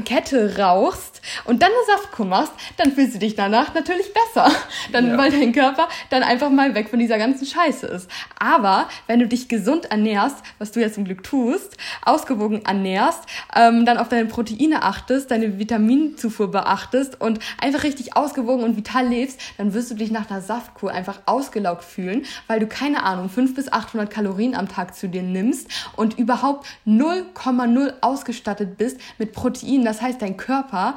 Kette 0.06 0.58
rauchst 0.58 1.22
und 1.46 1.62
dann 1.62 1.72
eine 1.72 1.98
Saftkur 1.98 2.26
machst, 2.26 2.54
dann 2.78 2.92
fühlst 2.92 3.16
du 3.16 3.20
dich 3.20 3.36
danach 3.36 3.74
natürlich 3.74 4.08
besser. 4.14 4.52
Dann, 4.92 5.08
ja. 5.08 5.18
weil 5.18 5.32
dein 5.32 5.52
Körper 5.52 5.90
dann 6.10 6.24
einfach 6.24 6.50
mal 6.50 6.74
weg 6.74 6.90
von 6.90 7.00
dieser 7.00 7.18
ganzen 7.18 7.46
Scheiße 7.46 7.88
ist. 7.88 8.10
Aber 8.40 8.88
wenn 9.08 9.20
du 9.20 9.28
dich 9.28 9.48
gesund 9.48 9.86
ernährst, 9.92 10.38
was 10.60 10.72
du 10.72 10.80
jetzt 10.80 10.96
zum 10.96 11.06
Glück 11.06 11.24
tust, 11.24 11.78
ausgewogen 12.04 12.64
ernährst, 12.64 13.24
ähm, 13.56 13.86
dann 13.86 13.98
auf 13.98 14.10
deine 14.10 14.26
Proteine 14.26 14.84
achtest, 14.84 15.32
deine 15.32 15.60
Vitaminzufuhr 15.60 16.52
beachtest 16.52 17.20
und 17.20 17.40
einfach 17.62 17.84
richtig 17.84 18.16
ausgewogen 18.16 18.64
und 18.64 18.78
vital 18.78 19.08
lebst, 19.08 19.40
dann 19.58 19.74
wirst 19.74 19.92
du 19.92 19.96
dich 19.96 20.12
nach 20.12 20.30
einer 20.30 20.42
Saftkur 20.42 20.92
einfach 20.92 21.20
ausgelaugt 21.26 21.84
fühlen, 21.84 22.26
weil 22.48 22.60
du 22.60 22.68
keine 22.68 23.04
Ahnung, 23.04 23.30
5 23.30 23.56
bis 23.56 23.72
800 23.72 24.10
Kalorien 24.10 24.56
am 24.56 24.68
Tag 24.68 24.96
zu 24.96 25.10
dir 25.10 25.24
nimmst 25.24 25.68
und 25.96 26.18
überhaupt 26.18 26.68
0,0 26.86 27.94
ausgestattet 28.02 28.78
bist 28.78 29.00
mit 29.18 29.34
Protein. 29.38 29.86
Das 29.86 30.02
heißt, 30.02 30.22
dein 30.22 30.36
Körper 30.36 30.96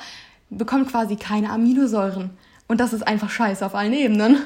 bekommt 0.49 0.91
quasi 0.91 1.15
keine 1.15 1.51
Aminosäuren. 1.51 2.31
Und 2.67 2.81
das 2.81 2.93
ist 2.93 3.07
einfach 3.07 3.31
scheiße 3.31 3.65
auf 3.65 3.75
allen 3.75 3.93
Ebenen. 3.93 4.39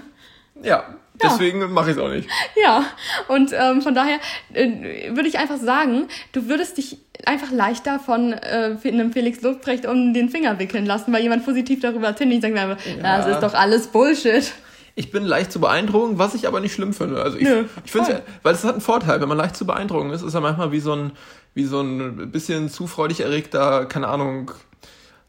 Ja, 0.62 0.84
deswegen 1.22 1.60
ja. 1.60 1.68
mache 1.68 1.90
ich 1.90 1.96
es 1.96 2.02
auch 2.02 2.08
nicht. 2.08 2.28
Ja, 2.62 2.84
und 3.28 3.52
ähm, 3.52 3.82
von 3.82 3.94
daher 3.94 4.18
äh, 4.52 5.10
würde 5.14 5.28
ich 5.28 5.38
einfach 5.38 5.58
sagen, 5.58 6.08
du 6.32 6.48
würdest 6.48 6.76
dich 6.78 6.98
einfach 7.26 7.50
leichter 7.50 7.98
von 7.98 8.32
äh, 8.32 8.76
einem 8.84 9.12
Felix 9.12 9.40
Lobrecht 9.42 9.86
um 9.86 10.12
den 10.12 10.28
Finger 10.28 10.58
wickeln 10.58 10.86
lassen, 10.86 11.12
weil 11.12 11.22
jemand 11.22 11.44
positiv 11.44 11.80
darüber 11.80 12.08
erzählt. 12.08 12.32
Ich 12.32 12.40
sage 12.40 12.60
einfach, 12.60 12.84
ja. 12.84 13.18
das 13.18 13.26
ist 13.34 13.42
doch 13.42 13.54
alles 13.54 13.88
Bullshit. 13.88 14.52
Ich 14.96 15.10
bin 15.10 15.24
leicht 15.24 15.50
zu 15.50 15.60
beeindrucken, 15.60 16.18
was 16.18 16.34
ich 16.34 16.46
aber 16.46 16.60
nicht 16.60 16.72
schlimm 16.72 16.92
finde. 16.92 17.20
Also 17.20 17.36
ich, 17.36 17.44
Nö, 17.44 17.64
ich 17.84 17.90
finde 17.90 18.10
ja, 18.12 18.20
weil 18.42 18.54
es 18.54 18.62
hat 18.62 18.72
einen 18.72 18.80
Vorteil, 18.80 19.20
wenn 19.20 19.28
man 19.28 19.38
leicht 19.38 19.56
zu 19.56 19.66
beeindrucken 19.66 20.10
ist, 20.10 20.22
ist 20.22 20.34
er 20.34 20.40
manchmal 20.40 20.70
wie 20.70 20.78
so 20.78 20.92
ein, 20.92 21.12
wie 21.54 21.64
so 21.64 21.80
ein 21.80 22.30
bisschen 22.30 22.68
zu 22.68 22.86
freudig 22.86 23.20
erregter, 23.20 23.86
keine 23.86 24.08
Ahnung, 24.08 24.50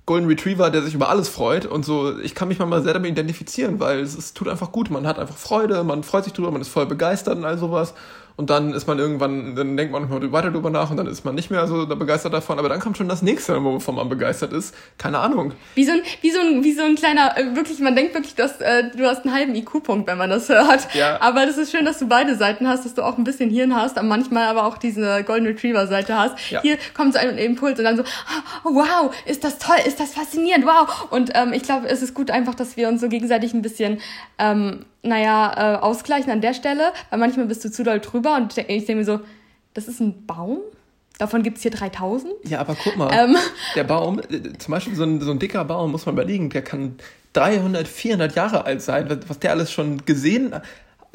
Golden 0.06 0.28
Retriever, 0.28 0.70
der 0.70 0.84
sich 0.84 0.94
über 0.94 1.10
alles 1.10 1.30
freut 1.30 1.66
und 1.66 1.84
so. 1.84 2.20
Ich 2.20 2.36
kann 2.36 2.48
mich 2.48 2.60
manchmal 2.60 2.84
sehr 2.84 2.94
damit 2.94 3.12
identifizieren, 3.12 3.80
weil 3.80 4.02
es, 4.02 4.16
es 4.16 4.34
tut 4.36 4.48
einfach 4.48 4.72
gut. 4.72 4.92
Man 4.92 5.08
hat 5.08 5.18
einfach 5.18 5.36
Freude, 5.36 5.84
man 5.84 6.04
freut 6.04 6.26
sich 6.26 6.34
drüber, 6.34 6.52
man 6.52 6.62
ist 6.62 6.68
voll 6.68 6.86
begeistert 6.86 7.38
und 7.38 7.46
all 7.46 7.58
sowas 7.58 7.96
und 8.38 8.50
dann 8.50 8.74
ist 8.74 8.86
man 8.86 9.00
irgendwann, 9.00 9.56
dann 9.56 9.78
denkt 9.78 9.94
man 9.94 10.04
nochmal 10.04 10.32
weiter 10.32 10.52
drüber 10.52 10.70
nach 10.70 10.92
und 10.92 10.98
dann 10.98 11.08
ist 11.08 11.24
man 11.24 11.36
nicht 11.36 11.52
mehr 11.52 11.68
so 11.68 11.88
begeistert 11.88 12.34
davon, 12.34 12.60
aber 12.60 12.68
dann 12.68 12.82
kommt 12.82 12.98
schon 12.98 13.08
das 13.08 13.22
nächste, 13.22 13.64
wovon 13.64 13.96
man 13.96 14.10
begeistert 14.10 14.52
ist. 14.52 14.76
Keine 14.98 15.20
Ahnung. 15.20 15.54
Wie 15.76 15.86
so 15.86 15.94
ein, 15.94 16.02
wie 16.22 16.32
so 16.32 16.40
ein, 16.40 16.64
wie 16.64 16.74
so 16.74 16.84
ein 16.84 16.96
kleiner, 16.96 17.38
äh, 17.38 17.56
wirklich, 17.56 17.80
man 17.80 17.96
denkt 17.96 18.14
wirklich, 18.14 18.36
dass 18.36 18.60
äh, 18.60 18.92
du 18.96 19.06
hast 19.06 19.26
einen 19.26 19.34
halben 19.34 19.56
IQ-Punkt, 19.56 20.08
wenn 20.08 20.18
man 20.18 20.30
das 20.30 20.50
hört. 20.50 20.94
Ja. 20.94 21.22
Aber 21.22 21.46
das 21.46 21.58
ist 21.58 21.72
schön, 21.72 21.86
dass 21.86 22.00
du 22.00 22.08
beide 22.08 22.36
Seiten 22.36 22.68
hast, 22.68 22.84
dass 22.84 22.94
du 22.94 23.04
auch 23.04 23.18
ein 23.18 23.24
bisschen 23.24 23.50
Hirn 23.50 23.74
hast, 23.74 23.98
aber 23.98 24.08
manchmal 24.08 24.48
aber 24.48 24.66
auch 24.66 24.78
diese 24.78 25.24
Golden 25.24 25.46
Retriever-Seite 25.46 26.18
hast. 26.18 26.52
Ja. 26.52 26.62
Hier 26.62 26.78
kommt 26.94 27.14
so 27.14 27.20
ein 27.20 27.38
Impuls 27.38 27.80
und 27.80 27.86
dann 27.86 27.96
so, 27.96 28.04
oh, 28.66 28.74
wow, 28.74 29.16
ist 29.26 29.46
das 29.46 29.60
toll, 29.60 29.78
ist 29.88 30.00
das 30.00 30.14
faszinierend, 30.14 30.66
wow. 30.66 31.08
Und 31.10 31.32
ähm, 31.36 31.54
ich 31.54 31.64
glaube, 31.64 31.88
es 31.88 32.02
ist 32.02 32.14
gut 32.14 32.32
einfach, 32.32 32.56
dass 32.56 32.76
wir 32.76 32.90
uns 32.90 33.00
so 33.00 33.08
gegenseitig 33.08 33.54
ein 33.54 33.62
bisschen 33.62 34.02
ähm, 34.38 34.86
naja, 35.06 35.76
äh, 35.76 35.78
ausgleichen 35.78 36.32
an 36.32 36.42
der 36.42 36.54
Stelle, 36.54 36.92
weil 37.10 37.20
manchmal 37.20 37.46
bist 37.46 37.64
du 37.64 37.72
zu 37.72 37.84
doll 37.84 38.00
drüber 38.00 38.36
und 38.36 38.58
ich 38.58 38.66
denke 38.66 38.96
mir 38.96 39.06
so, 39.06 39.20
das 39.74 39.88
ist 39.88 40.00
ein 40.00 40.26
Baum? 40.26 40.60
Davon 41.18 41.44
gibt 41.44 41.58
es 41.58 41.64
hier 41.64 41.72
3000? 41.72 42.34
Ja, 42.44 42.60
aber 42.60 42.76
guck 42.76 42.98
mal, 42.98 43.10
ähm, 43.14 43.38
der 43.76 43.86
Baum, 43.86 44.20
äh, 44.20 44.58
zum 44.58 44.72
Beispiel 44.72 44.96
so 44.96 45.04
ein, 45.04 45.22
so 45.22 45.32
ein 45.32 45.40
dicker 45.40 45.64
Baum, 45.64 45.92
muss 45.92 46.06
man 46.06 46.16
überlegen, 46.16 46.50
der 46.50 46.62
kann 46.62 46.98
300, 47.34 47.88
400 47.88 48.36
Jahre 48.36 48.66
alt 48.66 48.82
sein, 48.82 49.20
was 49.28 49.40
der 49.40 49.52
alles 49.52 49.72
schon 49.72 50.06
gesehen 50.06 50.54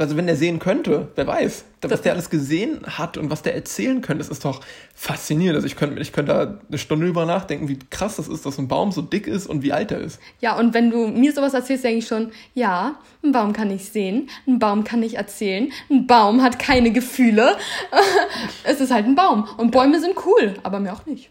also 0.00 0.16
wenn 0.16 0.26
der 0.26 0.36
sehen 0.36 0.58
könnte, 0.58 1.08
wer 1.14 1.26
weiß, 1.26 1.64
was 1.82 2.02
der 2.02 2.12
alles 2.12 2.30
gesehen 2.30 2.80
hat 2.86 3.16
und 3.16 3.30
was 3.30 3.42
der 3.42 3.54
erzählen 3.54 4.00
könnte, 4.00 4.18
das 4.18 4.28
ist 4.28 4.44
doch 4.44 4.60
faszinierend. 4.94 5.56
Also 5.56 5.66
ich 5.66 5.76
könnte, 5.76 6.00
ich 6.00 6.12
könnte 6.12 6.32
da 6.32 6.58
eine 6.68 6.78
Stunde 6.78 7.06
über 7.06 7.26
nachdenken, 7.26 7.68
wie 7.68 7.78
krass 7.90 8.16
das 8.16 8.28
ist, 8.28 8.46
dass 8.46 8.58
ein 8.58 8.68
Baum 8.68 8.92
so 8.92 9.02
dick 9.02 9.26
ist 9.26 9.46
und 9.46 9.62
wie 9.62 9.72
alt 9.72 9.90
er 9.90 9.98
ist. 9.98 10.18
Ja, 10.40 10.58
und 10.58 10.74
wenn 10.74 10.90
du 10.90 11.08
mir 11.08 11.32
sowas 11.32 11.54
erzählst, 11.54 11.84
denke 11.84 11.98
ich 11.98 12.06
schon, 12.06 12.32
ja, 12.54 12.96
ein 13.22 13.32
Baum 13.32 13.52
kann 13.52 13.70
ich 13.70 13.86
sehen, 13.86 14.30
ein 14.46 14.58
Baum 14.58 14.84
kann 14.84 15.02
ich 15.02 15.16
erzählen, 15.16 15.70
ein 15.90 16.06
Baum 16.06 16.42
hat 16.42 16.58
keine 16.58 16.92
Gefühle. 16.92 17.56
es 18.64 18.80
ist 18.80 18.92
halt 18.92 19.06
ein 19.06 19.14
Baum. 19.14 19.48
Und 19.56 19.70
Bäume 19.70 19.94
ja. 19.94 20.00
sind 20.00 20.14
cool, 20.24 20.54
aber 20.62 20.80
mir 20.80 20.92
auch 20.92 21.06
nicht. 21.06 21.30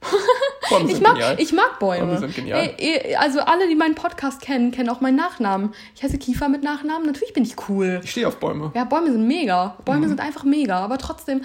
Ich 0.86 1.00
mag, 1.00 1.14
genial. 1.14 1.36
ich 1.38 1.52
mag 1.54 1.78
Bäume. 1.78 2.04
Bäume 2.06 2.18
sind 2.18 2.34
genial. 2.34 2.74
Ey, 2.76 3.16
also 3.16 3.40
alle, 3.40 3.68
die 3.68 3.74
meinen 3.74 3.94
Podcast 3.94 4.42
kennen, 4.42 4.70
kennen 4.70 4.90
auch 4.90 5.00
meinen 5.00 5.16
Nachnamen. 5.16 5.72
Ich 5.94 6.02
heiße 6.02 6.18
Kiefer 6.18 6.48
mit 6.50 6.62
Nachnamen. 6.62 7.06
Natürlich 7.06 7.32
bin 7.32 7.42
ich 7.42 7.56
cool. 7.70 8.00
Ich 8.04 8.10
stehe 8.10 8.28
auf 8.28 8.36
Bäume. 8.36 8.70
Ja, 8.74 8.84
Bäume 8.84 9.10
sind 9.10 9.26
mega. 9.26 9.76
Bäume 9.86 10.00
Mhm. 10.04 10.08
sind 10.10 10.20
einfach 10.20 10.44
mega. 10.44 10.78
Aber 10.80 10.98
trotzdem, 10.98 11.42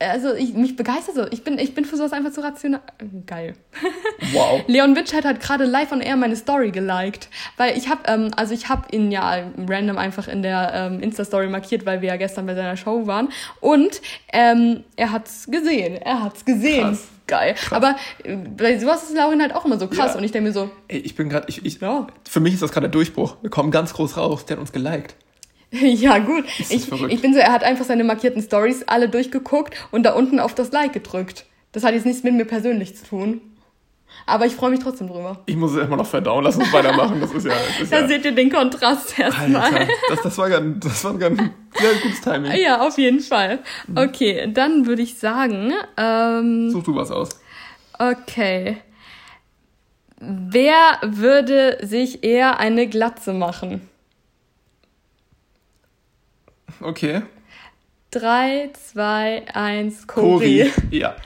äh, 0.00 0.06
also 0.08 0.34
ich, 0.34 0.54
mich 0.54 0.74
begeistert 0.74 1.14
so. 1.14 1.26
Ich 1.30 1.44
bin, 1.44 1.56
ich 1.56 1.72
bin 1.72 1.84
für 1.84 1.96
sowas 1.96 2.12
einfach 2.12 2.32
zu 2.32 2.42
rational. 2.42 2.80
Geil. 3.26 3.54
Wow. 4.32 4.62
Leon 4.68 4.94
Witschheit 4.96 5.24
hat 5.24 5.40
gerade 5.40 5.64
live 5.64 5.90
on 5.92 6.00
air 6.00 6.16
meine 6.16 6.36
Story 6.36 6.70
geliked, 6.70 7.28
weil 7.56 7.76
ich 7.76 7.88
habe, 7.88 8.02
ähm, 8.06 8.30
also 8.36 8.54
ich 8.54 8.68
habe 8.68 8.84
ihn 8.92 9.10
ja 9.10 9.50
random 9.68 9.98
einfach 9.98 10.28
in 10.28 10.42
der 10.42 10.70
ähm, 10.74 11.00
Insta-Story 11.00 11.48
markiert, 11.48 11.84
weil 11.86 12.00
wir 12.02 12.08
ja 12.10 12.16
gestern 12.16 12.46
bei 12.46 12.54
seiner 12.54 12.76
Show 12.76 13.06
waren 13.08 13.28
und 13.60 14.00
ähm, 14.32 14.84
er 14.96 15.10
hat's 15.12 15.46
gesehen, 15.50 15.96
er 15.96 16.22
hat's 16.22 16.44
gesehen. 16.44 16.90
Krass. 16.90 17.08
Geil. 17.32 17.54
Aber 17.70 17.96
äh, 18.24 18.36
bei 18.36 18.78
sowas 18.78 19.04
ist 19.04 19.14
Laurin 19.16 19.40
halt 19.40 19.54
auch 19.54 19.64
immer 19.64 19.78
so 19.78 19.88
krass 19.88 20.12
Ja. 20.12 20.18
und 20.18 20.24
ich 20.24 20.32
denke 20.32 20.48
mir 20.48 20.52
so, 20.52 20.70
Ey, 20.88 20.98
ich 20.98 21.14
bin 21.16 21.30
gerade, 21.30 21.46
ich, 21.48 21.64
ich, 21.64 21.80
Ja. 21.80 22.06
für 22.28 22.40
mich 22.40 22.52
ist 22.52 22.62
das 22.62 22.72
gerade 22.72 22.88
der 22.88 22.92
Durchbruch. 22.92 23.36
Wir 23.40 23.48
kommen 23.48 23.70
ganz 23.70 23.94
groß 23.94 24.18
raus. 24.18 24.44
Der 24.44 24.56
hat 24.56 24.60
uns 24.60 24.72
geliked. 24.72 25.14
ja 25.70 26.18
gut, 26.18 26.44
ich, 26.58 26.84
verrückt. 26.86 27.10
ich 27.10 27.22
bin 27.22 27.32
so, 27.32 27.40
er 27.40 27.50
hat 27.50 27.64
einfach 27.64 27.86
seine 27.86 28.04
markierten 28.04 28.42
Stories 28.42 28.82
alle 28.86 29.08
durchgeguckt 29.08 29.74
und 29.90 30.02
da 30.02 30.12
unten 30.12 30.38
auf 30.40 30.54
das 30.54 30.70
Like 30.72 30.92
gedrückt. 30.92 31.46
Das 31.72 31.84
hat 31.84 31.94
jetzt 31.94 32.04
nichts 32.04 32.22
mit 32.22 32.34
mir 32.34 32.44
persönlich 32.44 32.94
zu 32.96 33.06
tun. 33.06 33.40
Aber 34.26 34.46
ich 34.46 34.54
freue 34.54 34.70
mich 34.70 34.80
trotzdem 34.80 35.08
drüber. 35.08 35.40
Ich 35.46 35.56
muss 35.56 35.72
es 35.72 35.78
erstmal 35.78 35.98
noch 35.98 36.06
verdauen. 36.06 36.44
Lass 36.44 36.56
uns 36.56 36.72
weitermachen. 36.72 37.20
Das 37.20 37.32
ist 37.32 37.44
ja, 37.44 37.52
das 37.52 37.80
ist 37.80 37.92
Da 37.92 38.00
ja 38.00 38.08
seht 38.08 38.24
ihr 38.24 38.32
den 38.32 38.50
Kontrast 38.50 39.18
erstmal. 39.18 39.88
Das, 40.08 40.22
das 40.22 40.38
war 40.38 40.48
ganz, 40.48 40.84
das 40.84 41.04
war 41.04 41.14
ganz 41.14 41.38
sehr 41.74 41.94
gutes 42.02 42.20
Timing. 42.20 42.52
Ja, 42.52 42.80
auf 42.86 42.98
jeden 42.98 43.20
Fall. 43.20 43.58
Okay, 43.94 44.50
dann 44.52 44.86
würde 44.86 45.02
ich 45.02 45.18
sagen, 45.18 45.72
ähm, 45.96 46.70
Such 46.70 46.84
du 46.84 46.94
was 46.94 47.10
aus. 47.10 47.30
okay. 47.98 48.78
Wer 50.24 50.98
würde 51.02 51.78
sich 51.82 52.22
eher 52.22 52.60
eine 52.60 52.86
Glatze 52.86 53.32
machen? 53.32 53.88
Okay. 56.80 57.22
Drei, 58.10 58.70
zwei, 58.90 59.44
eins, 59.52 60.06
Cori. 60.06 60.70
Ja. 60.90 61.16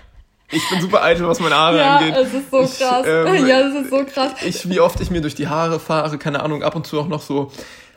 Ich 0.51 0.69
bin 0.71 0.81
super 0.81 1.03
eitel, 1.03 1.27
was 1.27 1.41
meine 1.41 1.57
Haare 1.57 1.79
Ja, 1.79 1.97
angeht. 1.97 2.15
es 2.17 2.33
ist 2.35 2.51
so 2.51 2.63
Ich, 2.63 2.79
krass. 2.79 3.05
ähm, 3.07 3.47
ja, 3.47 3.61
es 3.61 3.75
ist 3.75 3.91
so 3.91 4.05
krass. 4.05 4.33
Ich, 4.45 4.69
wie 4.71 4.79
oft 4.81 5.01
ich 5.01 5.11
mir 5.11 5.21
durch 5.21 5.35
die 5.35 5.49
Haare 5.49 5.81
fahre, 5.81 6.19
keine 6.19 6.43
Ahnung, 6.43 6.63
ab 6.63 6.77
und 6.77 6.87
zu 6.87 7.01
auch 7.01 7.09
noch 7.09 7.21
so. 7.23 7.51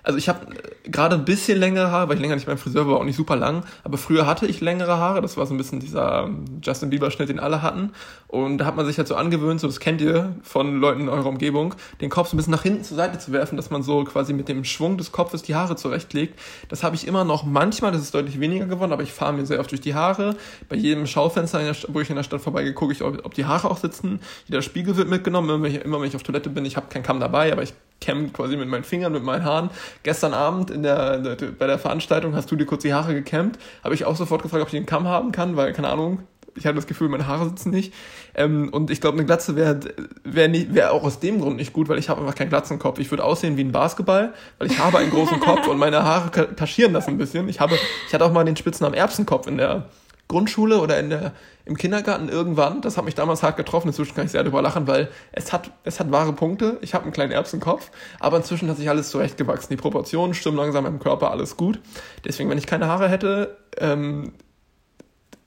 Also 0.10 0.18
ich 0.18 0.28
habe 0.28 0.39
gerade 0.86 1.14
ein 1.14 1.24
bisschen 1.24 1.60
längere 1.60 1.91
Haare, 1.91 2.10
weil 2.10 2.16
ich 2.16 2.22
länger 2.24 2.34
nicht 2.34 2.47
beim 2.47 2.57
Friseur 2.57 2.88
war, 2.88 2.97
auch 2.97 3.03
nicht 3.03 3.16
super 3.16 3.36
lang. 3.36 3.64
Aber 3.84 3.99
früher 3.99 4.26
hatte 4.26 4.47
ich 4.47 4.60
längere 4.60 4.97
Haare. 4.97 5.22
Das 5.22 5.38
war 5.38 5.45
so 5.45 5.53
ein 5.53 5.57
bisschen 5.60 5.80
dieser 5.80 6.24
ähm, 6.24 6.45
Justin 6.64 6.89
Bieber 6.89 7.12
Schnitt, 7.12 7.30
den 7.30 7.39
alle 7.39 7.62
hatten. 7.62 7.91
Und 8.28 8.57
da 8.57 8.66
hat 8.66 8.76
man 8.76 8.88
sich 8.88 8.97
halt 8.97 9.07
so 9.07 9.14
angewöhnt, 9.14 9.60
so 9.60 9.68
das 9.68 9.80
kennt 9.80 10.01
ihr 10.01 10.36
von 10.41 10.80
Leuten 10.80 11.01
in 11.01 11.10
eurer 11.10 11.28
Umgebung, 11.28 11.76
den 12.01 12.10
Kopf 12.10 12.30
so 12.30 12.36
ein 12.36 12.38
bisschen 12.38 12.49
nach 12.49 12.64
hinten 12.64 12.84
zur 12.84 12.97
Seite 12.97 13.20
zu 13.20 13.32
werfen, 13.32 13.55
dass 13.55 13.70
man 13.70 13.84
so 13.84 14.03
quasi 14.03 14.34
mit 14.34 14.49
dem 14.49 14.64
Schwung 14.64 14.97
des 14.97 15.12
Kopfes 15.12 15.43
die 15.43 15.53
Haare 15.53 15.76
zurechtlegt. 15.76 16.39
Das 16.70 16.82
habe 16.82 16.95
ich 16.95 17.05
immer 17.05 17.24
noch 17.24 17.43
manchmal, 17.43 17.91
das 17.91 18.01
ist 18.01 18.16
deutlich 18.16 18.39
weniger 18.39 18.66
geworden, 18.66 18.91
aber 18.91 19.03
ich 19.03 19.14
fahre 19.14 19.34
mir 19.34 19.45
sehr 19.45 19.60
oft 19.60 19.70
durch 19.70 19.82
die 19.82 19.93
Haare. 19.93 20.38
Bei 20.70 20.76
jedem 20.76 21.05
Schaufenster, 21.05 21.62
wo 21.89 21.99
ich 21.99 22.10
in 22.10 22.16
der 22.16 22.24
Stadt 22.24 22.41
vorbeigehe, 22.41 22.74
gucke 22.74 22.93
ich, 22.93 23.03
ob, 23.03 23.24
ob 23.28 23.36
die 23.36 23.45
Haare 23.45 23.70
auch 23.70 23.78
sitzen. 23.78 24.22
Jeder 24.47 24.64
Spiegel 24.64 24.97
wird 24.97 25.07
mitgenommen, 25.07 25.51
immer 25.51 25.62
wenn 25.62 25.76
ich, 25.76 25.82
immer 25.86 26.01
wenn 26.01 26.07
ich 26.07 26.16
auf 26.16 26.24
Toilette 26.24 26.49
bin. 26.49 26.66
Ich 26.66 26.78
habe 26.78 26.88
keinen 26.88 27.03
Kamm 27.03 27.20
dabei, 27.20 27.51
aber 27.51 27.62
ich 27.62 27.76
kämme 28.02 28.30
quasi 28.30 28.58
mit 28.58 28.68
meinen 28.70 28.84
Fingern, 28.84 29.12
mit 29.12 29.24
meinen 29.24 29.43
Haaren. 29.43 29.70
Gestern 30.04 30.34
Abend 30.34 30.72
in 30.72 30.84
der, 30.84 31.38
bei 31.58 31.68
der 31.68 31.80
Veranstaltung 31.80 32.36
hast 32.36 32.50
du 32.52 32.56
dir 32.56 32.66
kurz 32.66 32.84
die 32.84 32.93
Haare 32.93 33.14
gekämmt. 33.14 33.60
Habe 33.84 33.93
ich 33.93 34.06
auch 34.06 34.16
sofort 34.16 34.41
gefragt, 34.41 34.62
ob 34.62 34.68
ich 34.70 34.78
den 34.80 34.86
Kamm 34.86 35.08
haben 35.08 35.32
kann, 35.32 35.56
weil, 35.56 35.74
keine 35.74 35.89
Ahnung, 35.89 36.20
ich 36.56 36.66
hatte 36.66 36.76
das 36.76 36.88
Gefühl, 36.88 37.10
meine 37.10 37.28
Haare 37.28 37.47
sitzen 37.47 37.70
nicht. 37.70 37.93
Ähm, 38.36 38.70
und 38.70 38.89
ich 38.89 39.00
glaube, 39.02 39.18
eine 39.18 39.26
Glatze 39.26 39.56
wäre 39.56 39.80
wär 40.24 40.52
wär 40.74 40.93
auch 40.93 41.04
aus 41.04 41.20
dem 41.20 41.39
Grund 41.39 41.58
nicht 41.58 41.74
gut, 41.74 41.88
weil 41.89 42.00
ich 42.00 42.10
habe 42.10 42.22
einfach 42.22 42.36
keinen 42.36 42.50
Glatzenkopf. 42.50 43.00
Ich 43.00 43.12
würde 43.12 43.24
aussehen 43.24 43.56
wie 43.56 43.64
ein 43.64 43.72
Basketball, 43.72 44.34
weil 44.58 44.70
ich 44.70 44.80
habe 44.80 44.97
einen 44.97 45.12
großen 45.12 45.39
Kopf 45.39 45.68
und 45.68 45.78
meine 45.78 46.04
Haare 46.04 46.32
ka- 46.32 46.45
kaschieren 46.45 46.93
das 46.93 47.08
ein 47.08 47.18
bisschen. 47.18 47.47
Ich 47.50 47.60
habe, 47.60 47.76
ich 48.08 48.14
hatte 48.14 48.26
auch 48.26 48.32
mal 48.32 48.43
den 48.43 48.58
Spitznamen 48.58 48.95
Erbsenkopf 48.95 49.47
in 49.47 49.58
der 49.58 49.86
Grundschule 50.30 50.80
oder 50.80 51.00
in 51.00 51.10
der, 51.10 51.34
im 51.66 51.76
Kindergarten 51.76 52.30
irgendwann. 52.30 52.82
Das 52.82 52.98
hat 52.98 53.04
mich 53.04 53.16
damals 53.16 53.44
hart 53.44 53.58
getroffen. 53.58 53.90
Inzwischen 53.90 54.16
kann 54.16 54.26
ich 54.26 54.32
sehr 54.32 54.44
darüber 54.44 54.62
lachen, 54.62 54.88
weil 54.88 55.10
es 55.32 55.52
hat, 55.52 55.72
es 55.84 56.00
hat 56.00 56.12
wahre 56.12 56.34
Punkte. 56.34 56.78
Ich 56.82 56.94
habe 56.94 57.04
einen 57.04 57.14
kleinen 57.14 57.32
Erbsenkopf, 57.32 57.92
aber 58.20 58.38
inzwischen 58.38 58.70
hat 58.70 58.78
sich 58.78 58.88
alles 58.90 59.10
zurechtgewachsen. 59.10 59.70
Die 59.72 59.76
Proportionen 59.76 60.36
stimmen 60.36 60.58
langsam 60.58 60.86
im 60.86 61.00
Körper, 61.00 61.32
alles 61.32 61.58
gut. 61.58 61.80
Deswegen, 62.24 62.50
wenn 62.50 62.60
ich 62.60 62.68
keine 62.68 62.88
Haare 62.88 63.10
hätte, 63.10 63.58
ähm, 63.78 64.34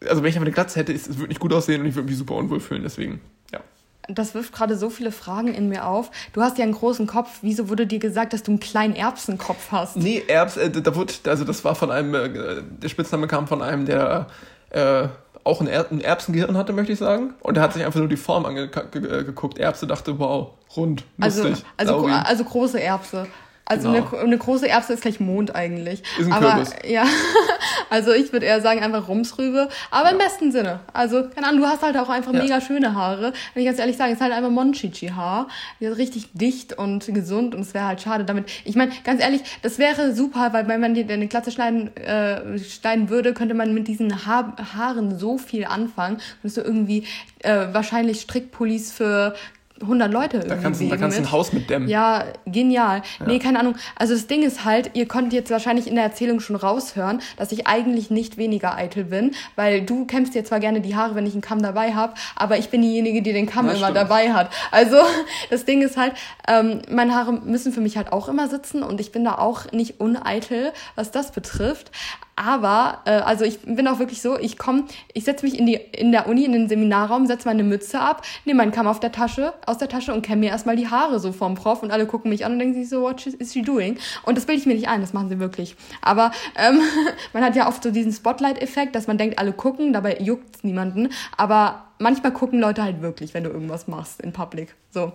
also 0.08 0.22
wenn 0.22 0.30
ich 0.30 0.34
einfach 0.34 0.46
eine 0.46 0.52
Glatze 0.54 0.80
hätte, 0.80 0.92
es 0.92 1.16
würde 1.16 1.28
nicht 1.28 1.40
gut 1.40 1.52
aussehen 1.52 1.80
und 1.80 1.86
ich 1.86 1.94
würde 1.94 2.08
mich 2.08 2.18
super 2.18 2.34
unwohl 2.34 2.58
fühlen. 2.58 2.82
Deswegen, 2.82 3.20
ja. 3.52 3.60
Das 4.08 4.34
wirft 4.34 4.52
gerade 4.52 4.76
so 4.76 4.90
viele 4.90 5.12
Fragen 5.12 5.54
in 5.54 5.68
mir 5.68 5.86
auf. 5.86 6.10
Du 6.32 6.42
hast 6.42 6.58
ja 6.58 6.64
einen 6.64 6.74
großen 6.74 7.06
Kopf. 7.06 7.38
Wieso 7.42 7.68
wurde 7.68 7.86
dir 7.86 8.00
gesagt, 8.00 8.32
dass 8.32 8.42
du 8.42 8.50
einen 8.50 8.58
kleinen 8.58 8.96
Erbsenkopf 8.96 9.70
hast? 9.70 9.96
Nee, 9.96 10.24
Erbs, 10.26 10.56
äh, 10.56 10.72
da 10.72 10.96
wurde, 10.96 11.12
also 11.28 11.44
das 11.44 11.64
war 11.64 11.76
von 11.76 11.92
einem, 11.92 12.14
äh, 12.16 12.62
der 12.82 12.88
Spitzname 12.88 13.28
kam 13.28 13.46
von 13.46 13.62
einem, 13.62 13.86
der 13.86 14.26
äh, 14.72 15.08
auch 15.44 15.60
ein, 15.60 15.66
er 15.66 15.90
ein 15.90 16.00
Erbsengehirn 16.00 16.56
hatte, 16.56 16.72
möchte 16.72 16.92
ich 16.92 16.98
sagen. 16.98 17.34
Und 17.40 17.56
der 17.56 17.62
hat 17.64 17.72
sich 17.72 17.84
einfach 17.84 17.98
nur 17.98 18.08
die 18.08 18.16
Form 18.16 18.46
angeguckt. 18.46 19.58
Erbse 19.58 19.86
dachte, 19.86 20.18
wow, 20.18 20.50
rund, 20.76 21.04
Also, 21.20 21.48
lustig. 21.48 21.66
also, 21.76 21.92
Lauri. 21.92 22.12
also 22.12 22.44
große 22.44 22.80
Erbse. 22.80 23.26
Also 23.64 23.92
Genau. 23.92 24.08
eine, 24.10 24.18
eine 24.22 24.38
große 24.38 24.68
Erbse 24.68 24.92
ist 24.94 25.02
gleich 25.02 25.20
Mond 25.20 25.54
eigentlich. 25.54 26.02
Ist 26.18 26.26
ein 26.26 26.32
aber 26.32 26.50
Kürbis. 26.54 26.74
ja, 26.86 27.04
also 27.90 28.12
ich 28.12 28.32
würde 28.32 28.44
eher 28.46 28.60
sagen 28.60 28.82
einfach 28.82 29.06
Rumsrübe, 29.08 29.68
aber 29.90 30.10
im 30.10 30.18
besten 30.18 30.50
Sinne. 30.52 30.80
Also 30.92 31.28
keine 31.34 31.46
Ahnung, 31.46 31.60
du 31.62 31.66
hast 31.68 31.82
halt 31.82 31.96
auch 31.96 32.08
einfach 32.08 32.32
Ja. 32.32 32.42
mega 32.42 32.60
schöne 32.60 32.94
Haare. 32.94 33.32
Wenn 33.54 33.62
ich 33.62 33.66
ganz 33.68 33.78
ehrlich 33.78 33.96
sage, 33.96 34.12
ist 34.12 34.20
halt 34.20 34.32
einfach 34.32 34.50
Monchichi-Haar. 34.50 35.48
Die 35.80 35.84
ist 35.86 35.96
richtig 35.96 36.28
dicht 36.34 36.76
und 36.76 37.06
gesund 37.14 37.54
und 37.54 37.60
es 37.60 37.72
wäre 37.72 37.86
halt 37.86 38.02
schade 38.02 38.24
damit. 38.24 38.50
Ich 38.64 38.74
meine, 38.76 38.92
ganz 39.04 39.22
ehrlich, 39.22 39.42
das 39.62 39.78
wäre 39.78 40.12
super, 40.14 40.52
weil 40.52 40.66
wenn 40.68 40.80
man 40.80 40.94
dir 40.94 41.08
eine 41.08 41.28
Glatze 41.28 41.50
schneiden, 41.52 41.96
äh, 41.96 42.58
schneiden 42.58 43.08
würde, 43.10 43.32
könnte 43.32 43.54
man 43.54 43.72
mit 43.74 43.86
diesen 43.88 44.26
ha 44.26 44.54
Haaren 44.76 45.18
so 45.18 45.38
viel 45.38 45.64
anfangen. 45.66 46.18
Würdest 46.42 46.56
du 46.56 46.60
irgendwie 46.62 47.06
äh, 47.40 47.68
wahrscheinlich 47.72 48.20
Strickpullis 48.22 48.92
für 48.92 49.34
100 49.82 50.12
Leute 50.12 50.36
irgendwie 50.38 50.48
da 50.48 50.56
kannst, 50.62 50.80
du- 50.80 50.88
da 50.88 50.96
kannst 50.96 51.18
du 51.18 51.22
ein 51.22 51.32
Haus 51.32 51.52
mit 51.52 51.68
dämmen. 51.68 51.88
Ja, 51.88 52.24
genial. 52.46 53.02
Nee, 53.26 53.38
keine 53.38 53.60
Ahnung. 53.60 53.74
Also 53.96 54.14
das 54.14 54.26
Ding 54.26 54.42
ist 54.42 54.64
halt, 54.64 54.90
ihr 54.94 55.06
konntet 55.08 55.32
jetzt 55.32 55.50
wahrscheinlich 55.50 55.86
in 55.86 55.94
der 55.96 56.04
Erzählung 56.04 56.40
schon 56.40 56.56
raushören, 56.56 57.20
dass 57.36 57.52
ich 57.52 57.66
eigentlich 57.66 58.10
nicht 58.10 58.36
weniger 58.36 58.76
eitel 58.76 59.04
bin, 59.04 59.32
weil 59.56 59.82
du 59.82 60.06
kämmst 60.06 60.34
dir 60.34 60.44
zwar 60.44 60.60
gerne 60.60 60.80
die 60.80 60.96
Haare, 60.96 61.14
wenn 61.14 61.26
ich 61.26 61.32
einen 61.34 61.42
Kamm 61.42 61.62
dabei 61.62 61.94
habe, 61.94 62.14
aber 62.36 62.58
ich 62.58 62.70
bin 62.70 62.82
diejenige, 62.82 63.22
die 63.22 63.32
den 63.32 63.46
Kamm 63.46 63.66
Das 63.66 63.76
immer 63.76 63.86
stimmt. 63.88 63.96
dabei 63.98 64.32
hat. 64.32 64.50
Also 64.70 64.96
das 65.50 65.64
Ding 65.64 65.82
ist 65.82 65.96
halt, 65.96 66.12
ähm, 66.48 66.82
meine 66.90 67.14
Haare 67.14 67.32
müssen 67.32 67.72
für 67.72 67.80
mich 67.80 67.96
halt 67.96 68.12
auch 68.12 68.28
immer 68.28 68.48
sitzen 68.48 68.82
und 68.82 69.00
ich 69.00 69.12
bin 69.12 69.24
da 69.24 69.36
auch 69.38 69.70
nicht 69.72 70.00
uneitel, 70.00 70.72
was 70.94 71.10
das 71.10 71.32
betrifft. 71.32 71.90
Aber, 72.36 73.00
äh, 73.04 73.10
also 73.10 73.44
ich 73.44 73.60
bin 73.60 73.86
auch 73.86 73.98
wirklich 73.98 74.22
so, 74.22 74.38
ich 74.38 74.56
komme, 74.58 74.84
ich 75.12 75.24
setze 75.24 75.44
mich 75.44 75.58
in, 75.58 75.66
die, 75.66 75.74
in 75.74 76.12
der 76.12 76.28
Uni, 76.28 76.44
in 76.44 76.52
den 76.52 76.68
Seminarraum, 76.68 77.26
setze 77.26 77.46
meine 77.46 77.62
Mütze 77.62 78.00
ab, 78.00 78.22
nehme 78.44 78.58
meinen 78.58 78.72
Kamm 78.72 78.86
auf 78.86 79.00
der 79.00 79.12
Tasche, 79.12 79.52
aus 79.66 79.78
der 79.78 79.88
Tasche 79.88 80.14
und 80.14 80.22
kämme 80.22 80.40
mir 80.40 80.50
erstmal 80.50 80.76
die 80.76 80.88
Haare 80.88 81.20
so 81.20 81.32
vom 81.32 81.54
Prof 81.54 81.82
und 81.82 81.90
alle 81.90 82.06
gucken 82.06 82.30
mich 82.30 82.44
an 82.44 82.52
und 82.52 82.58
denken 82.58 82.74
sich 82.74 82.88
so, 82.88 83.02
what 83.02 83.26
is 83.26 83.52
she 83.52 83.62
doing? 83.62 83.98
Und 84.24 84.36
das 84.36 84.46
bilde 84.46 84.60
ich 84.60 84.66
mir 84.66 84.74
nicht 84.74 84.88
ein, 84.88 85.00
das 85.00 85.12
machen 85.12 85.28
sie 85.28 85.38
wirklich. 85.38 85.76
Aber 86.00 86.32
ähm, 86.56 86.80
man 87.32 87.44
hat 87.44 87.54
ja 87.54 87.68
oft 87.68 87.82
so 87.82 87.90
diesen 87.90 88.12
Spotlight-Effekt, 88.12 88.94
dass 88.94 89.06
man 89.06 89.18
denkt, 89.18 89.38
alle 89.38 89.52
gucken, 89.52 89.92
dabei 89.92 90.18
juckt's 90.18 90.64
niemanden. 90.64 91.10
Aber 91.36 91.84
manchmal 91.98 92.32
gucken 92.32 92.60
Leute 92.60 92.82
halt 92.82 93.02
wirklich, 93.02 93.34
wenn 93.34 93.44
du 93.44 93.50
irgendwas 93.50 93.88
machst 93.88 94.20
in 94.20 94.32
Public. 94.32 94.74
So. 94.90 95.12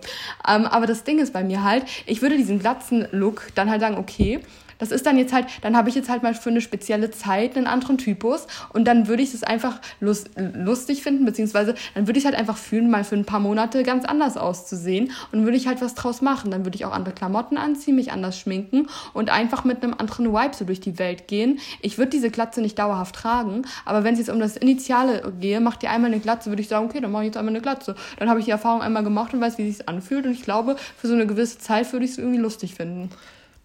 Ähm, 0.48 0.66
aber 0.66 0.86
das 0.86 1.04
Ding 1.04 1.18
ist 1.18 1.32
bei 1.32 1.44
mir 1.44 1.62
halt, 1.62 1.84
ich 2.06 2.22
würde 2.22 2.36
diesen 2.36 2.58
glatzen 2.58 3.06
Look 3.12 3.48
dann 3.54 3.70
halt 3.70 3.80
sagen, 3.80 3.96
okay, 3.98 4.40
das 4.78 4.90
ist 4.90 5.06
dann 5.06 5.18
jetzt 5.18 5.32
halt, 5.32 5.46
dann 5.62 5.76
habe 5.76 5.88
ich 5.88 5.94
jetzt 5.94 6.08
halt 6.08 6.22
mal 6.22 6.34
für 6.34 6.50
eine 6.50 6.60
spezielle 6.60 7.10
Zeit 7.10 7.56
einen 7.56 7.66
anderen 7.66 7.98
Typus 7.98 8.46
und 8.72 8.86
dann 8.86 9.08
würde 9.08 9.22
ich 9.22 9.34
es 9.34 9.42
einfach 9.42 9.80
lust, 10.00 10.30
lustig 10.54 11.02
finden, 11.02 11.24
beziehungsweise 11.24 11.74
dann 11.94 12.06
würde 12.06 12.18
ich 12.18 12.24
es 12.24 12.30
halt 12.30 12.38
einfach 12.38 12.56
fühlen, 12.56 12.90
mal 12.90 13.04
für 13.04 13.16
ein 13.16 13.24
paar 13.24 13.40
Monate 13.40 13.82
ganz 13.82 14.04
anders 14.04 14.36
auszusehen 14.36 15.12
und 15.32 15.44
würde 15.44 15.56
ich 15.56 15.66
halt 15.66 15.80
was 15.80 15.94
draus 15.94 16.22
machen. 16.22 16.50
Dann 16.50 16.64
würde 16.64 16.76
ich 16.76 16.84
auch 16.84 16.92
andere 16.92 17.14
Klamotten 17.14 17.56
anziehen, 17.56 17.96
mich 17.96 18.12
anders 18.12 18.38
schminken 18.38 18.88
und 19.12 19.30
einfach 19.30 19.64
mit 19.64 19.82
einem 19.82 19.94
anderen 19.94 20.32
Vibe 20.32 20.54
so 20.54 20.64
durch 20.64 20.80
die 20.80 20.98
Welt 20.98 21.28
gehen. 21.28 21.58
Ich 21.80 21.98
würde 21.98 22.10
diese 22.10 22.30
Glatze 22.30 22.60
nicht 22.60 22.78
dauerhaft 22.78 23.14
tragen, 23.14 23.62
aber 23.84 24.04
wenn 24.04 24.14
es 24.14 24.20
jetzt 24.20 24.30
um 24.30 24.40
das 24.40 24.56
Initiale 24.56 25.32
gehe, 25.40 25.60
macht 25.60 25.82
ihr 25.82 25.90
einmal 25.90 26.10
eine 26.10 26.20
Glatze, 26.20 26.50
würde 26.50 26.62
ich 26.62 26.68
sagen, 26.68 26.86
okay, 26.86 27.00
dann 27.00 27.10
mache 27.10 27.24
ich 27.24 27.28
jetzt 27.28 27.36
einmal 27.36 27.52
eine 27.52 27.62
Glatze. 27.62 27.94
Dann 28.18 28.28
habe 28.28 28.38
ich 28.38 28.44
die 28.44 28.50
Erfahrung 28.50 28.82
einmal 28.82 29.04
gemacht 29.04 29.34
und 29.34 29.40
weiß, 29.40 29.58
wie 29.58 29.70
sich 29.70 29.88
anfühlt 29.88 30.26
und 30.26 30.32
ich 30.32 30.42
glaube, 30.42 30.76
für 30.96 31.08
so 31.08 31.14
eine 31.14 31.26
gewisse 31.26 31.58
Zeit 31.58 31.92
würde 31.92 32.04
ich 32.04 32.12
es 32.12 32.18
irgendwie 32.18 32.38
lustig 32.38 32.74
finden. 32.74 33.10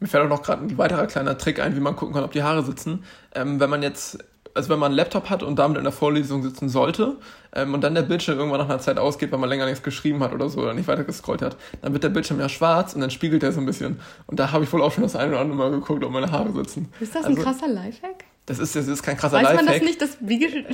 Mir 0.04 0.10
fällt 0.10 0.26
auch 0.26 0.30
noch 0.30 0.43
gerade 0.43 0.66
ein 0.66 0.78
weiterer 0.78 1.08
kleiner 1.08 1.38
Trick 1.38 1.62
ein, 1.62 1.78
wie 1.78 1.80
man 1.80 1.95
gucken 1.95 2.14
kann, 2.14 2.26
ob 2.26 2.34
die 2.34 2.43
Haare 2.43 2.62
sitzen. 2.62 3.06
Ähm, 3.34 3.62
wenn 3.62 3.70
man 3.70 3.82
jetzt, 3.82 4.18
also 4.54 4.68
wenn 4.70 4.78
man 4.78 4.88
einen 4.88 4.97
Laptop 4.97 5.30
hat 5.30 5.43
und 5.43 5.58
damit 5.58 5.78
in 5.78 5.86
der 5.86 5.93
Vorlesung 5.93 6.43
sitzen 6.43 6.68
sollte 6.68 7.16
ähm, 7.56 7.74
und 7.74 7.80
dann 7.86 7.95
der 7.95 8.01
Bildschirm 8.01 8.38
irgendwann 8.38 8.60
nach 8.60 8.68
einer 8.68 8.80
Zeit 8.80 8.97
ausgeht, 8.99 9.32
weil 9.32 9.39
man 9.39 9.47
länger 9.47 9.66
nichts 9.66 9.82
geschrieben 9.82 10.22
hat 10.22 10.34
oder 10.34 10.49
so 10.49 10.60
oder 10.60 10.74
nicht 10.74 10.89
weiter 10.89 11.06
gescrollt 11.06 11.41
hat, 11.41 11.56
dann 11.82 11.93
wird 11.93 12.04
der 12.04 12.10
Bildschirm 12.10 12.38
ja 12.41 12.49
schwarz 12.49 12.93
und 12.95 12.99
dann 12.99 13.12
spiegelt 13.12 13.43
er 13.43 13.54
so 13.54 13.62
ein 13.62 13.66
bisschen. 13.66 14.01
Und 14.28 14.41
da 14.41 14.51
habe 14.51 14.66
ich 14.66 14.74
wohl 14.74 14.82
auch 14.82 14.91
schon 14.91 15.04
das 15.04 15.16
eine 15.16 15.32
oder 15.32 15.39
andere 15.39 15.58
Mal 15.58 15.72
geguckt, 15.72 16.04
ob 16.04 16.12
meine 16.12 16.30
Haare 16.30 16.51
sitzen. 16.51 16.91
Ist 16.99 17.16
das 17.16 17.24
Also- 17.24 17.38
ein 17.39 17.41
krasser 17.45 17.70
Lifehack? 17.70 18.26
Das 18.45 18.60
ist, 18.60 18.76
das 18.76 18.89
ist 18.89 19.04
kein 19.04 19.16
krasser 19.16 19.38
Weiß 19.38 19.43
Lifehack. 19.43 19.66
man 19.66 19.74
das 19.74 19.82
nicht, 19.84 20.01
das 20.01 20.18
wie 20.20 20.66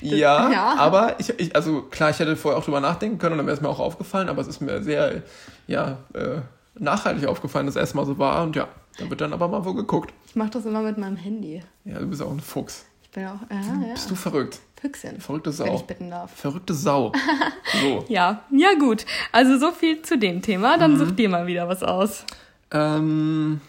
Ja, 0.16 0.50
Ja. 0.50 0.74
aber 0.78 1.16
ich, 1.20 1.28
ich, 1.38 1.54
also 1.54 1.82
klar, 1.82 2.08
ich 2.08 2.18
hätte 2.18 2.36
vorher 2.36 2.58
auch 2.58 2.64
drüber 2.64 2.80
nachdenken 2.80 3.18
können 3.18 3.32
und 3.32 3.38
dann 3.38 3.46
wäre 3.46 3.54
es 3.56 3.60
mir 3.60 3.68
auch 3.68 3.80
aufgefallen, 3.80 4.30
aber 4.30 4.40
es 4.40 4.48
ist 4.48 4.62
mir 4.62 4.82
sehr, 4.82 5.20
ja, 5.66 5.98
äh, 6.14 6.38
nachhaltig 6.78 7.26
aufgefallen, 7.26 7.66
dass 7.66 7.76
es 7.76 7.80
erstmal 7.80 8.06
so 8.06 8.18
war 8.18 8.42
und 8.42 8.56
ja, 8.56 8.68
da 8.98 9.08
wird 9.08 9.20
dann 9.20 9.32
aber 9.32 9.48
mal 9.48 9.64
wo 9.64 9.74
geguckt. 9.74 10.12
Ich 10.26 10.36
mache 10.36 10.50
das 10.50 10.66
immer 10.66 10.80
mit 10.80 10.98
meinem 10.98 11.16
Handy. 11.16 11.62
Ja, 11.84 11.98
du 11.98 12.06
bist 12.06 12.22
auch 12.22 12.30
ein 12.30 12.40
Fuchs. 12.40 12.86
Ich 13.02 13.10
bin 13.10 13.26
auch, 13.26 13.40
ja, 13.50 13.86
ja. 13.86 13.92
Bist 13.92 14.10
du 14.10 14.14
verrückt? 14.14 14.60
Füchschen, 14.82 15.20
Verrückte 15.20 15.56
wenn 15.58 15.66
ich 15.66 15.78
Sau. 15.78 15.86
bitten 15.86 16.10
darf. 16.10 16.32
Verrückte 16.34 16.74
Sau. 16.74 17.12
So. 17.80 18.04
Ja, 18.08 18.42
ja 18.50 18.74
gut. 18.78 19.06
Also 19.30 19.58
so 19.58 19.70
viel 19.70 20.02
zu 20.02 20.18
dem 20.18 20.42
Thema. 20.42 20.76
Mhm. 20.76 20.80
Dann 20.80 20.98
such 20.98 21.12
dir 21.12 21.28
mal 21.28 21.46
wieder 21.46 21.68
was 21.68 21.82
aus. 21.82 22.24
Ähm. 22.70 23.60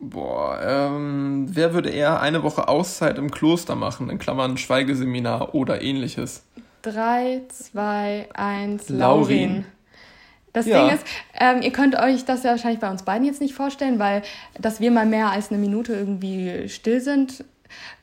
Boah, 0.00 0.60
ähm, 0.62 1.46
wer 1.48 1.72
würde 1.72 1.88
eher 1.90 2.20
eine 2.20 2.42
Woche 2.42 2.68
Auszeit 2.68 3.16
im 3.16 3.30
Kloster 3.30 3.74
machen, 3.74 4.10
in 4.10 4.18
Klammern 4.18 4.58
Schweigeseminar 4.58 5.54
oder 5.54 5.80
ähnliches? 5.80 6.44
Drei, 6.84 7.40
zwei, 7.48 8.28
eins, 8.34 8.90
Laurin. 8.90 9.38
Laurin. 9.48 9.66
Das 10.52 10.66
Ja. 10.66 10.84
Ding 10.86 10.94
ist, 10.94 11.04
ähm, 11.40 11.62
ihr 11.62 11.72
könnt 11.72 11.98
euch 11.98 12.24
das 12.26 12.42
ja 12.44 12.50
wahrscheinlich 12.50 12.78
bei 12.78 12.90
uns 12.90 13.02
beiden 13.02 13.26
jetzt 13.26 13.40
nicht 13.40 13.54
vorstellen, 13.54 13.98
weil 13.98 14.22
dass 14.60 14.80
wir 14.80 14.90
mal 14.90 15.06
mehr 15.06 15.30
als 15.30 15.50
eine 15.50 15.58
Minute 15.58 15.94
irgendwie 15.94 16.68
still 16.68 17.00
sind, 17.00 17.42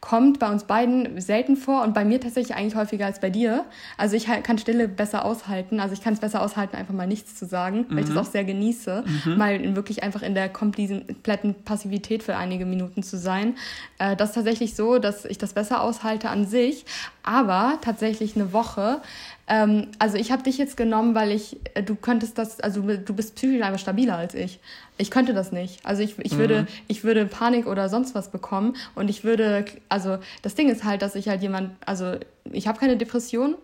kommt 0.01 0.39
bei 0.39 0.49
uns 0.49 0.63
beiden 0.63 1.21
selten 1.21 1.55
vor 1.55 1.83
und 1.83 1.93
bei 1.93 2.03
mir 2.03 2.19
tatsächlich 2.19 2.57
eigentlich 2.57 2.75
häufiger 2.75 3.05
als 3.05 3.19
bei 3.19 3.29
dir. 3.29 3.65
Also 3.97 4.15
ich 4.15 4.27
halt- 4.27 4.43
kann 4.43 4.57
Stille 4.57 4.87
besser 4.87 5.23
aushalten. 5.23 5.79
Also 5.79 5.93
ich 5.93 6.01
kann 6.01 6.13
es 6.13 6.19
besser 6.19 6.41
aushalten, 6.41 6.75
einfach 6.75 6.93
mal 6.95 7.05
nichts 7.05 7.35
zu 7.35 7.45
sagen, 7.45 7.85
weil 7.89 7.99
ich 7.99 8.09
Mhm. 8.09 8.15
das 8.15 8.27
auch 8.27 8.31
sehr 8.31 8.43
genieße, 8.43 9.03
mal 9.37 9.75
wirklich 9.75 10.01
einfach 10.01 10.23
in 10.23 10.33
der 10.33 10.49
kompletten 10.49 11.53
Passivität 11.63 12.23
für 12.23 12.35
einige 12.35 12.65
Minuten 12.65 13.03
zu 13.03 13.17
sein. 13.17 13.55
Äh, 13.99 14.15
das 14.15 14.29
ist 14.29 14.35
tatsächlich 14.35 14.75
so, 14.75 14.97
dass 14.97 15.23
ich 15.25 15.37
das 15.37 15.53
besser 15.53 15.81
aushalte 15.83 16.29
an 16.29 16.47
sich, 16.47 16.85
aber 17.23 17.77
tatsächlich 17.81 18.35
eine 18.35 18.53
Woche. 18.53 19.01
Ähm, 19.47 19.87
also 19.99 20.17
ich 20.17 20.31
habe 20.31 20.41
dich 20.43 20.57
jetzt 20.57 20.77
genommen, 20.77 21.13
weil 21.13 21.31
ich, 21.31 21.57
äh, 21.75 21.83
du 21.83 21.95
könntest 21.95 22.37
das, 22.37 22.59
also 22.59 22.81
du 22.81 23.13
bist 23.13 23.35
psychisch 23.35 23.61
einfach 23.61 23.79
stabiler 23.79 24.15
als 24.17 24.33
ich. 24.33 24.59
Ich 24.97 25.09
könnte 25.11 25.33
das 25.33 25.51
nicht. 25.51 25.83
Also 25.85 26.03
ich, 26.03 26.19
ich, 26.19 26.37
würde, 26.37 26.67
ich 26.87 27.03
würde 27.03 27.25
Panik 27.25 27.65
oder 27.65 27.89
sonst 27.89 28.13
was 28.13 28.29
bekommen 28.29 28.75
und 28.93 29.09
ich 29.09 29.23
würde, 29.23 29.65
also 29.91 30.19
das 30.41 30.55
Ding 30.55 30.69
ist 30.69 30.83
halt, 30.83 31.01
dass 31.01 31.15
ich 31.15 31.27
halt 31.27 31.41
jemand, 31.41 31.71
also 31.85 32.15
ich 32.51 32.67
habe 32.67 32.79
keine 32.79 32.97
Depression, 32.97 33.55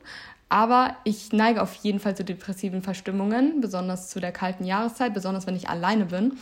aber 0.49 0.95
ich 1.03 1.31
neige 1.33 1.61
auf 1.61 1.73
jeden 1.75 1.99
Fall 1.99 2.15
zu 2.15 2.23
depressiven 2.23 2.81
Verstimmungen, 2.81 3.59
besonders 3.59 4.09
zu 4.09 4.19
der 4.19 4.31
kalten 4.31 4.63
Jahreszeit, 4.63 5.13
besonders 5.13 5.47
wenn 5.47 5.55
ich 5.55 5.69
alleine 5.69 6.05
bin. 6.05 6.37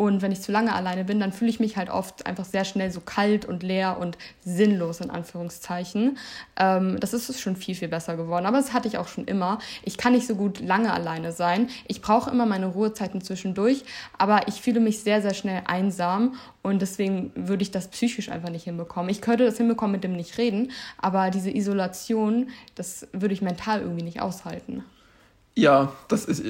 Und 0.00 0.22
wenn 0.22 0.32
ich 0.32 0.40
zu 0.40 0.50
lange 0.50 0.72
alleine 0.72 1.04
bin, 1.04 1.20
dann 1.20 1.30
fühle 1.30 1.50
ich 1.50 1.60
mich 1.60 1.76
halt 1.76 1.90
oft 1.90 2.24
einfach 2.24 2.46
sehr 2.46 2.64
schnell 2.64 2.90
so 2.90 3.02
kalt 3.02 3.44
und 3.44 3.62
leer 3.62 3.98
und 4.00 4.16
sinnlos 4.42 5.02
in 5.02 5.10
Anführungszeichen. 5.10 6.16
Ähm, 6.56 6.98
das 7.00 7.12
ist 7.12 7.38
schon 7.38 7.54
viel, 7.54 7.74
viel 7.74 7.88
besser 7.88 8.16
geworden. 8.16 8.46
Aber 8.46 8.56
das 8.56 8.72
hatte 8.72 8.88
ich 8.88 8.96
auch 8.96 9.08
schon 9.08 9.26
immer. 9.26 9.58
Ich 9.82 9.98
kann 9.98 10.14
nicht 10.14 10.26
so 10.26 10.36
gut 10.36 10.60
lange 10.60 10.90
alleine 10.94 11.32
sein. 11.32 11.68
Ich 11.86 12.00
brauche 12.00 12.30
immer 12.30 12.46
meine 12.46 12.68
Ruhezeiten 12.68 13.20
zwischendurch, 13.20 13.84
aber 14.16 14.48
ich 14.48 14.62
fühle 14.62 14.80
mich 14.80 15.00
sehr, 15.00 15.20
sehr 15.20 15.34
schnell 15.34 15.64
einsam 15.66 16.34
und 16.62 16.80
deswegen 16.80 17.32
würde 17.34 17.62
ich 17.62 17.70
das 17.70 17.88
psychisch 17.88 18.30
einfach 18.30 18.48
nicht 18.48 18.64
hinbekommen. 18.64 19.10
Ich 19.10 19.20
könnte 19.20 19.44
das 19.44 19.58
hinbekommen 19.58 19.92
mit 19.92 20.04
dem 20.04 20.16
nicht 20.16 20.38
reden, 20.38 20.72
aber 20.96 21.28
diese 21.28 21.54
Isolation, 21.54 22.48
das 22.74 23.06
würde 23.12 23.34
ich 23.34 23.42
mental 23.42 23.82
irgendwie 23.82 24.04
nicht 24.04 24.22
aushalten. 24.22 24.82
Ja, 25.56 25.92
das 26.08 26.24
ist, 26.24 26.42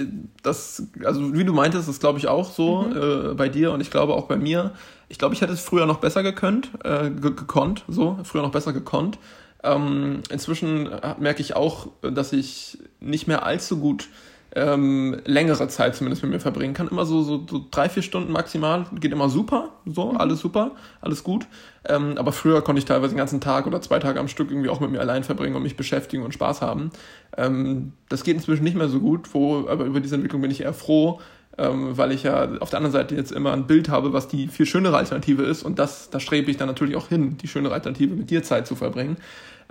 das, 0.42 0.82
also 1.04 1.32
wie 1.34 1.44
du 1.44 1.52
meintest, 1.52 1.88
ist 1.88 2.00
glaube 2.00 2.18
ich 2.18 2.28
auch 2.28 2.50
so 2.52 2.82
Mhm. 2.82 3.30
äh, 3.30 3.34
bei 3.34 3.48
dir 3.48 3.72
und 3.72 3.80
ich 3.80 3.90
glaube 3.90 4.14
auch 4.14 4.26
bei 4.26 4.36
mir. 4.36 4.72
Ich 5.08 5.18
glaube, 5.18 5.34
ich 5.34 5.40
hätte 5.40 5.52
es 5.52 5.60
früher 5.60 5.86
noch 5.86 5.98
besser 5.98 6.22
gekönnt, 6.22 6.70
äh, 6.84 7.10
ge 7.10 7.32
gekonnt, 7.34 7.84
so, 7.88 8.18
früher 8.22 8.42
noch 8.42 8.52
besser 8.52 8.72
gekonnt. 8.72 9.18
Ähm, 9.64 10.22
inzwischen 10.30 10.86
äh, 10.86 11.14
merke 11.18 11.42
ich 11.42 11.56
auch, 11.56 11.88
dass 12.02 12.32
ich 12.32 12.78
nicht 13.00 13.26
mehr 13.26 13.44
allzu 13.44 13.78
gut 13.78 14.08
ähm, 14.56 15.20
längere 15.24 15.68
Zeit 15.68 15.94
zumindest 15.94 16.22
mit 16.22 16.32
mir 16.32 16.40
verbringen 16.40 16.74
kann. 16.74 16.88
Immer 16.88 17.06
so, 17.06 17.22
so, 17.22 17.46
so 17.48 17.64
drei, 17.70 17.88
vier 17.88 18.02
Stunden 18.02 18.32
maximal. 18.32 18.86
Geht 18.98 19.12
immer 19.12 19.28
super. 19.28 19.70
So, 19.86 20.10
alles 20.10 20.40
super, 20.40 20.72
alles 21.00 21.22
gut. 21.22 21.46
Ähm, 21.84 22.14
aber 22.18 22.32
früher 22.32 22.62
konnte 22.62 22.80
ich 22.80 22.84
teilweise 22.84 23.14
den 23.14 23.18
ganzen 23.18 23.40
Tag 23.40 23.66
oder 23.66 23.80
zwei 23.80 23.98
Tage 24.00 24.18
am 24.18 24.28
Stück 24.28 24.50
irgendwie 24.50 24.68
auch 24.68 24.80
mit 24.80 24.90
mir 24.90 25.00
allein 25.00 25.24
verbringen 25.24 25.56
und 25.56 25.62
mich 25.62 25.76
beschäftigen 25.76 26.24
und 26.24 26.34
Spaß 26.34 26.62
haben. 26.62 26.90
Ähm, 27.36 27.92
das 28.08 28.24
geht 28.24 28.36
inzwischen 28.36 28.64
nicht 28.64 28.76
mehr 28.76 28.88
so 28.88 29.00
gut, 29.00 29.32
wo, 29.32 29.68
aber 29.68 29.84
über 29.84 30.00
diese 30.00 30.16
Entwicklung 30.16 30.42
bin 30.42 30.50
ich 30.50 30.62
eher 30.62 30.74
froh, 30.74 31.20
ähm, 31.56 31.96
weil 31.96 32.12
ich 32.12 32.24
ja 32.24 32.50
auf 32.60 32.70
der 32.70 32.78
anderen 32.78 32.92
Seite 32.92 33.14
jetzt 33.14 33.32
immer 33.32 33.52
ein 33.52 33.66
Bild 33.66 33.88
habe, 33.88 34.12
was 34.12 34.28
die 34.28 34.48
viel 34.48 34.66
schönere 34.66 34.96
Alternative 34.96 35.42
ist 35.42 35.62
und 35.62 35.78
das, 35.78 36.10
da 36.10 36.20
strebe 36.20 36.50
ich 36.50 36.56
dann 36.56 36.68
natürlich 36.68 36.96
auch 36.96 37.08
hin, 37.08 37.38
die 37.38 37.48
schönere 37.48 37.74
Alternative 37.74 38.14
mit 38.14 38.30
dir 38.30 38.42
Zeit 38.42 38.66
zu 38.66 38.74
verbringen. 38.74 39.16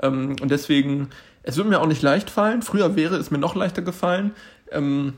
Ähm, 0.02 0.36
und 0.42 0.50
deswegen, 0.50 1.10
es 1.44 1.58
wird 1.58 1.68
mir 1.68 1.80
auch 1.80 1.88
nicht 1.88 2.02
leicht 2.02 2.30
fallen. 2.30 2.62
Früher 2.62 2.96
wäre 2.96 3.16
es 3.16 3.32
mir 3.32 3.38
noch 3.38 3.56
leichter 3.56 3.82
gefallen. 3.82 4.32
Ähm, 4.72 5.14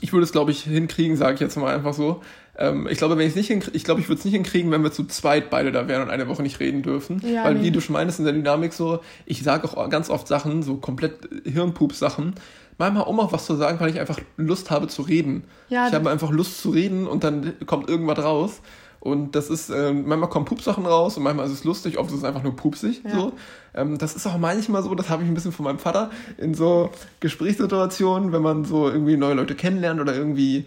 ich 0.00 0.12
würde 0.12 0.24
es, 0.24 0.32
glaube 0.32 0.50
ich, 0.50 0.62
hinkriegen, 0.62 1.16
sage 1.16 1.34
ich 1.34 1.40
jetzt 1.40 1.56
mal 1.56 1.74
einfach 1.74 1.94
so. 1.94 2.20
Ähm, 2.56 2.88
ich 2.90 2.98
glaube, 2.98 3.16
wenn 3.16 3.26
ich 3.26 3.34
nicht 3.34 3.48
hinkriege, 3.48 3.76
ich 3.76 3.84
glaube, 3.84 4.00
ich 4.00 4.08
würde 4.08 4.18
es 4.18 4.24
nicht 4.24 4.34
hinkriegen, 4.34 4.70
wenn 4.70 4.82
wir 4.82 4.92
zu 4.92 5.04
zweit 5.04 5.50
beide 5.50 5.72
da 5.72 5.88
wären 5.88 6.02
und 6.02 6.10
eine 6.10 6.28
Woche 6.28 6.42
nicht 6.42 6.60
reden 6.60 6.82
dürfen. 6.82 7.22
Ja, 7.26 7.44
Weil, 7.44 7.54
nee. 7.54 7.64
wie 7.64 7.70
du 7.70 7.80
schon 7.80 7.94
meinst, 7.94 8.18
in 8.18 8.24
der 8.24 8.34
Dynamik 8.34 8.72
so, 8.72 9.00
ich 9.26 9.42
sage 9.42 9.66
auch 9.66 9.88
ganz 9.90 10.10
oft 10.10 10.28
Sachen, 10.28 10.62
so 10.62 10.76
komplett 10.76 11.28
Hirnpups-Sachen. 11.44 12.34
Manchmal, 12.76 13.04
um 13.04 13.20
auch 13.20 13.32
was 13.32 13.46
zu 13.46 13.54
sagen, 13.54 13.78
weil 13.78 13.90
ich 13.90 14.00
einfach 14.00 14.18
Lust 14.36 14.70
habe 14.70 14.88
zu 14.88 15.02
reden. 15.02 15.44
Ja, 15.68 15.88
ich 15.88 15.94
habe 15.94 16.10
einfach 16.10 16.30
Lust 16.30 16.60
zu 16.60 16.70
reden 16.70 17.06
und 17.06 17.22
dann 17.22 17.54
kommt 17.66 17.88
irgendwas 17.88 18.18
raus. 18.18 18.60
Und 19.04 19.34
das 19.34 19.50
ist, 19.50 19.68
ähm, 19.68 20.04
manchmal 20.06 20.30
kommen 20.30 20.46
Pupsachen 20.46 20.86
raus 20.86 21.18
und 21.18 21.24
manchmal 21.24 21.44
ist 21.44 21.52
es 21.52 21.64
lustig, 21.64 21.98
oft 21.98 22.10
ist 22.10 22.16
es 22.16 22.24
einfach 22.24 22.42
nur 22.42 22.56
pupsig. 22.56 23.02
Ja. 23.04 23.10
So. 23.14 23.32
Ähm, 23.74 23.98
das 23.98 24.16
ist 24.16 24.26
auch 24.26 24.38
manchmal 24.38 24.82
so, 24.82 24.94
das 24.94 25.10
habe 25.10 25.22
ich 25.22 25.28
ein 25.28 25.34
bisschen 25.34 25.52
von 25.52 25.64
meinem 25.64 25.78
Vater 25.78 26.10
in 26.38 26.54
so 26.54 26.90
Gesprächssituationen, 27.20 28.32
wenn 28.32 28.40
man 28.40 28.64
so 28.64 28.88
irgendwie 28.88 29.18
neue 29.18 29.34
Leute 29.34 29.54
kennenlernt 29.54 30.00
oder 30.00 30.16
irgendwie, 30.16 30.64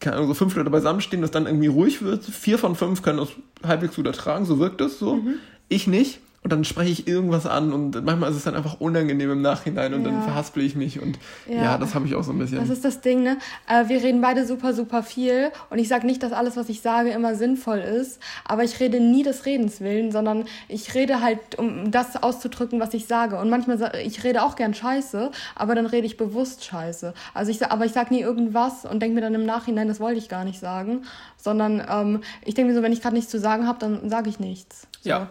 keine 0.00 0.16
Ahnung, 0.16 0.26
so 0.26 0.34
fünf 0.34 0.56
Leute 0.56 0.68
beisammenstehen, 0.68 1.22
dass 1.22 1.30
dann 1.30 1.46
irgendwie 1.46 1.68
ruhig 1.68 2.02
wird. 2.02 2.24
Vier 2.24 2.58
von 2.58 2.74
fünf 2.74 3.02
können 3.02 3.18
das 3.18 3.28
halbwegs 3.62 3.94
gut 3.94 4.08
ertragen, 4.08 4.44
so 4.44 4.58
wirkt 4.58 4.80
es 4.80 4.98
so. 4.98 5.14
Mhm. 5.14 5.34
Ich 5.68 5.86
nicht. 5.86 6.18
Und 6.44 6.52
dann 6.52 6.64
spreche 6.64 6.90
ich 6.92 7.08
irgendwas 7.08 7.46
an 7.46 7.72
und 7.72 8.04
manchmal 8.04 8.30
ist 8.30 8.36
es 8.36 8.44
dann 8.44 8.54
einfach 8.54 8.80
unangenehm 8.80 9.32
im 9.32 9.42
Nachhinein 9.42 9.92
und 9.92 10.04
dann 10.04 10.14
Ja. 10.14 10.20
verhaspel 10.20 10.62
ich 10.62 10.76
mich 10.76 11.02
und 11.02 11.18
ja, 11.48 11.62
Ja. 11.62 11.78
das 11.78 11.96
habe 11.96 12.06
ich 12.06 12.14
auch 12.14 12.22
so 12.22 12.30
ein 12.30 12.38
bisschen. 12.38 12.58
Das 12.58 12.68
ist 12.70 12.84
das 12.84 13.00
Ding, 13.00 13.24
ne? 13.24 13.38
Äh, 13.68 13.88
wir 13.88 14.00
reden 14.02 14.20
beide 14.20 14.46
super, 14.46 14.72
super 14.72 15.02
viel 15.02 15.50
und 15.68 15.78
ich 15.80 15.88
sage 15.88 16.06
nicht, 16.06 16.22
dass 16.22 16.32
alles, 16.32 16.56
was 16.56 16.68
ich 16.68 16.80
sage, 16.80 17.10
immer 17.10 17.34
sinnvoll 17.34 17.78
ist, 17.78 18.20
aber 18.44 18.62
ich 18.62 18.78
rede 18.78 19.00
nie 19.00 19.24
des 19.24 19.46
Redens 19.46 19.80
willen, 19.80 20.12
sondern 20.12 20.44
ich 20.68 20.94
rede 20.94 21.20
halt, 21.20 21.58
um 21.58 21.90
das 21.90 22.22
auszudrücken, 22.22 22.78
was 22.78 22.94
ich 22.94 23.06
sage. 23.06 23.36
Und 23.36 23.50
manchmal, 23.50 23.92
ich 24.04 24.22
rede 24.22 24.42
auch 24.44 24.54
gern 24.54 24.74
Scheiße, 24.74 25.32
aber 25.56 25.74
dann 25.74 25.86
rede 25.86 26.06
ich 26.06 26.16
bewusst 26.16 26.64
Scheiße. 26.64 27.14
Also 27.34 27.50
ich, 27.50 27.66
aber 27.66 27.84
ich 27.84 27.92
sage 27.92 28.14
nie 28.14 28.20
irgendwas 28.20 28.84
und 28.84 29.00
denke 29.02 29.16
mir 29.16 29.22
dann 29.22 29.34
im 29.34 29.44
Nachhinein, 29.44 29.88
das 29.88 29.98
wollte 29.98 30.18
ich 30.18 30.28
gar 30.28 30.44
nicht 30.44 30.60
sagen, 30.60 31.02
sondern 31.36 31.82
ähm, 31.90 32.20
ich 32.44 32.54
denke 32.54 32.70
mir 32.70 32.76
so, 32.76 32.82
wenn 32.84 32.92
ich 32.92 33.02
gerade 33.02 33.16
nichts 33.16 33.30
zu 33.32 33.40
sagen 33.40 33.66
habe, 33.66 33.80
dann 33.80 34.08
sage 34.08 34.30
ich 34.30 34.38
nichts. 34.38 34.86
So. 35.02 35.08
Ja. 35.10 35.28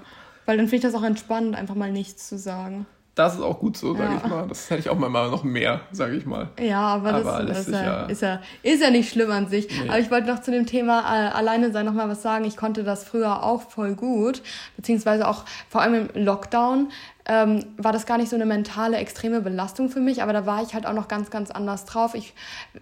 Weil 0.48 0.58
dann 0.58 0.68
finde 0.68 0.88
ich 0.88 0.92
das 0.94 1.00
auch 1.00 1.06
entspannt, 1.06 1.56
einfach 1.56 1.76
mal 1.76 1.92
nichts 1.92 2.28
zu 2.28 2.38
sagen. 2.40 2.88
Das 3.16 3.34
ist 3.34 3.42
auch 3.42 3.60
gut 3.60 3.76
so, 3.76 3.96
sage 3.96 4.12
Ja. 4.14 4.22
ich 4.24 4.30
mal. 4.30 4.48
Das 4.48 4.70
hätte 4.70 4.80
ich 4.82 4.90
auch 4.90 4.98
mal 4.98 5.10
noch 5.32 5.44
mehr, 5.44 5.82
sage 5.92 6.16
ich 6.16 6.26
mal. 6.28 6.50
Ja, 6.60 6.82
aber, 6.82 7.16
Aber 7.16 7.44
das, 7.44 7.66
das 7.66 7.68
ist, 7.68 7.74
ja- 7.74 8.06
ist, 8.06 8.22
ja, 8.22 8.42
ist 8.62 8.80
ja 8.82 8.92
nicht 8.92 9.10
schlimm 9.12 9.32
an 9.32 9.48
sich. 9.48 9.68
Nee. 9.70 9.90
Aber 9.90 9.98
ich 10.00 10.12
wollte 10.12 10.28
noch 10.28 10.40
zu 10.42 10.52
dem 10.52 10.68
Thema 10.68 11.00
äh, 11.02 11.30
alleine 11.32 11.72
sein 11.72 11.86
noch 11.88 11.94
mal 11.94 12.08
was 12.10 12.22
sagen. 12.22 12.46
Ich 12.46 12.56
konnte 12.58 12.84
das 12.84 13.04
früher 13.04 13.42
auch 13.44 13.64
voll 13.64 13.96
gut, 13.96 14.44
beziehungsweise 14.76 15.28
auch 15.28 15.46
vor 15.68 15.82
allem 15.82 16.10
im 16.14 16.24
Lockdown 16.26 16.90
ähm, 17.28 17.66
war 17.78 17.92
das 17.92 18.06
gar 18.06 18.18
nicht 18.18 18.30
so 18.30 18.36
eine 18.36 18.46
mentale 18.46 18.98
extreme 18.98 19.42
Belastung 19.42 19.90
für 19.90 20.00
mich, 20.00 20.24
aber 20.24 20.34
da 20.34 20.46
war 20.46 20.64
ich 20.64 20.74
halt 20.74 20.86
auch 20.86 20.94
noch 20.94 21.08
ganz, 21.08 21.30
ganz 21.30 21.52
anders 21.52 21.86
drauf. 21.86 22.16
Ich 22.16 22.34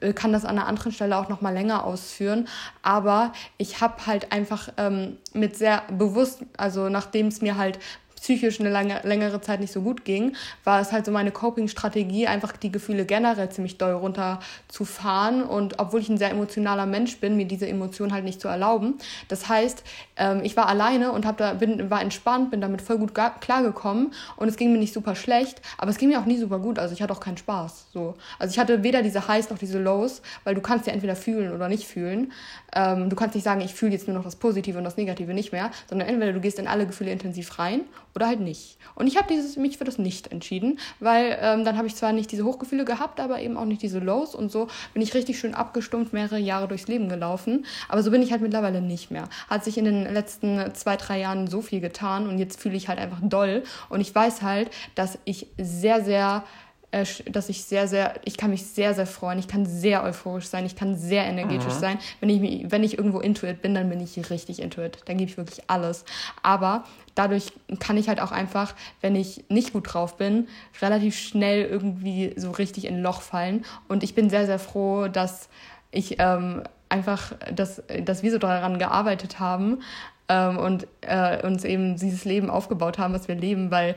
äh, 0.02 0.14
kann 0.14 0.32
das 0.32 0.46
an 0.46 0.58
einer 0.58 0.68
anderen 0.68 0.92
Stelle 0.92 1.18
auch 1.18 1.30
noch 1.30 1.42
mal 1.42 1.54
länger 1.54 1.84
ausführen, 1.84 2.48
aber 2.82 3.34
ich 3.58 3.82
habe 3.82 4.06
halt 4.06 4.32
einfach 4.32 4.70
ähm, 4.78 5.18
mit 5.34 5.58
sehr 5.58 5.84
bewusst, 5.92 6.44
also 6.58 6.90
nachdem 6.90 7.28
es 7.28 7.42
mir 7.42 7.58
halt 7.58 7.80
psychisch 8.16 8.60
eine 8.60 8.70
lange, 8.70 9.02
längere 9.04 9.42
Zeit 9.42 9.60
nicht 9.60 9.74
so 9.74 9.82
gut 9.82 10.06
ging, 10.06 10.36
war 10.64 10.82
es 10.82 10.92
halt 10.92 11.06
so 11.06 11.12
meine 11.12 11.32
Coping-Strategie, 11.32 12.28
einfach 12.28 12.54
die 12.58 12.72
Gefühle 12.72 13.06
generell 13.06 13.50
ziemlich 13.50 13.78
doll 13.78 13.94
runterzufahren 13.94 15.44
und 15.44 15.80
obwohl 15.80 16.02
ich 16.02 16.10
ein 16.10 16.18
sehr 16.18 16.32
emotionaler 16.32 16.86
Mensch 16.86 17.18
bin, 17.18 17.38
mir 17.38 17.46
diese 17.46 17.68
Emotionen 17.68 18.14
halt 18.14 18.24
nicht 18.24 18.42
zu 18.42 18.48
erlauben. 18.48 18.96
Das 19.28 19.50
heißt, 19.50 19.84
ähm, 20.18 20.42
ich 20.44 20.58
war 20.58 20.68
alleine 20.68 21.12
und 21.12 21.26
hab 21.26 21.38
da, 21.38 21.54
bin, 21.54 21.90
war 21.90 22.02
entspannt, 22.02 22.52
bin 22.52 22.62
damit 22.62 22.82
voll 22.82 22.98
gut 22.98 23.14
klargekommen 23.14 24.14
und 24.38 24.48
es 24.48 24.58
ging 24.58 24.72
mir 24.72 24.80
nicht 24.80 24.94
super 24.94 25.16
schlecht, 25.16 25.62
aber 25.78 25.92
es 25.92 25.98
ging 25.98 26.10
mir 26.10 26.20
auch 26.20 26.26
nie 26.26 26.38
super 26.38 26.60
gut, 26.60 26.80
also 26.80 26.94
ich 26.94 27.02
hatte 27.02 27.14
auch 27.14 27.20
keinen 27.20 27.38
Spaß. 27.38 27.88
So. 27.94 28.16
Also 28.40 28.52
ich 28.52 28.60
hatte 28.60 28.84
weder 28.84 29.02
diese 29.02 29.28
Highs 29.28 29.50
noch 29.50 29.58
diese 29.58 29.80
Lows, 29.80 30.22
weil 30.44 30.56
du 30.56 30.62
kannst 30.62 30.88
ja 30.88 30.94
entweder 30.94 31.16
fühlen 31.16 31.54
oder 31.54 31.70
nicht 31.70 31.86
fühlen. 31.86 32.32
Ähm, 32.74 33.10
du 33.10 33.16
kannst 33.16 33.36
nicht 33.36 33.44
sagen, 33.44 33.62
ich 33.62 33.74
fühle 33.74 33.92
jetzt 33.92 34.08
nur 34.08 34.16
noch 34.16 34.24
das 34.24 34.36
Positive 34.36 34.78
und 34.78 34.84
das 34.84 34.98
Negative 34.98 35.34
nicht 35.34 35.52
mehr, 35.52 35.72
sondern 35.90 36.08
entweder 36.08 36.34
du 36.34 36.40
gehst 36.40 36.60
in 36.60 36.68
alle 36.68 36.86
Gefühle 36.86 37.12
intensiv 37.12 37.60
rein 37.60 37.82
oder 38.16 38.28
halt 38.28 38.40
nicht. 38.40 38.78
Und 38.96 39.08
ich 39.08 39.18
habe 39.18 39.34
mich 39.58 39.78
für 39.78 39.84
das 39.84 39.98
Nicht 39.98 40.32
entschieden, 40.32 40.80
weil 41.00 41.38
ähm, 41.42 41.66
dann 41.66 41.78
habe 41.78 41.88
ich 41.88 41.96
zwar 41.96 42.14
nicht 42.14 42.32
diese 42.32 42.46
Hochgefühle 42.46 42.86
gehabt, 42.86 43.20
aber 43.20 43.42
eben 43.42 43.58
auch 43.58 43.66
nicht 43.66 43.82
diese 43.82 44.00
Lows 44.00 44.36
und 44.36 44.52
so 44.52 44.68
bin 44.94 45.02
ich 45.02 45.14
richtig 45.14 45.38
schön 45.38 45.54
abgestumpft 45.54 46.14
mehrere 46.14 46.40
Jahre 46.40 46.68
durchs 46.68 46.88
Leben 46.88 47.10
gelaufen. 47.10 47.66
Aber 47.90 48.02
so 48.04 48.12
bin 48.12 48.22
ich 48.22 48.32
halt 48.32 48.42
mittlerweile 48.42 48.82
nicht 48.82 49.12
mehr. 49.12 49.28
Hat 49.50 49.64
sich 49.66 49.78
in 49.78 49.86
den 49.86 50.14
letzten 50.14 50.74
zwei, 50.74 50.96
drei 50.96 51.20
Jahren 51.20 51.48
so 51.48 51.62
viel 51.62 51.82
getan 51.82 52.28
und 52.28 52.40
jetzt 52.40 52.60
fühle 52.60 52.76
ich 52.76 52.88
halt 52.88 53.00
einfach 53.00 53.20
doll. 53.22 53.64
Und 53.90 54.02
ich 54.02 54.16
weiß 54.16 54.42
halt, 54.42 54.70
dass 54.96 55.20
ich 55.26 55.48
sehr, 55.58 56.04
sehr 56.04 56.44
dass 56.92 57.50
ich 57.50 57.64
sehr, 57.66 57.88
sehr, 57.88 58.14
ich 58.24 58.38
kann 58.38 58.52
mich 58.52 58.66
sehr, 58.66 58.94
sehr 58.94 59.06
freuen, 59.06 59.38
ich 59.38 59.48
kann 59.48 59.66
sehr 59.66 60.04
euphorisch 60.04 60.48
sein, 60.48 60.66
ich 60.66 60.76
kann 60.76 60.96
sehr 60.96 61.26
energetisch 61.26 61.74
mhm. 61.74 61.80
sein. 61.80 62.00
Wenn 62.22 62.30
ich, 62.30 62.72
wenn 62.72 62.84
ich 62.84 62.98
irgendwo 62.98 63.20
intuit 63.20 63.62
bin, 63.62 63.76
dann 63.76 63.90
bin 63.90 64.00
ich 64.00 64.30
richtig 64.30 64.62
intuit. 64.62 65.00
Dann 65.06 65.18
gebe 65.18 65.30
ich 65.30 65.38
wirklich 65.38 65.64
alles. 65.68 66.06
Aber 66.42 66.86
dadurch 67.14 67.52
kann 67.80 67.98
ich 67.98 68.08
halt 68.08 68.22
auch 68.22 68.32
einfach, 68.32 68.76
wenn 69.02 69.16
ich 69.16 69.44
nicht 69.50 69.74
gut 69.74 69.94
drauf 69.94 70.18
bin, 70.18 70.48
relativ 70.82 71.18
schnell 71.18 71.66
irgendwie 71.66 72.34
so 72.38 72.52
richtig 72.52 72.86
in 72.86 72.96
ein 72.96 73.02
Loch 73.02 73.22
fallen. 73.22 73.66
Und 73.88 74.04
ich 74.04 74.16
bin 74.16 74.30
sehr, 74.30 74.46
sehr 74.46 74.60
froh, 74.60 75.08
dass 75.08 75.50
ich 75.92 76.16
ähm, 76.20 76.64
einfach, 76.88 77.34
dass, 77.54 77.84
dass 78.04 78.24
wir 78.24 78.32
so 78.32 78.38
daran 78.38 78.80
gearbeitet 78.80 79.40
haben, 79.40 79.80
ähm, 80.28 80.58
und 80.58 80.88
äh, 81.02 81.46
uns 81.46 81.64
eben 81.64 81.98
dieses 81.98 82.26
Leben 82.26 82.50
aufgebaut 82.50 82.98
haben, 82.98 83.14
was 83.14 83.28
wir 83.28 83.36
leben, 83.36 83.72
weil 83.72 83.96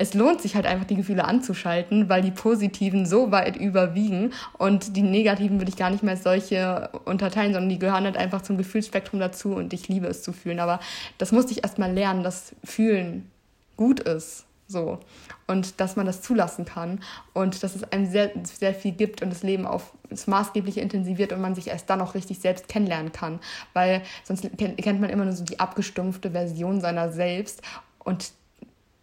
es 0.00 0.14
lohnt 0.14 0.40
sich 0.40 0.54
halt 0.54 0.64
einfach, 0.64 0.86
die 0.86 0.96
Gefühle 0.96 1.26
anzuschalten, 1.26 2.08
weil 2.08 2.22
die 2.22 2.30
positiven 2.30 3.04
so 3.04 3.30
weit 3.32 3.56
überwiegen 3.56 4.32
und 4.56 4.96
die 4.96 5.02
negativen 5.02 5.60
würde 5.60 5.70
ich 5.70 5.76
gar 5.76 5.90
nicht 5.90 6.02
mehr 6.02 6.14
als 6.14 6.22
solche 6.22 6.88
unterteilen, 7.04 7.52
sondern 7.52 7.68
die 7.68 7.78
gehören 7.78 8.04
halt 8.04 8.16
einfach 8.16 8.40
zum 8.40 8.56
Gefühlsspektrum 8.56 9.20
dazu 9.20 9.54
und 9.54 9.74
ich 9.74 9.88
liebe 9.88 10.06
es 10.06 10.22
zu 10.22 10.32
fühlen. 10.32 10.58
Aber 10.58 10.80
das 11.18 11.32
musste 11.32 11.52
ich 11.52 11.64
erst 11.64 11.78
mal 11.78 11.92
lernen, 11.92 12.22
dass 12.22 12.54
Fühlen 12.64 13.30
gut 13.76 14.00
ist. 14.00 14.46
So. 14.66 15.00
Und 15.46 15.80
dass 15.80 15.96
man 15.96 16.06
das 16.06 16.22
zulassen 16.22 16.64
kann 16.64 17.00
und 17.34 17.62
dass 17.62 17.76
es 17.76 17.84
einem 17.92 18.06
sehr, 18.06 18.30
sehr 18.44 18.72
viel 18.72 18.92
gibt 18.92 19.20
und 19.20 19.28
das 19.28 19.42
Leben 19.42 19.66
auf 19.66 19.92
das 20.08 20.26
Maßgebliche 20.26 20.80
intensiviert 20.80 21.34
und 21.34 21.42
man 21.42 21.54
sich 21.54 21.68
erst 21.68 21.90
dann 21.90 22.00
auch 22.00 22.14
richtig 22.14 22.38
selbst 22.38 22.68
kennenlernen 22.68 23.12
kann. 23.12 23.38
Weil 23.74 24.00
sonst 24.24 24.48
kennt 24.56 25.00
man 25.00 25.10
immer 25.10 25.24
nur 25.24 25.34
so 25.34 25.44
die 25.44 25.60
abgestumpfte 25.60 26.30
Version 26.30 26.80
seiner 26.80 27.12
selbst 27.12 27.60
und 27.98 28.32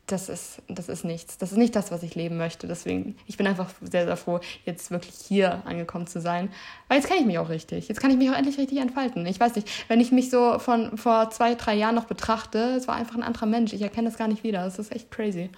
das 0.07 0.29
ist, 0.29 0.61
das 0.69 0.87
ist 0.87 1.03
nichts. 1.03 1.37
Das 1.37 1.51
ist 1.51 1.57
nicht 1.57 1.75
das, 1.75 1.91
was 1.91 2.01
ich 2.01 2.15
leben 2.15 2.37
möchte. 2.37 2.65
Deswegen, 2.67 3.17
ich 3.27 3.35
bin 3.37 3.45
einfach 3.45 3.69
sehr, 3.81 4.05
sehr 4.05 4.15
froh, 4.17 4.39
jetzt 4.65 4.89
wirklich 4.89 5.15
hier 5.15 5.61
angekommen 5.65 6.07
zu 6.07 6.21
sein. 6.21 6.49
Weil 6.87 6.97
jetzt 6.97 7.07
kenne 7.07 7.19
ich 7.19 7.25
mich 7.25 7.37
auch 7.37 7.49
richtig. 7.49 7.89
Jetzt 7.89 7.99
kann 7.99 8.09
ich 8.09 8.17
mich 8.17 8.29
auch 8.29 8.35
endlich 8.35 8.57
richtig 8.57 8.79
entfalten. 8.79 9.25
Ich 9.25 9.39
weiß 9.39 9.55
nicht, 9.55 9.69
wenn 9.89 9.99
ich 9.99 10.11
mich 10.11 10.29
so 10.29 10.59
von 10.59 10.97
vor 10.97 11.29
zwei, 11.29 11.55
drei 11.55 11.75
Jahren 11.75 11.95
noch 11.95 12.05
betrachte, 12.05 12.75
es 12.77 12.87
war 12.87 12.95
einfach 12.95 13.15
ein 13.15 13.23
anderer 13.23 13.45
Mensch. 13.45 13.73
Ich 13.73 13.81
erkenne 13.81 14.09
das 14.09 14.17
gar 14.17 14.29
nicht 14.29 14.43
wieder. 14.43 14.63
Das 14.63 14.79
ist 14.79 14.95
echt 14.95 15.11
crazy. 15.11 15.49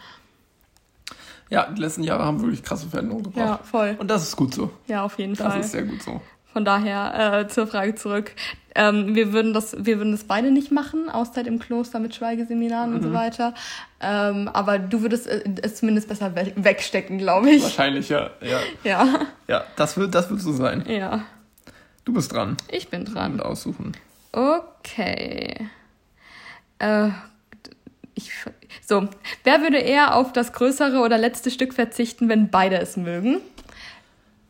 Ja, 1.52 1.70
die 1.72 1.82
letzten 1.82 2.04
Jahre 2.04 2.26
haben 2.26 2.41
wirklich 2.41 2.64
krasse 2.64 2.88
Veränderungen 2.88 3.24
gebracht. 3.24 3.45
Ja, 3.45 3.60
voll. 3.64 3.95
Und 4.00 4.08
das 4.10 4.24
ist 4.24 4.36
gut 4.36 4.54
so. 4.54 4.72
Ja, 4.88 5.04
auf 5.04 5.18
jeden 5.20 5.36
das 5.36 5.45
Fall. 5.45 5.58
Das 5.58 5.66
ist 5.68 5.72
sehr 5.72 5.84
gut 5.84 6.02
so. 6.02 6.22
Von 6.54 6.66
daher 6.66 7.41
äh, 7.41 7.47
zur 7.47 7.68
Frage 7.68 7.95
zurück. 7.95 8.32
Ähm, 8.76 9.16
wir, 9.16 9.34
würden 9.34 9.54
das, 9.54 9.76
wir 9.86 9.97
würden 9.97 10.12
das 10.12 10.24
beide 10.24 10.52
nicht 10.52 10.72
machen, 10.72 11.10
Auszeit 11.10 11.47
im 11.47 11.60
Kloster 11.60 12.00
mit 12.00 12.16
Schweigeseminaren 12.16 12.91
mhm. 12.91 12.95
und 12.95 13.04
so 13.04 13.10
mhm. 13.10 13.14
weiter. 13.14 13.54
Ähm, 14.00 14.47
aber 14.47 14.80
du 14.80 15.02
würdest 15.02 15.28
äh, 15.28 15.43
es 15.62 15.76
zumindest 15.78 16.08
besser 16.08 16.36
we 16.36 16.52
wegstecken, 16.56 17.18
glaube 17.18 17.50
ich. 17.52 17.64
Wahrscheinlich, 17.64 18.10
ja. 18.10 18.32
Ja, 18.41 18.60
ja. 18.84 19.28
ja 19.47 19.64
das, 19.76 19.97
wird, 19.97 20.16
das 20.16 20.30
wird 20.30 20.41
so 20.41 20.54
sein. 20.54 20.84
Ja. 20.88 21.24
Du 22.06 22.14
bist 22.14 22.32
dran. 22.34 22.58
Ich 22.70 22.89
bin 22.89 23.06
dran. 23.06 23.34
Und 23.34 23.41
aussuchen. 23.41 23.91
Okay. 24.32 25.70
Äh, 26.80 27.10
ich, 28.16 28.32
so, 28.86 29.08
wer 29.43 29.62
würde 29.62 29.78
eher 29.78 30.16
auf 30.16 30.34
das 30.34 30.54
größere 30.54 31.00
oder 31.00 31.18
letzte 31.18 31.52
Stück 31.52 31.74
verzichten, 31.74 32.30
wenn 32.30 32.50
beide 32.50 32.78
es 32.78 32.97
mögen? 32.97 33.41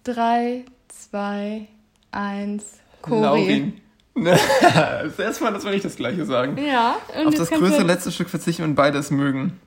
Drei, 0.04 0.66
zwei, 0.88 1.68
eins. 2.12 2.80
Laurin. 3.08 3.82
das 4.16 5.20
erste 5.20 5.44
Mal, 5.44 5.54
dass 5.54 5.64
wir 5.64 5.72
nicht 5.72 5.86
das 5.86 5.96
Gleiche 5.96 6.26
sagen. 6.26 6.58
Ja. 6.58 6.98
auf 7.26 7.36
das 7.36 7.50
größere 7.50 7.84
letzte 7.84 8.12
Stück 8.12 8.30
verzichten, 8.30 8.64
wenn 8.64 8.76
beide 8.76 8.98
es 8.98 9.12
mögen. 9.12 9.60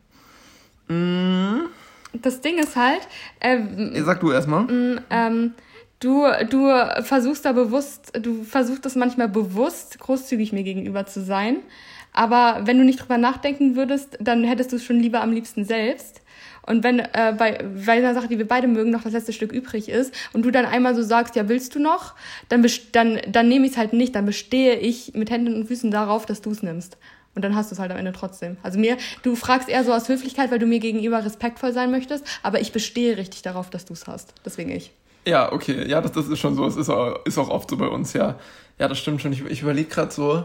Mm. 0.88 1.66
Das 2.14 2.40
Ding 2.42 2.58
ist 2.58 2.76
halt. 2.76 3.00
Ähm, 3.40 3.92
Sag 4.04 4.20
du 4.20 4.32
erstmal. 4.32 4.64
Mm, 4.64 5.00
ähm, 5.08 5.54
du, 6.00 6.26
du 6.50 6.68
versuchst 7.02 7.44
da 7.44 7.52
bewusst, 7.52 8.12
du 8.20 8.44
versuchst 8.44 8.84
das 8.84 8.96
manchmal 8.96 9.28
bewusst, 9.28 9.98
großzügig 9.98 10.52
mir 10.52 10.62
gegenüber 10.62 11.06
zu 11.06 11.22
sein. 11.22 11.58
Aber 12.12 12.60
wenn 12.64 12.76
du 12.76 12.84
nicht 12.84 13.00
drüber 13.00 13.16
nachdenken 13.16 13.76
würdest, 13.76 14.18
dann 14.20 14.44
hättest 14.44 14.72
du 14.72 14.76
es 14.76 14.84
schon 14.84 15.00
lieber 15.00 15.22
am 15.22 15.32
liebsten 15.32 15.64
selbst. 15.64 16.20
Und 16.66 16.84
wenn 16.84 17.00
äh, 17.00 17.34
bei, 17.36 17.64
bei 17.86 17.92
einer 17.92 18.14
Sache, 18.14 18.28
die 18.28 18.38
wir 18.38 18.46
beide 18.46 18.68
mögen, 18.68 18.90
noch 18.90 19.02
das 19.02 19.12
letzte 19.12 19.32
Stück 19.32 19.52
übrig 19.52 19.88
ist 19.88 20.14
und 20.32 20.44
du 20.44 20.50
dann 20.50 20.64
einmal 20.64 20.94
so 20.94 21.02
sagst, 21.02 21.34
ja, 21.34 21.48
willst 21.48 21.74
du 21.74 21.80
noch, 21.80 22.14
dann, 22.48 22.64
dann, 22.92 23.20
dann 23.28 23.48
nehme 23.48 23.66
ich 23.66 23.72
es 23.72 23.78
halt 23.78 23.92
nicht. 23.92 24.14
Dann 24.14 24.26
bestehe 24.26 24.76
ich 24.76 25.14
mit 25.14 25.30
Händen 25.30 25.54
und 25.54 25.66
Füßen 25.66 25.90
darauf, 25.90 26.26
dass 26.26 26.40
du 26.40 26.50
es 26.50 26.62
nimmst. 26.62 26.98
Und 27.34 27.44
dann 27.44 27.56
hast 27.56 27.70
du 27.70 27.74
es 27.74 27.78
halt 27.78 27.90
am 27.90 27.96
Ende 27.96 28.12
trotzdem. 28.12 28.58
Also 28.62 28.78
mir, 28.78 28.96
du 29.22 29.36
fragst 29.36 29.68
eher 29.68 29.84
so 29.84 29.92
aus 29.92 30.08
Höflichkeit, 30.08 30.50
weil 30.50 30.58
du 30.58 30.66
mir 30.66 30.80
gegenüber 30.80 31.24
respektvoll 31.24 31.72
sein 31.72 31.90
möchtest, 31.90 32.24
aber 32.42 32.60
ich 32.60 32.72
bestehe 32.72 33.16
richtig 33.16 33.42
darauf, 33.42 33.70
dass 33.70 33.86
du 33.86 33.94
es 33.94 34.06
hast. 34.06 34.34
Deswegen 34.44 34.70
ich. 34.70 34.92
Ja, 35.26 35.52
okay. 35.52 35.88
Ja, 35.88 36.00
das, 36.00 36.12
das 36.12 36.28
ist 36.28 36.40
schon 36.40 36.56
so. 36.56 36.66
Es 36.66 36.76
ist 36.76 36.90
auch, 36.90 37.24
ist 37.24 37.38
auch 37.38 37.48
oft 37.48 37.70
so 37.70 37.76
bei 37.76 37.86
uns, 37.86 38.12
ja. 38.12 38.38
Ja, 38.78 38.88
das 38.88 38.98
stimmt 38.98 39.22
schon. 39.22 39.32
Ich, 39.32 39.44
ich 39.44 39.62
überlege 39.62 39.88
gerade 39.88 40.12
so, 40.12 40.44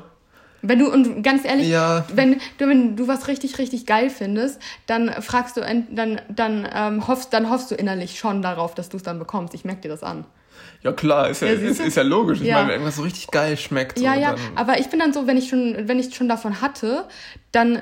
wenn 0.61 0.79
du, 0.79 0.91
und 0.91 1.23
ganz 1.23 1.45
ehrlich, 1.45 1.69
ja. 1.69 2.05
wenn, 2.13 2.39
du, 2.57 2.67
wenn 2.67 2.95
du 2.95 3.07
was 3.07 3.27
richtig, 3.27 3.57
richtig 3.59 3.85
geil 3.85 4.09
findest, 4.09 4.59
dann 4.85 5.09
fragst 5.21 5.57
du, 5.57 5.61
dann, 5.61 6.21
dann, 6.29 6.67
ähm, 6.73 7.07
hoffst, 7.07 7.33
dann 7.33 7.49
hoffst 7.49 7.71
du 7.71 7.75
innerlich 7.75 8.19
schon 8.19 8.41
darauf, 8.41 8.73
dass 8.75 8.89
du 8.89 8.97
es 8.97 9.03
dann 9.03 9.19
bekommst. 9.19 9.53
Ich 9.53 9.65
merke 9.65 9.81
dir 9.81 9.89
das 9.89 10.03
an. 10.03 10.25
Ja, 10.83 10.91
klar, 10.91 11.29
ist 11.29 11.41
ja, 11.41 11.47
ja 11.49 11.53
ist, 11.53 11.79
ist, 11.79 11.97
ja 11.97 12.03
logisch. 12.03 12.39
Ich 12.41 12.47
ja. 12.47 12.55
meine, 12.55 12.67
wenn 12.67 12.73
irgendwas 12.75 12.97
so 12.97 13.01
richtig 13.01 13.27
geil 13.27 13.57
schmeckt. 13.57 13.97
So, 13.97 14.03
ja, 14.03 14.15
ja, 14.15 14.35
aber 14.55 14.79
ich 14.79 14.87
bin 14.87 14.99
dann 14.99 15.13
so, 15.13 15.27
wenn 15.27 15.37
ich 15.37 15.49
schon, 15.49 15.75
wenn 15.87 15.99
ich 15.99 16.13
schon 16.15 16.29
davon 16.29 16.61
hatte, 16.61 17.05
dann 17.51 17.81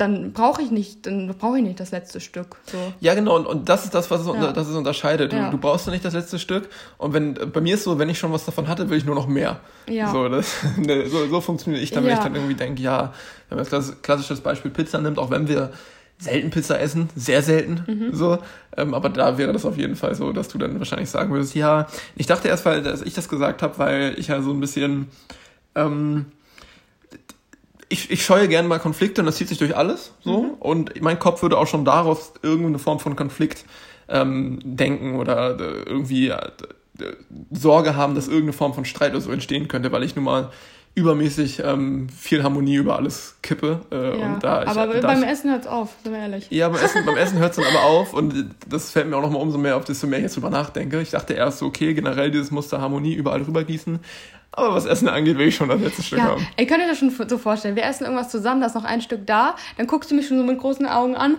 dann 0.00 0.32
brauche 0.32 0.62
ich 0.62 0.70
nicht, 0.70 1.06
dann 1.06 1.28
brauche 1.38 1.58
ich 1.58 1.62
nicht 1.62 1.78
das 1.78 1.90
letzte 1.90 2.20
Stück. 2.20 2.56
So. 2.66 2.78
Ja, 3.00 3.14
genau, 3.14 3.36
und, 3.36 3.46
und 3.46 3.68
das 3.68 3.84
ist 3.84 3.94
das, 3.94 4.10
was 4.10 4.22
es, 4.22 4.26
ja. 4.26 4.52
das 4.52 4.68
es 4.68 4.74
unterscheidet. 4.74 5.32
Ja. 5.32 5.46
Du, 5.46 5.52
du 5.52 5.58
brauchst 5.58 5.86
ja 5.86 5.92
nicht 5.92 6.04
das 6.04 6.14
letzte 6.14 6.38
Stück. 6.38 6.68
Und 6.96 7.12
wenn 7.12 7.34
bei 7.34 7.60
mir 7.60 7.74
ist 7.74 7.84
so, 7.84 7.98
wenn 7.98 8.08
ich 8.08 8.18
schon 8.18 8.32
was 8.32 8.44
davon 8.44 8.66
hatte, 8.68 8.88
will 8.88 8.96
ich 8.96 9.04
nur 9.04 9.14
noch 9.14 9.26
mehr. 9.26 9.60
Ja. 9.88 10.10
So, 10.10 10.28
das, 10.28 10.54
ne, 10.78 11.06
so, 11.08 11.26
so 11.26 11.40
funktioniert 11.40 11.82
ich 11.82 11.90
dann, 11.90 12.04
wenn 12.04 12.14
ich 12.14 12.18
dann 12.18 12.34
irgendwie 12.34 12.54
denke, 12.54 12.82
ja, 12.82 13.12
wenn 13.48 13.58
man 13.58 13.66
das 13.68 14.00
klassisches 14.02 14.40
Beispiel 14.40 14.70
Pizza 14.70 14.98
nimmt, 15.00 15.18
auch 15.18 15.30
wenn 15.30 15.48
wir 15.48 15.70
selten 16.18 16.50
Pizza 16.50 16.80
essen, 16.80 17.08
sehr 17.14 17.42
selten, 17.42 17.82
mhm. 17.86 18.14
so. 18.14 18.38
Ähm, 18.76 18.94
aber 18.94 19.08
da 19.08 19.38
wäre 19.38 19.52
das 19.52 19.64
auf 19.64 19.76
jeden 19.76 19.96
Fall 19.96 20.14
so, 20.14 20.32
dass 20.32 20.48
du 20.48 20.58
dann 20.58 20.78
wahrscheinlich 20.78 21.10
sagen 21.10 21.32
würdest, 21.32 21.54
ja, 21.54 21.86
ich 22.14 22.26
dachte 22.26 22.48
erst, 22.48 22.64
weil 22.64 22.82
dass 22.82 23.02
ich 23.02 23.14
das 23.14 23.28
gesagt 23.28 23.62
habe, 23.62 23.78
weil 23.78 24.14
ich 24.18 24.28
ja 24.28 24.40
so 24.42 24.50
ein 24.50 24.60
bisschen 24.60 25.08
ähm, 25.74 26.26
ich, 27.90 28.10
ich 28.10 28.24
scheue 28.24 28.48
gerne 28.48 28.68
mal 28.68 28.78
Konflikte 28.78 29.20
und 29.20 29.26
das 29.26 29.36
zieht 29.36 29.48
sich 29.48 29.58
durch 29.58 29.76
alles 29.76 30.12
so. 30.20 30.44
Mhm. 30.44 30.50
Und 30.60 31.02
mein 31.02 31.18
Kopf 31.18 31.42
würde 31.42 31.58
auch 31.58 31.66
schon 31.66 31.84
daraus 31.84 32.32
irgendeine 32.42 32.78
Form 32.78 33.00
von 33.00 33.16
Konflikt 33.16 33.64
ähm, 34.08 34.60
denken 34.62 35.16
oder 35.16 35.58
äh, 35.58 35.82
irgendwie 35.82 36.28
äh, 36.28 36.38
Sorge 37.50 37.96
haben, 37.96 38.14
dass 38.14 38.28
irgendeine 38.28 38.52
Form 38.52 38.74
von 38.74 38.84
Streit 38.84 39.10
oder 39.10 39.20
so 39.20 39.32
entstehen 39.32 39.68
könnte, 39.68 39.90
weil 39.92 40.04
ich 40.04 40.14
nun 40.14 40.24
mal 40.24 40.50
übermäßig 40.94 41.62
ähm, 41.64 42.08
viel 42.08 42.42
Harmonie 42.42 42.76
über 42.76 42.96
alles 42.96 43.36
kippe. 43.42 43.80
Äh, 43.90 44.18
ja, 44.18 44.26
und 44.26 44.44
da 44.44 44.62
aber 44.66 44.94
ich, 44.94 45.02
beim 45.02 45.22
da 45.22 45.28
Essen 45.28 45.50
hört 45.50 45.62
es 45.62 45.66
auf, 45.66 45.90
sind 46.02 46.12
wir 46.12 46.20
ehrlich. 46.20 46.48
Ja, 46.50 46.68
beim 46.68 46.82
Essen, 46.82 47.04
beim 47.06 47.16
Essen 47.16 47.38
hört 47.38 47.50
es 47.50 47.56
dann 47.56 47.66
aber 47.74 47.84
auf 47.86 48.12
und 48.12 48.54
das 48.68 48.90
fällt 48.90 49.08
mir 49.08 49.16
auch 49.16 49.22
nochmal 49.22 49.40
umso 49.40 49.58
mehr 49.58 49.76
auf, 49.76 49.84
desto 49.84 50.06
mehr 50.06 50.18
ich 50.18 50.24
jetzt 50.24 50.36
drüber 50.36 50.50
nachdenke. 50.50 51.00
Ich 51.00 51.10
dachte 51.10 51.34
erst 51.34 51.58
so, 51.58 51.66
okay, 51.66 51.94
generell 51.94 52.30
dieses 52.30 52.50
Muster 52.50 52.80
Harmonie 52.80 53.14
überall 53.14 53.42
rübergießen. 53.42 54.00
Aber 54.52 54.74
was 54.74 54.84
Essen 54.84 55.08
angeht, 55.08 55.38
will 55.38 55.48
ich 55.48 55.54
schon 55.54 55.68
das 55.68 55.80
letzte 55.80 56.02
Stück 56.02 56.18
ja, 56.18 56.24
haben. 56.24 56.46
Ihr 56.58 56.66
könnt 56.66 56.82
euch 56.82 56.88
das 56.88 56.98
schon 56.98 57.10
so 57.10 57.38
vorstellen. 57.38 57.76
Wir 57.76 57.84
essen 57.84 58.04
irgendwas 58.04 58.30
zusammen, 58.30 58.60
da 58.60 58.66
ist 58.66 58.74
noch 58.74 58.84
ein 58.84 59.00
Stück 59.00 59.26
da. 59.26 59.54
Dann 59.76 59.86
guckst 59.86 60.10
du 60.10 60.14
mich 60.14 60.26
schon 60.26 60.38
so 60.38 60.44
mit 60.44 60.58
großen 60.58 60.86
Augen 60.86 61.16
an 61.16 61.38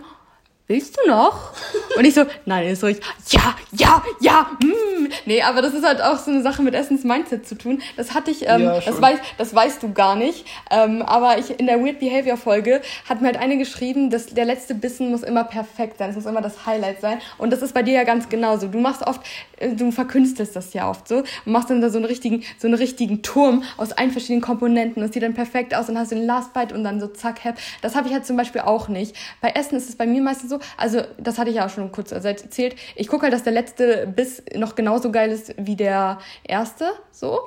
willst 0.71 0.97
du 0.97 1.09
noch? 1.09 1.51
Und 1.97 2.05
ich 2.05 2.13
so, 2.13 2.25
nein, 2.45 2.67
ist 2.67 2.83
ruhig, 2.83 2.99
ja, 3.29 3.55
ja, 3.73 4.01
ja, 4.19 4.49
mm. 4.63 5.01
Nee, 5.25 5.41
aber 5.41 5.61
das 5.61 5.73
ist 5.73 5.85
halt 5.85 6.01
auch 6.01 6.17
so 6.17 6.31
eine 6.31 6.41
Sache 6.41 6.61
mit 6.61 6.73
Essens-Mindset 6.73 7.45
zu 7.45 7.55
tun. 7.55 7.81
Das 7.97 8.13
hatte 8.13 8.31
ich, 8.31 8.47
ähm, 8.47 8.63
ja, 8.63 8.79
das, 8.79 9.01
weiß, 9.01 9.19
das 9.37 9.53
weißt 9.53 9.83
du 9.83 9.91
gar 9.91 10.15
nicht. 10.15 10.45
Ähm, 10.69 11.01
aber 11.01 11.37
ich 11.37 11.59
in 11.59 11.67
der 11.67 11.83
Weird 11.83 11.99
Behavior 11.99 12.37
Folge 12.37 12.81
hat 13.09 13.21
mir 13.21 13.27
halt 13.27 13.37
eine 13.37 13.57
geschrieben, 13.57 14.09
dass 14.09 14.27
der 14.27 14.45
letzte 14.45 14.73
Bissen 14.73 15.11
muss 15.11 15.23
immer 15.23 15.43
perfekt 15.43 15.97
sein. 15.97 16.11
Es 16.11 16.15
muss 16.15 16.25
immer 16.25 16.41
das 16.41 16.65
Highlight 16.65 17.01
sein. 17.01 17.19
Und 17.37 17.51
das 17.51 17.61
ist 17.61 17.73
bei 17.73 17.83
dir 17.83 17.93
ja 17.93 18.03
ganz 18.03 18.29
genauso. 18.29 18.67
Du 18.67 18.79
machst 18.79 19.01
oft, 19.05 19.21
äh, 19.57 19.69
du 19.75 19.91
verkünstelst 19.91 20.55
das 20.55 20.73
ja 20.73 20.89
oft 20.89 21.07
so 21.07 21.17
und 21.17 21.51
machst 21.51 21.69
dann 21.69 21.81
da 21.81 21.89
so 21.89 21.97
einen 21.97 22.05
richtigen, 22.05 22.43
so 22.57 22.67
einen 22.67 22.75
richtigen 22.75 23.21
Turm 23.21 23.63
aus 23.77 23.91
allen 23.91 24.11
verschiedenen 24.11 24.41
Komponenten. 24.41 25.01
Das 25.01 25.11
sieht 25.11 25.23
dann 25.23 25.33
perfekt 25.33 25.75
aus 25.75 25.89
und 25.89 25.97
hast 25.97 26.11
du 26.11 26.15
den 26.15 26.25
Last 26.25 26.53
Bite 26.53 26.73
und 26.73 26.83
dann 26.83 27.01
so 27.01 27.07
zack, 27.07 27.43
hep. 27.43 27.57
Das 27.81 27.95
habe 27.95 28.07
ich 28.07 28.13
halt 28.13 28.25
zum 28.25 28.37
Beispiel 28.37 28.61
auch 28.61 28.87
nicht. 28.87 29.15
Bei 29.41 29.49
Essen 29.49 29.75
ist 29.75 29.89
es 29.89 29.95
bei 29.95 30.05
mir 30.05 30.21
meistens 30.21 30.49
so, 30.49 30.59
also 30.77 31.01
das 31.17 31.37
hatte 31.37 31.49
ich 31.49 31.57
ja 31.57 31.65
auch 31.65 31.69
schon 31.69 31.91
kurz 31.91 32.11
erzählt, 32.11 32.75
ich 32.95 33.07
gucke 33.07 33.23
halt, 33.23 33.33
dass 33.33 33.43
der 33.43 33.53
letzte 33.53 34.07
Biss 34.07 34.43
noch 34.55 34.75
genauso 34.75 35.11
geil 35.11 35.31
ist 35.31 35.53
wie 35.57 35.75
der 35.75 36.19
erste, 36.43 36.91
so. 37.11 37.39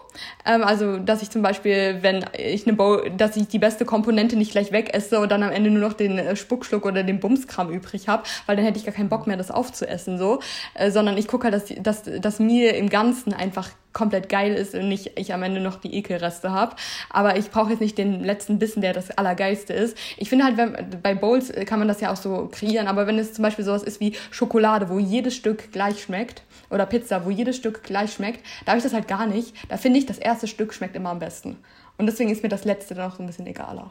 Ähm, 0.46 0.62
also, 0.62 0.98
dass 0.98 1.22
ich 1.22 1.30
zum 1.30 1.42
Beispiel, 1.42 1.98
wenn 2.02 2.24
ich 2.36 2.66
eine 2.66 2.76
Bowl, 2.76 3.10
dass 3.16 3.36
ich 3.36 3.48
die 3.48 3.58
beste 3.58 3.84
Komponente 3.84 4.36
nicht 4.36 4.52
gleich 4.52 4.72
wegesse 4.72 5.20
und 5.20 5.30
dann 5.30 5.42
am 5.42 5.50
Ende 5.50 5.70
nur 5.70 5.80
noch 5.80 5.94
den 5.94 6.18
äh, 6.18 6.36
Spuckschluck 6.36 6.84
oder 6.86 7.02
den 7.02 7.20
Bumskram 7.20 7.70
übrig 7.70 8.08
habe, 8.08 8.24
weil 8.46 8.56
dann 8.56 8.64
hätte 8.64 8.78
ich 8.78 8.84
gar 8.84 8.94
keinen 8.94 9.08
Bock 9.08 9.26
mehr, 9.26 9.36
das 9.36 9.50
aufzuessen, 9.50 10.18
so. 10.18 10.40
Äh, 10.74 10.90
sondern 10.90 11.16
ich 11.16 11.28
gucke 11.28 11.50
halt, 11.50 11.54
dass, 11.54 11.72
dass, 11.82 12.20
dass 12.20 12.38
mir 12.38 12.74
im 12.76 12.88
Ganzen 12.88 13.32
einfach 13.32 13.70
komplett 13.94 14.28
geil 14.28 14.54
ist 14.54 14.74
und 14.74 14.88
nicht 14.88 15.18
ich 15.18 15.32
am 15.32 15.42
Ende 15.42 15.60
noch 15.60 15.76
die 15.76 15.94
Ekelreste 15.94 16.52
habe. 16.52 16.76
Aber 17.08 17.38
ich 17.38 17.50
brauche 17.50 17.70
jetzt 17.70 17.80
nicht 17.80 17.96
den 17.96 18.22
letzten 18.22 18.58
Bissen, 18.58 18.82
der 18.82 18.92
das 18.92 19.10
Allergeilste 19.12 19.72
ist. 19.72 19.96
Ich 20.18 20.28
finde 20.28 20.44
halt, 20.44 20.58
wenn, 20.58 21.00
bei 21.02 21.14
Bowls 21.14 21.50
kann 21.64 21.78
man 21.78 21.88
das 21.88 22.02
ja 22.02 22.12
auch 22.12 22.16
so 22.16 22.50
kreieren, 22.52 22.88
aber 22.88 23.06
wenn 23.06 23.18
es 23.18 23.32
zum 23.32 23.42
Beispiel 23.42 23.64
sowas 23.64 23.82
ist 23.82 24.00
wie 24.00 24.14
Schokolade, 24.30 24.90
wo 24.90 24.98
jedes 24.98 25.34
Stück 25.34 25.72
gleich 25.72 26.02
schmeckt, 26.02 26.42
oder 26.70 26.86
Pizza, 26.86 27.24
wo 27.24 27.30
jedes 27.30 27.56
Stück 27.56 27.82
gleich 27.84 28.12
schmeckt, 28.12 28.44
da 28.64 28.72
habe 28.72 28.78
ich 28.78 28.84
das 28.84 28.92
halt 28.92 29.08
gar 29.08 29.26
nicht. 29.26 29.54
Da 29.68 29.76
finde 29.76 29.98
ich, 29.98 30.06
das 30.06 30.18
erste 30.18 30.46
Stück 30.48 30.74
schmeckt 30.74 30.96
immer 30.96 31.10
am 31.10 31.20
besten. 31.20 31.56
Und 31.96 32.06
deswegen 32.06 32.30
ist 32.30 32.42
mir 32.42 32.48
das 32.48 32.64
letzte 32.64 32.94
dann 32.94 33.10
auch 33.10 33.16
so 33.16 33.22
ein 33.22 33.26
bisschen 33.26 33.46
egaler. 33.46 33.88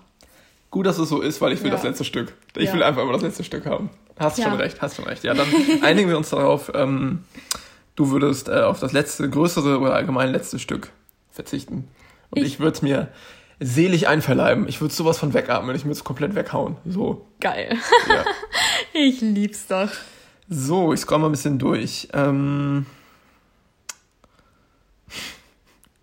Gut, 0.70 0.86
dass 0.86 0.97
es 0.97 1.08
so 1.08 1.22
ist, 1.22 1.39
weil 1.39 1.54
ich 1.54 1.62
will 1.62 1.70
ja. 1.70 1.76
das 1.76 1.84
letzte 1.84 2.04
Stück. 2.04 2.34
Ich 2.56 2.66
ja. 2.66 2.74
will 2.74 2.84
einfach 2.84 3.04
immer 3.04 3.14
das 3.14 3.22
letzte 3.22 3.43
Stück 3.43 3.66
haben. 3.66 3.89
Hast 4.20 4.38
ja. 4.38 4.45
schon 4.45 4.56
recht, 4.56 4.82
hast 4.82 4.95
schon 4.95 5.06
recht. 5.06 5.24
Ja, 5.24 5.34
dann 5.34 5.47
einigen 5.82 6.10
wir 6.10 6.18
uns 6.18 6.32
darauf. 6.32 6.72
Ähm, 6.76 7.24
du 7.96 8.12
würdest 8.12 8.50
äh, 8.50 8.62
auf 8.62 8.80
das 8.80 8.91
letzte, 8.94 9.30
größere 9.30 9.80
oder 9.80 9.94
allgemein 9.94 10.32
letzte 10.32 10.60
Stück 10.60 10.91
verzichten. 11.32 11.88
Und 12.30 12.41
ich, 12.41 12.54
ich 12.54 12.60
würde 12.60 12.76
es 12.76 12.82
mir 12.82 13.08
selig 13.60 14.08
einverleiben. 14.08 14.68
Ich 14.68 14.82
würde 14.82 14.94
sowas 14.94 15.18
von 15.18 15.34
wegatmen. 15.34 15.76
Ich 15.76 15.84
würde 15.84 15.94
es 15.94 16.04
komplett 16.04 16.36
weghauen. 16.36 16.78
So. 16.86 17.26
Geil. 17.39 17.78
Ja. 18.08 18.26
ich 18.94 19.22
lieb's 19.22 19.68
doch. 19.68 19.89
So, 20.50 20.94
ich 20.94 21.00
scroll 21.00 21.20
mal 21.20 21.28
ein 21.28 21.32
bisschen 21.32 21.60
durch. 21.60 22.10
Ähm, 22.14 22.86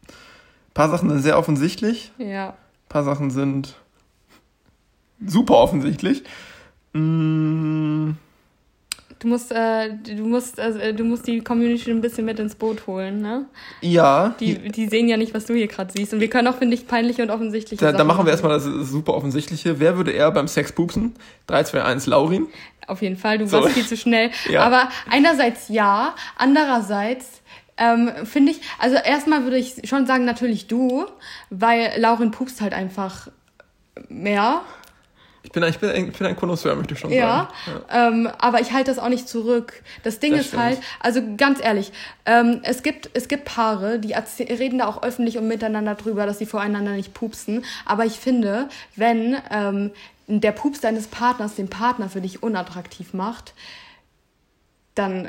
ein 0.06 0.74
paar 0.74 0.88
Sachen 0.88 1.10
sind 1.10 1.22
sehr 1.22 1.38
offensichtlich. 1.38 2.12
Ja. 2.18 2.50
Ein 2.50 2.88
paar 2.88 3.04
Sachen 3.04 3.30
sind 3.30 3.74
super 5.24 5.54
offensichtlich. 5.56 6.24
Mm, 6.92 8.12
Du 9.20 9.28
musst, 9.28 9.52
äh, 9.52 9.90
du 9.92 10.24
musst, 10.24 10.58
also, 10.58 10.78
du 10.92 11.04
musst 11.04 11.26
die 11.26 11.40
Community 11.42 11.90
ein 11.90 12.00
bisschen 12.00 12.24
mit 12.24 12.38
ins 12.38 12.54
Boot 12.54 12.86
holen, 12.86 13.20
ne? 13.20 13.44
Ja. 13.82 14.34
Die, 14.40 14.70
die 14.70 14.88
sehen 14.88 15.08
ja 15.08 15.18
nicht, 15.18 15.34
was 15.34 15.44
du 15.44 15.52
hier 15.52 15.66
gerade 15.66 15.92
siehst. 15.94 16.14
Und 16.14 16.20
wir 16.20 16.30
können 16.30 16.48
auch, 16.48 16.56
finde 16.56 16.74
ich, 16.74 16.86
peinliche 16.86 17.22
und 17.22 17.30
offensichtliche 17.30 17.84
da, 17.84 17.92
Da 17.92 18.04
machen 18.04 18.24
wir 18.24 18.30
erstmal 18.30 18.52
das 18.52 18.64
super 18.64 19.12
offensichtliche. 19.12 19.78
Wer 19.78 19.98
würde 19.98 20.10
eher 20.10 20.30
beim 20.30 20.48
Sex 20.48 20.72
pupsen? 20.72 21.14
3, 21.48 21.64
2, 21.64 21.84
1, 21.84 22.06
Laurin. 22.06 22.46
Auf 22.86 23.02
jeden 23.02 23.16
Fall, 23.16 23.36
du 23.36 23.46
so. 23.46 23.62
warst 23.62 23.74
viel 23.74 23.86
zu 23.86 23.96
schnell. 23.96 24.30
Ja. 24.50 24.62
Aber 24.62 24.88
einerseits 25.08 25.68
ja, 25.68 26.14
andererseits 26.36 27.42
ähm, 27.76 28.10
finde 28.24 28.52
ich, 28.52 28.60
also 28.78 28.96
erstmal 28.96 29.44
würde 29.44 29.58
ich 29.58 29.82
schon 29.84 30.06
sagen, 30.06 30.24
natürlich 30.24 30.66
du, 30.66 31.04
weil 31.50 31.92
Laurin 31.98 32.30
pupst 32.30 32.60
halt 32.62 32.72
einfach 32.72 33.28
mehr. 34.08 34.62
Ich 35.42 35.52
bin, 35.52 35.62
ich 35.62 35.78
bin, 35.78 35.90
ich 36.08 36.18
bin 36.18 36.26
ein 36.26 36.36
Konnoisseur, 36.36 36.76
möchte 36.76 36.94
ich 36.94 37.00
schon 37.00 37.10
ja, 37.10 37.48
sagen. 37.66 37.82
Ja, 37.88 38.08
ähm, 38.08 38.30
aber 38.38 38.60
ich 38.60 38.72
halte 38.72 38.90
das 38.90 38.98
auch 38.98 39.08
nicht 39.08 39.28
zurück. 39.28 39.82
Das 40.02 40.18
Ding 40.18 40.32
das 40.32 40.42
ist 40.42 40.46
stimmt. 40.48 40.62
halt, 40.62 40.78
also 41.00 41.22
ganz 41.36 41.62
ehrlich, 41.62 41.92
ähm, 42.26 42.60
es, 42.62 42.82
gibt, 42.82 43.10
es 43.14 43.26
gibt 43.26 43.46
Paare, 43.46 43.98
die 43.98 44.12
reden 44.12 44.78
da 44.78 44.86
auch 44.86 45.02
öffentlich 45.02 45.38
und 45.38 45.48
miteinander 45.48 45.94
drüber, 45.94 46.26
dass 46.26 46.38
sie 46.38 46.46
voreinander 46.46 46.92
nicht 46.92 47.14
pupsen. 47.14 47.64
Aber 47.86 48.04
ich 48.04 48.20
finde, 48.20 48.68
wenn 48.96 49.38
ähm, 49.50 49.92
der 50.26 50.52
Pups 50.52 50.80
deines 50.80 51.06
Partners 51.06 51.54
den 51.54 51.68
Partner 51.68 52.08
für 52.08 52.20
dich 52.20 52.42
unattraktiv 52.42 53.14
macht, 53.14 53.54
dann 54.94 55.28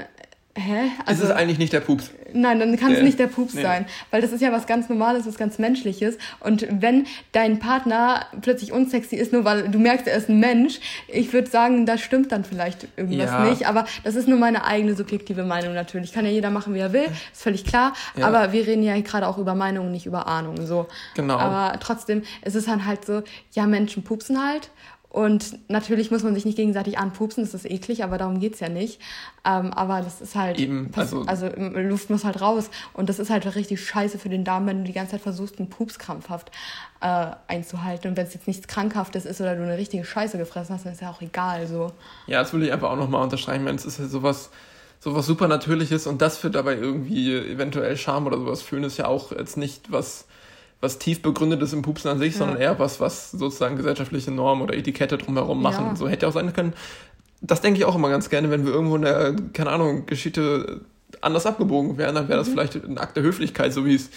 Hä? 0.56 0.92
Also, 1.06 1.24
ist 1.24 1.30
es 1.30 1.36
eigentlich 1.36 1.60
nicht 1.60 1.72
der 1.72 1.80
Pups? 1.80 2.12
Nein, 2.34 2.60
dann 2.60 2.76
kann 2.78 2.92
es 2.92 3.02
nicht 3.02 3.20
der 3.20 3.28
Pups 3.28 3.54
nee. 3.54 3.62
sein. 3.62 3.86
Weil 4.10 4.22
das 4.22 4.32
ist 4.32 4.42
ja 4.42 4.52
was 4.52 4.68
ganz 4.68 4.90
Normales, 4.90 5.26
was 5.26 5.38
ganz 5.38 5.60
Menschliches. 5.60 6.18
Und 6.40 6.68
wenn 6.70 7.08
dein 7.32 7.60
Partner 7.60 8.26
plötzlich 8.42 8.74
unsexy 8.74 9.16
ist, 9.16 9.32
nur 9.32 9.46
weil 9.46 9.70
du 9.70 9.80
merkst, 9.80 10.08
er 10.08 10.18
ist 10.18 10.30
ein 10.30 10.40
Mensch, 10.40 10.80
ich 11.08 11.32
würde 11.32 11.50
sagen, 11.50 11.86
da 11.86 11.98
stimmt 11.98 12.32
dann 12.34 12.44
vielleicht 12.44 12.88
irgendwas 12.98 13.32
ja. 13.32 13.46
nicht. 13.46 13.68
Aber 13.68 13.86
das 14.04 14.16
ist 14.16 14.28
nur 14.28 14.38
meine 14.38 14.66
eigene 14.66 14.96
subjektive 14.96 15.44
Meinung 15.44 15.74
natürlich. 15.74 16.12
Kann 16.12 16.26
ja 16.26 16.32
jeder 16.32 16.50
machen, 16.50 16.74
wie 16.74 16.80
er 16.80 16.92
will, 16.92 17.08
ist 17.32 17.42
völlig 17.42 17.64
klar. 17.66 17.94
Ja. 18.18 18.28
Aber 18.28 18.52
wir 18.52 18.68
reden 18.68 18.84
ja 18.84 19.00
gerade 19.00 19.28
auch 19.28 19.38
über 19.38 19.56
Meinungen, 19.56 19.92
nicht 19.92 20.06
über 20.06 20.28
Ahnungen. 20.28 20.66
So. 20.68 20.88
Genau. 21.16 21.38
Aber 21.38 21.80
trotzdem, 21.80 22.24
es 22.42 22.56
ist 22.56 22.68
dann 22.68 22.86
halt 22.86 23.06
so, 23.06 23.24
ja, 23.54 23.68
Menschen 23.68 24.04
pupsen 24.04 24.46
halt. 24.46 24.70
Und 25.12 25.70
natürlich 25.70 26.10
muss 26.10 26.24
man 26.24 26.34
sich 26.34 26.46
nicht 26.46 26.56
gegenseitig 26.56 26.98
anpupsen, 26.98 27.44
das 27.44 27.54
ist 27.54 27.70
eklig, 27.70 28.02
aber 28.02 28.18
darum 28.18 28.40
geht's 28.40 28.62
ja 28.62 28.70
nicht. 28.70 29.02
Ähm, 29.44 29.74
aber 29.74 30.02
das 30.02 30.22
ist 30.22 30.36
halt. 30.36 30.58
Eben, 30.58 30.90
also, 30.96 31.24
also 31.24 31.50
Luft 31.58 32.10
muss 32.10 32.24
halt 32.24 32.40
raus. 32.40 32.70
Und 32.94 33.10
das 33.10 33.20
ist 33.20 33.30
halt 33.30 33.56
richtig 33.56 33.86
scheiße 33.86 34.18
für 34.18 34.30
den 34.30 34.46
Darm, 34.46 34.68
wenn 34.68 34.80
du 34.80 34.84
die 34.86 34.94
ganze 34.94 35.12
Zeit 35.12 35.22
versuchst, 35.22 35.60
einen 35.60 35.70
Pups 35.70 36.00
krampfhaft 36.00 36.52
äh, 37.02 37.26
einzuhalten. 37.50 38.08
Und 38.08 38.16
wenn 38.16 38.26
es 38.26 38.34
jetzt 38.34 38.48
nichts 38.48 38.68
Krankhaftes 38.68 39.26
ist 39.26 39.42
oder 39.42 39.58
du 39.58 39.64
eine 39.64 39.78
richtige 39.78 40.06
Scheiße 40.06 40.38
gefressen 40.38 40.76
hast, 40.76 40.86
dann 40.86 40.94
ist 40.94 41.02
ja 41.02 41.12
auch 41.12 41.22
egal 41.22 41.68
so. 41.68 41.92
Ja, 42.28 42.40
das 42.42 42.54
will 42.54 42.64
ich 42.64 42.72
einfach 42.72 42.90
auch 42.90 42.96
nochmal 42.96 43.22
unterstreichen, 43.22 43.66
wenn 43.66 43.76
es 43.76 43.84
ist 43.84 44.00
ja 44.00 44.08
sowas 44.08 44.50
sowas 45.02 45.26
super 45.26 45.48
Natürliches 45.48 46.08
und 46.08 46.22
das 46.22 46.38
für 46.38 46.52
dabei 46.52 46.76
irgendwie 46.76 47.36
eventuell 47.36 47.98
Scham 47.98 48.28
oder 48.28 48.38
sowas 48.38 48.62
fühlen, 48.62 48.84
ist 48.84 48.98
ja 48.98 49.08
auch 49.08 49.32
jetzt 49.32 49.58
nicht 49.58 49.92
was 49.92 50.26
was 50.82 50.98
tief 50.98 51.22
begründet 51.22 51.62
ist 51.62 51.74
im 51.74 51.84
Pupsen 51.84 52.10
an 52.10 52.20
sich, 52.20 52.34
ja. 52.34 52.40
sondern 52.40 52.58
eher 52.58 52.80
was, 52.80 53.00
was 53.00 53.32
sozusagen 53.32 53.78
gesellschaftliche 53.78 54.32
Normen 54.32 54.64
oder 54.64 54.76
Etikette 54.76 55.18
drumherum 55.18 55.62
machen. 55.62 55.86
Ja. 55.90 55.96
So 55.96 56.10
hätte 56.10 56.28
auch 56.28 56.34
sein 56.34 56.52
können. 56.54 56.74
Das 57.40 57.62
denke 57.62 57.80
ich 57.80 57.86
auch 57.86 57.96
immer 57.96 58.10
ganz 58.10 58.30
gerne, 58.30 58.50
wenn 58.50 58.66
wir 58.66 58.74
irgendwo 58.74 58.96
in 58.96 59.04
der, 59.04 59.36
keine 59.54 59.70
Ahnung, 59.70 60.06
Geschichte 60.08 60.82
anders 61.22 61.46
abgebogen 61.46 61.98
wären, 61.98 62.16
dann 62.16 62.28
wäre 62.28 62.40
das 62.40 62.48
mhm. 62.48 62.52
vielleicht 62.54 62.76
ein 62.76 62.98
Akt 62.98 63.16
der 63.16 63.24
Höflichkeit, 63.24 63.74
so 63.74 63.86
wie 63.86 63.96
es, 63.96 64.10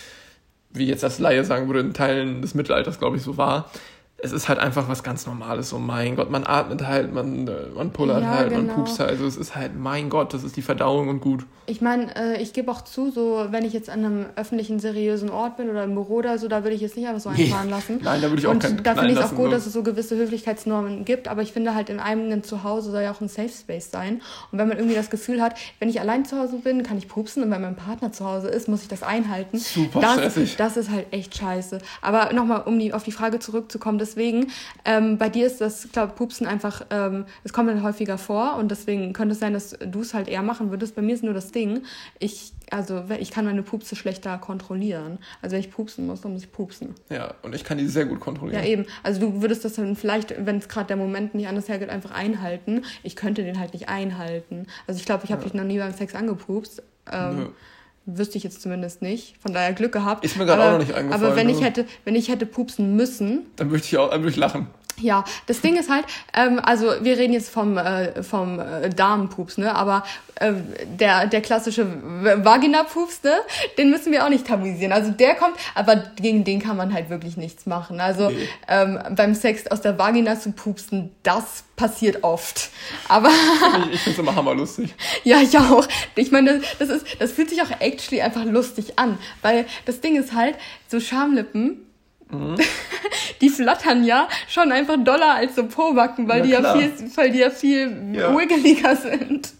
wie 0.72 0.86
jetzt 0.86 1.02
das 1.02 1.18
Laie 1.18 1.44
sagen 1.44 1.66
würde, 1.68 1.80
in 1.80 1.92
Teilen 1.92 2.42
des 2.42 2.54
Mittelalters, 2.54 2.98
glaube 2.98 3.16
ich, 3.16 3.22
so 3.22 3.36
war 3.36 3.70
es 4.24 4.32
ist 4.32 4.48
halt 4.48 4.58
einfach 4.58 4.88
was 4.88 5.02
ganz 5.02 5.26
Normales. 5.26 5.68
So, 5.68 5.78
mein 5.78 6.16
Gott, 6.16 6.30
man 6.30 6.46
atmet 6.46 6.86
halt, 6.86 7.12
man, 7.12 7.46
äh, 7.46 7.66
man 7.74 7.90
pullert 7.90 8.22
ja, 8.22 8.30
halt, 8.30 8.50
genau. 8.50 8.62
man 8.62 8.74
pupst 8.74 8.98
halt. 8.98 9.10
Also 9.10 9.26
es 9.26 9.36
ist 9.36 9.54
halt, 9.54 9.78
mein 9.78 10.08
Gott, 10.08 10.32
das 10.32 10.44
ist 10.44 10.56
die 10.56 10.62
Verdauung 10.62 11.08
und 11.08 11.20
gut. 11.20 11.44
Ich 11.66 11.80
meine, 11.80 12.14
äh, 12.16 12.42
ich 12.42 12.52
gebe 12.52 12.70
auch 12.70 12.82
zu, 12.82 13.10
so 13.10 13.46
wenn 13.50 13.64
ich 13.64 13.72
jetzt 13.72 13.88
an 13.88 14.04
einem 14.04 14.26
öffentlichen, 14.36 14.80
seriösen 14.80 15.30
Ort 15.30 15.56
bin 15.56 15.70
oder 15.70 15.84
im 15.84 15.94
Büro 15.94 16.16
oder 16.16 16.38
so, 16.38 16.48
da 16.48 16.62
würde 16.62 16.74
ich 16.74 16.82
jetzt 16.82 16.96
nicht 16.96 17.06
einfach 17.06 17.20
so 17.20 17.30
einfahren 17.30 17.70
lassen. 17.70 18.00
Nein, 18.02 18.20
da 18.20 18.28
würde 18.28 18.40
ich 18.40 18.46
auch 18.46 18.58
keinen 18.58 18.78
Und 18.78 18.86
da 18.86 18.94
finde 18.94 19.12
ich 19.12 19.18
es 19.18 19.24
auch 19.24 19.34
gut, 19.34 19.46
so. 19.46 19.50
dass 19.50 19.66
es 19.66 19.72
so 19.72 19.82
gewisse 19.82 20.16
Höflichkeitsnormen 20.16 21.04
gibt, 21.04 21.28
aber 21.28 21.42
ich 21.42 21.52
finde 21.52 21.74
halt 21.74 21.88
in 21.88 22.00
einem 22.00 22.42
Zuhause 22.42 22.90
soll 22.90 23.02
ja 23.02 23.12
auch 23.12 23.20
ein 23.20 23.28
Safe 23.28 23.48
Space 23.48 23.90
sein. 23.90 24.20
Und 24.52 24.58
wenn 24.58 24.68
man 24.68 24.76
irgendwie 24.76 24.96
das 24.96 25.10
Gefühl 25.10 25.40
hat, 25.40 25.56
wenn 25.78 25.88
ich 25.88 26.00
allein 26.00 26.24
zu 26.24 26.38
Hause 26.38 26.58
bin, 26.58 26.82
kann 26.82 26.98
ich 26.98 27.08
pupsen 27.08 27.42
und 27.42 27.50
wenn 27.50 27.62
mein 27.62 27.76
Partner 27.76 28.12
zu 28.12 28.24
Hause 28.24 28.48
ist, 28.48 28.68
muss 28.68 28.82
ich 28.82 28.88
das 28.88 29.02
einhalten. 29.02 29.58
Super 29.58 30.00
das, 30.00 30.12
stressig. 30.14 30.56
Das 30.56 30.76
ist 30.76 30.90
halt 30.90 31.06
echt 31.12 31.36
scheiße. 31.36 31.78
Aber 32.02 32.32
nochmal, 32.32 32.62
um 32.66 32.78
die, 32.78 32.92
auf 32.92 33.04
die 33.04 33.12
Frage 33.12 33.38
zurückzukommen, 33.38 33.98
deswegen, 33.98 34.52
ähm, 34.84 35.18
bei 35.18 35.28
dir 35.28 35.46
ist 35.46 35.60
das, 35.60 35.88
glaube 35.92 36.12
Pupsen 36.14 36.46
einfach, 36.46 36.84
ähm, 36.90 37.24
es 37.42 37.52
kommt 37.52 37.70
dann 37.70 37.82
häufiger 37.82 38.18
vor 38.18 38.56
und 38.56 38.70
deswegen 38.70 39.12
könnte 39.12 39.32
es 39.32 39.40
sein, 39.40 39.54
dass 39.54 39.76
du 39.78 40.00
es 40.00 40.12
halt 40.12 40.28
eher 40.28 40.42
machen 40.42 40.70
würdest. 40.70 40.94
Bei 40.94 41.02
mir 41.02 41.14
ist 41.14 41.24
nur 41.24 41.34
das 41.34 41.53
Ding, 41.54 41.82
ich, 42.18 42.52
also 42.70 43.04
ich 43.18 43.30
kann 43.30 43.44
meine 43.44 43.62
Pupse 43.62 43.96
schlechter 43.96 44.36
kontrollieren. 44.38 45.18
Also 45.42 45.54
wenn 45.54 45.60
ich 45.60 45.70
pupsen 45.70 46.06
muss, 46.06 46.20
dann 46.20 46.32
muss 46.32 46.42
ich 46.42 46.52
pupsen. 46.52 46.94
Ja, 47.10 47.34
und 47.42 47.54
ich 47.54 47.64
kann 47.64 47.78
die 47.78 47.86
sehr 47.86 48.06
gut 48.06 48.20
kontrollieren. 48.20 48.62
Ja, 48.62 48.68
eben. 48.68 48.86
Also 49.02 49.20
du 49.20 49.42
würdest 49.42 49.64
das 49.64 49.74
dann 49.74 49.96
vielleicht, 49.96 50.34
wenn 50.46 50.58
es 50.58 50.68
gerade 50.68 50.88
der 50.88 50.96
Moment 50.96 51.34
nicht 51.34 51.48
anders 51.48 51.68
hergeht, 51.68 51.90
einfach 51.90 52.10
einhalten. 52.10 52.84
Ich 53.02 53.16
könnte 53.16 53.44
den 53.44 53.58
halt 53.58 53.72
nicht 53.72 53.88
einhalten. 53.88 54.66
Also 54.86 54.98
ich 54.98 55.06
glaube, 55.06 55.24
ich 55.24 55.32
habe 55.32 55.42
ja. 55.42 55.48
dich 55.48 55.54
noch 55.54 55.64
nie 55.64 55.78
beim 55.78 55.92
Sex 55.92 56.14
angepupst. 56.14 56.82
Ähm, 57.10 57.36
Nö. 57.36 57.46
Wüsste 58.06 58.36
ich 58.36 58.44
jetzt 58.44 58.60
zumindest 58.60 59.00
nicht. 59.00 59.36
Von 59.40 59.54
daher 59.54 59.72
Glück 59.72 59.92
gehabt. 59.92 60.24
Ist 60.24 60.36
mir 60.36 60.44
gerade 60.44 60.62
auch 60.62 60.72
noch 60.72 60.78
nicht 60.78 60.92
eingefallen. 60.92 61.24
Aber 61.24 61.36
wenn 61.36 61.48
ich 61.48 61.62
hätte, 61.62 61.86
wenn 62.04 62.14
ich 62.14 62.28
hätte 62.28 62.44
pupsen 62.44 62.96
müssen. 62.96 63.46
Dann 63.56 63.70
würde 63.70 63.82
ich 63.82 63.96
auch, 63.96 64.10
dann 64.10 64.20
würde 64.20 64.30
ich 64.30 64.36
lachen. 64.36 64.66
Ja, 65.00 65.24
das 65.46 65.60
Ding 65.60 65.76
ist 65.76 65.90
halt, 65.90 66.04
ähm, 66.34 66.60
also 66.62 66.86
wir 67.00 67.18
reden 67.18 67.32
jetzt 67.32 67.50
vom, 67.50 67.76
äh, 67.78 68.22
vom 68.22 68.60
äh, 68.60 68.90
Damenpups, 68.90 69.58
ne? 69.58 69.74
Aber 69.74 70.04
äh, 70.36 70.52
der, 70.84 71.26
der 71.26 71.40
klassische 71.40 71.86
Vagina-Pups, 71.86 73.22
ne? 73.22 73.34
Den 73.78 73.90
müssen 73.90 74.12
wir 74.12 74.24
auch 74.24 74.28
nicht 74.28 74.46
tabuisieren. 74.46 74.92
Also 74.92 75.10
der 75.10 75.34
kommt, 75.34 75.56
aber 75.74 75.96
gegen 75.96 76.44
den 76.44 76.60
kann 76.60 76.76
man 76.76 76.92
halt 76.92 77.10
wirklich 77.10 77.36
nichts 77.36 77.66
machen. 77.66 78.00
Also 78.00 78.30
nee. 78.30 78.48
ähm, 78.68 78.98
beim 79.16 79.34
Sex 79.34 79.66
aus 79.66 79.80
der 79.80 79.98
Vagina 79.98 80.38
zu 80.38 80.52
pupsen, 80.52 81.10
das 81.22 81.64
passiert 81.76 82.22
oft. 82.22 82.70
Aber. 83.08 83.30
ich 83.88 83.94
ich 83.94 84.00
finde 84.00 84.10
es 84.10 84.18
immer 84.18 84.34
hammerlustig. 84.34 84.94
ja, 85.24 85.40
ich 85.40 85.56
auch. 85.58 85.86
Ich 86.14 86.30
meine, 86.30 86.60
das, 86.78 86.88
ist, 86.88 87.06
das 87.18 87.32
fühlt 87.32 87.50
sich 87.50 87.62
auch 87.62 87.80
actually 87.80 88.22
einfach 88.22 88.44
lustig 88.44 88.98
an. 88.98 89.18
Weil 89.42 89.66
das 89.86 90.00
Ding 90.00 90.16
ist 90.16 90.34
halt, 90.34 90.56
so 90.88 91.00
Schamlippen 91.00 91.83
Mhm. 92.30 92.56
Die 93.40 93.48
flattern 93.50 94.04
ja 94.04 94.28
schon 94.48 94.72
einfach 94.72 94.96
doller 95.02 95.34
als 95.34 95.56
so 95.56 95.66
Pobacken, 95.66 96.28
weil, 96.28 96.46
ja, 96.46 96.60
die, 96.60 96.62
ja 96.62 96.74
viel, 96.74 97.10
weil 97.16 97.30
die 97.30 97.38
ja 97.38 97.50
viel 97.50 98.14
ja. 98.14 98.32
sind. 98.96 99.52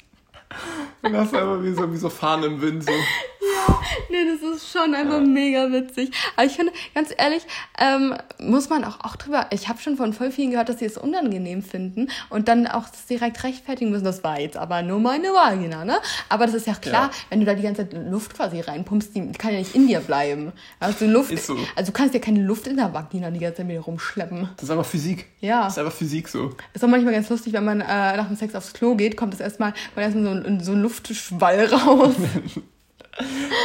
Das 1.12 1.28
ist 1.28 1.34
einfach 1.34 1.62
wie 1.62 1.72
so, 1.72 1.92
wie 1.92 1.96
so 1.96 2.08
Fahnen 2.08 2.54
im 2.54 2.62
Wind. 2.62 2.84
So. 2.84 2.90
Ja, 2.90 3.80
nee, 4.10 4.24
das 4.24 4.56
ist 4.56 4.72
schon 4.72 4.94
einfach 4.94 5.20
ja. 5.20 5.26
mega 5.26 5.70
witzig. 5.70 6.10
Aber 6.36 6.46
ich 6.46 6.52
finde, 6.52 6.72
ganz 6.94 7.10
ehrlich, 7.16 7.42
ähm, 7.78 8.14
muss 8.38 8.70
man 8.70 8.84
auch, 8.84 9.00
auch 9.00 9.16
drüber, 9.16 9.46
ich 9.50 9.68
habe 9.68 9.80
schon 9.80 9.96
von 9.96 10.12
voll 10.12 10.30
vielen 10.30 10.50
gehört, 10.50 10.68
dass 10.68 10.78
sie 10.78 10.86
es 10.86 10.96
unangenehm 10.96 11.62
finden 11.62 12.08
und 12.30 12.48
dann 12.48 12.66
auch 12.66 12.86
direkt 13.08 13.44
rechtfertigen 13.44 13.90
müssen. 13.90 14.04
Das 14.04 14.24
war 14.24 14.40
jetzt 14.40 14.56
aber 14.56 14.82
nur 14.82 14.98
meine 14.98 15.28
Vagina, 15.28 15.84
ne? 15.84 15.98
Aber 16.28 16.46
das 16.46 16.54
ist 16.54 16.66
ja 16.66 16.74
klar, 16.74 17.10
ja. 17.10 17.10
wenn 17.30 17.40
du 17.40 17.46
da 17.46 17.54
die 17.54 17.62
ganze 17.62 17.88
Zeit 17.88 18.10
Luft 18.10 18.34
quasi 18.34 18.60
reinpumpst, 18.60 19.14
die 19.14 19.32
kann 19.32 19.52
ja 19.52 19.58
nicht 19.58 19.74
in 19.74 19.86
dir 19.86 20.00
bleiben. 20.00 20.52
Also 20.80 21.06
Luft, 21.06 21.38
so. 21.38 21.56
also 21.76 21.92
du 21.92 21.96
kannst 21.96 22.14
ja 22.14 22.20
keine 22.20 22.42
Luft 22.42 22.66
in 22.66 22.76
der 22.76 22.92
Vagina 22.94 23.30
die 23.30 23.40
ganze 23.40 23.58
Zeit 23.58 23.66
mit 23.66 23.86
rumschleppen. 23.86 24.48
Das 24.56 24.64
ist 24.64 24.70
einfach 24.70 24.86
Physik. 24.86 25.26
Ja. 25.40 25.64
Das 25.64 25.74
ist 25.74 25.78
einfach 25.78 25.92
Physik 25.92 26.28
so. 26.28 26.50
Ist 26.72 26.82
auch 26.82 26.88
manchmal 26.88 27.12
ganz 27.12 27.28
lustig, 27.28 27.52
wenn 27.52 27.64
man 27.64 27.80
äh, 27.80 28.16
nach 28.16 28.26
dem 28.26 28.36
Sex 28.36 28.54
aufs 28.54 28.72
Klo 28.72 28.94
geht, 28.94 29.16
kommt 29.16 29.34
das 29.34 29.40
erstmal, 29.40 29.74
erstmal 29.96 30.42
so 30.42 30.64
so 30.64 30.72
ein 30.72 30.82
Luftschwall 30.94 31.66
raus. 31.66 32.14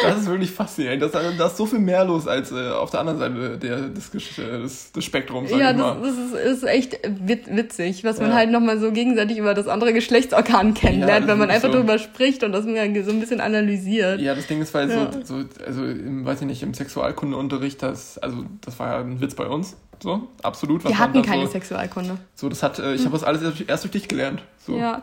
Das 0.04 0.20
ist 0.20 0.28
wirklich 0.28 0.52
faszinierend. 0.52 1.02
Da 1.02 1.08
ist, 1.08 1.40
ist 1.40 1.58
so 1.58 1.66
viel 1.66 1.80
mehr 1.80 2.06
los 2.06 2.28
als 2.28 2.52
äh, 2.52 2.70
auf 2.70 2.92
der 2.92 3.00
anderen 3.00 3.18
Seite 3.18 3.58
der, 3.58 3.90
des, 3.90 4.12
des, 4.12 4.92
des 4.92 5.04
Spektrums. 5.04 5.50
ja, 5.50 5.74
das, 5.74 5.98
das 6.04 6.18
ist, 6.18 6.34
ist, 6.34 6.64
echt 6.66 7.00
witzig, 7.04 8.04
was 8.04 8.20
man 8.20 8.36
halt 8.36 8.52
nochmal 8.52 8.80
so 8.80 8.92
gegenseitig 8.92 9.40
über 9.40 9.56
das 9.56 9.68
andere 9.68 9.92
Geschlechtsorgan 9.92 10.76
kennenlernt, 10.76 11.26
ja, 11.26 11.32
wenn 11.32 11.40
man 11.40 11.50
einfach 11.50 11.72
so. 11.72 11.80
drüber 11.80 11.98
spricht 11.98 12.44
und 12.44 12.52
das 12.52 12.64
so 12.66 12.70
ein 12.70 13.20
bisschen 13.20 13.42
analysiert. 13.42 14.22
Ja, 14.22 14.36
das 14.36 14.46
Ding 14.46 14.62
ist, 14.62 14.72
weil 14.76 14.88
ja. 14.88 15.12
so, 15.24 15.40
so, 15.40 15.46
also 15.66 15.84
im, 15.84 16.26
weiß 16.26 16.42
ich 16.42 16.48
nicht, 16.48 16.62
im 16.62 16.76
Sexualkundeunterricht, 16.76 17.82
das, 17.82 18.20
also 18.20 18.46
das 18.62 18.78
war 18.78 18.90
ja 18.90 19.00
ein 19.00 19.20
Witz 19.20 19.34
bei 19.34 19.48
uns. 19.48 19.76
So, 20.02 20.28
absolut. 20.44 20.86
Wir 20.86 20.98
hatten 20.98 21.22
keine 21.24 21.46
so, 21.46 21.54
Sexualkunde. 21.54 22.18
So, 22.34 22.48
das 22.48 22.64
hat, 22.64 22.80
äh, 22.80 22.94
ich 22.94 23.00
hm. 23.00 23.08
habe 23.08 23.18
das 23.18 23.24
alles 23.26 23.62
erst 23.68 23.84
durch 23.84 23.92
dich 23.92 24.08
gelernt. 24.08 24.44
So. 24.66 24.78
Ja, 24.78 25.02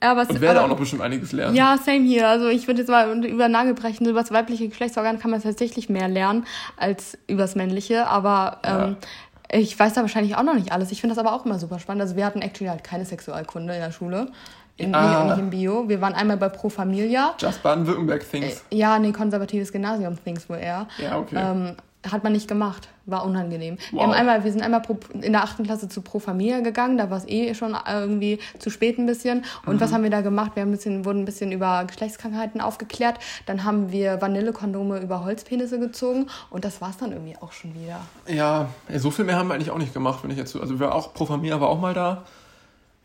aber 0.00 0.22
und 0.22 0.40
werde 0.40 0.58
aber, 0.58 0.66
auch 0.66 0.70
noch 0.70 0.78
bestimmt 0.78 1.02
einiges 1.02 1.32
lernen. 1.32 1.56
Ja, 1.56 1.78
same 1.78 2.04
hier. 2.04 2.28
Also 2.28 2.48
ich 2.48 2.66
würde 2.66 2.80
jetzt 2.80 2.88
mal 2.88 3.24
über 3.24 3.48
Nagel 3.48 3.74
brechen. 3.74 4.06
Über 4.06 4.20
das 4.20 4.30
weibliche 4.30 4.68
Geschlechtsorgan 4.68 5.18
kann 5.18 5.30
man 5.30 5.42
tatsächlich 5.42 5.88
mehr 5.88 6.08
lernen 6.08 6.46
als 6.76 7.16
über 7.26 7.42
das 7.42 7.54
männliche. 7.54 8.06
Aber 8.06 8.60
ähm, 8.62 8.96
ja. 9.52 9.58
ich 9.58 9.78
weiß 9.78 9.94
da 9.94 10.02
wahrscheinlich 10.02 10.36
auch 10.36 10.42
noch 10.42 10.54
nicht 10.54 10.72
alles. 10.72 10.92
Ich 10.92 11.00
finde 11.00 11.14
das 11.14 11.24
aber 11.24 11.34
auch 11.34 11.46
immer 11.46 11.58
super 11.58 11.78
spannend. 11.78 12.02
Also 12.02 12.16
wir 12.16 12.26
hatten 12.26 12.42
actually 12.42 12.68
halt 12.68 12.84
keine 12.84 13.04
Sexualkunde 13.04 13.74
in 13.74 13.80
der 13.80 13.92
Schule. 13.92 14.28
In, 14.78 14.94
ah. 14.94 15.24
nicht 15.24 15.38
im 15.38 15.48
Bio. 15.48 15.88
Wir 15.88 16.02
waren 16.02 16.12
einmal 16.12 16.36
bei 16.36 16.50
Pro 16.50 16.68
Familia. 16.68 17.34
Just 17.38 17.62
Baden-Württemberg 17.62 18.30
Things. 18.30 18.62
Äh, 18.70 18.76
ja, 18.76 18.98
nee, 18.98 19.12
konservatives 19.12 19.72
Gymnasium 19.72 20.22
Things 20.22 20.50
wohl 20.50 20.58
eher. 20.58 20.86
Ja, 20.98 21.18
okay. 21.18 21.36
Ähm, 21.38 21.76
hat 22.10 22.24
man 22.24 22.32
nicht 22.32 22.48
gemacht. 22.48 22.88
War 23.04 23.24
unangenehm. 23.24 23.78
Wow. 23.90 23.92
Wir, 23.92 24.02
haben 24.02 24.12
einmal, 24.12 24.44
wir 24.44 24.52
sind 24.52 24.62
einmal 24.62 24.80
pro, 24.80 24.98
in 25.12 25.32
der 25.32 25.42
achten 25.42 25.64
Klasse 25.64 25.88
zu 25.88 26.02
Pro 26.02 26.18
Familia 26.18 26.60
gegangen. 26.60 26.98
Da 26.98 27.10
war 27.10 27.18
es 27.18 27.28
eh 27.28 27.54
schon 27.54 27.76
irgendwie 27.88 28.38
zu 28.58 28.70
spät 28.70 28.98
ein 28.98 29.06
bisschen. 29.06 29.44
Und 29.64 29.76
mhm. 29.76 29.80
was 29.80 29.92
haben 29.92 30.02
wir 30.02 30.10
da 30.10 30.20
gemacht? 30.20 30.52
Wir 30.54 30.62
haben 30.62 30.70
ein 30.70 30.76
bisschen, 30.76 31.04
wurden 31.04 31.22
ein 31.22 31.24
bisschen 31.24 31.52
über 31.52 31.84
Geschlechtskrankheiten 31.84 32.60
aufgeklärt. 32.60 33.18
Dann 33.46 33.64
haben 33.64 33.92
wir 33.92 34.20
Vanillekondome 34.20 34.98
über 34.98 35.24
Holzpenisse 35.24 35.78
gezogen. 35.78 36.26
Und 36.50 36.64
das 36.64 36.80
war 36.80 36.90
es 36.90 36.96
dann 36.96 37.12
irgendwie 37.12 37.36
auch 37.40 37.52
schon 37.52 37.74
wieder. 37.74 38.00
Ja, 38.26 38.68
so 38.96 39.10
viel 39.10 39.24
mehr 39.24 39.36
haben 39.36 39.48
wir 39.48 39.54
eigentlich 39.54 39.70
auch 39.70 39.78
nicht 39.78 39.94
gemacht, 39.94 40.20
wenn 40.22 40.30
ich 40.30 40.38
jetzt 40.38 40.52
so. 40.52 40.60
Also 40.60 40.80
wir 40.80 40.94
auch, 40.94 41.14
Pro 41.14 41.26
Familia 41.26 41.60
war 41.60 41.68
auch 41.68 41.80
mal 41.80 41.94
da. 41.94 42.24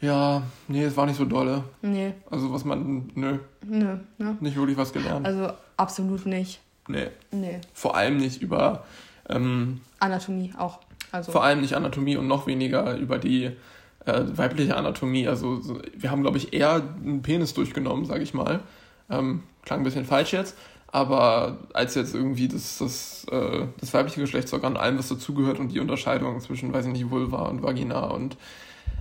Ja, 0.01 0.41
nee, 0.67 0.83
es 0.83 0.97
war 0.97 1.05
nicht 1.05 1.17
so 1.17 1.25
dolle. 1.25 1.63
Nee. 1.83 2.13
Also 2.31 2.51
was 2.51 2.65
man, 2.65 3.11
nö. 3.13 3.37
Nö, 3.63 3.97
ne? 4.17 4.37
Nicht 4.39 4.57
wirklich 4.57 4.77
was 4.77 4.91
gelernt. 4.91 5.27
Also 5.27 5.51
absolut 5.77 6.25
nicht. 6.25 6.59
Nee. 6.91 7.07
Nee. 7.31 7.61
Vor 7.73 7.95
allem 7.95 8.17
nicht 8.17 8.41
über 8.41 8.85
ähm, 9.29 9.81
Anatomie 9.99 10.53
auch. 10.57 10.79
Also. 11.11 11.31
Vor 11.31 11.43
allem 11.43 11.61
nicht 11.61 11.73
Anatomie 11.73 12.17
und 12.17 12.27
noch 12.27 12.47
weniger 12.47 12.95
über 12.95 13.17
die 13.17 13.51
äh, 14.05 14.23
weibliche 14.33 14.77
Anatomie. 14.77 15.27
Also 15.27 15.61
so, 15.61 15.81
wir 15.95 16.11
haben, 16.11 16.21
glaube 16.21 16.37
ich, 16.37 16.53
eher 16.53 16.81
einen 17.03 17.21
Penis 17.21 17.53
durchgenommen, 17.53 18.05
sage 18.05 18.23
ich 18.23 18.33
mal. 18.33 18.61
Ähm, 19.09 19.43
klang 19.63 19.81
ein 19.81 19.83
bisschen 19.83 20.05
falsch 20.05 20.33
jetzt, 20.33 20.57
aber 20.87 21.57
als 21.73 21.95
jetzt 21.95 22.15
irgendwie 22.15 22.47
das, 22.47 22.77
das, 22.77 23.25
äh, 23.29 23.65
das 23.79 23.93
weibliche 23.93 24.21
Geschlechtsorgan, 24.21 24.77
allem, 24.77 24.97
was 24.97 25.09
dazugehört 25.09 25.59
und 25.59 25.69
die 25.69 25.79
Unterscheidung 25.79 26.39
zwischen, 26.39 26.73
weiß 26.73 26.85
ich 26.85 26.93
nicht, 26.93 27.09
Vulva 27.09 27.47
und 27.49 27.61
Vagina 27.61 28.05
und 28.05 28.37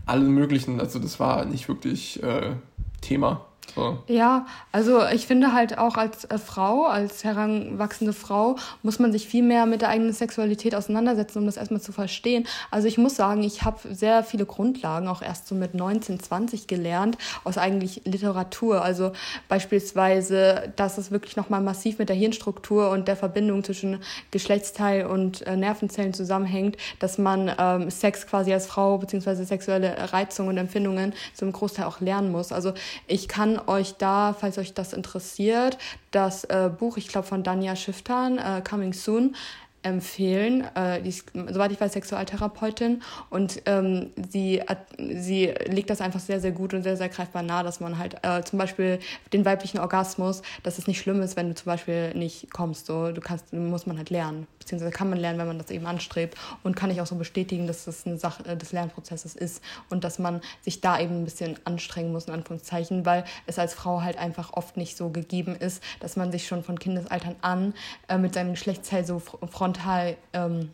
allen 0.07 0.33
möglichen, 0.33 0.81
also 0.81 0.99
das 0.99 1.21
war 1.21 1.45
nicht 1.45 1.69
wirklich 1.69 2.23
äh, 2.23 2.55
Thema. 3.01 3.47
So. 3.75 3.99
Ja, 4.07 4.47
also 4.73 5.07
ich 5.07 5.27
finde 5.27 5.53
halt 5.53 5.79
auch 5.79 5.97
als 5.97 6.25
äh, 6.25 6.39
Frau, 6.39 6.87
als 6.87 7.25
heranwachsende 7.25 8.13
Frau, 8.13 8.57
muss 8.83 8.99
man 8.99 9.13
sich 9.13 9.29
viel 9.29 9.43
mehr 9.43 9.67
mit 9.67 9.81
der 9.81 9.91
eigenen 9.91 10.13
Sexualität 10.13 10.75
auseinandersetzen, 10.75 11.39
um 11.39 11.47
das 11.47 11.57
erstmal 11.57 11.81
zu 11.81 11.93
verstehen. 11.93 12.47
Also 12.71 12.89
ich 12.89 12.99
muss 12.99 13.17
sagen, 13.17 13.43
ich 13.43 13.63
habe 13.63 13.79
sehr 13.95 14.25
viele 14.25 14.47
Grundlagen 14.47 15.09
auch 15.09 15.23
erst 15.23 15.47
so 15.47 15.55
mit 15.55 15.75
19, 15.75 16.21
20 16.21 16.67
gelernt 16.67 17.19
aus 17.45 17.59
eigentlich 17.59 18.03
Literatur. 18.05 18.83
Also 18.83 19.13
beispielsweise, 19.49 20.73
dass 20.77 20.99
es 20.99 21.11
wirklich 21.11 21.37
nochmal 21.37 21.61
massiv 21.61 21.99
mit 21.99 22.09
der 22.09 22.17
Hirnstruktur 22.17 22.91
und 22.91 23.09
der 23.09 23.17
Verbindung 23.17 23.63
zwischen 23.65 24.01
Geschlechtsteil 24.31 25.07
und 25.07 25.47
äh, 25.47 25.57
Nervenzellen 25.57 26.13
zusammenhängt, 26.13 26.77
dass 26.99 27.19
man 27.19 27.53
ähm, 27.59 27.91
Sex 27.91 28.27
quasi 28.27 28.53
als 28.53 28.67
Frau 28.67 28.99
beziehungsweise 28.99 29.45
sexuelle 29.45 30.13
Reizungen 30.13 30.51
und 30.51 30.59
Empfindungen 30.59 31.15
zum 31.35 31.53
Großteil 31.53 31.85
auch 31.85 32.01
lernen 32.01 32.33
muss. 32.33 32.53
Also 32.53 32.73
ich 33.07 33.29
kann 33.29 33.50
euch 33.59 33.95
da, 33.97 34.35
falls 34.39 34.59
euch 34.59 34.75
das 34.75 34.93
interessiert, 34.93 35.79
das 36.11 36.45
äh, 36.45 36.71
Buch, 36.77 36.97
ich 36.97 37.09
glaube 37.09 37.27
von 37.27 37.43
Danja 37.43 37.77
Schifftan, 37.77 38.39
äh, 38.39 38.63
Coming 38.63 38.93
Soon, 38.93 39.35
empfehlen. 39.83 40.65
Äh, 40.75 41.03
die 41.03 41.09
ist, 41.09 41.27
soweit 41.33 41.73
ich 41.73 41.81
weiß, 41.81 41.93
Sexualtherapeutin 41.93 43.03
und 43.31 43.63
ähm, 43.67 44.11
sie, 44.31 44.63
sie 44.99 45.47
legt 45.67 45.91
das 45.91 46.01
einfach 46.01 46.21
sehr, 46.21 46.41
sehr 46.41 46.53
gut 46.53 46.75
und 46.75 46.83
sehr, 46.83 46.97
sehr 46.97 47.09
greifbar 47.09 47.43
nahe, 47.43 47.65
dass 47.65 47.81
man 47.81 47.99
halt 47.99 48.17
äh, 48.23 48.43
zum 48.43 48.59
Beispiel 48.59 48.99
den 49.33 49.45
weiblichen 49.45 49.79
Orgasmus, 49.79 50.43
dass 50.63 50.79
es 50.79 50.87
nicht 50.87 51.01
schlimm 51.01 51.23
ist, 51.23 51.37
wenn 51.37 51.49
du 51.49 51.55
zum 51.55 51.67
Beispiel 51.67 52.13
nicht 52.15 52.53
kommst. 52.53 52.87
So, 52.87 53.13
du 53.13 53.21
kannst, 53.21 53.53
muss 53.53 53.87
man 53.87 53.97
halt 53.97 54.11
lernen, 54.11 54.47
beziehungsweise 54.71 54.97
kann 54.97 55.11
man 55.11 55.19
lernen, 55.19 55.39
wenn 55.41 55.49
man 55.49 55.59
das 55.59 55.71
eben 55.71 55.87
anstrebt 55.87 56.39
und 56.63 56.77
kann 56.77 56.91
ich 56.91 57.01
auch 57.01 57.07
so 57.07 57.17
bestätigen, 57.17 57.67
dass 57.67 57.85
das 57.85 58.07
eine 58.07 58.19
Sache 58.19 58.45
äh, 58.45 58.57
des 58.57 58.71
Lernprozesses 58.71 59.35
ist 59.35 59.63
und 59.89 60.05
dass 60.05 60.19
man 60.19 60.41
sich 60.61 60.81
da 60.81 61.01
eben 61.01 61.17
ein 61.17 61.25
bisschen 61.25 61.59
anstrengen 61.65 62.13
muss, 62.13 62.27
in 62.27 62.35
Anführungszeichen, 62.35 63.05
weil 63.05 63.25
es 63.47 63.59
als 63.59 63.75
Frau 63.75 64.03
halt 64.03 64.17
einfach 64.17 64.53
oft 64.53 64.77
nicht 64.77 64.97
so 64.97 65.11
gegeben 65.11 65.57
ist, 65.57 65.83
dass 65.99 66.17
man 66.17 66.31
sich 66.31 66.47
schon 66.47 66.63
von 66.63 66.79
Kindesaltern 66.79 67.35
an 67.41 67.75
äh, 68.09 68.17
mit 68.17 68.35
seinem 68.35 68.53
Geschlechtsteil 68.53 69.05
so 69.05 69.19
frontal 69.19 70.17
ähm, 70.33 70.71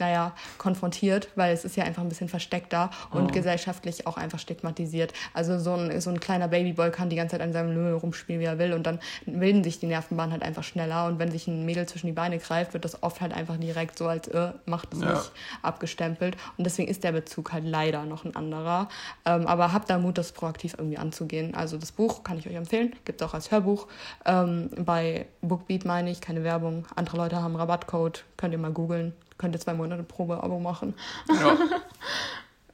naja, 0.00 0.34
konfrontiert, 0.58 1.28
weil 1.36 1.52
es 1.52 1.64
ist 1.64 1.76
ja 1.76 1.84
einfach 1.84 2.02
ein 2.02 2.08
bisschen 2.08 2.28
versteckter 2.28 2.90
und 3.10 3.24
oh. 3.24 3.32
gesellschaftlich 3.32 4.06
auch 4.06 4.16
einfach 4.16 4.38
stigmatisiert. 4.38 5.12
Also 5.34 5.58
so 5.58 5.74
ein, 5.74 6.00
so 6.00 6.10
ein 6.10 6.18
kleiner 6.20 6.48
Babyboy 6.48 6.90
kann 6.90 7.10
die 7.10 7.16
ganze 7.16 7.32
Zeit 7.32 7.42
an 7.42 7.52
seinem 7.52 7.74
Löwe 7.74 7.94
rumspielen, 7.94 8.40
wie 8.40 8.46
er 8.46 8.58
will 8.58 8.72
und 8.72 8.84
dann 8.84 8.98
bilden 9.26 9.62
sich 9.62 9.78
die 9.78 9.86
Nervenbahnen 9.86 10.32
halt 10.32 10.42
einfach 10.42 10.64
schneller 10.64 11.06
und 11.06 11.18
wenn 11.18 11.30
sich 11.30 11.46
ein 11.46 11.64
Mädel 11.64 11.86
zwischen 11.86 12.06
die 12.06 12.12
Beine 12.12 12.38
greift, 12.38 12.72
wird 12.72 12.84
das 12.84 13.02
oft 13.02 13.20
halt 13.20 13.32
einfach 13.32 13.56
direkt 13.56 13.98
so 13.98 14.08
als 14.08 14.28
äh, 14.28 14.52
macht 14.66 14.92
es 14.94 15.00
ja. 15.00 15.12
nicht 15.12 15.32
abgestempelt 15.62 16.36
und 16.56 16.64
deswegen 16.64 16.88
ist 16.88 17.04
der 17.04 17.12
Bezug 17.12 17.52
halt 17.52 17.64
leider 17.64 18.04
noch 18.04 18.24
ein 18.24 18.34
anderer. 18.34 18.88
Ähm, 19.24 19.46
aber 19.46 19.72
habt 19.72 19.90
da 19.90 19.98
Mut, 19.98 20.18
das 20.18 20.32
proaktiv 20.32 20.74
irgendwie 20.78 20.98
anzugehen. 20.98 21.54
Also 21.54 21.76
das 21.76 21.92
Buch 21.92 22.24
kann 22.24 22.38
ich 22.38 22.48
euch 22.48 22.54
empfehlen, 22.54 22.94
gibt 23.04 23.20
es 23.20 23.28
auch 23.28 23.34
als 23.34 23.50
Hörbuch 23.50 23.86
ähm, 24.24 24.70
bei 24.76 25.26
Bookbeat 25.42 25.84
meine 25.84 26.10
ich, 26.10 26.20
keine 26.20 26.44
Werbung. 26.44 26.86
Andere 26.96 27.18
Leute 27.18 27.42
haben 27.42 27.56
Rabattcode, 27.56 28.24
könnt 28.36 28.52
ihr 28.52 28.58
mal 28.58 28.72
googeln 28.72 29.12
könnt 29.40 29.54
ihr 29.54 29.60
zwei 29.60 29.74
Monate 29.74 30.02
Probeabo 30.02 30.60
machen. 30.60 30.94
Ja. 31.28 31.56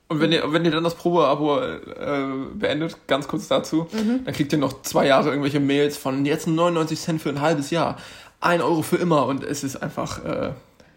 Und 0.09 0.21
wenn 0.21 0.31
ihr, 0.31 0.53
wenn 0.53 0.65
ihr 0.65 0.71
dann 0.71 0.85
das 0.85 0.95
Probeabo 0.95 1.61
äh, 1.61 1.79
beendet, 2.55 2.97
ganz 3.09 3.27
kurz 3.27 3.49
dazu, 3.49 3.89
mhm. 3.93 4.25
dann 4.25 4.35
kriegt 4.35 4.53
ihr 4.53 4.59
noch 4.59 4.83
zwei 4.83 5.07
Jahre 5.07 5.31
irgendwelche 5.31 5.59
Mails 5.59 5.97
von 5.97 6.25
jetzt 6.25 6.47
99 6.47 7.01
Cent 7.01 7.23
für 7.23 7.29
ein 7.29 7.41
halbes 7.41 7.71
Jahr, 7.71 7.97
ein 8.41 8.61
Euro 8.61 8.83
für 8.83 8.97
immer 8.97 9.27
und 9.27 9.43
es 9.43 9.65
ist 9.65 9.77
einfach, 9.77 10.25
äh, 10.25 10.53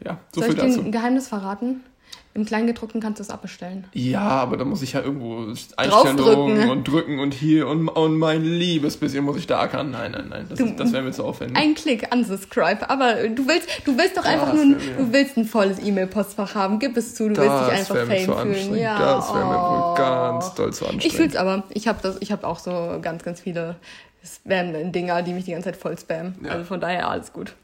ja, 0.05 0.20
so 0.32 0.41
Soll 0.41 0.51
viel 0.51 0.59
ich 0.59 0.76
dazu. 0.76 0.82
ein 0.82 0.91
Geheimnis 0.91 1.28
verraten? 1.28 1.84
Im 2.36 2.45
Kleingedruckten 2.45 3.01
kannst 3.01 3.19
du 3.19 3.23
es 3.23 3.32
abbestellen. 3.32 3.88
Ja, 3.91 4.21
aber 4.21 4.55
da 4.55 4.63
muss 4.63 4.84
ich 4.84 4.93
ja 4.93 5.01
irgendwo 5.01 5.51
Einstellungen 5.77 6.69
und 6.69 6.88
drücken 6.88 7.19
und 7.19 7.34
hier 7.34 7.67
und, 7.67 7.88
und 7.89 8.17
mein 8.17 8.43
liebes 8.43 8.97
bisschen 8.97 9.25
muss 9.25 9.36
ich 9.36 9.47
da 9.47 9.59
ackern. 9.59 9.89
Nein, 9.89 10.11
nein, 10.11 10.27
nein, 10.30 10.45
das, 10.47 10.59
das 10.75 10.93
wäre 10.93 11.01
mir 11.01 11.11
zu 11.11 11.25
aufwendig. 11.25 11.57
Ein 11.57 11.73
Klick, 11.73 12.07
unsubscribe. 12.13 12.88
Aber 12.89 13.15
du 13.27 13.47
willst, 13.47 13.67
du 13.84 13.97
willst 13.97 14.15
doch 14.15 14.25
einfach 14.25 14.53
nur, 14.53 14.63
du 14.63 15.11
willst 15.11 15.38
ein 15.38 15.45
volles 15.45 15.80
E-Mail-Postfach 15.80 16.53
haben. 16.53 16.77
Gib 16.77 16.95
es 16.97 17.15
zu, 17.15 17.30
du 17.30 17.34
das 17.34 17.45
willst 17.45 17.65
dich 17.65 17.80
einfach 17.80 18.36
fame 18.36 18.53
fühlen. 18.53 18.77
Ja, 18.77 18.99
das 18.99 19.34
wäre 19.34 19.45
mir 19.45 19.55
wohl 19.55 19.91
oh. 19.91 19.95
ganz 19.95 20.53
doll 20.53 20.71
zu 20.71 20.86
anstrengend. 20.86 21.05
Ich 21.05 21.15
fühl's 21.15 21.36
aber. 21.36 21.63
Ich 21.73 21.88
habe 21.88 21.99
hab 22.13 22.43
auch 22.43 22.59
so 22.59 22.99
ganz, 23.01 23.23
ganz 23.23 23.41
viele 23.41 23.75
Spam-Dinger, 24.23 25.23
die 25.23 25.34
mich 25.34 25.45
die 25.45 25.51
ganze 25.51 25.71
Zeit 25.71 25.77
voll 25.77 25.97
spammen. 25.97 26.36
Ja. 26.43 26.51
Also 26.51 26.65
von 26.65 26.80
daher 26.80 27.09
alles 27.09 27.34
gut. 27.34 27.55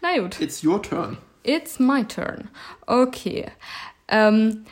Na 0.00 0.18
gut. 0.18 0.40
It's 0.40 0.64
your 0.64 0.82
turn. 0.82 1.18
It's 1.42 1.78
my 1.78 2.04
turn. 2.04 2.48
Okay. 2.86 3.46
Ähm, 4.08 4.64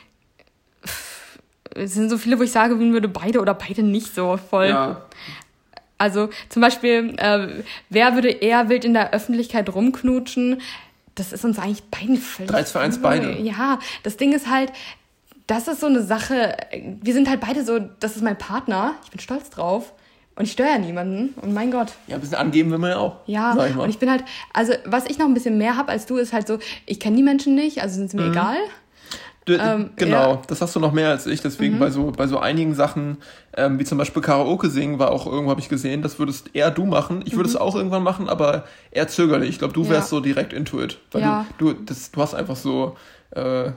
es 1.74 1.94
sind 1.94 2.08
so 2.08 2.16
viele, 2.18 2.38
wo 2.38 2.42
ich 2.42 2.52
sage, 2.52 2.78
wie 2.80 2.92
würde 2.92 3.08
beide 3.08 3.40
oder 3.40 3.54
beide 3.54 3.82
nicht 3.82 4.14
so 4.14 4.36
voll. 4.36 4.68
Ja. 4.68 5.02
Also 5.98 6.28
zum 6.48 6.62
Beispiel, 6.62 7.14
äh, 7.18 7.62
wer 7.90 8.14
würde 8.14 8.28
eher 8.30 8.68
wild 8.68 8.84
in 8.84 8.94
der 8.94 9.12
Öffentlichkeit 9.12 9.72
rumknutschen? 9.74 10.60
Das 11.14 11.32
ist 11.32 11.44
uns 11.44 11.58
eigentlich 11.58 11.84
beiden 11.84 12.16
völlig. 12.18 12.50
3 12.50 12.62
zu 12.64 12.78
1 12.78 12.98
beide. 13.00 13.38
Ja, 13.40 13.78
das 14.02 14.16
Ding 14.18 14.32
ist 14.32 14.50
halt, 14.50 14.72
das 15.46 15.68
ist 15.68 15.80
so 15.80 15.86
eine 15.86 16.02
Sache. 16.02 16.56
Wir 17.02 17.14
sind 17.14 17.28
halt 17.30 17.40
beide 17.40 17.64
so, 17.64 17.78
das 18.00 18.16
ist 18.16 18.22
mein 18.22 18.36
Partner, 18.36 18.94
ich 19.04 19.10
bin 19.10 19.20
stolz 19.20 19.48
drauf. 19.50 19.92
Und 20.38 20.44
ich 20.44 20.52
störe 20.52 20.68
ja 20.68 20.78
niemanden. 20.78 21.32
Und 21.40 21.54
mein 21.54 21.70
Gott. 21.70 21.92
Ja, 22.08 22.16
ein 22.16 22.20
bisschen 22.20 22.36
angeben 22.36 22.70
will 22.70 22.76
man 22.76 22.90
ja 22.90 22.98
auch. 22.98 23.16
Ja, 23.24 23.54
sag 23.56 23.70
ich 23.70 23.74
mal. 23.76 23.84
und 23.84 23.88
ich 23.90 23.98
bin 23.98 24.10
halt, 24.10 24.22
also 24.52 24.74
was 24.84 25.06
ich 25.06 25.16
noch 25.18 25.24
ein 25.24 25.32
bisschen 25.32 25.56
mehr 25.56 25.78
habe 25.78 25.90
als 25.90 26.04
du, 26.04 26.16
ist 26.18 26.34
halt 26.34 26.46
so, 26.46 26.58
ich 26.84 27.00
kenne 27.00 27.16
die 27.16 27.22
Menschen 27.22 27.54
nicht, 27.54 27.80
also 27.80 27.94
sind 27.94 28.10
sie 28.10 28.18
mir 28.18 28.24
Mhm. 28.24 28.32
egal. 28.32 28.56
Du, 29.46 29.54
Ähm, 29.54 29.90
genau, 29.96 30.34
ja. 30.34 30.42
das 30.48 30.60
hast 30.60 30.74
du 30.76 30.80
noch 30.80 30.92
mehr 30.92 31.08
als 31.10 31.26
ich. 31.26 31.40
Deswegen 31.40 31.76
Mhm. 31.76 31.78
bei 31.78 31.90
so 31.90 32.10
bei 32.10 32.26
so 32.26 32.38
einigen 32.38 32.74
Sachen, 32.74 33.18
ähm, 33.56 33.78
wie 33.78 33.84
zum 33.84 33.96
Beispiel 33.96 34.20
Karaoke 34.20 34.68
singen, 34.68 34.98
war 34.98 35.12
auch 35.12 35.26
irgendwo 35.26 35.50
habe 35.50 35.60
ich 35.60 35.68
gesehen, 35.68 36.02
das 36.02 36.18
würdest 36.18 36.50
eher 36.52 36.70
du 36.72 36.84
machen. 36.84 37.22
Ich 37.26 37.36
würde 37.36 37.48
es 37.48 37.54
auch 37.56 37.76
irgendwann 37.76 38.02
machen, 38.02 38.28
aber 38.28 38.64
eher 38.90 39.06
zögerlich. 39.08 39.50
Ich 39.50 39.58
glaube, 39.60 39.72
du 39.72 39.80
Mhm. 39.80 39.86
Ja. 39.86 39.92
wärst 39.92 40.08
so 40.10 40.18
direkt 40.20 40.52
into 40.52 40.82
it, 40.82 40.98
weil 41.12 41.22
Ja. 41.22 41.46
du 41.58 41.72
du 41.72 41.82
das 41.84 42.10
du 42.10 42.20
hast 42.20 42.34
einfach 42.34 42.56
so 42.56 42.96
äh, 43.30 43.70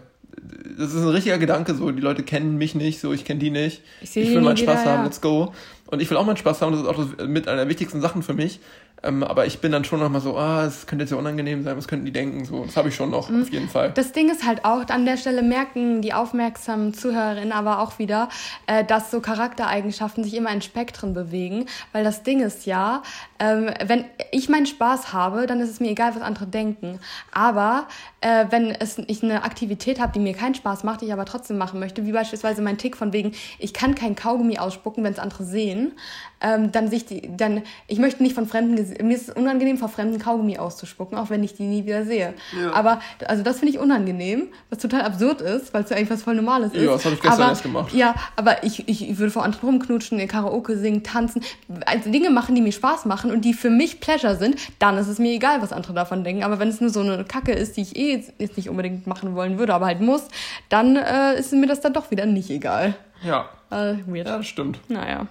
das 0.77 0.93
ist 0.93 1.01
ein 1.03 1.09
richtiger 1.09 1.37
Gedanke, 1.37 1.75
so 1.75 1.91
die 1.91 2.01
Leute 2.01 2.23
kennen 2.23 2.57
mich 2.57 2.73
nicht, 2.73 2.99
so 3.01 3.11
ich 3.13 3.25
kenne 3.25 3.39
die 3.39 3.51
nicht. 3.51 3.81
Ich 4.01 4.15
Ich 4.15 4.29
will 4.33 4.41
meinen 4.41 4.57
Spaß 4.57 4.81
wieder, 4.81 4.91
haben, 4.97 5.03
let's 5.03 5.21
go. 5.21 5.53
Und 5.87 6.01
ich 6.01 6.09
will 6.09 6.17
auch 6.17 6.25
meinen 6.25 6.37
Spaß 6.37 6.61
haben, 6.61 6.71
das 6.71 6.81
ist 6.81 6.87
auch 6.87 6.95
das, 6.97 7.27
mit 7.27 7.47
einer 7.47 7.57
der 7.57 7.69
wichtigsten 7.69 7.99
Sachen 7.99 8.23
für 8.23 8.33
mich. 8.33 8.59
Ähm, 9.01 9.23
aber 9.23 9.45
ich 9.45 9.59
bin 9.61 9.71
dann 9.71 9.83
schon 9.85 9.99
noch 9.99 10.09
mal 10.09 10.19
so, 10.19 10.37
ah, 10.37 10.65
es 10.65 10.85
könnte 10.85 11.03
jetzt 11.03 11.11
ja 11.11 11.17
unangenehm 11.17 11.63
sein, 11.63 11.77
was 11.77 11.87
könnten 11.87 12.05
die 12.05 12.11
denken? 12.11 12.43
So, 12.45 12.65
das 12.65 12.75
habe 12.75 12.89
ich 12.89 12.95
schon 12.95 13.09
noch, 13.11 13.29
Mhm. 13.29 13.43
auf 13.43 13.49
jeden 13.51 13.69
Fall. 13.69 13.91
Das 13.91 14.11
Ding 14.11 14.29
ist 14.29 14.45
halt 14.45 14.65
auch, 14.65 14.87
an 14.89 15.05
der 15.05 15.17
Stelle 15.17 15.41
merken 15.41 16.01
die 16.01 16.13
aufmerksamen 16.13 16.93
Zuhörerinnen 16.93 17.51
aber 17.53 17.79
auch 17.79 17.97
wieder, 17.99 18.29
äh, 18.67 18.83
dass 18.83 19.11
so 19.11 19.21
Charaktereigenschaften 19.21 20.23
sich 20.23 20.33
immer 20.35 20.51
in 20.51 20.61
Spektren 20.61 21.13
bewegen. 21.13 21.65
Weil 21.93 22.03
das 22.03 22.23
Ding 22.23 22.41
ist 22.41 22.65
ja, 22.65 23.03
ähm, 23.39 23.69
wenn 23.85 24.05
ich 24.31 24.49
meinen 24.49 24.65
Spaß 24.65 25.13
habe, 25.13 25.45
dann 25.47 25.59
ist 25.61 25.69
es 25.69 25.79
mir 25.79 25.89
egal, 25.91 26.13
was 26.15 26.21
andere 26.21 26.47
denken. 26.47 26.99
Aber 27.31 27.87
äh, 28.21 28.45
wenn 28.49 28.71
es, 28.71 28.97
ich 28.97 29.23
eine 29.23 29.43
Aktivität 29.43 29.99
habe, 29.99 30.11
die 30.13 30.19
mir 30.19 30.33
keinen 30.33 30.55
Spaß 30.55 30.83
macht, 30.83 31.01
die 31.01 31.05
ich 31.05 31.13
aber 31.13 31.25
trotzdem 31.25 31.57
machen 31.57 31.79
möchte, 31.79 32.05
wie 32.05 32.11
beispielsweise 32.11 32.61
mein 32.61 32.77
Tick 32.77 32.97
von 32.97 33.13
wegen, 33.13 33.31
ich 33.59 33.73
kann 33.73 33.95
kein 33.95 34.15
Kaugummi 34.15 34.57
ausspucken, 34.57 35.03
wenn 35.03 35.13
es 35.13 35.19
andere 35.19 35.43
sehen, 35.45 35.93
ähm, 36.41 36.71
dann 36.71 36.89
sich 36.89 37.05
die, 37.05 37.29
dann, 37.35 37.63
ich 37.87 37.99
möchte 37.99 38.23
nicht 38.23 38.35
von 38.35 38.47
Fremden, 38.47 38.75
mir 39.05 39.15
ist 39.15 39.29
es 39.29 39.35
unangenehm, 39.35 39.77
vor 39.77 39.89
Fremden 39.89 40.19
Kaugummi 40.19 40.57
auszuspucken, 40.57 41.17
auch 41.17 41.29
wenn 41.29 41.43
ich 41.43 41.53
die 41.55 41.63
nie 41.63 41.85
wieder 41.85 42.05
sehe. 42.05 42.33
Ja. 42.59 42.73
Aber, 42.73 42.99
also 43.27 43.43
das 43.43 43.59
finde 43.59 43.73
ich 43.73 43.79
unangenehm, 43.79 44.47
was 44.69 44.79
total 44.79 45.01
absurd 45.01 45.41
ist, 45.41 45.73
weil 45.73 45.83
es 45.83 45.89
ja 45.89 45.97
eigentlich 45.97 46.09
was 46.11 46.23
voll 46.23 46.35
Normales 46.35 46.73
ist. 46.73 46.81
Ja, 46.83 46.91
das 46.93 47.05
habe 47.05 47.15
ich 47.15 47.21
gestern 47.21 47.41
aber, 47.41 47.51
erst 47.51 47.63
gemacht. 47.63 47.93
Ja, 47.93 48.15
aber 48.35 48.63
ich, 48.63 48.87
ich, 48.87 49.09
ich 49.09 49.17
würde 49.17 49.31
vor 49.31 49.43
anderen 49.43 49.67
rumknutschen, 49.69 50.25
Karaoke 50.27 50.77
singen, 50.77 51.03
tanzen, 51.03 51.41
also 51.85 52.09
Dinge 52.09 52.29
machen, 52.29 52.55
die 52.55 52.61
mir 52.61 52.71
Spaß 52.71 53.05
machen 53.05 53.31
und 53.31 53.43
die 53.43 53.53
für 53.53 53.69
mich 53.69 53.99
Pleasure 53.99 54.35
sind, 54.37 54.55
dann 54.79 54.97
ist 54.97 55.07
es 55.07 55.19
mir 55.19 55.31
egal, 55.33 55.61
was 55.61 55.73
andere 55.73 55.93
davon 55.93 56.23
denken. 56.23 56.43
Aber 56.43 56.59
wenn 56.59 56.69
es 56.69 56.79
nur 56.81 56.89
so 56.89 57.01
eine 57.01 57.23
Kacke 57.25 57.51
ist, 57.51 57.77
die 57.77 57.81
ich 57.81 57.95
eh 57.97 58.13
jetzt 58.13 58.31
jetzt 58.39 58.55
nicht 58.57 58.69
unbedingt 58.69 59.07
machen 59.07 59.35
wollen 59.35 59.57
würde, 59.59 59.73
aber 59.73 59.87
halt 59.87 59.99
muss, 60.01 60.23
dann 60.69 60.95
äh, 60.95 61.37
ist 61.37 61.51
mir 61.53 61.67
das 61.67 61.81
dann 61.81 61.93
doch 61.93 62.11
wieder 62.11 62.25
nicht 62.25 62.49
egal. 62.49 62.95
Ja, 63.23 63.49
Äh, 63.69 63.95
weird. 64.07 64.27
ja, 64.27 64.37
das 64.37 64.47
stimmt. 64.47 64.79
Naja. 64.87 65.27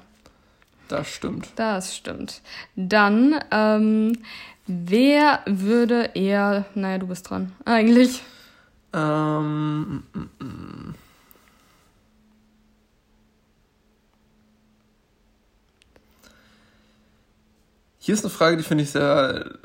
Das 0.88 1.12
stimmt. 1.12 1.50
Das 1.56 1.94
stimmt. 1.94 2.40
Dann, 2.74 3.38
ähm, 3.50 4.18
wer 4.66 5.40
würde 5.46 6.10
eher. 6.14 6.64
Naja, 6.74 6.98
du 6.98 7.06
bist 7.06 7.28
dran. 7.28 7.52
Eigentlich. 7.64 8.22
Ähm, 8.94 10.02
mm, 10.12 10.44
mm. 10.44 10.94
Hier 17.98 18.14
ist 18.14 18.24
eine 18.24 18.30
Frage, 18.30 18.56
die 18.56 18.62
finde 18.62 18.84
ich 18.84 18.90
sehr, 18.90 19.58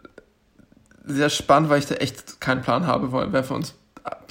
sehr 1.05 1.29
spannend, 1.29 1.69
weil 1.69 1.79
ich 1.79 1.85
da 1.85 1.95
echt 1.95 2.41
keinen 2.41 2.61
Plan 2.61 2.85
habe, 2.85 3.31
wer 3.31 3.43
für 3.45 3.53
uns. 3.53 3.73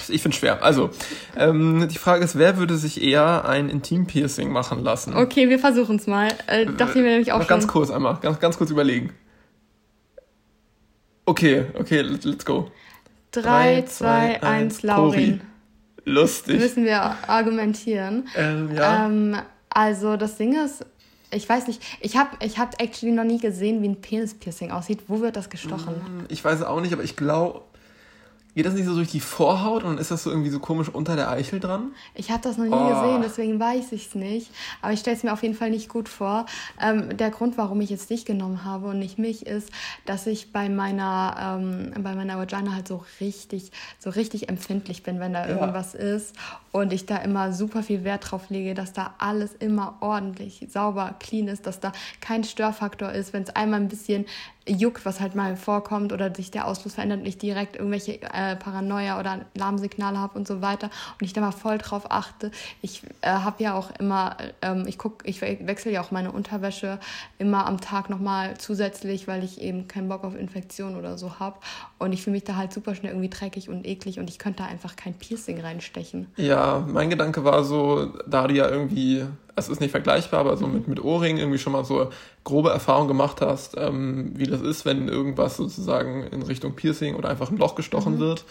Ich 0.07 0.21
finde 0.21 0.35
es 0.35 0.39
schwer. 0.39 0.63
Also, 0.63 0.91
ähm, 1.35 1.87
die 1.91 1.97
Frage 1.97 2.23
ist, 2.23 2.37
wer 2.37 2.57
würde 2.57 2.77
sich 2.77 3.01
eher 3.01 3.47
ein 3.47 3.69
Intim-Piercing 3.69 4.51
machen 4.51 4.83
lassen? 4.83 5.15
Okay, 5.15 5.49
wir 5.49 5.57
versuchen 5.59 5.95
es 5.95 6.05
mal. 6.07 6.27
Äh, 6.47 6.65
dachte 6.67 6.99
ich 6.99 7.03
mir 7.03 7.09
nämlich 7.11 7.31
auch 7.31 7.39
Noch 7.39 7.47
ganz 7.47 7.63
schon. 7.63 7.71
kurz 7.71 7.89
einmal, 7.89 8.17
ganz, 8.21 8.39
ganz 8.39 8.57
kurz 8.57 8.69
überlegen. 8.69 9.13
Okay, 11.25 11.65
okay, 11.79 12.01
let- 12.01 12.25
let's 12.25 12.45
go. 12.45 12.69
3, 13.31 13.83
2, 13.87 14.43
1, 14.43 14.83
Laurin. 14.83 15.41
Lustig. 16.05 16.59
Müssen 16.59 16.83
wir 16.83 17.01
argumentieren. 17.27 18.27
Ähm, 18.35 18.75
ja. 18.75 19.05
Ähm, 19.07 19.37
also, 19.69 20.17
das 20.17 20.35
Ding 20.37 20.53
ist. 20.63 20.85
Ich 21.31 21.49
weiß 21.49 21.65
nicht, 21.65 21.81
ich 22.01 22.15
habe 22.15 22.29
ich 22.45 22.59
hab 22.59 22.79
actually 22.79 23.11
noch 23.11 23.23
nie 23.23 23.39
gesehen, 23.39 23.81
wie 23.81 23.87
ein 23.87 24.01
Penis-Piercing 24.01 24.69
aussieht. 24.69 24.99
Wo 25.07 25.19
wird 25.21 25.35
das 25.35 25.49
gestochen? 25.49 25.95
Ich 26.27 26.45
weiß 26.45 26.59
es 26.59 26.65
auch 26.65 26.79
nicht, 26.79 26.93
aber 26.93 27.03
ich 27.03 27.15
glaube, 27.15 27.61
geht 28.55 28.65
das 28.65 28.73
nicht 28.75 28.85
so 28.85 28.93
durch 28.95 29.09
die 29.09 29.19
Vorhaut 29.19 29.83
und 29.83 29.99
ist 29.99 30.11
das 30.11 30.23
so 30.23 30.29
irgendwie 30.29 30.49
so 30.49 30.59
komisch 30.59 30.89
unter 30.89 31.15
der 31.15 31.29
Eichel 31.29 31.59
dran? 31.59 31.91
Ich 32.13 32.29
habe 32.31 32.41
das 32.43 32.57
noch 32.57 32.65
nie 32.65 32.71
Oh. 32.75 32.87
gesehen, 33.01 33.21
deswegen 33.21 33.59
weiß 33.59 33.91
ich 33.93 34.07
es 34.07 34.15
nicht. 34.15 34.51
Aber 34.81 34.93
ich 34.93 34.99
stelle 34.99 35.17
es 35.17 35.23
mir 35.23 35.33
auf 35.33 35.41
jeden 35.43 35.55
Fall 35.55 35.69
nicht 35.71 35.89
gut 35.89 36.07
vor. 36.09 36.45
Ähm, 36.81 37.17
der 37.17 37.31
Grund, 37.31 37.57
warum 37.57 37.81
ich 37.81 37.89
jetzt 37.89 38.09
dich 38.09 38.25
genommen 38.25 38.63
habe 38.63 38.87
und 38.87 38.99
nicht 38.99 39.17
mich, 39.17 39.45
ist, 39.47 39.69
dass 40.05 40.27
ich 40.27 40.51
bei 40.51 40.69
meiner, 40.69 41.59
ähm, 41.59 41.93
bei 42.03 42.13
meiner 42.15 42.37
Vagina 42.37 42.73
halt 42.73 42.87
so 42.87 43.03
richtig, 43.19 43.71
so 43.99 44.09
richtig 44.11 44.49
empfindlich 44.49 45.03
bin, 45.03 45.19
wenn 45.19 45.33
da 45.33 45.47
Ja. 45.47 45.55
irgendwas 45.59 45.95
ist. 45.95 46.35
Und 46.71 46.91
ich 46.93 47.05
da 47.05 47.17
immer 47.17 47.53
super 47.53 47.83
viel 47.83 48.03
Wert 48.03 48.31
drauf 48.31 48.49
lege, 48.49 48.73
dass 48.73 48.93
da 48.93 49.13
alles 49.19 49.53
immer 49.53 49.97
ordentlich, 49.99 50.65
sauber, 50.71 51.15
clean 51.19 51.47
ist, 51.47 51.65
dass 51.67 51.79
da 51.79 51.91
kein 52.21 52.43
Störfaktor 52.43 53.11
ist. 53.11 53.33
Wenn 53.33 53.43
es 53.43 53.55
einmal 53.55 53.79
ein 53.79 53.87
bisschen 53.89 54.25
juckt, 54.67 55.05
was 55.05 55.19
halt 55.19 55.35
mal 55.35 55.57
vorkommt 55.57 56.13
oder 56.13 56.33
sich 56.33 56.51
der 56.51 56.67
Ausfluss 56.67 56.93
verändert 56.93 57.19
und 57.19 57.25
ich 57.25 57.37
direkt 57.37 57.75
irgendwelche 57.75 58.21
äh, 58.21 58.55
Paranoia 58.55 59.19
oder 59.19 59.41
Alarmsignale 59.55 60.17
habe 60.17 60.37
und 60.37 60.47
so 60.47 60.61
weiter 60.61 60.89
und 61.19 61.25
ich 61.25 61.33
da 61.33 61.41
mal 61.41 61.51
voll 61.51 61.77
drauf 61.77 62.09
achte. 62.09 62.51
Ich 62.81 63.03
äh, 63.21 63.27
habe 63.29 63.61
ja 63.61 63.73
auch 63.73 63.91
immer, 63.99 64.37
ähm, 64.61 64.85
ich 64.87 64.97
guck, 64.97 65.27
ich 65.27 65.41
we- 65.41 65.59
wechsle 65.63 65.91
ja 65.91 66.01
auch 66.01 66.11
meine 66.11 66.31
Unterwäsche 66.31 66.99
immer 67.39 67.65
am 67.65 67.81
Tag 67.81 68.09
nochmal 68.09 68.57
zusätzlich, 68.57 69.27
weil 69.27 69.43
ich 69.43 69.59
eben 69.59 69.87
keinen 69.87 70.07
Bock 70.07 70.23
auf 70.23 70.35
Infektion 70.35 70.95
oder 70.95 71.17
so 71.17 71.39
habe 71.39 71.57
und 71.99 72.13
ich 72.13 72.23
fühle 72.23 72.35
mich 72.35 72.45
da 72.45 72.55
halt 72.55 72.71
super 72.71 72.95
schnell 72.95 73.11
irgendwie 73.11 73.29
dreckig 73.29 73.67
und 73.69 73.85
eklig 73.85 74.19
und 74.19 74.29
ich 74.29 74.39
könnte 74.39 74.63
da 74.63 74.69
einfach 74.69 74.95
kein 74.95 75.13
Piercing 75.13 75.59
reinstechen. 75.59 76.27
Ja, 76.37 76.85
mein 76.87 77.09
Gedanke 77.09 77.43
war 77.43 77.63
so, 77.63 78.13
da 78.27 78.47
du 78.47 78.53
ja 78.53 78.69
irgendwie, 78.69 79.25
es 79.55 79.67
ist 79.67 79.81
nicht 79.81 79.91
vergleichbar, 79.91 80.39
aber 80.39 80.57
so 80.57 80.67
mit, 80.67 80.87
mit 80.87 81.03
Ohrringen 81.03 81.37
irgendwie 81.39 81.59
schon 81.59 81.73
mal 81.73 81.83
so 81.83 82.09
grobe 82.43 82.69
Erfahrung 82.71 83.07
gemacht 83.07 83.41
hast, 83.41 83.75
ähm, 83.77 84.31
wie 84.35 84.45
das 84.45 84.61
ist, 84.61 84.85
wenn 84.85 85.07
irgendwas 85.07 85.57
sozusagen 85.57 86.23
in 86.23 86.41
Richtung 86.41 86.73
Piercing 86.75 87.15
oder 87.15 87.29
einfach 87.29 87.49
ein 87.49 87.57
Loch 87.57 87.75
gestochen 87.75 88.19
wird, 88.19 88.43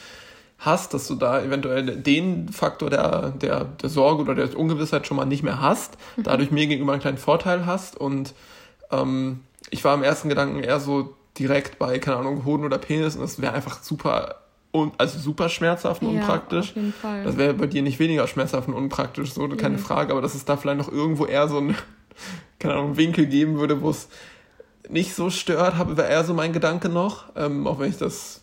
hast, 0.59 0.95
dass 0.95 1.09
du 1.09 1.15
da 1.17 1.43
eventuell 1.43 1.85
den 1.97 2.49
Faktor 2.49 2.89
der, 2.89 3.31
der, 3.31 3.65
der 3.65 3.89
Sorge 3.89 4.23
oder 4.23 4.35
der 4.35 4.57
Ungewissheit 4.59 5.07
schon 5.07 5.17
mal 5.17 5.25
nicht 5.27 5.43
mehr 5.43 5.61
hast, 5.61 5.99
dadurch 6.17 6.51
mir 6.51 6.67
gegenüber 6.67 6.93
einen 6.93 7.03
kleinen 7.03 7.19
Vorteil 7.19 7.67
hast 7.67 7.97
und 7.97 8.33
ähm, 8.91 9.41
ich 9.71 9.85
war 9.85 9.95
im 9.95 10.03
ersten 10.03 10.29
Gedanken 10.29 10.61
eher 10.63 10.81
so 10.81 11.15
direkt 11.39 11.79
bei, 11.79 11.99
keine 11.99 12.19
Ahnung, 12.19 12.45
Hoden 12.45 12.65
oder 12.65 12.79
Penis 12.79 13.17
und 13.17 13.23
das 13.23 13.41
wäre 13.41 13.55
einfach 13.55 13.83
super, 13.83 14.37
un, 14.73 14.93
also 14.99 15.19
super 15.19 15.49
schmerzhaft 15.49 16.03
und 16.03 16.09
unpraktisch. 16.09 16.71
auf 16.71 16.77
jeden 16.77 16.93
Fall. 16.93 17.25
Das 17.25 17.37
wäre 17.37 17.55
bei 17.55 17.67
dir 17.67 17.83
nicht 17.83 17.99
weniger 17.99 18.27
schmerzhaft 18.27 18.69
und 18.69 18.75
unpraktisch, 18.75 19.33
so, 19.33 19.49
keine 19.49 19.77
Mhm. 19.79 19.81
Frage, 19.83 20.13
aber 20.13 20.23
dass 20.23 20.35
es 20.35 20.45
da 20.45 20.57
vielleicht 20.57 20.79
noch 20.79 20.93
irgendwo 20.93 21.27
eher 21.27 21.49
so 21.49 21.59
einen, 21.59 21.75
keine 22.63 22.75
Ahnung, 22.75 22.97
Winkel 22.97 23.27
geben 23.27 23.59
würde, 23.59 23.83
wo 23.83 23.91
es 23.91 24.09
nicht 24.89 25.15
so 25.15 25.31
stört, 25.31 25.77
habe 25.77 25.97
wäre 25.97 26.09
eher 26.09 26.25
so 26.25 26.35
mein 26.35 26.53
Gedanke 26.53 26.89
noch, 26.89 27.25
ähm, 27.37 27.67
auch 27.67 27.79
wenn 27.79 27.91
ich 27.91 27.99
das 27.99 28.41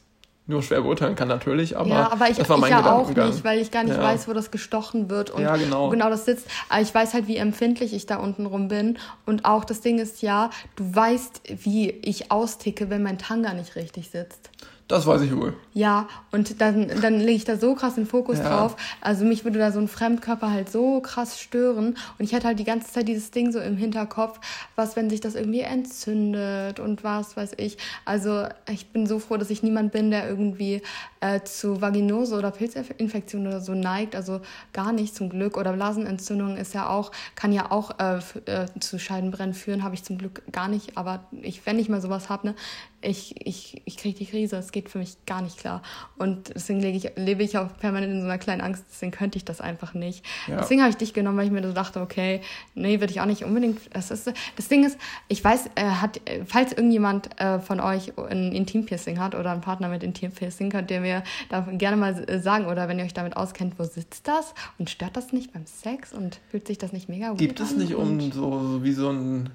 nur 0.47 0.63
schwer 0.63 0.81
beurteilen 0.81 1.15
kann 1.15 1.27
natürlich, 1.27 1.77
aber, 1.77 1.89
ja, 1.89 2.11
aber 2.11 2.27
ich, 2.27 2.37
das 2.37 2.49
war 2.49 2.57
ich 2.57 2.61
mein 2.61 2.71
ja 2.71 2.91
auch 2.91 3.07
nicht, 3.13 3.43
weil 3.43 3.59
ich 3.59 3.69
gar 3.69 3.83
nicht 3.83 3.95
Ja. 3.95 4.01
weiß, 4.01 4.27
wo 4.27 4.33
das 4.33 4.49
gestochen 4.49 5.09
wird 5.09 5.29
und 5.29 5.43
Ja, 5.43 5.55
genau. 5.57 5.85
wo 5.85 5.89
genau 5.89 6.09
das 6.09 6.25
sitzt. 6.25 6.47
Aber 6.69 6.81
ich 6.81 6.93
weiß 6.93 7.13
halt, 7.13 7.27
wie 7.27 7.37
empfindlich 7.37 7.93
ich 7.93 8.07
da 8.07 8.15
unten 8.17 8.47
rum 8.47 8.67
bin. 8.67 8.97
Und 9.27 9.45
auch 9.45 9.63
das 9.63 9.81
Ding 9.81 9.99
ist 9.99 10.23
ja, 10.23 10.49
du 10.75 10.83
weißt, 10.95 11.41
wie 11.63 11.91
ich 11.91 12.31
austicke, 12.31 12.89
wenn 12.89 13.03
mein 13.03 13.19
Tanga 13.19 13.53
nicht 13.53 13.75
richtig 13.75 14.09
sitzt. 14.09 14.49
Das 14.89 15.05
weiß 15.05 15.21
ich 15.21 15.35
wohl. 15.37 15.53
Ja, 15.75 16.07
und 16.31 16.59
dann, 16.61 16.87
dann 17.01 17.19
lege 17.19 17.33
ich 17.33 17.45
da 17.45 17.57
so 17.57 17.75
krass 17.75 17.93
den 17.93 18.07
Fokus 18.07 18.39
Ja. 18.39 18.49
drauf. 18.49 18.75
Also 19.01 19.23
mich 19.23 19.43
würde 19.43 19.59
da 19.59 19.71
so 19.71 19.79
ein 19.79 19.87
Fremdkörper 19.87 20.49
halt 20.51 20.71
so 20.71 20.99
krass 20.99 21.39
stören. 21.39 21.89
Und 22.17 22.25
ich 22.25 22.33
hätte 22.33 22.47
halt 22.47 22.57
die 22.57 22.63
ganze 22.63 22.91
Zeit 22.91 23.07
dieses 23.07 23.29
Ding 23.29 23.51
so 23.51 23.59
im 23.59 23.77
Hinterkopf, 23.77 24.39
was, 24.75 24.95
wenn 24.95 25.11
sich 25.11 25.21
das 25.21 25.35
irgendwie 25.35 25.59
entzündet 25.61 26.79
und 26.79 27.03
was 27.03 27.37
weiß 27.37 27.51
ich. 27.57 27.77
Also 28.03 28.47
ich 28.67 28.87
bin 28.87 29.05
so 29.05 29.19
froh, 29.19 29.37
dass 29.37 29.51
ich 29.51 29.61
niemand 29.61 29.91
bin, 29.91 30.09
der 30.09 30.27
irgendwie 30.27 30.81
äh, 31.21 31.41
zu 31.43 31.81
Vaginose 31.81 32.35
oder 32.35 32.49
Pilzinfektion 32.49 33.45
oder 33.45 33.61
so 33.61 33.75
neigt. 33.75 34.15
Also 34.15 34.41
gar 34.73 34.91
nicht 34.91 35.15
zum 35.15 35.29
Glück. 35.29 35.55
Oder 35.55 35.73
Blasenentzündung 35.73 36.57
ist 36.57 36.73
ja 36.73 36.89
auch, 36.89 37.11
kann 37.35 37.53
ja 37.53 37.71
auch 37.71 37.91
äh, 37.99 38.17
äh, 38.45 38.65
zu 38.79 38.97
Scheidenbrennen 38.97 39.53
führen. 39.53 39.83
Habe 39.83 39.93
ich 39.93 40.03
zum 40.03 40.17
Glück 40.17 40.41
gar 40.51 40.67
nicht. 40.67 40.97
Aber 40.97 41.19
ich, 41.43 41.63
wenn 41.67 41.77
ich 41.77 41.89
mal 41.89 42.01
sowas 42.01 42.29
habe, 42.29 42.47
ne, 42.47 42.55
ich, 43.01 43.45
ich, 43.45 43.81
ich 43.85 43.97
kriege 43.97 44.17
die 44.17 44.25
Krise. 44.25 44.57
Es 44.57 44.71
geht 44.71 44.89
für 44.89 44.97
mich 44.97 45.17
gar 45.25 45.41
nicht 45.41 45.57
klar. 45.57 45.81
Und 46.17 46.53
deswegen 46.53 46.79
lebe 46.79 46.97
ich, 46.97 47.11
lebe 47.15 47.43
ich 47.43 47.57
auch 47.57 47.67
permanent 47.77 48.11
in 48.11 48.19
so 48.21 48.25
einer 48.25 48.37
kleinen 48.37 48.61
Angst. 48.61 48.83
Deswegen 48.91 49.11
könnte 49.11 49.37
ich 49.37 49.45
das 49.45 49.61
einfach 49.61 49.93
nicht. 49.93 50.25
Ja. 50.47 50.57
Deswegen 50.57 50.81
habe 50.81 50.89
ich 50.89 50.97
dich 50.97 51.13
genommen, 51.13 51.37
weil 51.37 51.45
ich 51.45 51.51
mir 51.51 51.63
so 51.63 51.73
dachte, 51.73 52.01
okay, 52.01 52.41
nee, 52.75 52.99
würde 52.99 53.11
ich 53.11 53.21
auch 53.21 53.25
nicht 53.25 53.45
unbedingt. 53.45 53.79
Das, 53.93 54.11
ist, 54.11 54.31
das 54.55 54.67
Ding 54.67 54.85
ist, 54.85 54.97
ich 55.27 55.43
weiß, 55.43 55.67
äh, 55.75 55.83
hat, 55.83 56.19
äh, 56.25 56.43
falls 56.45 56.73
irgendjemand 56.73 57.39
äh, 57.39 57.59
von 57.59 57.79
euch 57.79 58.17
ein 58.17 58.51
Intimpiercing 58.51 59.19
hat 59.19 59.35
oder 59.35 59.51
einen 59.51 59.61
Partner 59.61 59.87
mit 59.87 60.03
Intimpiercing, 60.03 60.69
könnt 60.69 60.91
ihr 60.91 60.99
mir 60.99 61.23
da 61.49 61.61
gerne 61.71 61.97
mal 61.97 62.29
äh, 62.29 62.39
sagen. 62.39 62.65
Oder 62.65 62.87
wenn 62.87 62.99
ihr 62.99 63.05
euch 63.05 63.13
damit 63.13 63.37
auskennt, 63.37 63.79
wo 63.79 63.83
sitzt 63.83 64.27
das? 64.27 64.53
Und 64.77 64.89
stört 64.89 65.15
das 65.15 65.31
nicht 65.31 65.53
beim 65.53 65.65
Sex? 65.65 66.11
Und 66.13 66.39
fühlt 66.51 66.67
sich 66.67 66.77
das 66.77 66.91
nicht 66.91 67.07
mega 67.07 67.33
Gibt 67.33 67.59
weird 67.59 67.71
es 67.71 67.77
nicht 67.77 67.95
um 67.95 68.31
so 68.31 68.83
wie 68.83 68.91
so 68.91 69.09
ein 69.09 69.49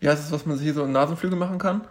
Wie 0.00 0.08
heißt 0.08 0.24
es, 0.24 0.32
was 0.32 0.46
man 0.46 0.56
sich 0.56 0.64
hier 0.64 0.74
so 0.74 0.84
in 0.84 0.92
Nasenflügel 0.92 1.38
machen 1.38 1.58
kann? 1.58 1.82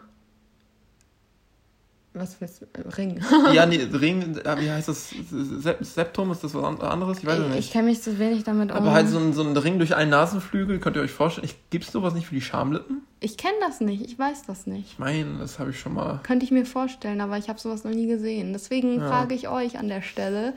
Was 2.18 2.40
willst 2.40 2.62
du? 2.62 2.66
Ring. 2.98 3.22
ja, 3.54 3.66
nee, 3.66 3.76
Ring, 3.94 4.38
äh, 4.38 4.60
wie 4.60 4.72
heißt 4.72 4.88
das? 4.88 5.14
Sep 5.30 5.84
Septum, 5.84 6.32
ist 6.32 6.44
das 6.46 6.54
was 6.54 6.64
anderes? 6.64 7.20
Ich 7.20 7.26
weiß 7.26 7.40
es 7.40 7.48
nicht. 7.50 7.60
Ich 7.60 7.72
kenne 7.72 7.90
mich 7.90 8.02
so 8.02 8.18
wenig 8.18 8.46
damit 8.46 8.72
aus. 8.72 8.78
Aber 8.78 8.94
halt 8.94 9.10
so 9.10 9.20
ein, 9.20 9.34
so 9.34 9.44
ein 9.44 9.56
Ring 9.58 9.80
durch 9.80 9.96
einen 9.96 10.12
Nasenflügel, 10.12 10.80
könnt 10.80 10.96
ihr 10.96 11.02
euch 11.02 11.12
vorstellen. 11.12 11.50
Gibt 11.70 11.84
es 11.84 11.92
sowas 11.92 12.14
nicht 12.14 12.28
für 12.28 12.36
die 12.36 12.42
Schamlippen? 12.42 13.02
Ich 13.22 13.38
kenne 13.38 13.56
das 13.60 13.82
nicht, 13.82 14.06
ich 14.06 14.20
weiß 14.20 14.44
das 14.46 14.68
nicht. 14.68 14.92
Ich 14.92 15.00
meine, 15.00 15.40
das 15.40 15.58
habe 15.58 15.72
ich 15.72 15.80
schon 15.80 15.94
mal. 15.94 16.20
Könnte 16.24 16.46
ich 16.46 16.52
mir 16.52 16.66
vorstellen, 16.66 17.22
aber 17.22 17.38
ich 17.38 17.50
habe 17.50 17.60
sowas 17.60 17.84
noch 17.84 17.92
nie 17.92 18.08
gesehen. 18.08 18.54
Deswegen 18.54 19.00
ja. 19.00 19.08
frage 19.08 19.34
ich 19.34 19.48
euch 19.50 19.80
an 19.80 19.88
der 19.88 20.02
Stelle. 20.02 20.54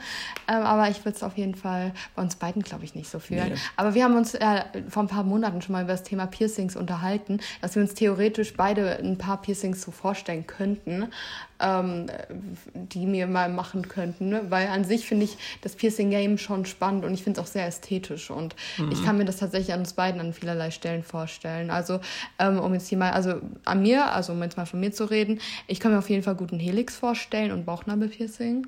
Ähm, 0.47 0.61
aber 0.61 0.89
ich 0.89 1.03
würde 1.03 1.15
es 1.15 1.23
auf 1.23 1.37
jeden 1.37 1.55
Fall 1.55 1.93
bei 2.15 2.21
uns 2.21 2.35
beiden, 2.35 2.61
glaube 2.61 2.83
ich, 2.83 2.95
nicht 2.95 3.09
so 3.09 3.19
fühlen. 3.19 3.53
Nee. 3.53 3.59
Aber 3.75 3.95
wir 3.95 4.03
haben 4.03 4.15
uns 4.15 4.35
äh, 4.35 4.61
vor 4.87 5.03
ein 5.03 5.07
paar 5.07 5.23
Monaten 5.23 5.61
schon 5.61 5.73
mal 5.73 5.83
über 5.83 5.93
das 5.93 6.03
Thema 6.03 6.27
Piercings 6.27 6.75
unterhalten, 6.75 7.39
dass 7.61 7.75
wir 7.75 7.81
uns 7.81 7.95
theoretisch 7.95 8.53
beide 8.55 8.99
ein 8.99 9.17
paar 9.17 9.41
Piercings 9.41 9.81
so 9.81 9.91
vorstellen 9.91 10.45
könnten 10.45 11.07
ähm, 11.59 12.07
die 12.73 13.05
mir 13.05 13.27
mal 13.27 13.49
machen 13.49 13.87
könnten. 13.87 14.29
Ne? 14.29 14.43
Weil 14.49 14.67
an 14.67 14.83
sich 14.83 15.05
finde 15.05 15.25
ich 15.25 15.37
das 15.61 15.75
Piercing-Game 15.75 16.37
schon 16.37 16.65
spannend 16.65 17.05
und 17.05 17.13
ich 17.13 17.23
finde 17.23 17.39
es 17.39 17.45
auch 17.45 17.51
sehr 17.51 17.67
ästhetisch. 17.67 18.31
Und 18.31 18.55
mhm. 18.77 18.91
ich 18.91 19.03
kann 19.03 19.17
mir 19.17 19.25
das 19.25 19.37
tatsächlich 19.37 19.73
an 19.73 19.81
uns 19.81 19.93
beiden 19.93 20.21
an 20.21 20.33
vielerlei 20.33 20.71
Stellen 20.71 21.03
vorstellen. 21.03 21.69
Also, 21.69 21.99
ähm, 22.37 22.59
um 22.59 22.73
jetzt 22.73 22.87
hier 22.87 22.97
mal, 22.97 23.11
also 23.11 23.35
an 23.65 23.81
mir, 23.81 24.11
also 24.13 24.33
um 24.33 24.41
jetzt 24.43 24.57
mal 24.57 24.65
von 24.65 24.79
mir 24.79 24.91
zu 24.91 25.05
reden, 25.05 25.39
ich 25.67 25.79
kann 25.79 25.91
mir 25.91 25.99
auf 25.99 26.09
jeden 26.09 26.23
Fall 26.23 26.35
guten 26.35 26.59
Helix 26.59 26.95
vorstellen 26.97 27.51
und 27.51 27.65
Bauchnabelpiercing. 27.65 28.67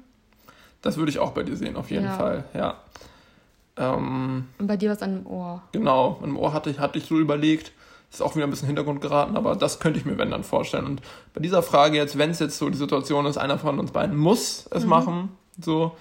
Das 0.81 0.97
würde 0.97 1.11
ich 1.11 1.19
auch 1.19 1.31
bei 1.31 1.43
dir 1.43 1.55
sehen, 1.55 1.75
auf 1.75 1.91
jeden 1.91 2.05
ja. 2.05 2.17
Fall, 2.17 2.43
ja. 2.53 2.77
Ähm, 3.77 4.47
und 4.57 4.67
bei 4.67 4.77
dir 4.77 4.89
was 4.89 5.01
an 5.01 5.23
dem 5.23 5.27
Ohr. 5.27 5.61
Genau, 5.71 6.19
an 6.21 6.29
dem 6.29 6.37
Ohr 6.37 6.53
hatte 6.53 6.69
ich, 6.69 6.79
hatte 6.79 6.97
ich 6.97 7.05
so 7.05 7.19
überlegt 7.19 7.71
ist 8.11 8.21
auch 8.21 8.35
wieder 8.35 8.45
ein 8.45 8.49
bisschen 8.49 8.67
Hintergrund 8.67 9.01
geraten, 9.01 9.37
aber 9.37 9.55
das 9.55 9.79
könnte 9.79 9.99
ich 9.99 10.05
mir, 10.05 10.17
wenn 10.17 10.31
dann 10.31 10.43
vorstellen. 10.43 10.85
Und 10.85 11.01
bei 11.33 11.41
dieser 11.41 11.63
Frage 11.63 11.97
jetzt, 11.97 12.17
wenn 12.17 12.29
es 12.29 12.39
jetzt 12.39 12.57
so 12.57 12.69
die 12.69 12.77
Situation 12.77 13.25
ist, 13.25 13.37
einer 13.37 13.57
von 13.57 13.79
uns 13.79 13.91
beiden 13.91 14.17
muss 14.17 14.67
es 14.71 14.83
mhm. 14.83 14.89
machen, 14.89 15.29
so, 15.59 15.93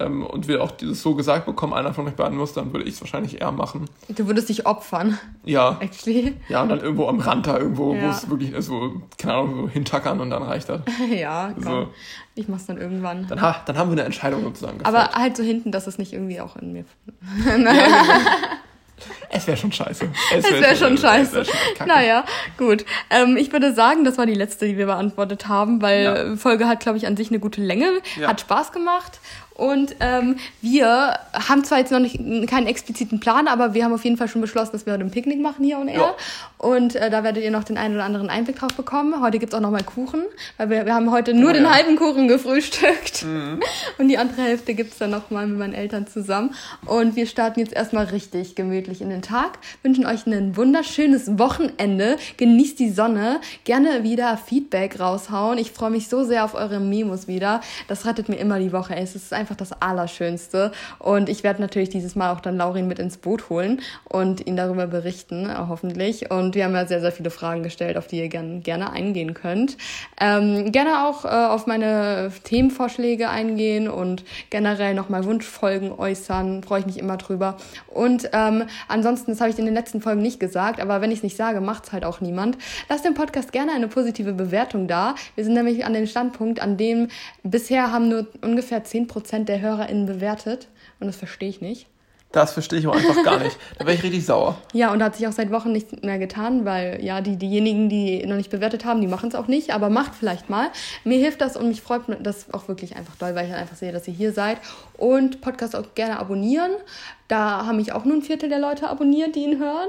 ähm, 0.00 0.24
und 0.24 0.48
wir 0.48 0.62
auch 0.62 0.70
dieses 0.70 1.02
so 1.02 1.14
gesagt 1.14 1.44
bekommen, 1.44 1.74
einer 1.74 1.92
von 1.92 2.06
euch 2.08 2.14
beiden 2.14 2.38
muss, 2.38 2.54
dann 2.54 2.72
würde 2.72 2.86
ich 2.86 2.94
es 2.94 3.00
wahrscheinlich 3.00 3.40
eher 3.40 3.52
machen. 3.52 3.84
Du 4.08 4.26
würdest 4.26 4.48
dich 4.48 4.66
opfern. 4.66 5.18
Ja. 5.44 5.76
Actually. 5.80 6.34
Ja, 6.48 6.62
und 6.62 6.70
dann 6.70 6.80
irgendwo 6.80 7.08
am 7.08 7.20
Rand 7.20 7.46
da, 7.46 7.58
irgendwo, 7.58 7.94
ja. 7.94 8.02
wo 8.02 8.08
es 8.08 8.30
wirklich 8.30 8.52
ist, 8.52 8.70
wo, 8.70 9.02
keine 9.18 9.34
Ahnung, 9.34 9.56
so 9.56 9.68
hintackern 9.68 10.20
und 10.20 10.30
dann 10.30 10.42
reicht 10.42 10.68
das. 10.68 10.80
ja, 11.14 11.52
komm. 11.54 11.62
So. 11.62 11.88
Ich 12.34 12.48
mach's 12.48 12.66
dann 12.66 12.78
irgendwann. 12.78 13.26
Dann, 13.28 13.42
ha, 13.42 13.56
dann 13.66 13.76
haben 13.76 13.90
wir 13.90 13.92
eine 13.92 14.04
Entscheidung 14.04 14.42
sozusagen 14.42 14.78
gefällt. 14.78 14.96
Aber 14.96 15.12
halt 15.12 15.36
so 15.36 15.42
hinten, 15.42 15.70
dass 15.70 15.86
es 15.86 15.98
nicht 15.98 16.14
irgendwie 16.14 16.40
auch 16.40 16.56
in 16.56 16.72
mir. 16.72 16.84
ja, 17.46 17.56
genau. 17.56 17.70
Es 19.34 19.46
wäre 19.46 19.56
schon 19.56 19.72
scheiße. 19.72 20.08
Es 20.36 20.44
wäre 20.44 20.60
wär 20.60 20.76
schon 20.76 20.98
scheiße. 20.98 21.36
Wär 21.36 21.44
schon 21.46 21.86
naja, 21.86 22.24
gut. 22.58 22.84
Ähm, 23.08 23.38
ich 23.38 23.50
würde 23.50 23.72
sagen, 23.72 24.04
das 24.04 24.18
war 24.18 24.26
die 24.26 24.34
letzte, 24.34 24.66
die 24.66 24.76
wir 24.76 24.86
beantwortet 24.86 25.48
haben, 25.48 25.80
weil 25.80 26.02
ja. 26.04 26.36
Folge 26.36 26.68
hat, 26.68 26.80
glaube 26.80 26.98
ich, 26.98 27.06
an 27.06 27.16
sich 27.16 27.30
eine 27.30 27.40
gute 27.40 27.62
Länge, 27.62 27.86
ja. 28.20 28.28
hat 28.28 28.42
Spaß 28.42 28.72
gemacht 28.72 29.20
und 29.54 29.96
ähm, 30.00 30.36
wir 30.60 31.18
haben 31.32 31.64
zwar 31.64 31.78
jetzt 31.78 31.92
noch 31.92 31.98
nicht 31.98 32.16
keinen 32.48 32.66
expliziten 32.66 33.20
Plan, 33.20 33.48
aber 33.48 33.74
wir 33.74 33.84
haben 33.84 33.92
auf 33.92 34.04
jeden 34.04 34.16
Fall 34.16 34.28
schon 34.28 34.40
beschlossen, 34.40 34.72
dass 34.72 34.86
wir 34.86 34.92
heute 34.94 35.04
ein 35.04 35.10
Picknick 35.10 35.40
machen 35.40 35.64
hier 35.64 35.78
und 35.78 35.88
er. 35.88 36.00
Ja. 36.00 36.14
Und 36.58 36.96
äh, 36.96 37.10
da 37.10 37.22
werdet 37.22 37.44
ihr 37.44 37.50
noch 37.50 37.64
den 37.64 37.76
einen 37.76 37.94
oder 37.94 38.04
anderen 38.04 38.30
Einblick 38.30 38.56
drauf 38.58 38.74
bekommen. 38.74 39.20
Heute 39.20 39.38
gibt's 39.38 39.54
auch 39.54 39.60
noch 39.60 39.70
mal 39.70 39.82
Kuchen, 39.82 40.22
weil 40.56 40.70
wir, 40.70 40.86
wir 40.86 40.94
haben 40.94 41.10
heute 41.10 41.34
nur 41.34 41.50
oh, 41.50 41.52
den 41.52 41.64
ja. 41.64 41.74
halben 41.74 41.96
Kuchen 41.96 42.28
gefrühstückt. 42.28 43.24
Mhm. 43.24 43.60
Und 43.98 44.08
die 44.08 44.16
andere 44.16 44.42
Hälfte 44.42 44.74
gibt's 44.74 44.98
dann 44.98 45.10
noch 45.10 45.30
mal 45.30 45.46
mit 45.46 45.58
meinen 45.58 45.74
Eltern 45.74 46.06
zusammen. 46.06 46.54
Und 46.86 47.16
wir 47.16 47.26
starten 47.26 47.60
jetzt 47.60 47.72
erstmal 47.72 48.06
richtig 48.06 48.54
gemütlich 48.54 49.00
in 49.00 49.10
den 49.10 49.21
Tag. 49.22 49.58
Wünschen 49.82 50.06
euch 50.06 50.26
ein 50.26 50.56
wunderschönes 50.56 51.38
Wochenende. 51.38 52.16
Genießt 52.36 52.78
die 52.78 52.90
Sonne. 52.90 53.40
Gerne 53.64 54.02
wieder 54.02 54.36
Feedback 54.36 55.00
raushauen. 55.00 55.58
Ich 55.58 55.72
freue 55.72 55.90
mich 55.90 56.08
so 56.08 56.24
sehr 56.24 56.44
auf 56.44 56.54
eure 56.54 56.80
Memos 56.80 57.28
wieder. 57.28 57.60
Das 57.88 58.04
rettet 58.04 58.28
mir 58.28 58.36
immer 58.36 58.58
die 58.58 58.72
Woche. 58.72 58.96
Es 58.96 59.14
ist 59.14 59.32
einfach 59.32 59.56
das 59.56 59.72
Allerschönste. 59.72 60.72
Und 60.98 61.28
ich 61.28 61.42
werde 61.42 61.60
natürlich 61.60 61.88
dieses 61.88 62.14
Mal 62.14 62.32
auch 62.32 62.40
dann 62.40 62.56
Laurin 62.56 62.88
mit 62.88 62.98
ins 62.98 63.16
Boot 63.16 63.48
holen 63.48 63.80
und 64.08 64.46
ihn 64.46 64.56
darüber 64.56 64.86
berichten, 64.86 65.48
hoffentlich. 65.68 66.30
Und 66.30 66.54
wir 66.54 66.64
haben 66.64 66.74
ja 66.74 66.86
sehr, 66.86 67.00
sehr 67.00 67.12
viele 67.12 67.30
Fragen 67.30 67.62
gestellt, 67.62 67.96
auf 67.96 68.06
die 68.06 68.18
ihr 68.18 68.28
gern, 68.28 68.62
gerne 68.62 68.92
eingehen 68.92 69.34
könnt. 69.34 69.76
Ähm, 70.20 70.72
gerne 70.72 71.06
auch 71.06 71.24
äh, 71.24 71.28
auf 71.28 71.66
meine 71.66 72.32
Themenvorschläge 72.44 73.28
eingehen 73.28 73.88
und 73.88 74.24
generell 74.50 74.94
nochmal 74.94 75.24
Wunschfolgen 75.24 75.92
äußern. 75.92 76.62
Freue 76.62 76.80
ich 76.80 76.86
mich 76.86 76.98
immer 76.98 77.16
drüber. 77.16 77.56
Und 77.88 78.28
ähm, 78.32 78.64
ansonsten, 78.88 79.11
das 79.14 79.40
habe 79.40 79.50
ich 79.50 79.58
in 79.58 79.64
den 79.64 79.74
letzten 79.74 80.00
Folgen 80.00 80.22
nicht 80.22 80.40
gesagt, 80.40 80.80
aber 80.80 81.00
wenn 81.00 81.10
ich 81.10 81.18
es 81.18 81.22
nicht 81.22 81.36
sage, 81.36 81.60
macht 81.60 81.84
es 81.84 81.92
halt 81.92 82.04
auch 82.04 82.20
niemand. 82.20 82.58
Lasst 82.88 83.04
dem 83.04 83.14
Podcast 83.14 83.52
gerne 83.52 83.72
eine 83.72 83.88
positive 83.88 84.32
Bewertung 84.32 84.88
da. 84.88 85.14
Wir 85.34 85.44
sind 85.44 85.54
nämlich 85.54 85.84
an 85.84 85.92
dem 85.92 86.06
Standpunkt, 86.06 86.60
an 86.60 86.76
dem 86.76 87.08
bisher 87.42 87.92
haben 87.92 88.08
nur 88.08 88.26
ungefähr 88.42 88.84
10 88.84 89.06
Prozent 89.06 89.48
der 89.48 89.60
HörerInnen 89.60 90.06
bewertet. 90.06 90.68
Und 91.00 91.06
das 91.06 91.16
verstehe 91.16 91.48
ich 91.48 91.60
nicht. 91.60 91.86
Das 92.32 92.52
verstehe 92.52 92.78
ich 92.78 92.86
auch 92.86 92.94
einfach 92.94 93.22
gar 93.22 93.38
nicht. 93.38 93.56
Da 93.78 93.86
wäre 93.86 93.94
ich 93.94 94.02
richtig 94.02 94.24
sauer. 94.24 94.56
Ja, 94.72 94.92
und 94.92 94.98
da 94.98 95.06
hat 95.06 95.16
sich 95.16 95.26
auch 95.28 95.32
seit 95.32 95.50
Wochen 95.50 95.70
nichts 95.70 95.92
mehr 96.02 96.18
getan, 96.18 96.64
weil 96.64 96.98
ja, 97.04 97.20
die, 97.20 97.36
diejenigen, 97.36 97.88
die 97.88 98.24
noch 98.26 98.36
nicht 98.36 98.50
bewertet 98.50 98.84
haben, 98.84 99.00
die 99.00 99.06
machen 99.06 99.28
es 99.28 99.34
auch 99.34 99.48
nicht, 99.48 99.74
aber 99.74 99.90
macht 99.90 100.14
vielleicht 100.14 100.48
mal. 100.48 100.70
Mir 101.04 101.18
hilft 101.18 101.42
das 101.42 101.56
und 101.56 101.68
mich 101.68 101.82
freut 101.82 102.02
das 102.20 102.52
auch 102.52 102.68
wirklich 102.68 102.96
einfach 102.96 103.16
doll, 103.16 103.34
weil 103.34 103.46
ich 103.46 103.54
einfach 103.54 103.76
sehe, 103.76 103.92
dass 103.92 104.08
ihr 104.08 104.14
hier 104.14 104.32
seid. 104.32 104.58
Und 104.96 105.40
Podcast 105.42 105.76
auch 105.76 105.94
gerne 105.94 106.18
abonnieren. 106.18 106.72
Da 107.28 107.66
haben 107.66 107.76
mich 107.76 107.92
auch 107.92 108.04
nur 108.04 108.16
ein 108.16 108.22
Viertel 108.22 108.48
der 108.48 108.58
Leute 108.58 108.88
abonniert, 108.88 109.36
die 109.36 109.44
ihn 109.44 109.58
hören. 109.58 109.88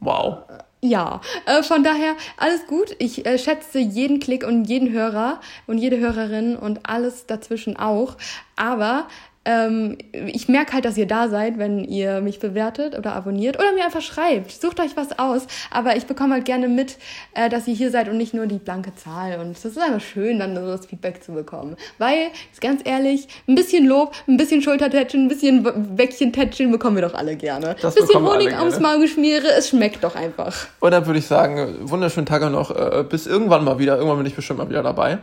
Wow. 0.00 0.38
Ja, 0.84 1.20
äh, 1.46 1.62
von 1.62 1.84
daher 1.84 2.16
alles 2.36 2.66
gut. 2.66 2.96
Ich 2.98 3.24
äh, 3.24 3.38
schätze 3.38 3.78
jeden 3.78 4.18
Klick 4.18 4.44
und 4.44 4.64
jeden 4.64 4.90
Hörer 4.90 5.40
und 5.68 5.78
jede 5.78 5.98
Hörerin 5.98 6.56
und 6.56 6.80
alles 6.82 7.26
dazwischen 7.26 7.76
auch. 7.76 8.16
Aber 8.56 9.06
ähm, 9.44 9.98
ich 10.12 10.48
merke 10.48 10.74
halt, 10.74 10.84
dass 10.84 10.96
ihr 10.96 11.06
da 11.06 11.28
seid, 11.28 11.58
wenn 11.58 11.82
ihr 11.84 12.20
mich 12.20 12.38
bewertet 12.38 12.96
oder 12.96 13.14
abonniert 13.14 13.58
oder 13.58 13.72
mir 13.72 13.84
einfach 13.84 14.00
schreibt. 14.00 14.52
Sucht 14.52 14.78
euch 14.78 14.96
was 14.96 15.18
aus. 15.18 15.46
Aber 15.70 15.96
ich 15.96 16.06
bekomme 16.06 16.34
halt 16.34 16.44
gerne 16.44 16.68
mit, 16.68 16.96
äh, 17.34 17.48
dass 17.48 17.66
ihr 17.66 17.74
hier 17.74 17.90
seid 17.90 18.08
und 18.08 18.18
nicht 18.18 18.34
nur 18.34 18.46
die 18.46 18.58
blanke 18.58 18.94
Zahl. 18.94 19.40
Und 19.40 19.56
das 19.56 19.64
ist 19.64 19.78
einfach 19.78 20.00
schön, 20.00 20.38
dann 20.38 20.54
so 20.54 20.66
das 20.66 20.86
Feedback 20.86 21.24
zu 21.24 21.32
bekommen. 21.32 21.76
Weil, 21.98 22.28
ganz 22.60 22.82
ehrlich, 22.84 23.26
ein 23.48 23.56
bisschen 23.56 23.86
Lob, 23.86 24.14
ein 24.28 24.36
bisschen 24.36 24.62
Schultertätschen, 24.62 25.24
ein 25.24 25.28
bisschen 25.28 25.96
Bäckchen-Tätschen 25.96 26.70
bekommen 26.70 26.96
wir 26.96 27.02
doch 27.02 27.14
alle 27.14 27.34
gerne. 27.34 27.74
Das 27.82 27.96
ein 27.96 28.06
bisschen 28.06 28.24
Honig 28.24 28.56
ums 28.58 28.78
Maul 28.78 29.00
geschmiere, 29.00 29.48
es 29.58 29.70
schmeckt 29.70 30.04
doch 30.04 30.14
einfach. 30.14 30.66
Und 30.78 30.92
dann 30.92 31.06
würde 31.06 31.18
ich 31.18 31.26
sagen, 31.26 31.78
wunderschönen 31.80 32.26
Tag 32.26 32.42
noch. 32.50 32.70
Äh, 32.70 33.04
bis 33.08 33.26
irgendwann 33.26 33.64
mal 33.64 33.78
wieder. 33.78 33.96
Irgendwann 33.96 34.18
bin 34.18 34.26
ich 34.26 34.34
bestimmt 34.34 34.60
mal 34.60 34.68
wieder 34.68 34.82
dabei. 34.82 35.18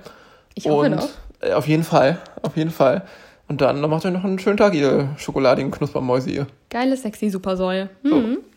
Ich 0.55 0.65
hoffe 0.65 0.87
und, 0.87 0.97
doch. 0.97 1.09
Äh, 1.41 1.53
auf 1.53 1.67
jeden 1.67 1.83
Fall, 1.83 2.17
auf 2.41 2.57
jeden 2.57 2.71
Fall. 2.71 3.03
Und 3.49 3.61
dann, 3.61 3.81
macht 3.81 4.05
euch 4.05 4.13
noch 4.13 4.23
einen 4.23 4.37
schönen 4.37 4.57
Tag, 4.57 4.75
ihr 4.75 5.09
schokoladigen 5.17 5.71
Knuspermäuse. 5.71 6.45
Geile, 6.69 6.95
sexy 6.95 7.29
Supersäule. 7.29 7.89
Mhm. 8.03 8.09
So. 8.09 8.48